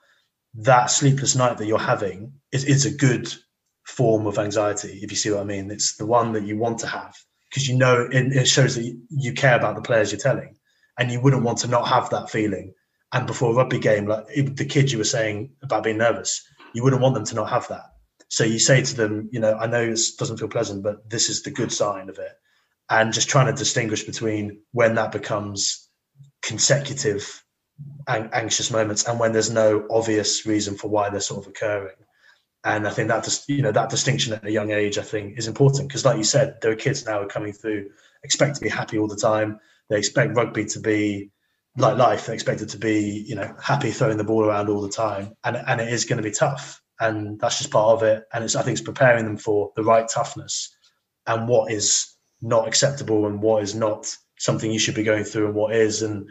that 0.55 0.91
sleepless 0.91 1.35
night 1.35 1.57
that 1.57 1.65
you're 1.65 1.79
having 1.79 2.33
is, 2.51 2.63
is 2.65 2.85
a 2.85 2.95
good 2.95 3.33
form 3.85 4.27
of 4.27 4.37
anxiety, 4.37 4.99
if 5.01 5.11
you 5.11 5.17
see 5.17 5.31
what 5.31 5.41
I 5.41 5.45
mean. 5.45 5.71
It's 5.71 5.97
the 5.97 6.05
one 6.05 6.31
that 6.33 6.43
you 6.43 6.57
want 6.57 6.79
to 6.79 6.87
have 6.87 7.15
because 7.49 7.67
you 7.67 7.75
know 7.75 8.07
it, 8.11 8.31
it 8.33 8.47
shows 8.47 8.75
that 8.75 8.99
you 9.09 9.33
care 9.33 9.55
about 9.55 9.75
the 9.75 9.81
players 9.81 10.11
you're 10.11 10.19
telling, 10.19 10.55
and 10.97 11.11
you 11.11 11.21
wouldn't 11.21 11.43
want 11.43 11.59
to 11.59 11.67
not 11.67 11.87
have 11.87 12.09
that 12.09 12.29
feeling. 12.29 12.73
And 13.11 13.27
before 13.27 13.51
a 13.51 13.55
rugby 13.55 13.79
game, 13.79 14.07
like 14.07 14.25
the 14.27 14.65
kids 14.65 14.91
you 14.91 14.97
were 14.97 15.03
saying 15.03 15.51
about 15.61 15.83
being 15.83 15.97
nervous, 15.97 16.43
you 16.73 16.83
wouldn't 16.83 17.01
want 17.01 17.15
them 17.15 17.25
to 17.25 17.35
not 17.35 17.49
have 17.49 17.67
that. 17.67 17.85
So 18.29 18.43
you 18.43 18.57
say 18.57 18.81
to 18.81 18.95
them, 18.95 19.29
you 19.31 19.39
know, 19.39 19.55
I 19.55 19.67
know 19.67 19.85
this 19.85 20.15
doesn't 20.15 20.37
feel 20.37 20.47
pleasant, 20.47 20.83
but 20.83 21.07
this 21.09 21.29
is 21.29 21.43
the 21.43 21.51
good 21.51 21.71
sign 21.71 22.09
of 22.09 22.17
it, 22.17 22.31
and 22.89 23.13
just 23.13 23.29
trying 23.29 23.45
to 23.45 23.53
distinguish 23.53 24.03
between 24.03 24.61
when 24.71 24.95
that 24.95 25.11
becomes 25.11 25.89
consecutive 26.41 27.43
an- 28.07 28.29
anxious 28.33 28.71
moments 28.71 29.07
and 29.07 29.19
when 29.19 29.31
there's 29.31 29.51
no 29.51 29.85
obvious 29.89 30.45
reason 30.45 30.75
for 30.75 30.87
why 30.89 31.09
they're 31.09 31.19
sort 31.19 31.45
of 31.45 31.49
occurring. 31.51 31.95
And 32.63 32.87
I 32.87 32.91
think 32.91 33.09
that 33.09 33.23
just 33.23 33.47
you 33.49 33.61
know 33.61 33.73
that 33.73 33.89
distinction 33.89 34.33
at 34.33 34.45
a 34.45 34.51
young 34.51 34.71
age, 34.71 34.97
I 34.97 35.01
think, 35.01 35.37
is 35.37 35.47
important 35.47 35.89
because, 35.89 36.05
like 36.05 36.17
you 36.17 36.23
said, 36.23 36.59
there 36.61 36.71
are 36.71 36.75
kids 36.75 37.05
now 37.05 37.19
who 37.19 37.25
are 37.25 37.29
coming 37.29 37.53
through 37.53 37.89
expect 38.23 38.55
to 38.55 38.61
be 38.61 38.69
happy 38.69 38.97
all 38.97 39.07
the 39.07 39.15
time. 39.15 39.59
They 39.93 39.99
expect 39.99 40.35
rugby 40.35 40.65
to 40.65 40.79
be 40.79 41.29
like 41.77 41.97
life. 41.97 42.25
They 42.25 42.33
expect 42.33 42.61
it 42.61 42.69
to 42.69 42.79
be 42.79 43.23
you 43.27 43.35
know 43.35 43.55
happy 43.61 43.91
throwing 43.91 44.17
the 44.17 44.23
ball 44.23 44.43
around 44.43 44.69
all 44.69 44.81
the 44.81 44.89
time, 44.89 45.35
and 45.43 45.55
and 45.55 45.79
it 45.79 45.93
is 45.93 46.05
going 46.05 46.17
to 46.17 46.27
be 46.27 46.31
tough, 46.31 46.81
and 46.99 47.39
that's 47.39 47.59
just 47.59 47.69
part 47.69 47.89
of 47.89 48.01
it. 48.01 48.23
And 48.33 48.43
it's 48.43 48.55
I 48.55 48.63
think 48.63 48.79
it's 48.79 48.85
preparing 48.85 49.25
them 49.25 49.37
for 49.37 49.71
the 49.75 49.83
right 49.83 50.07
toughness 50.11 50.75
and 51.27 51.47
what 51.47 51.71
is 51.71 52.15
not 52.41 52.67
acceptable 52.67 53.27
and 53.27 53.39
what 53.39 53.61
is 53.61 53.75
not 53.75 54.17
something 54.39 54.71
you 54.71 54.79
should 54.79 54.95
be 54.95 55.03
going 55.03 55.23
through 55.23 55.45
and 55.45 55.55
what 55.55 55.75
is 55.75 56.01
and 56.01 56.27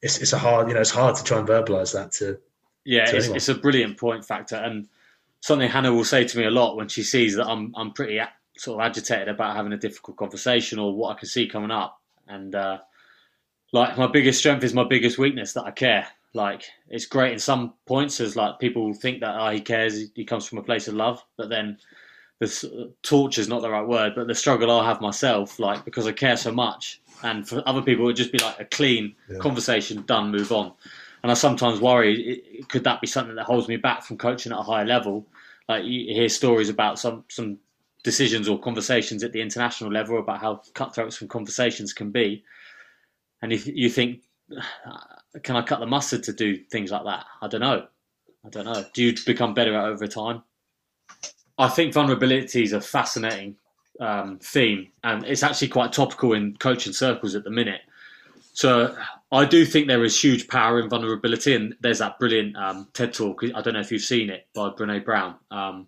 it's 0.00 0.18
it's 0.18 0.32
a 0.32 0.38
hard 0.38 0.68
you 0.68 0.74
know 0.74 0.80
it's 0.80 0.90
hard 0.90 1.16
to 1.16 1.24
try 1.24 1.40
and 1.40 1.48
verbalize 1.48 1.92
that 1.92 2.12
to 2.12 2.38
Yeah, 2.84 3.06
to 3.06 3.16
it's, 3.16 3.26
it's 3.26 3.48
a 3.48 3.56
brilliant 3.56 3.98
point 3.98 4.24
factor, 4.24 4.56
and 4.56 4.86
something 5.40 5.68
Hannah 5.68 5.92
will 5.92 6.04
say 6.04 6.24
to 6.24 6.38
me 6.38 6.44
a 6.44 6.50
lot 6.50 6.76
when 6.76 6.88
she 6.88 7.02
sees 7.02 7.34
that 7.34 7.46
I'm 7.46 7.72
I'm 7.76 7.92
pretty 7.92 8.20
sort 8.56 8.80
of 8.80 8.86
agitated 8.86 9.28
about 9.28 9.56
having 9.56 9.72
a 9.72 9.76
difficult 9.78 10.16
conversation 10.16 10.78
or 10.78 10.94
what 10.94 11.16
I 11.16 11.18
can 11.18 11.28
see 11.28 11.48
coming 11.48 11.70
up. 11.70 12.00
And 12.28 12.54
uh, 12.54 12.78
like 13.72 13.96
my 13.98 14.06
biggest 14.06 14.38
strength 14.38 14.64
is 14.64 14.74
my 14.74 14.84
biggest 14.84 15.18
weakness 15.18 15.52
that 15.54 15.64
I 15.64 15.70
care. 15.70 16.06
Like 16.34 16.64
it's 16.88 17.06
great 17.06 17.32
in 17.32 17.38
some 17.38 17.74
points 17.86 18.20
as 18.20 18.36
like 18.36 18.58
people 18.58 18.92
think 18.94 19.20
that 19.20 19.34
oh, 19.38 19.50
he 19.50 19.60
cares, 19.60 20.10
he- 20.14 20.24
comes 20.24 20.46
from 20.46 20.58
a 20.58 20.62
place 20.62 20.88
of 20.88 20.94
love, 20.94 21.22
but 21.36 21.48
then 21.48 21.78
the 22.38 22.46
s- 22.46 22.64
torture 23.02 23.40
is 23.40 23.48
not 23.48 23.60
the 23.62 23.70
right 23.70 23.86
word, 23.86 24.14
but 24.16 24.26
the 24.28 24.34
struggle 24.34 24.70
I 24.70 24.86
have 24.86 25.00
myself, 25.00 25.58
like 25.58 25.84
because 25.84 26.06
I 26.06 26.12
care 26.12 26.36
so 26.36 26.50
much, 26.52 27.00
and 27.22 27.46
for 27.46 27.62
other 27.66 27.82
people 27.82 28.04
it 28.04 28.06
would 28.06 28.16
just 28.16 28.32
be 28.32 28.38
like 28.38 28.58
a 28.60 28.64
clean 28.64 29.14
Yeah. 29.30 29.38
conversation, 29.38 30.02
done, 30.06 30.30
move 30.30 30.52
on. 30.52 30.72
And 31.22 31.30
I 31.30 31.34
sometimes 31.34 31.80
worry, 31.80 32.40
it- 32.58 32.68
could 32.68 32.84
that 32.84 33.00
be 33.00 33.06
something 33.06 33.36
that 33.36 33.44
holds 33.44 33.68
me 33.68 33.76
back 33.76 34.02
from 34.02 34.16
coaching 34.18 34.52
at 34.52 34.58
a 34.58 34.62
higher 34.62 34.86
level? 34.86 35.26
Like 35.68 35.84
you 35.84 36.14
hear 36.14 36.28
stories 36.28 36.68
about 36.70 36.98
some 36.98 37.24
some 37.28 37.58
decisions 38.02 38.48
or 38.48 38.58
conversations 38.58 39.22
at 39.22 39.32
the 39.32 39.40
international 39.40 39.92
level 39.92 40.18
about 40.18 40.40
how 40.40 40.60
cutthroats 40.74 41.16
from 41.16 41.28
conversations 41.28 41.92
can 41.92 42.10
be, 42.10 42.42
and 43.42 43.52
if 43.52 43.66
you 43.66 43.90
think, 43.90 44.22
can 45.42 45.56
I 45.56 45.62
cut 45.62 45.80
the 45.80 45.86
mustard 45.86 46.22
to 46.24 46.32
do 46.32 46.56
things 46.70 46.90
like 46.90 47.04
that? 47.04 47.26
I 47.40 47.48
don't 47.48 47.60
know. 47.60 47.86
I 48.44 48.48
don't 48.48 48.64
know. 48.64 48.84
Do 48.94 49.04
you 49.04 49.14
become 49.26 49.54
better 49.54 49.76
at 49.76 49.84
over 49.84 50.06
time? 50.06 50.42
I 51.58 51.68
think 51.68 51.92
vulnerability 51.92 52.62
is 52.62 52.72
a 52.72 52.80
fascinating 52.80 53.56
um, 54.00 54.38
theme, 54.42 54.88
and 55.04 55.24
it's 55.24 55.42
actually 55.42 55.68
quite 55.68 55.92
topical 55.92 56.32
in 56.32 56.56
coaching 56.56 56.92
circles 56.92 57.34
at 57.34 57.44
the 57.44 57.50
minute. 57.50 57.82
So 58.54 58.96
I 59.30 59.44
do 59.44 59.64
think 59.64 59.86
there 59.86 60.04
is 60.04 60.20
huge 60.20 60.48
power 60.48 60.80
in 60.80 60.88
vulnerability, 60.88 61.54
and 61.54 61.74
there's 61.80 61.98
that 61.98 62.18
brilliant 62.18 62.56
um, 62.56 62.88
TED 62.94 63.12
talk. 63.12 63.42
I 63.54 63.60
don't 63.62 63.74
know 63.74 63.80
if 63.80 63.92
you've 63.92 64.02
seen 64.02 64.28
it 64.28 64.46
by 64.54 64.70
Brene 64.70 65.04
Brown, 65.04 65.36
um, 65.50 65.86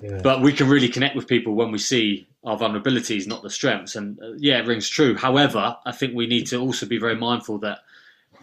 Yeah. 0.00 0.20
but 0.22 0.40
we 0.40 0.52
can 0.52 0.68
really 0.68 0.88
connect 0.88 1.16
with 1.16 1.26
people 1.26 1.54
when 1.54 1.72
we 1.72 1.78
see 1.78 2.26
our 2.44 2.58
vulnerabilities, 2.58 3.26
not 3.26 3.42
the 3.42 3.50
strengths. 3.50 3.96
And 3.96 4.20
uh, 4.20 4.32
yeah, 4.36 4.58
it 4.58 4.66
rings 4.66 4.88
true. 4.88 5.16
However, 5.16 5.76
I 5.84 5.92
think 5.92 6.14
we 6.14 6.26
need 6.26 6.46
to 6.48 6.60
also 6.60 6.86
be 6.86 6.98
very 6.98 7.16
mindful 7.16 7.58
that 7.58 7.78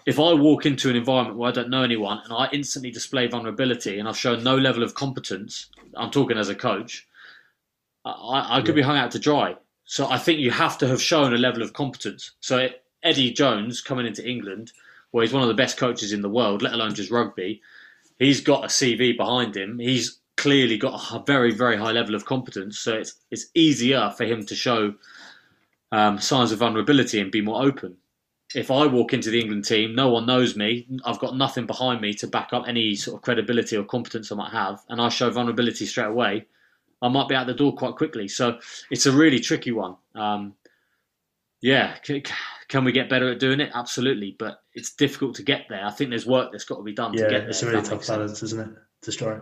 if 0.06 0.20
I 0.20 0.34
walk 0.34 0.66
into 0.66 0.90
an 0.90 0.96
environment 0.96 1.38
where 1.38 1.50
I 1.50 1.54
don't 1.54 1.70
know 1.70 1.84
anyone 1.84 2.20
and 2.24 2.34
I 2.34 2.50
instantly 2.52 2.92
display 2.92 3.28
vulnerability 3.28 4.00
and 4.00 4.10
I've 4.10 4.18
shown 4.18 4.44
no 4.44 4.58
level 4.58 4.84
of 4.84 4.96
competence, 4.96 5.68
I'm 5.96 6.10
talking 6.10 6.38
as 6.38 6.50
a 6.50 6.56
coach, 6.56 7.08
I, 8.04 8.58
I 8.58 8.62
could 8.62 8.76
be 8.76 8.82
hung 8.82 8.98
out 8.98 9.12
to 9.12 9.20
dry. 9.20 9.56
So 9.86 10.10
I 10.10 10.18
think 10.18 10.40
you 10.40 10.52
have 10.52 10.78
to 10.80 10.88
have 10.88 11.02
shown 11.02 11.34
a 11.34 11.38
level 11.38 11.62
of 11.62 11.74
competence. 11.74 12.32
So 12.40 12.70
Eddie 13.04 13.32
Jones 13.32 13.82
coming 13.82 14.08
into 14.08 14.28
England, 14.28 14.72
where 15.12 15.24
he's 15.24 15.34
one 15.34 15.44
of 15.44 15.50
the 15.50 15.54
best 15.54 15.78
coaches 15.78 16.14
in 16.14 16.22
the 16.22 16.30
world, 16.30 16.62
let 16.62 16.74
alone 16.74 16.96
just 16.96 17.12
rugby, 17.12 17.62
he's 18.18 18.42
got 18.42 18.64
a 18.64 18.68
CV 18.68 19.16
behind 19.16 19.56
him. 19.56 19.78
He's 19.78 20.21
clearly 20.42 20.78
got 20.78 21.00
a 21.12 21.24
very, 21.26 21.54
very 21.54 21.78
high 21.78 21.92
level 21.92 22.16
of 22.16 22.26
competence. 22.26 22.80
So 22.80 22.94
it's 22.98 23.16
it's 23.30 23.46
easier 23.54 24.12
for 24.18 24.26
him 24.26 24.44
to 24.48 24.56
show 24.56 24.96
um, 25.92 26.20
signs 26.20 26.52
of 26.52 26.60
vulnerability 26.60 27.20
and 27.22 27.32
be 27.32 27.42
more 27.42 27.62
open. 27.62 27.98
If 28.56 28.70
I 28.72 28.86
walk 28.88 29.14
into 29.14 29.30
the 29.30 29.40
England 29.40 29.66
team, 29.66 29.96
no 29.96 30.10
one 30.10 30.26
knows 30.26 30.58
me. 30.58 30.88
I've 31.06 31.20
got 31.20 31.38
nothing 31.38 31.68
behind 31.68 32.02
me 32.02 32.14
to 32.16 32.28
back 32.28 32.50
up 32.52 32.66
any 32.68 32.96
sort 32.96 33.16
of 33.18 33.22
credibility 33.22 33.78
or 33.78 33.84
competence 33.86 34.32
I 34.32 34.36
might 34.36 34.52
have, 34.52 34.82
and 34.90 35.00
I 35.00 35.10
show 35.10 35.30
vulnerability 35.30 35.86
straight 35.86 36.08
away. 36.08 36.48
I 37.02 37.08
might 37.08 37.30
be 37.30 37.36
out 37.36 37.48
the 37.48 37.54
door 37.54 37.74
quite 37.76 37.96
quickly. 37.96 38.28
So 38.28 38.60
it's 38.90 39.06
a 39.06 39.12
really 39.12 39.40
tricky 39.40 39.72
one. 39.72 39.96
Um, 40.16 40.56
yeah, 41.62 41.96
c- 42.04 42.24
can 42.68 42.84
we 42.84 42.92
get 42.92 43.10
better 43.10 43.32
at 43.32 43.40
doing 43.40 43.60
it? 43.60 43.72
Absolutely, 43.74 44.36
but 44.38 44.64
it's 44.74 44.94
difficult 44.96 45.36
to 45.36 45.44
get 45.44 45.68
there. 45.70 45.86
I 45.86 45.92
think 45.92 46.10
there's 46.10 46.26
work 46.26 46.52
that's 46.52 46.66
got 46.66 46.78
to 46.78 46.84
be 46.84 46.94
done 46.94 47.14
to 47.14 47.24
yeah 47.24 47.30
get 47.30 47.40
there. 47.42 47.50
it's 47.50 47.64
a 47.64 47.68
really 47.68 47.82
tough 47.84 47.92
makes 47.92 48.08
sense. 48.08 48.18
balance 48.18 48.44
isn't 48.44 48.60
it 48.60 48.70
to 49.04 49.12
strike 49.12 49.42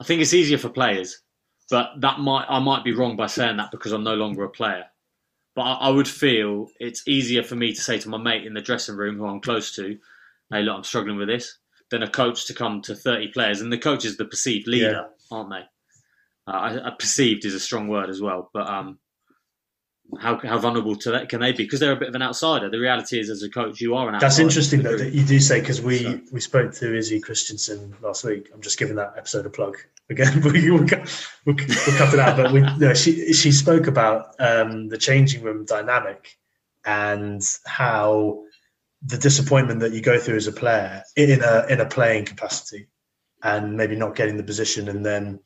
I 0.00 0.04
think 0.04 0.22
it's 0.22 0.34
easier 0.34 0.58
for 0.58 0.68
players, 0.68 1.22
but 1.70 1.90
that 2.00 2.20
might 2.20 2.46
I 2.48 2.58
might 2.60 2.84
be 2.84 2.92
wrong 2.92 3.16
by 3.16 3.26
saying 3.26 3.56
that 3.56 3.70
because 3.70 3.92
I'm 3.92 4.04
no 4.04 4.14
longer 4.14 4.44
a 4.44 4.50
player. 4.50 4.84
But 5.54 5.62
I, 5.62 5.72
I 5.74 5.88
would 5.90 6.08
feel 6.08 6.68
it's 6.78 7.06
easier 7.08 7.42
for 7.42 7.56
me 7.56 7.74
to 7.74 7.80
say 7.80 7.98
to 7.98 8.08
my 8.08 8.18
mate 8.18 8.46
in 8.46 8.54
the 8.54 8.60
dressing 8.60 8.96
room 8.96 9.16
who 9.16 9.26
I'm 9.26 9.40
close 9.40 9.74
to, 9.76 9.98
"Hey, 10.50 10.62
look, 10.62 10.76
I'm 10.76 10.84
struggling 10.84 11.16
with 11.16 11.28
this," 11.28 11.58
than 11.90 12.02
a 12.02 12.10
coach 12.10 12.46
to 12.46 12.54
come 12.54 12.80
to 12.82 12.94
30 12.94 13.28
players, 13.28 13.60
and 13.60 13.72
the 13.72 13.78
coach 13.78 14.04
is 14.04 14.16
the 14.16 14.24
perceived 14.24 14.68
leader, 14.68 15.08
aren't 15.30 15.50
they? 15.50 15.64
Uh, 16.46 16.56
I, 16.56 16.86
I, 16.88 16.90
perceived 16.98 17.44
is 17.44 17.54
a 17.54 17.60
strong 17.60 17.88
word 17.88 18.08
as 18.08 18.22
well, 18.22 18.50
but 18.54 18.68
um, 18.68 18.98
how 20.20 20.38
how 20.38 20.58
vulnerable 20.58 20.96
to 20.96 21.10
that 21.10 21.28
can 21.28 21.40
they 21.40 21.52
be? 21.52 21.64
Because 21.64 21.80
they're 21.80 21.92
a 21.92 21.96
bit 21.96 22.08
of 22.08 22.14
an 22.14 22.22
outsider. 22.22 22.70
The 22.70 22.78
reality 22.78 23.20
is, 23.20 23.28
as 23.28 23.42
a 23.42 23.50
coach, 23.50 23.80
you 23.80 23.94
are 23.94 24.08
an 24.08 24.14
outsider. 24.14 24.26
That's 24.26 24.38
interesting 24.38 24.82
though 24.82 24.96
that 24.96 25.12
you 25.12 25.24
do 25.24 25.38
say 25.38 25.60
because 25.60 25.80
we 25.82 25.98
So- 25.98 26.20
we 26.32 26.40
spoke 26.40 26.72
to 26.74 26.96
Izzy 26.96 27.20
Christiansen 27.20 27.94
last 28.00 28.24
week. 28.24 28.50
I'm 28.54 28.62
just 28.62 28.78
giving 28.78 28.96
that 28.96 29.14
episode 29.16 29.44
a 29.46 29.50
plug 29.50 29.76
again. 30.08 30.40
we, 30.42 30.70
we'll, 30.70 30.80
we'll, 30.84 31.56
we'll 31.56 31.56
cut 31.56 32.14
it 32.14 32.20
out, 32.20 32.36
but 32.36 32.52
we, 32.52 32.60
no, 32.78 32.94
she 32.94 33.32
she 33.34 33.52
spoke 33.52 33.86
about 33.86 34.34
um, 34.38 34.88
the 34.88 34.98
changing 34.98 35.42
room 35.42 35.64
dynamic 35.66 36.36
and 36.86 37.42
how 37.66 38.44
the 39.02 39.18
disappointment 39.18 39.80
that 39.80 39.92
you 39.92 40.00
go 40.00 40.18
through 40.18 40.36
as 40.36 40.46
a 40.46 40.52
player 40.52 41.02
in 41.16 41.42
a 41.42 41.66
in 41.68 41.80
a 41.80 41.86
playing 41.86 42.24
capacity, 42.24 42.88
and 43.42 43.76
maybe 43.76 43.94
not 43.94 44.16
getting 44.16 44.38
the 44.38 44.42
position, 44.42 44.88
and 44.88 45.04
then 45.04 45.38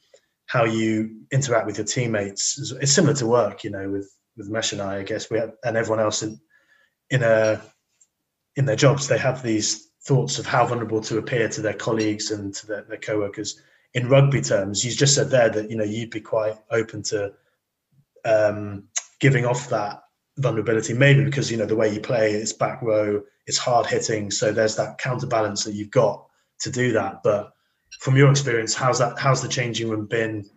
how 0.47 0.65
you 0.65 1.17
interact 1.33 1.67
with 1.67 1.79
your 1.79 1.87
teammates. 1.87 2.73
It's 2.81 2.93
similar 2.93 3.15
to 3.15 3.27
work, 3.27 3.65
you 3.65 3.71
know, 3.71 3.89
with 3.91 4.09
with 4.37 4.49
Mesh 4.49 4.73
and 4.73 4.83
I. 4.83 4.99
I 4.99 5.03
guess 5.03 5.31
we 5.31 5.39
have, 5.39 5.55
and 5.65 5.77
everyone 5.77 6.01
else 6.01 6.23
in 6.23 6.41
in 7.11 7.23
a 7.23 7.61
in 8.57 8.65
their 8.65 8.77
jobs. 8.77 9.09
They 9.09 9.19
have 9.19 9.43
these 9.43 9.89
thoughts 10.05 10.39
of 10.39 10.47
how 10.47 10.67
vulnerable 10.67 11.01
to 11.03 11.19
appear 11.19 11.49
to 11.49 11.61
their 11.61 11.75
colleagues 11.75 12.31
and 12.31 12.53
to 12.55 12.67
their, 12.67 12.83
their 12.83 12.99
co-workers. 12.99 13.61
In 13.95 14.09
rugby 14.09 14.41
terms, 14.41 14.85
you 14.85 14.91
just 14.91 15.15
said 15.15 15.31
there 15.31 15.51
that 15.51 15.71
you 15.71 15.77
know 15.77 15.85
you'd 15.85 16.11
be 16.11 16.21
quite 16.21 16.57
open 16.71 17.03
to 17.05 17.33
um, 18.25 18.85
giving 19.21 19.45
off 19.45 19.69
that 19.69 20.03
vulnerability, 20.39 20.95
maybe 20.95 21.25
because 21.25 21.51
you 21.51 21.57
know 21.57 21.67
the 21.67 21.77
way 21.77 21.93
you 21.93 22.01
play, 22.01 22.33
it's 22.33 22.53
back 22.53 22.81
row, 22.83 23.23
it's 23.47 23.59
hard 23.59 23.87
hitting, 23.87 24.31
so 24.31 24.53
there's 24.53 24.77
that 24.77 24.99
counterbalance 24.99 25.65
that 25.65 25.75
you've 25.75 25.91
got 25.91 26.27
to 26.61 26.71
do 26.71 26.93
that. 26.93 27.23
But 27.23 27.53
from 28.01 28.17
your 28.17 28.31
experience, 28.31 28.75
how's 28.75 28.99
that? 28.99 29.19
How's 29.19 29.43
the 29.43 29.49
changing 29.49 29.91
room 29.91 30.07
been 30.07 30.49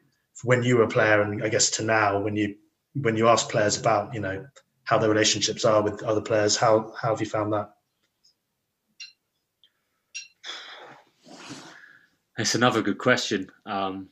when 0.43 0.63
you 0.63 0.77
were 0.77 0.83
a 0.83 0.87
player, 0.87 1.21
and 1.21 1.43
I 1.43 1.49
guess 1.49 1.69
to 1.71 1.83
now 1.83 2.19
when 2.19 2.35
you 2.35 2.55
when 3.01 3.17
you 3.17 3.27
ask 3.27 3.49
players 3.49 3.79
about 3.79 4.13
you 4.13 4.19
know 4.19 4.45
how 4.83 4.97
their 4.97 5.09
relationships 5.09 5.65
are 5.65 5.81
with 5.81 6.03
other 6.03 6.21
players? 6.21 6.55
How 6.55 6.93
how 6.99 7.09
have 7.09 7.19
you 7.19 7.27
found 7.27 7.53
that? 7.53 7.71
It's 12.37 12.55
another 12.55 12.81
good 12.81 12.97
question. 12.97 13.49
Um, 13.65 14.09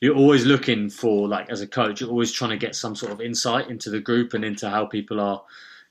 you're 0.00 0.16
always 0.16 0.46
looking 0.46 0.88
for, 0.88 1.28
like, 1.28 1.50
as 1.50 1.60
a 1.60 1.66
coach, 1.66 2.00
you're 2.00 2.08
always 2.08 2.32
trying 2.32 2.50
to 2.50 2.56
get 2.56 2.74
some 2.74 2.94
sort 2.94 3.12
of 3.12 3.20
insight 3.20 3.68
into 3.68 3.90
the 3.90 4.00
group 4.00 4.34
and 4.34 4.44
into 4.44 4.70
how 4.70 4.86
people 4.86 5.20
are 5.20 5.42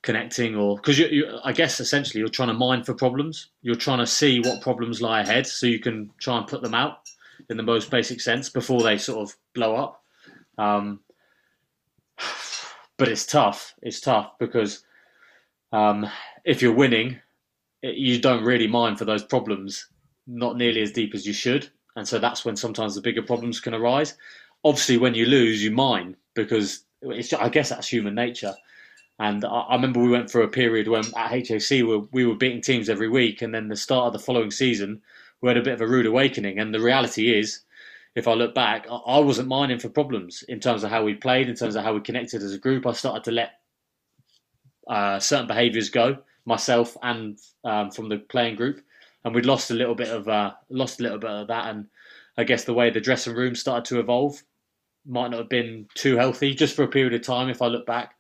connecting, 0.02 0.56
or 0.56 0.78
because 0.78 0.98
you, 0.98 1.08
you, 1.08 1.40
I 1.44 1.52
guess, 1.52 1.80
essentially, 1.80 2.20
you're 2.20 2.30
trying 2.30 2.48
to 2.48 2.54
mine 2.54 2.84
for 2.84 2.94
problems. 2.94 3.50
You're 3.62 3.76
trying 3.76 4.00
to 4.00 4.08
see 4.08 4.40
what 4.40 4.62
problems 4.62 5.02
lie 5.02 5.22
ahead, 5.22 5.46
so 5.46 5.68
you 5.68 5.80
can 5.80 6.12
try 6.18 6.38
and 6.38 6.48
put 6.48 6.62
them 6.62 6.74
out 6.74 7.10
in 7.50 7.58
the 7.58 7.64
most 7.64 7.92
basic 7.92 8.22
sense 8.22 8.50
before 8.50 8.82
they 8.82 8.98
sort 8.98 9.30
of 9.30 9.36
blow 9.54 9.76
up. 9.76 10.04
Um, 10.58 11.02
but 13.00 13.08
it's 13.08 13.26
tough. 13.26 13.74
It's 13.82 14.02
tough 14.02 14.34
because 14.40 14.84
um, 15.72 16.08
if 16.46 16.62
you're 16.62 16.74
winning, 16.74 17.18
it, 17.82 17.96
you 17.96 18.20
don't 18.20 18.44
really 18.44 18.68
mind 18.68 19.00
for 19.00 19.06
those 19.06 19.24
problems 19.24 19.88
not 20.28 20.58
nearly 20.58 20.82
as 20.82 20.92
deep 20.92 21.16
as 21.16 21.26
you 21.26 21.34
should. 21.34 21.70
And 21.96 22.08
so 22.08 22.20
that's 22.20 22.46
when 22.46 22.56
sometimes 22.56 22.94
the 22.94 23.02
bigger 23.02 23.24
problems 23.24 23.60
can 23.60 23.74
arise. 23.74 24.16
Obviously, 24.64 24.98
when 24.98 25.16
you 25.16 25.26
lose, 25.26 25.64
you 25.64 25.72
mind 25.72 26.18
because 26.36 26.84
it's, 27.02 27.34
I 27.34 27.50
guess 27.50 27.70
that's 27.70 27.88
human 27.88 28.14
nature. 28.14 28.54
And 29.18 29.44
I, 29.44 29.62
I 29.62 29.76
remember 29.76 30.02
we 30.02 30.10
went 30.10 30.30
through 30.30 30.44
a 30.44 30.50
period 30.50 30.88
when 30.88 31.06
at 31.18 31.48
HAC 31.48 31.70
we 31.72 31.84
were, 31.84 32.00
we 32.12 32.26
were 32.26 32.36
beating 32.36 32.62
teams 32.62 32.90
every 32.90 33.10
week, 33.10 33.42
and 33.42 33.56
then 33.56 33.70
the 33.70 33.76
start 33.76 34.08
of 34.08 34.14
the 34.14 34.20
following 34.20 34.52
season 34.52 35.02
we 35.42 35.48
had 35.48 35.58
a 35.58 35.64
bit 35.64 35.74
of 35.74 35.82
a 35.82 35.88
rude 35.88 36.06
awakening. 36.06 36.60
And 36.60 36.74
the 36.74 36.82
reality 36.82 37.38
is, 37.38 37.62
if 38.16 38.28
I 38.28 38.34
look 38.34 38.56
back, 38.56 38.88
I, 38.90 39.20
wasn't 39.20 39.48
mining 39.48 39.80
for 39.80 39.90
problems 39.90 40.44
in 40.48 40.60
terms 40.60 40.84
of 40.84 40.90
how 40.90 41.04
we 41.04 41.14
played, 41.14 41.48
in 41.48 41.56
terms 41.56 41.76
of 41.76 41.84
how 41.84 41.94
we 41.94 42.02
connected 42.02 42.42
as 42.42 42.54
a 42.54 42.58
group. 42.58 42.86
I 42.86 42.94
started 42.94 43.24
to 43.26 43.32
let 43.32 43.52
uh, 44.90 45.20
certain 45.20 45.48
behaviours 45.48 45.90
go, 45.90 46.18
myself 46.46 46.98
and 47.04 47.38
um, 47.64 47.92
from 47.92 48.10
the 48.10 48.18
playing 48.18 48.56
group, 48.56 48.82
and 49.24 49.36
we'd 49.36 49.46
lost 49.46 49.72
a 49.72 49.76
little 49.76 49.96
bit 49.96 50.10
of 50.10 50.28
uh, 50.28 50.54
lost 50.70 51.00
a 51.00 51.04
little 51.04 51.20
bit 51.20 51.30
of 51.30 51.48
that. 51.48 51.68
And 51.68 51.86
I 52.38 52.44
guess 52.44 52.64
the 52.64 52.74
way 52.74 52.90
the 52.90 53.00
dressing 53.00 53.36
room 53.36 53.56
started 53.56 53.86
to 53.86 54.00
evolve 54.00 54.42
might 55.06 55.32
not 55.32 55.40
have 55.40 55.50
been 55.50 55.88
too 55.96 56.18
healthy 56.18 56.54
just 56.54 56.76
for 56.76 56.84
a 56.84 56.88
period 56.88 57.14
of 57.14 57.22
time. 57.22 57.50
If 57.50 57.62
I 57.62 57.68
look 57.68 57.86
back, 57.86 58.16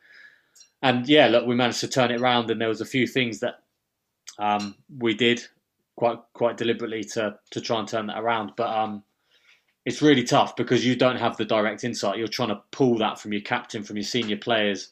and 0.82 1.08
yeah, 1.08 1.28
look, 1.28 1.48
we 1.48 1.56
managed 1.56 1.82
to 1.82 1.88
turn 1.88 2.12
it 2.12 2.22
around, 2.22 2.52
and 2.52 2.62
there 2.62 2.70
was 2.70 2.82
a 2.82 2.86
few 2.86 3.08
things 3.08 3.40
that 3.40 3.56
um, 4.38 4.76
we 4.98 5.16
did 5.16 5.42
quite 5.96 6.20
quite 6.34 6.58
deliberately 6.58 7.04
to 7.04 7.38
to 7.52 7.60
try 7.60 7.80
and 7.80 7.88
turn 7.88 8.08
that 8.08 8.20
around. 8.20 8.52
But 8.56 8.70
um, 8.70 9.04
it's 9.90 10.04
really 10.04 10.24
tough 10.24 10.56
because 10.56 10.86
you 10.86 10.96
don't 10.96 11.16
have 11.16 11.36
the 11.36 11.46
direct 11.46 11.84
insight. 11.84 12.20
You're 12.20 12.28
trying 12.28 12.50
to 12.50 12.62
pull 12.70 13.00
that 13.00 13.20
from 13.20 13.34
your 13.34 13.42
captain, 13.42 13.82
from 13.82 13.98
your 13.98 14.04
senior 14.04 14.38
players, 14.38 14.92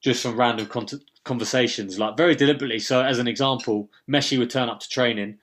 just 0.00 0.22
from 0.22 0.38
random 0.38 0.66
con- 0.66 0.86
conversations, 1.24 1.98
like 1.98 2.16
very 2.16 2.36
deliberately. 2.36 2.78
So, 2.78 3.02
as 3.02 3.18
an 3.18 3.26
example, 3.26 3.90
Messi 4.08 4.38
would 4.38 4.48
turn 4.48 4.68
up 4.68 4.78
to 4.78 4.88
training. 4.88 5.38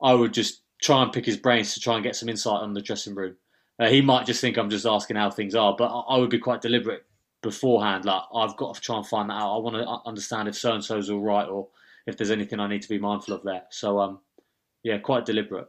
I 0.00 0.14
would 0.14 0.32
just 0.32 0.62
try 0.80 1.02
and 1.02 1.12
pick 1.12 1.26
his 1.26 1.36
brains 1.36 1.74
to 1.74 1.80
try 1.80 1.96
and 1.96 2.04
get 2.04 2.14
some 2.14 2.28
insight 2.28 2.62
on 2.62 2.72
the 2.72 2.80
dressing 2.80 3.16
room. 3.16 3.34
Uh, 3.80 3.88
he 3.88 4.00
might 4.00 4.26
just 4.26 4.40
think 4.40 4.56
I'm 4.56 4.70
just 4.70 4.86
asking 4.86 5.16
how 5.16 5.28
things 5.28 5.56
are, 5.56 5.74
but 5.76 5.88
I, 5.88 6.14
I 6.14 6.18
would 6.18 6.30
be 6.30 6.38
quite 6.38 6.60
deliberate 6.60 7.04
beforehand. 7.42 8.04
Like 8.04 8.22
I've 8.32 8.56
got 8.56 8.76
to 8.76 8.80
try 8.80 8.96
and 8.96 9.06
find 9.06 9.28
that 9.28 9.42
out. 9.42 9.56
I 9.56 9.58
want 9.58 9.74
to 9.74 10.08
understand 10.08 10.46
if 10.46 10.54
so 10.54 10.72
and 10.72 10.84
so 10.84 10.98
is 10.98 11.10
all 11.10 11.18
right, 11.18 11.48
or 11.48 11.66
if 12.06 12.16
there's 12.16 12.30
anything 12.30 12.60
I 12.60 12.68
need 12.68 12.82
to 12.82 12.88
be 12.88 13.00
mindful 13.00 13.34
of 13.34 13.42
there. 13.42 13.62
So, 13.70 13.98
um, 13.98 14.20
yeah, 14.84 14.98
quite 14.98 15.26
deliberate 15.26 15.66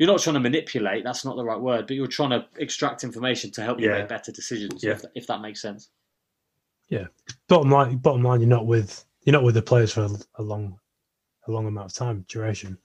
you're 0.00 0.06
not 0.06 0.18
trying 0.18 0.32
to 0.32 0.40
manipulate. 0.40 1.04
That's 1.04 1.26
not 1.26 1.36
the 1.36 1.44
right 1.44 1.60
word, 1.60 1.86
but 1.86 1.94
you're 1.94 2.06
trying 2.06 2.30
to 2.30 2.46
extract 2.56 3.04
information 3.04 3.50
to 3.50 3.62
help 3.62 3.78
you 3.78 3.90
yeah. 3.90 3.98
make 3.98 4.08
better 4.08 4.32
decisions. 4.32 4.82
Yeah. 4.82 4.92
If, 4.92 5.04
if, 5.14 5.26
that 5.26 5.42
makes 5.42 5.60
sense. 5.60 5.90
Yeah. 6.88 7.04
Bottom 7.48 7.70
line, 7.70 7.98
bottom 7.98 8.22
line, 8.22 8.40
you're 8.40 8.48
not 8.48 8.66
with 8.66 9.04
you're 9.24 9.34
not 9.34 9.42
with 9.42 9.56
the 9.56 9.62
players 9.62 9.92
for 9.92 10.04
a, 10.04 10.10
a 10.36 10.42
long, 10.42 10.78
a 11.46 11.50
long 11.50 11.66
amount 11.66 11.90
of 11.90 11.94
time 11.94 12.24
duration. 12.28 12.78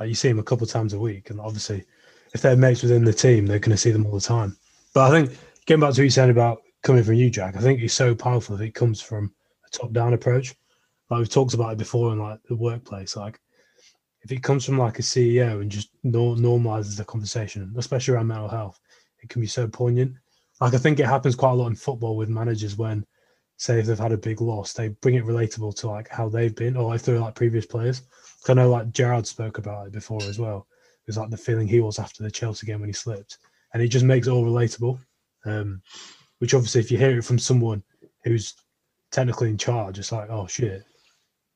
Like 0.00 0.08
you 0.08 0.14
see 0.14 0.28
them 0.28 0.38
a 0.38 0.42
couple 0.42 0.64
of 0.64 0.70
times 0.70 0.94
a 0.94 0.98
week, 0.98 1.28
and 1.28 1.38
obviously, 1.38 1.84
if 2.32 2.40
they're 2.40 2.56
mates 2.56 2.80
within 2.80 3.04
the 3.04 3.12
team, 3.12 3.46
they're 3.46 3.58
going 3.58 3.72
to 3.72 3.76
see 3.76 3.90
them 3.90 4.06
all 4.06 4.14
the 4.14 4.20
time. 4.22 4.56
But 4.94 5.10
I 5.10 5.10
think 5.10 5.38
getting 5.66 5.82
back 5.82 5.92
to 5.92 6.00
what 6.00 6.04
you 6.04 6.10
said 6.10 6.30
about 6.30 6.62
coming 6.82 7.04
from 7.04 7.16
you, 7.16 7.28
Jack, 7.28 7.54
I 7.54 7.60
think 7.60 7.82
it's 7.82 7.92
so 7.92 8.14
powerful 8.14 8.54
if 8.54 8.62
it 8.62 8.74
comes 8.74 9.02
from 9.02 9.34
a 9.66 9.70
top-down 9.76 10.14
approach. 10.14 10.54
Like 11.10 11.18
we've 11.18 11.28
talked 11.28 11.52
about 11.52 11.72
it 11.72 11.78
before 11.78 12.14
in 12.14 12.18
like 12.18 12.42
the 12.44 12.56
workplace, 12.56 13.14
like 13.14 13.38
if 14.22 14.30
it 14.30 14.42
comes 14.42 14.64
from 14.64 14.78
like 14.78 14.98
a 14.98 15.02
CEO 15.02 15.60
and 15.60 15.70
just 15.70 15.90
no, 16.02 16.34
normalizes 16.34 16.96
the 16.96 17.04
conversation, 17.04 17.72
especially 17.76 18.14
around 18.14 18.28
mental 18.28 18.48
health, 18.48 18.78
it 19.22 19.28
can 19.28 19.40
be 19.40 19.46
so 19.46 19.66
poignant. 19.66 20.14
Like 20.60 20.74
I 20.74 20.78
think 20.78 21.00
it 21.00 21.06
happens 21.06 21.34
quite 21.34 21.52
a 21.52 21.54
lot 21.54 21.68
in 21.68 21.74
football 21.74 22.16
with 22.16 22.28
managers 22.28 22.76
when, 22.76 23.04
say, 23.56 23.80
if 23.80 23.86
they've 23.86 23.98
had 23.98 24.12
a 24.12 24.18
big 24.18 24.40
loss, 24.40 24.72
they 24.72 24.88
bring 24.88 25.16
it 25.16 25.24
relatable 25.24 25.74
to 25.76 25.88
like 25.88 26.08
how 26.08 26.28
they've 26.28 26.54
been, 26.54 26.76
or 26.76 26.94
if 26.94 27.02
they're 27.02 27.18
like 27.18 27.34
previous 27.34 27.66
players. 27.66 28.02
I 28.48 28.54
know 28.54 28.70
like 28.70 28.92
Gerrard 28.92 29.26
spoke 29.26 29.58
about 29.58 29.86
it 29.86 29.92
before 29.92 30.22
as 30.22 30.38
well. 30.38 30.66
It 31.06 31.08
was 31.08 31.16
like 31.16 31.30
the 31.30 31.36
feeling 31.36 31.66
he 31.66 31.80
was 31.80 31.98
after 31.98 32.22
the 32.22 32.30
Chelsea 32.30 32.66
game 32.66 32.80
when 32.80 32.88
he 32.88 32.94
slipped, 32.94 33.38
and 33.74 33.82
it 33.82 33.88
just 33.88 34.04
makes 34.04 34.26
it 34.26 34.30
all 34.30 34.44
relatable. 34.44 34.98
Um, 35.44 35.82
which 36.38 36.54
obviously, 36.54 36.80
if 36.80 36.90
you 36.90 36.98
hear 36.98 37.18
it 37.18 37.24
from 37.24 37.38
someone 37.38 37.82
who's 38.24 38.54
technically 39.10 39.48
in 39.48 39.58
charge, 39.58 39.98
it's 39.98 40.12
like, 40.12 40.28
oh 40.30 40.46
shit, 40.46 40.84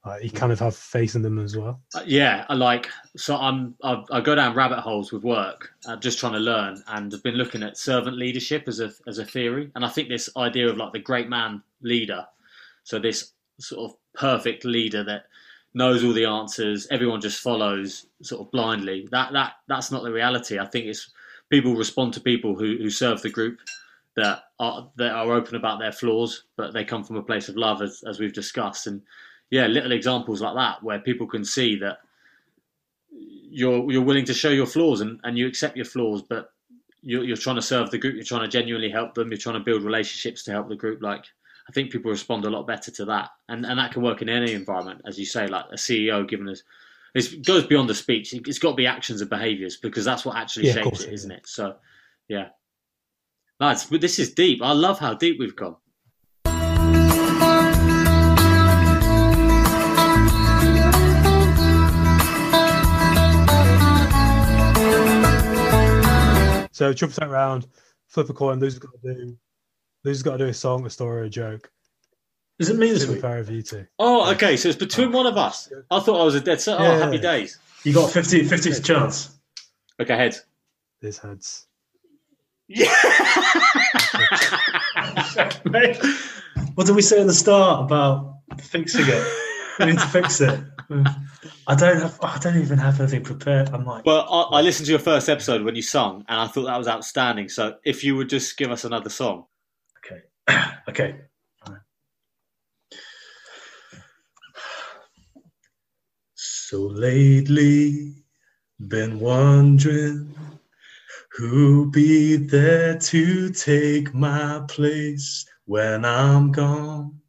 uh, 0.06 0.16
you 0.22 0.30
kind 0.30 0.52
of 0.52 0.60
have 0.60 0.76
faith 0.76 1.16
in 1.16 1.22
them 1.22 1.38
as 1.38 1.56
well. 1.56 1.80
Uh, 1.94 2.02
yeah, 2.06 2.46
I 2.48 2.54
like 2.54 2.88
so 3.16 3.36
I'm 3.36 3.74
I, 3.82 4.02
I, 4.12 4.20
go 4.20 4.34
down 4.34 4.54
rabbit 4.54 4.80
holes 4.80 5.12
with 5.12 5.24
work, 5.24 5.72
uh, 5.86 5.96
just 5.96 6.20
trying 6.20 6.34
to 6.34 6.38
learn, 6.38 6.82
and 6.88 7.12
I've 7.12 7.22
been 7.22 7.34
looking 7.34 7.62
at 7.62 7.76
servant 7.76 8.16
leadership 8.16 8.64
as 8.68 8.80
a 8.80 8.92
as 9.06 9.18
a 9.18 9.24
theory, 9.24 9.70
and 9.74 9.84
I 9.84 9.88
think 9.88 10.08
this 10.08 10.30
idea 10.36 10.68
of 10.68 10.76
like 10.76 10.92
the 10.92 11.00
great 11.00 11.28
man 11.28 11.62
leader, 11.82 12.24
so 12.84 12.98
this 12.98 13.32
sort 13.58 13.90
of 13.90 13.96
perfect 14.14 14.64
leader 14.64 15.02
that 15.04 15.24
knows 15.74 16.04
all 16.04 16.12
the 16.12 16.24
answers, 16.24 16.86
everyone 16.90 17.20
just 17.20 17.40
follows 17.40 18.06
sort 18.22 18.40
of 18.40 18.50
blindly. 18.52 19.08
That 19.10 19.32
that 19.32 19.54
that's 19.66 19.90
not 19.90 20.04
the 20.04 20.12
reality. 20.12 20.58
I 20.58 20.66
think 20.66 20.86
it's 20.86 21.10
people 21.50 21.74
respond 21.74 22.14
to 22.14 22.20
people 22.20 22.56
who, 22.56 22.76
who 22.76 22.90
serve 22.90 23.22
the 23.22 23.30
group 23.30 23.58
that 24.14 24.44
are 24.58 24.88
that 24.96 25.12
are 25.12 25.32
open 25.32 25.56
about 25.56 25.78
their 25.78 25.92
flaws, 25.92 26.44
but 26.56 26.72
they 26.72 26.84
come 26.84 27.04
from 27.04 27.16
a 27.16 27.22
place 27.22 27.48
of 27.48 27.56
love, 27.56 27.82
as 27.82 28.04
as 28.08 28.20
we've 28.20 28.32
discussed, 28.32 28.86
and 28.86 29.02
yeah, 29.50 29.66
little 29.66 29.92
examples 29.92 30.40
like 30.40 30.54
that 30.54 30.82
where 30.82 30.98
people 30.98 31.26
can 31.26 31.44
see 31.44 31.76
that 31.76 31.98
you're 33.10 33.90
you're 33.90 34.02
willing 34.02 34.24
to 34.24 34.34
show 34.34 34.50
your 34.50 34.66
flaws 34.66 35.00
and, 35.00 35.20
and 35.24 35.38
you 35.38 35.46
accept 35.46 35.76
your 35.76 35.86
flaws, 35.86 36.22
but 36.22 36.50
you're, 37.02 37.24
you're 37.24 37.36
trying 37.36 37.56
to 37.56 37.62
serve 37.62 37.90
the 37.90 37.98
group. 37.98 38.14
You're 38.14 38.24
trying 38.24 38.42
to 38.42 38.48
genuinely 38.48 38.90
help 38.90 39.14
them. 39.14 39.28
You're 39.28 39.38
trying 39.38 39.58
to 39.58 39.64
build 39.64 39.82
relationships 39.82 40.42
to 40.44 40.50
help 40.50 40.68
the 40.68 40.76
group. 40.76 41.02
Like 41.02 41.24
I 41.68 41.72
think 41.72 41.90
people 41.90 42.10
respond 42.10 42.44
a 42.44 42.50
lot 42.50 42.66
better 42.66 42.90
to 42.90 43.04
that, 43.06 43.30
and 43.48 43.64
and 43.64 43.78
that 43.78 43.92
can 43.92 44.02
work 44.02 44.22
in 44.22 44.28
any 44.28 44.52
environment, 44.52 45.02
as 45.06 45.18
you 45.18 45.26
say, 45.26 45.46
like 45.46 45.66
a 45.70 45.76
CEO 45.76 46.28
giving 46.28 46.48
us. 46.48 46.62
It 47.14 47.46
goes 47.46 47.66
beyond 47.66 47.88
the 47.88 47.94
speech. 47.94 48.34
It's 48.34 48.58
got 48.58 48.70
to 48.70 48.76
be 48.76 48.86
actions 48.86 49.22
and 49.22 49.30
behaviours 49.30 49.78
because 49.78 50.04
that's 50.04 50.26
what 50.26 50.36
actually 50.36 50.66
yeah, 50.66 50.74
shapes 50.74 51.02
it, 51.02 51.14
isn't 51.14 51.30
it? 51.30 51.46
So, 51.46 51.76
yeah, 52.28 52.48
lads, 53.58 53.88
this 53.88 54.18
is 54.18 54.34
deep. 54.34 54.60
I 54.62 54.72
love 54.72 54.98
how 54.98 55.14
deep 55.14 55.38
we've 55.38 55.56
gone. 55.56 55.76
So 66.76 66.92
triple 66.92 67.14
that 67.20 67.30
round, 67.30 67.66
flip 68.06 68.28
a 68.28 68.34
coin. 68.34 68.60
Loser's 68.60 68.78
got 68.78 68.90
to 69.02 69.14
do. 69.14 69.38
Loser's 70.04 70.22
got 70.22 70.32
to 70.32 70.44
do 70.44 70.50
a 70.50 70.52
song, 70.52 70.84
a 70.84 70.90
story, 70.90 71.22
or 71.22 71.24
a 71.24 71.30
joke. 71.30 71.70
Is 72.58 72.68
it 72.68 72.76
me 72.76 72.92
this 72.92 73.06
week? 73.06 73.22
Fair 73.22 73.38
of 73.38 73.48
you 73.48 73.62
two. 73.62 73.86
Oh, 73.98 74.30
okay. 74.32 74.58
So 74.58 74.68
it's 74.68 74.76
between 74.76 75.08
oh. 75.08 75.16
one 75.16 75.26
of 75.26 75.38
us. 75.38 75.72
I 75.90 76.00
thought 76.00 76.20
I 76.20 76.24
was 76.24 76.34
a 76.34 76.40
dead 76.42 76.60
set. 76.60 76.78
Oh, 76.78 76.82
yeah, 76.82 76.98
happy 76.98 77.16
days. 77.16 77.58
You 77.84 77.94
got 77.94 78.10
50, 78.10 78.44
50 78.44 78.82
chance. 78.82 79.38
Okay, 79.98 80.14
heads. 80.14 80.44
This 81.00 81.16
heads. 81.16 81.66
Yeah. 82.68 82.94
what 86.74 86.86
did 86.86 86.94
we 86.94 87.00
say 87.00 87.22
at 87.22 87.26
the 87.26 87.32
start 87.32 87.84
about 87.84 88.40
fixing 88.60 89.06
it? 89.06 89.26
We 89.78 89.86
need 89.86 89.98
to 89.98 90.06
fix 90.08 90.42
it. 90.42 90.60
I 90.90 91.74
don't 91.74 92.00
have. 92.00 92.18
I 92.22 92.38
don't 92.38 92.58
even 92.58 92.78
have 92.78 93.00
anything 93.00 93.24
prepared. 93.24 93.70
I'm 93.70 93.84
like, 93.84 94.04
Well, 94.06 94.26
I, 94.30 94.58
I 94.58 94.60
listened 94.62 94.86
to 94.86 94.92
your 94.92 95.00
first 95.00 95.28
episode 95.28 95.62
when 95.62 95.74
you 95.74 95.82
sung, 95.82 96.24
and 96.28 96.40
I 96.40 96.46
thought 96.46 96.64
that 96.66 96.78
was 96.78 96.88
outstanding. 96.88 97.48
So 97.48 97.76
if 97.84 98.04
you 98.04 98.16
would 98.16 98.28
just 98.28 98.56
give 98.56 98.70
us 98.70 98.84
another 98.84 99.10
song. 99.10 99.46
okay, 99.98 100.62
okay. 100.88 101.20
So 106.34 106.80
lately, 106.80 108.24
been 108.88 109.20
wondering 109.20 110.34
who'll 111.30 111.86
be 111.90 112.36
there 112.36 112.98
to 112.98 113.50
take 113.50 114.12
my 114.14 114.62
place 114.68 115.46
when 115.66 116.04
I'm 116.04 116.50
gone. 116.50 117.20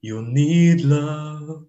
You'll 0.00 0.22
need 0.22 0.82
love 0.82 1.66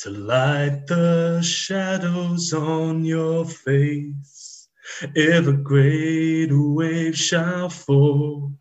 to 0.00 0.08
light 0.08 0.86
the 0.86 1.42
shadows 1.42 2.54
on 2.54 3.04
your 3.04 3.44
face. 3.44 4.68
If 5.14 5.46
a 5.46 5.52
great 5.52 6.48
wave 6.50 7.14
shall 7.14 7.68
fall, 7.68 8.54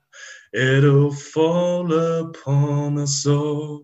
it'll 0.54 1.14
fall 1.14 1.94
upon 1.94 2.98
us 3.00 3.26
all. 3.26 3.84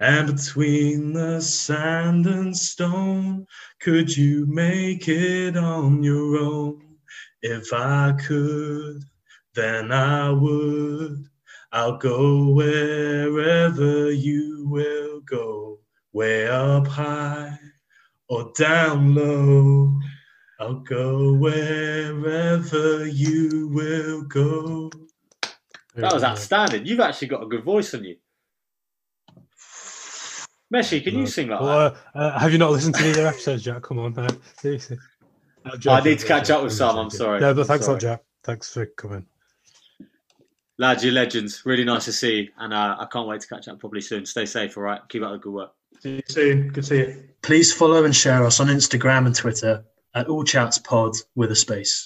And 0.00 0.36
between 0.36 1.14
the 1.14 1.40
sand 1.40 2.26
and 2.26 2.54
stone, 2.54 3.46
could 3.80 4.14
you 4.14 4.44
make 4.44 5.08
it 5.08 5.56
on 5.56 6.02
your 6.02 6.36
own? 6.36 6.96
If 7.40 7.72
I 7.72 8.12
could, 8.26 9.02
then 9.54 9.92
I 9.92 10.28
would. 10.28 11.24
I'll 11.72 11.96
go 11.96 12.50
wherever 12.50 14.12
you 14.12 14.66
will 14.68 15.20
go, 15.22 15.63
way 16.14 16.48
up 16.48 16.86
high 16.86 17.58
or 18.28 18.52
down 18.56 19.14
low. 19.14 20.00
I'll 20.60 20.74
go 20.74 21.34
wherever 21.34 23.06
you 23.06 23.68
will 23.72 24.22
go. 24.22 24.90
That 25.96 26.14
was 26.14 26.24
outstanding. 26.24 26.86
You've 26.86 27.00
actually 27.00 27.28
got 27.28 27.42
a 27.42 27.46
good 27.46 27.64
voice 27.64 27.92
on 27.92 28.04
you. 28.04 28.16
Meshi, 30.72 31.04
can 31.04 31.18
you 31.18 31.26
sing 31.26 31.48
like 31.48 31.60
that? 31.60 31.66
Uh, 31.66 31.94
uh, 32.14 32.38
have 32.38 32.52
you 32.52 32.58
not 32.58 32.70
listened 32.70 32.94
to 32.94 33.02
the 33.02 33.10
other 33.10 33.26
episodes, 33.26 33.62
Jack? 33.62 33.82
Come 33.82 33.98
on, 33.98 34.14
no, 34.14 34.26
seriously. 34.56 34.98
No, 35.84 35.92
I 35.92 36.00
need 36.00 36.18
to 36.18 36.26
catch 36.26 36.50
up 36.50 36.62
with 36.62 36.72
some, 36.72 36.96
I'm 36.96 37.10
sorry. 37.10 37.40
No, 37.40 37.54
but 37.54 37.66
thanks 37.66 37.86
a 37.86 37.92
lot, 37.92 38.00
Jack. 38.00 38.22
Thanks 38.42 38.72
for 38.72 38.86
coming. 38.86 39.26
Lads, 40.78 41.04
you're 41.04 41.12
legends. 41.12 41.62
Really 41.64 41.84
nice 41.84 42.06
to 42.06 42.12
see 42.12 42.34
you, 42.40 42.48
and 42.58 42.72
uh, 42.74 42.96
I 42.98 43.06
can't 43.06 43.28
wait 43.28 43.40
to 43.42 43.46
catch 43.46 43.68
up 43.68 43.78
probably 43.78 44.00
soon. 44.00 44.26
Stay 44.26 44.46
safe, 44.46 44.76
all 44.76 44.82
right? 44.82 45.00
Keep 45.08 45.22
up 45.22 45.32
the 45.32 45.38
good 45.38 45.52
work. 45.52 45.70
See 46.04 46.16
you 46.16 46.22
soon. 46.28 46.68
Good 46.68 46.74
to 46.74 46.82
see 46.82 46.96
you. 46.98 47.24
Please 47.40 47.72
follow 47.72 48.04
and 48.04 48.14
share 48.14 48.44
us 48.44 48.60
on 48.60 48.66
Instagram 48.66 49.24
and 49.24 49.34
Twitter 49.34 49.86
at 50.14 50.28
All 50.28 50.44
Chats 50.44 50.76
Pod 50.76 51.14
with 51.34 51.50
a 51.50 51.56
space. 51.56 52.02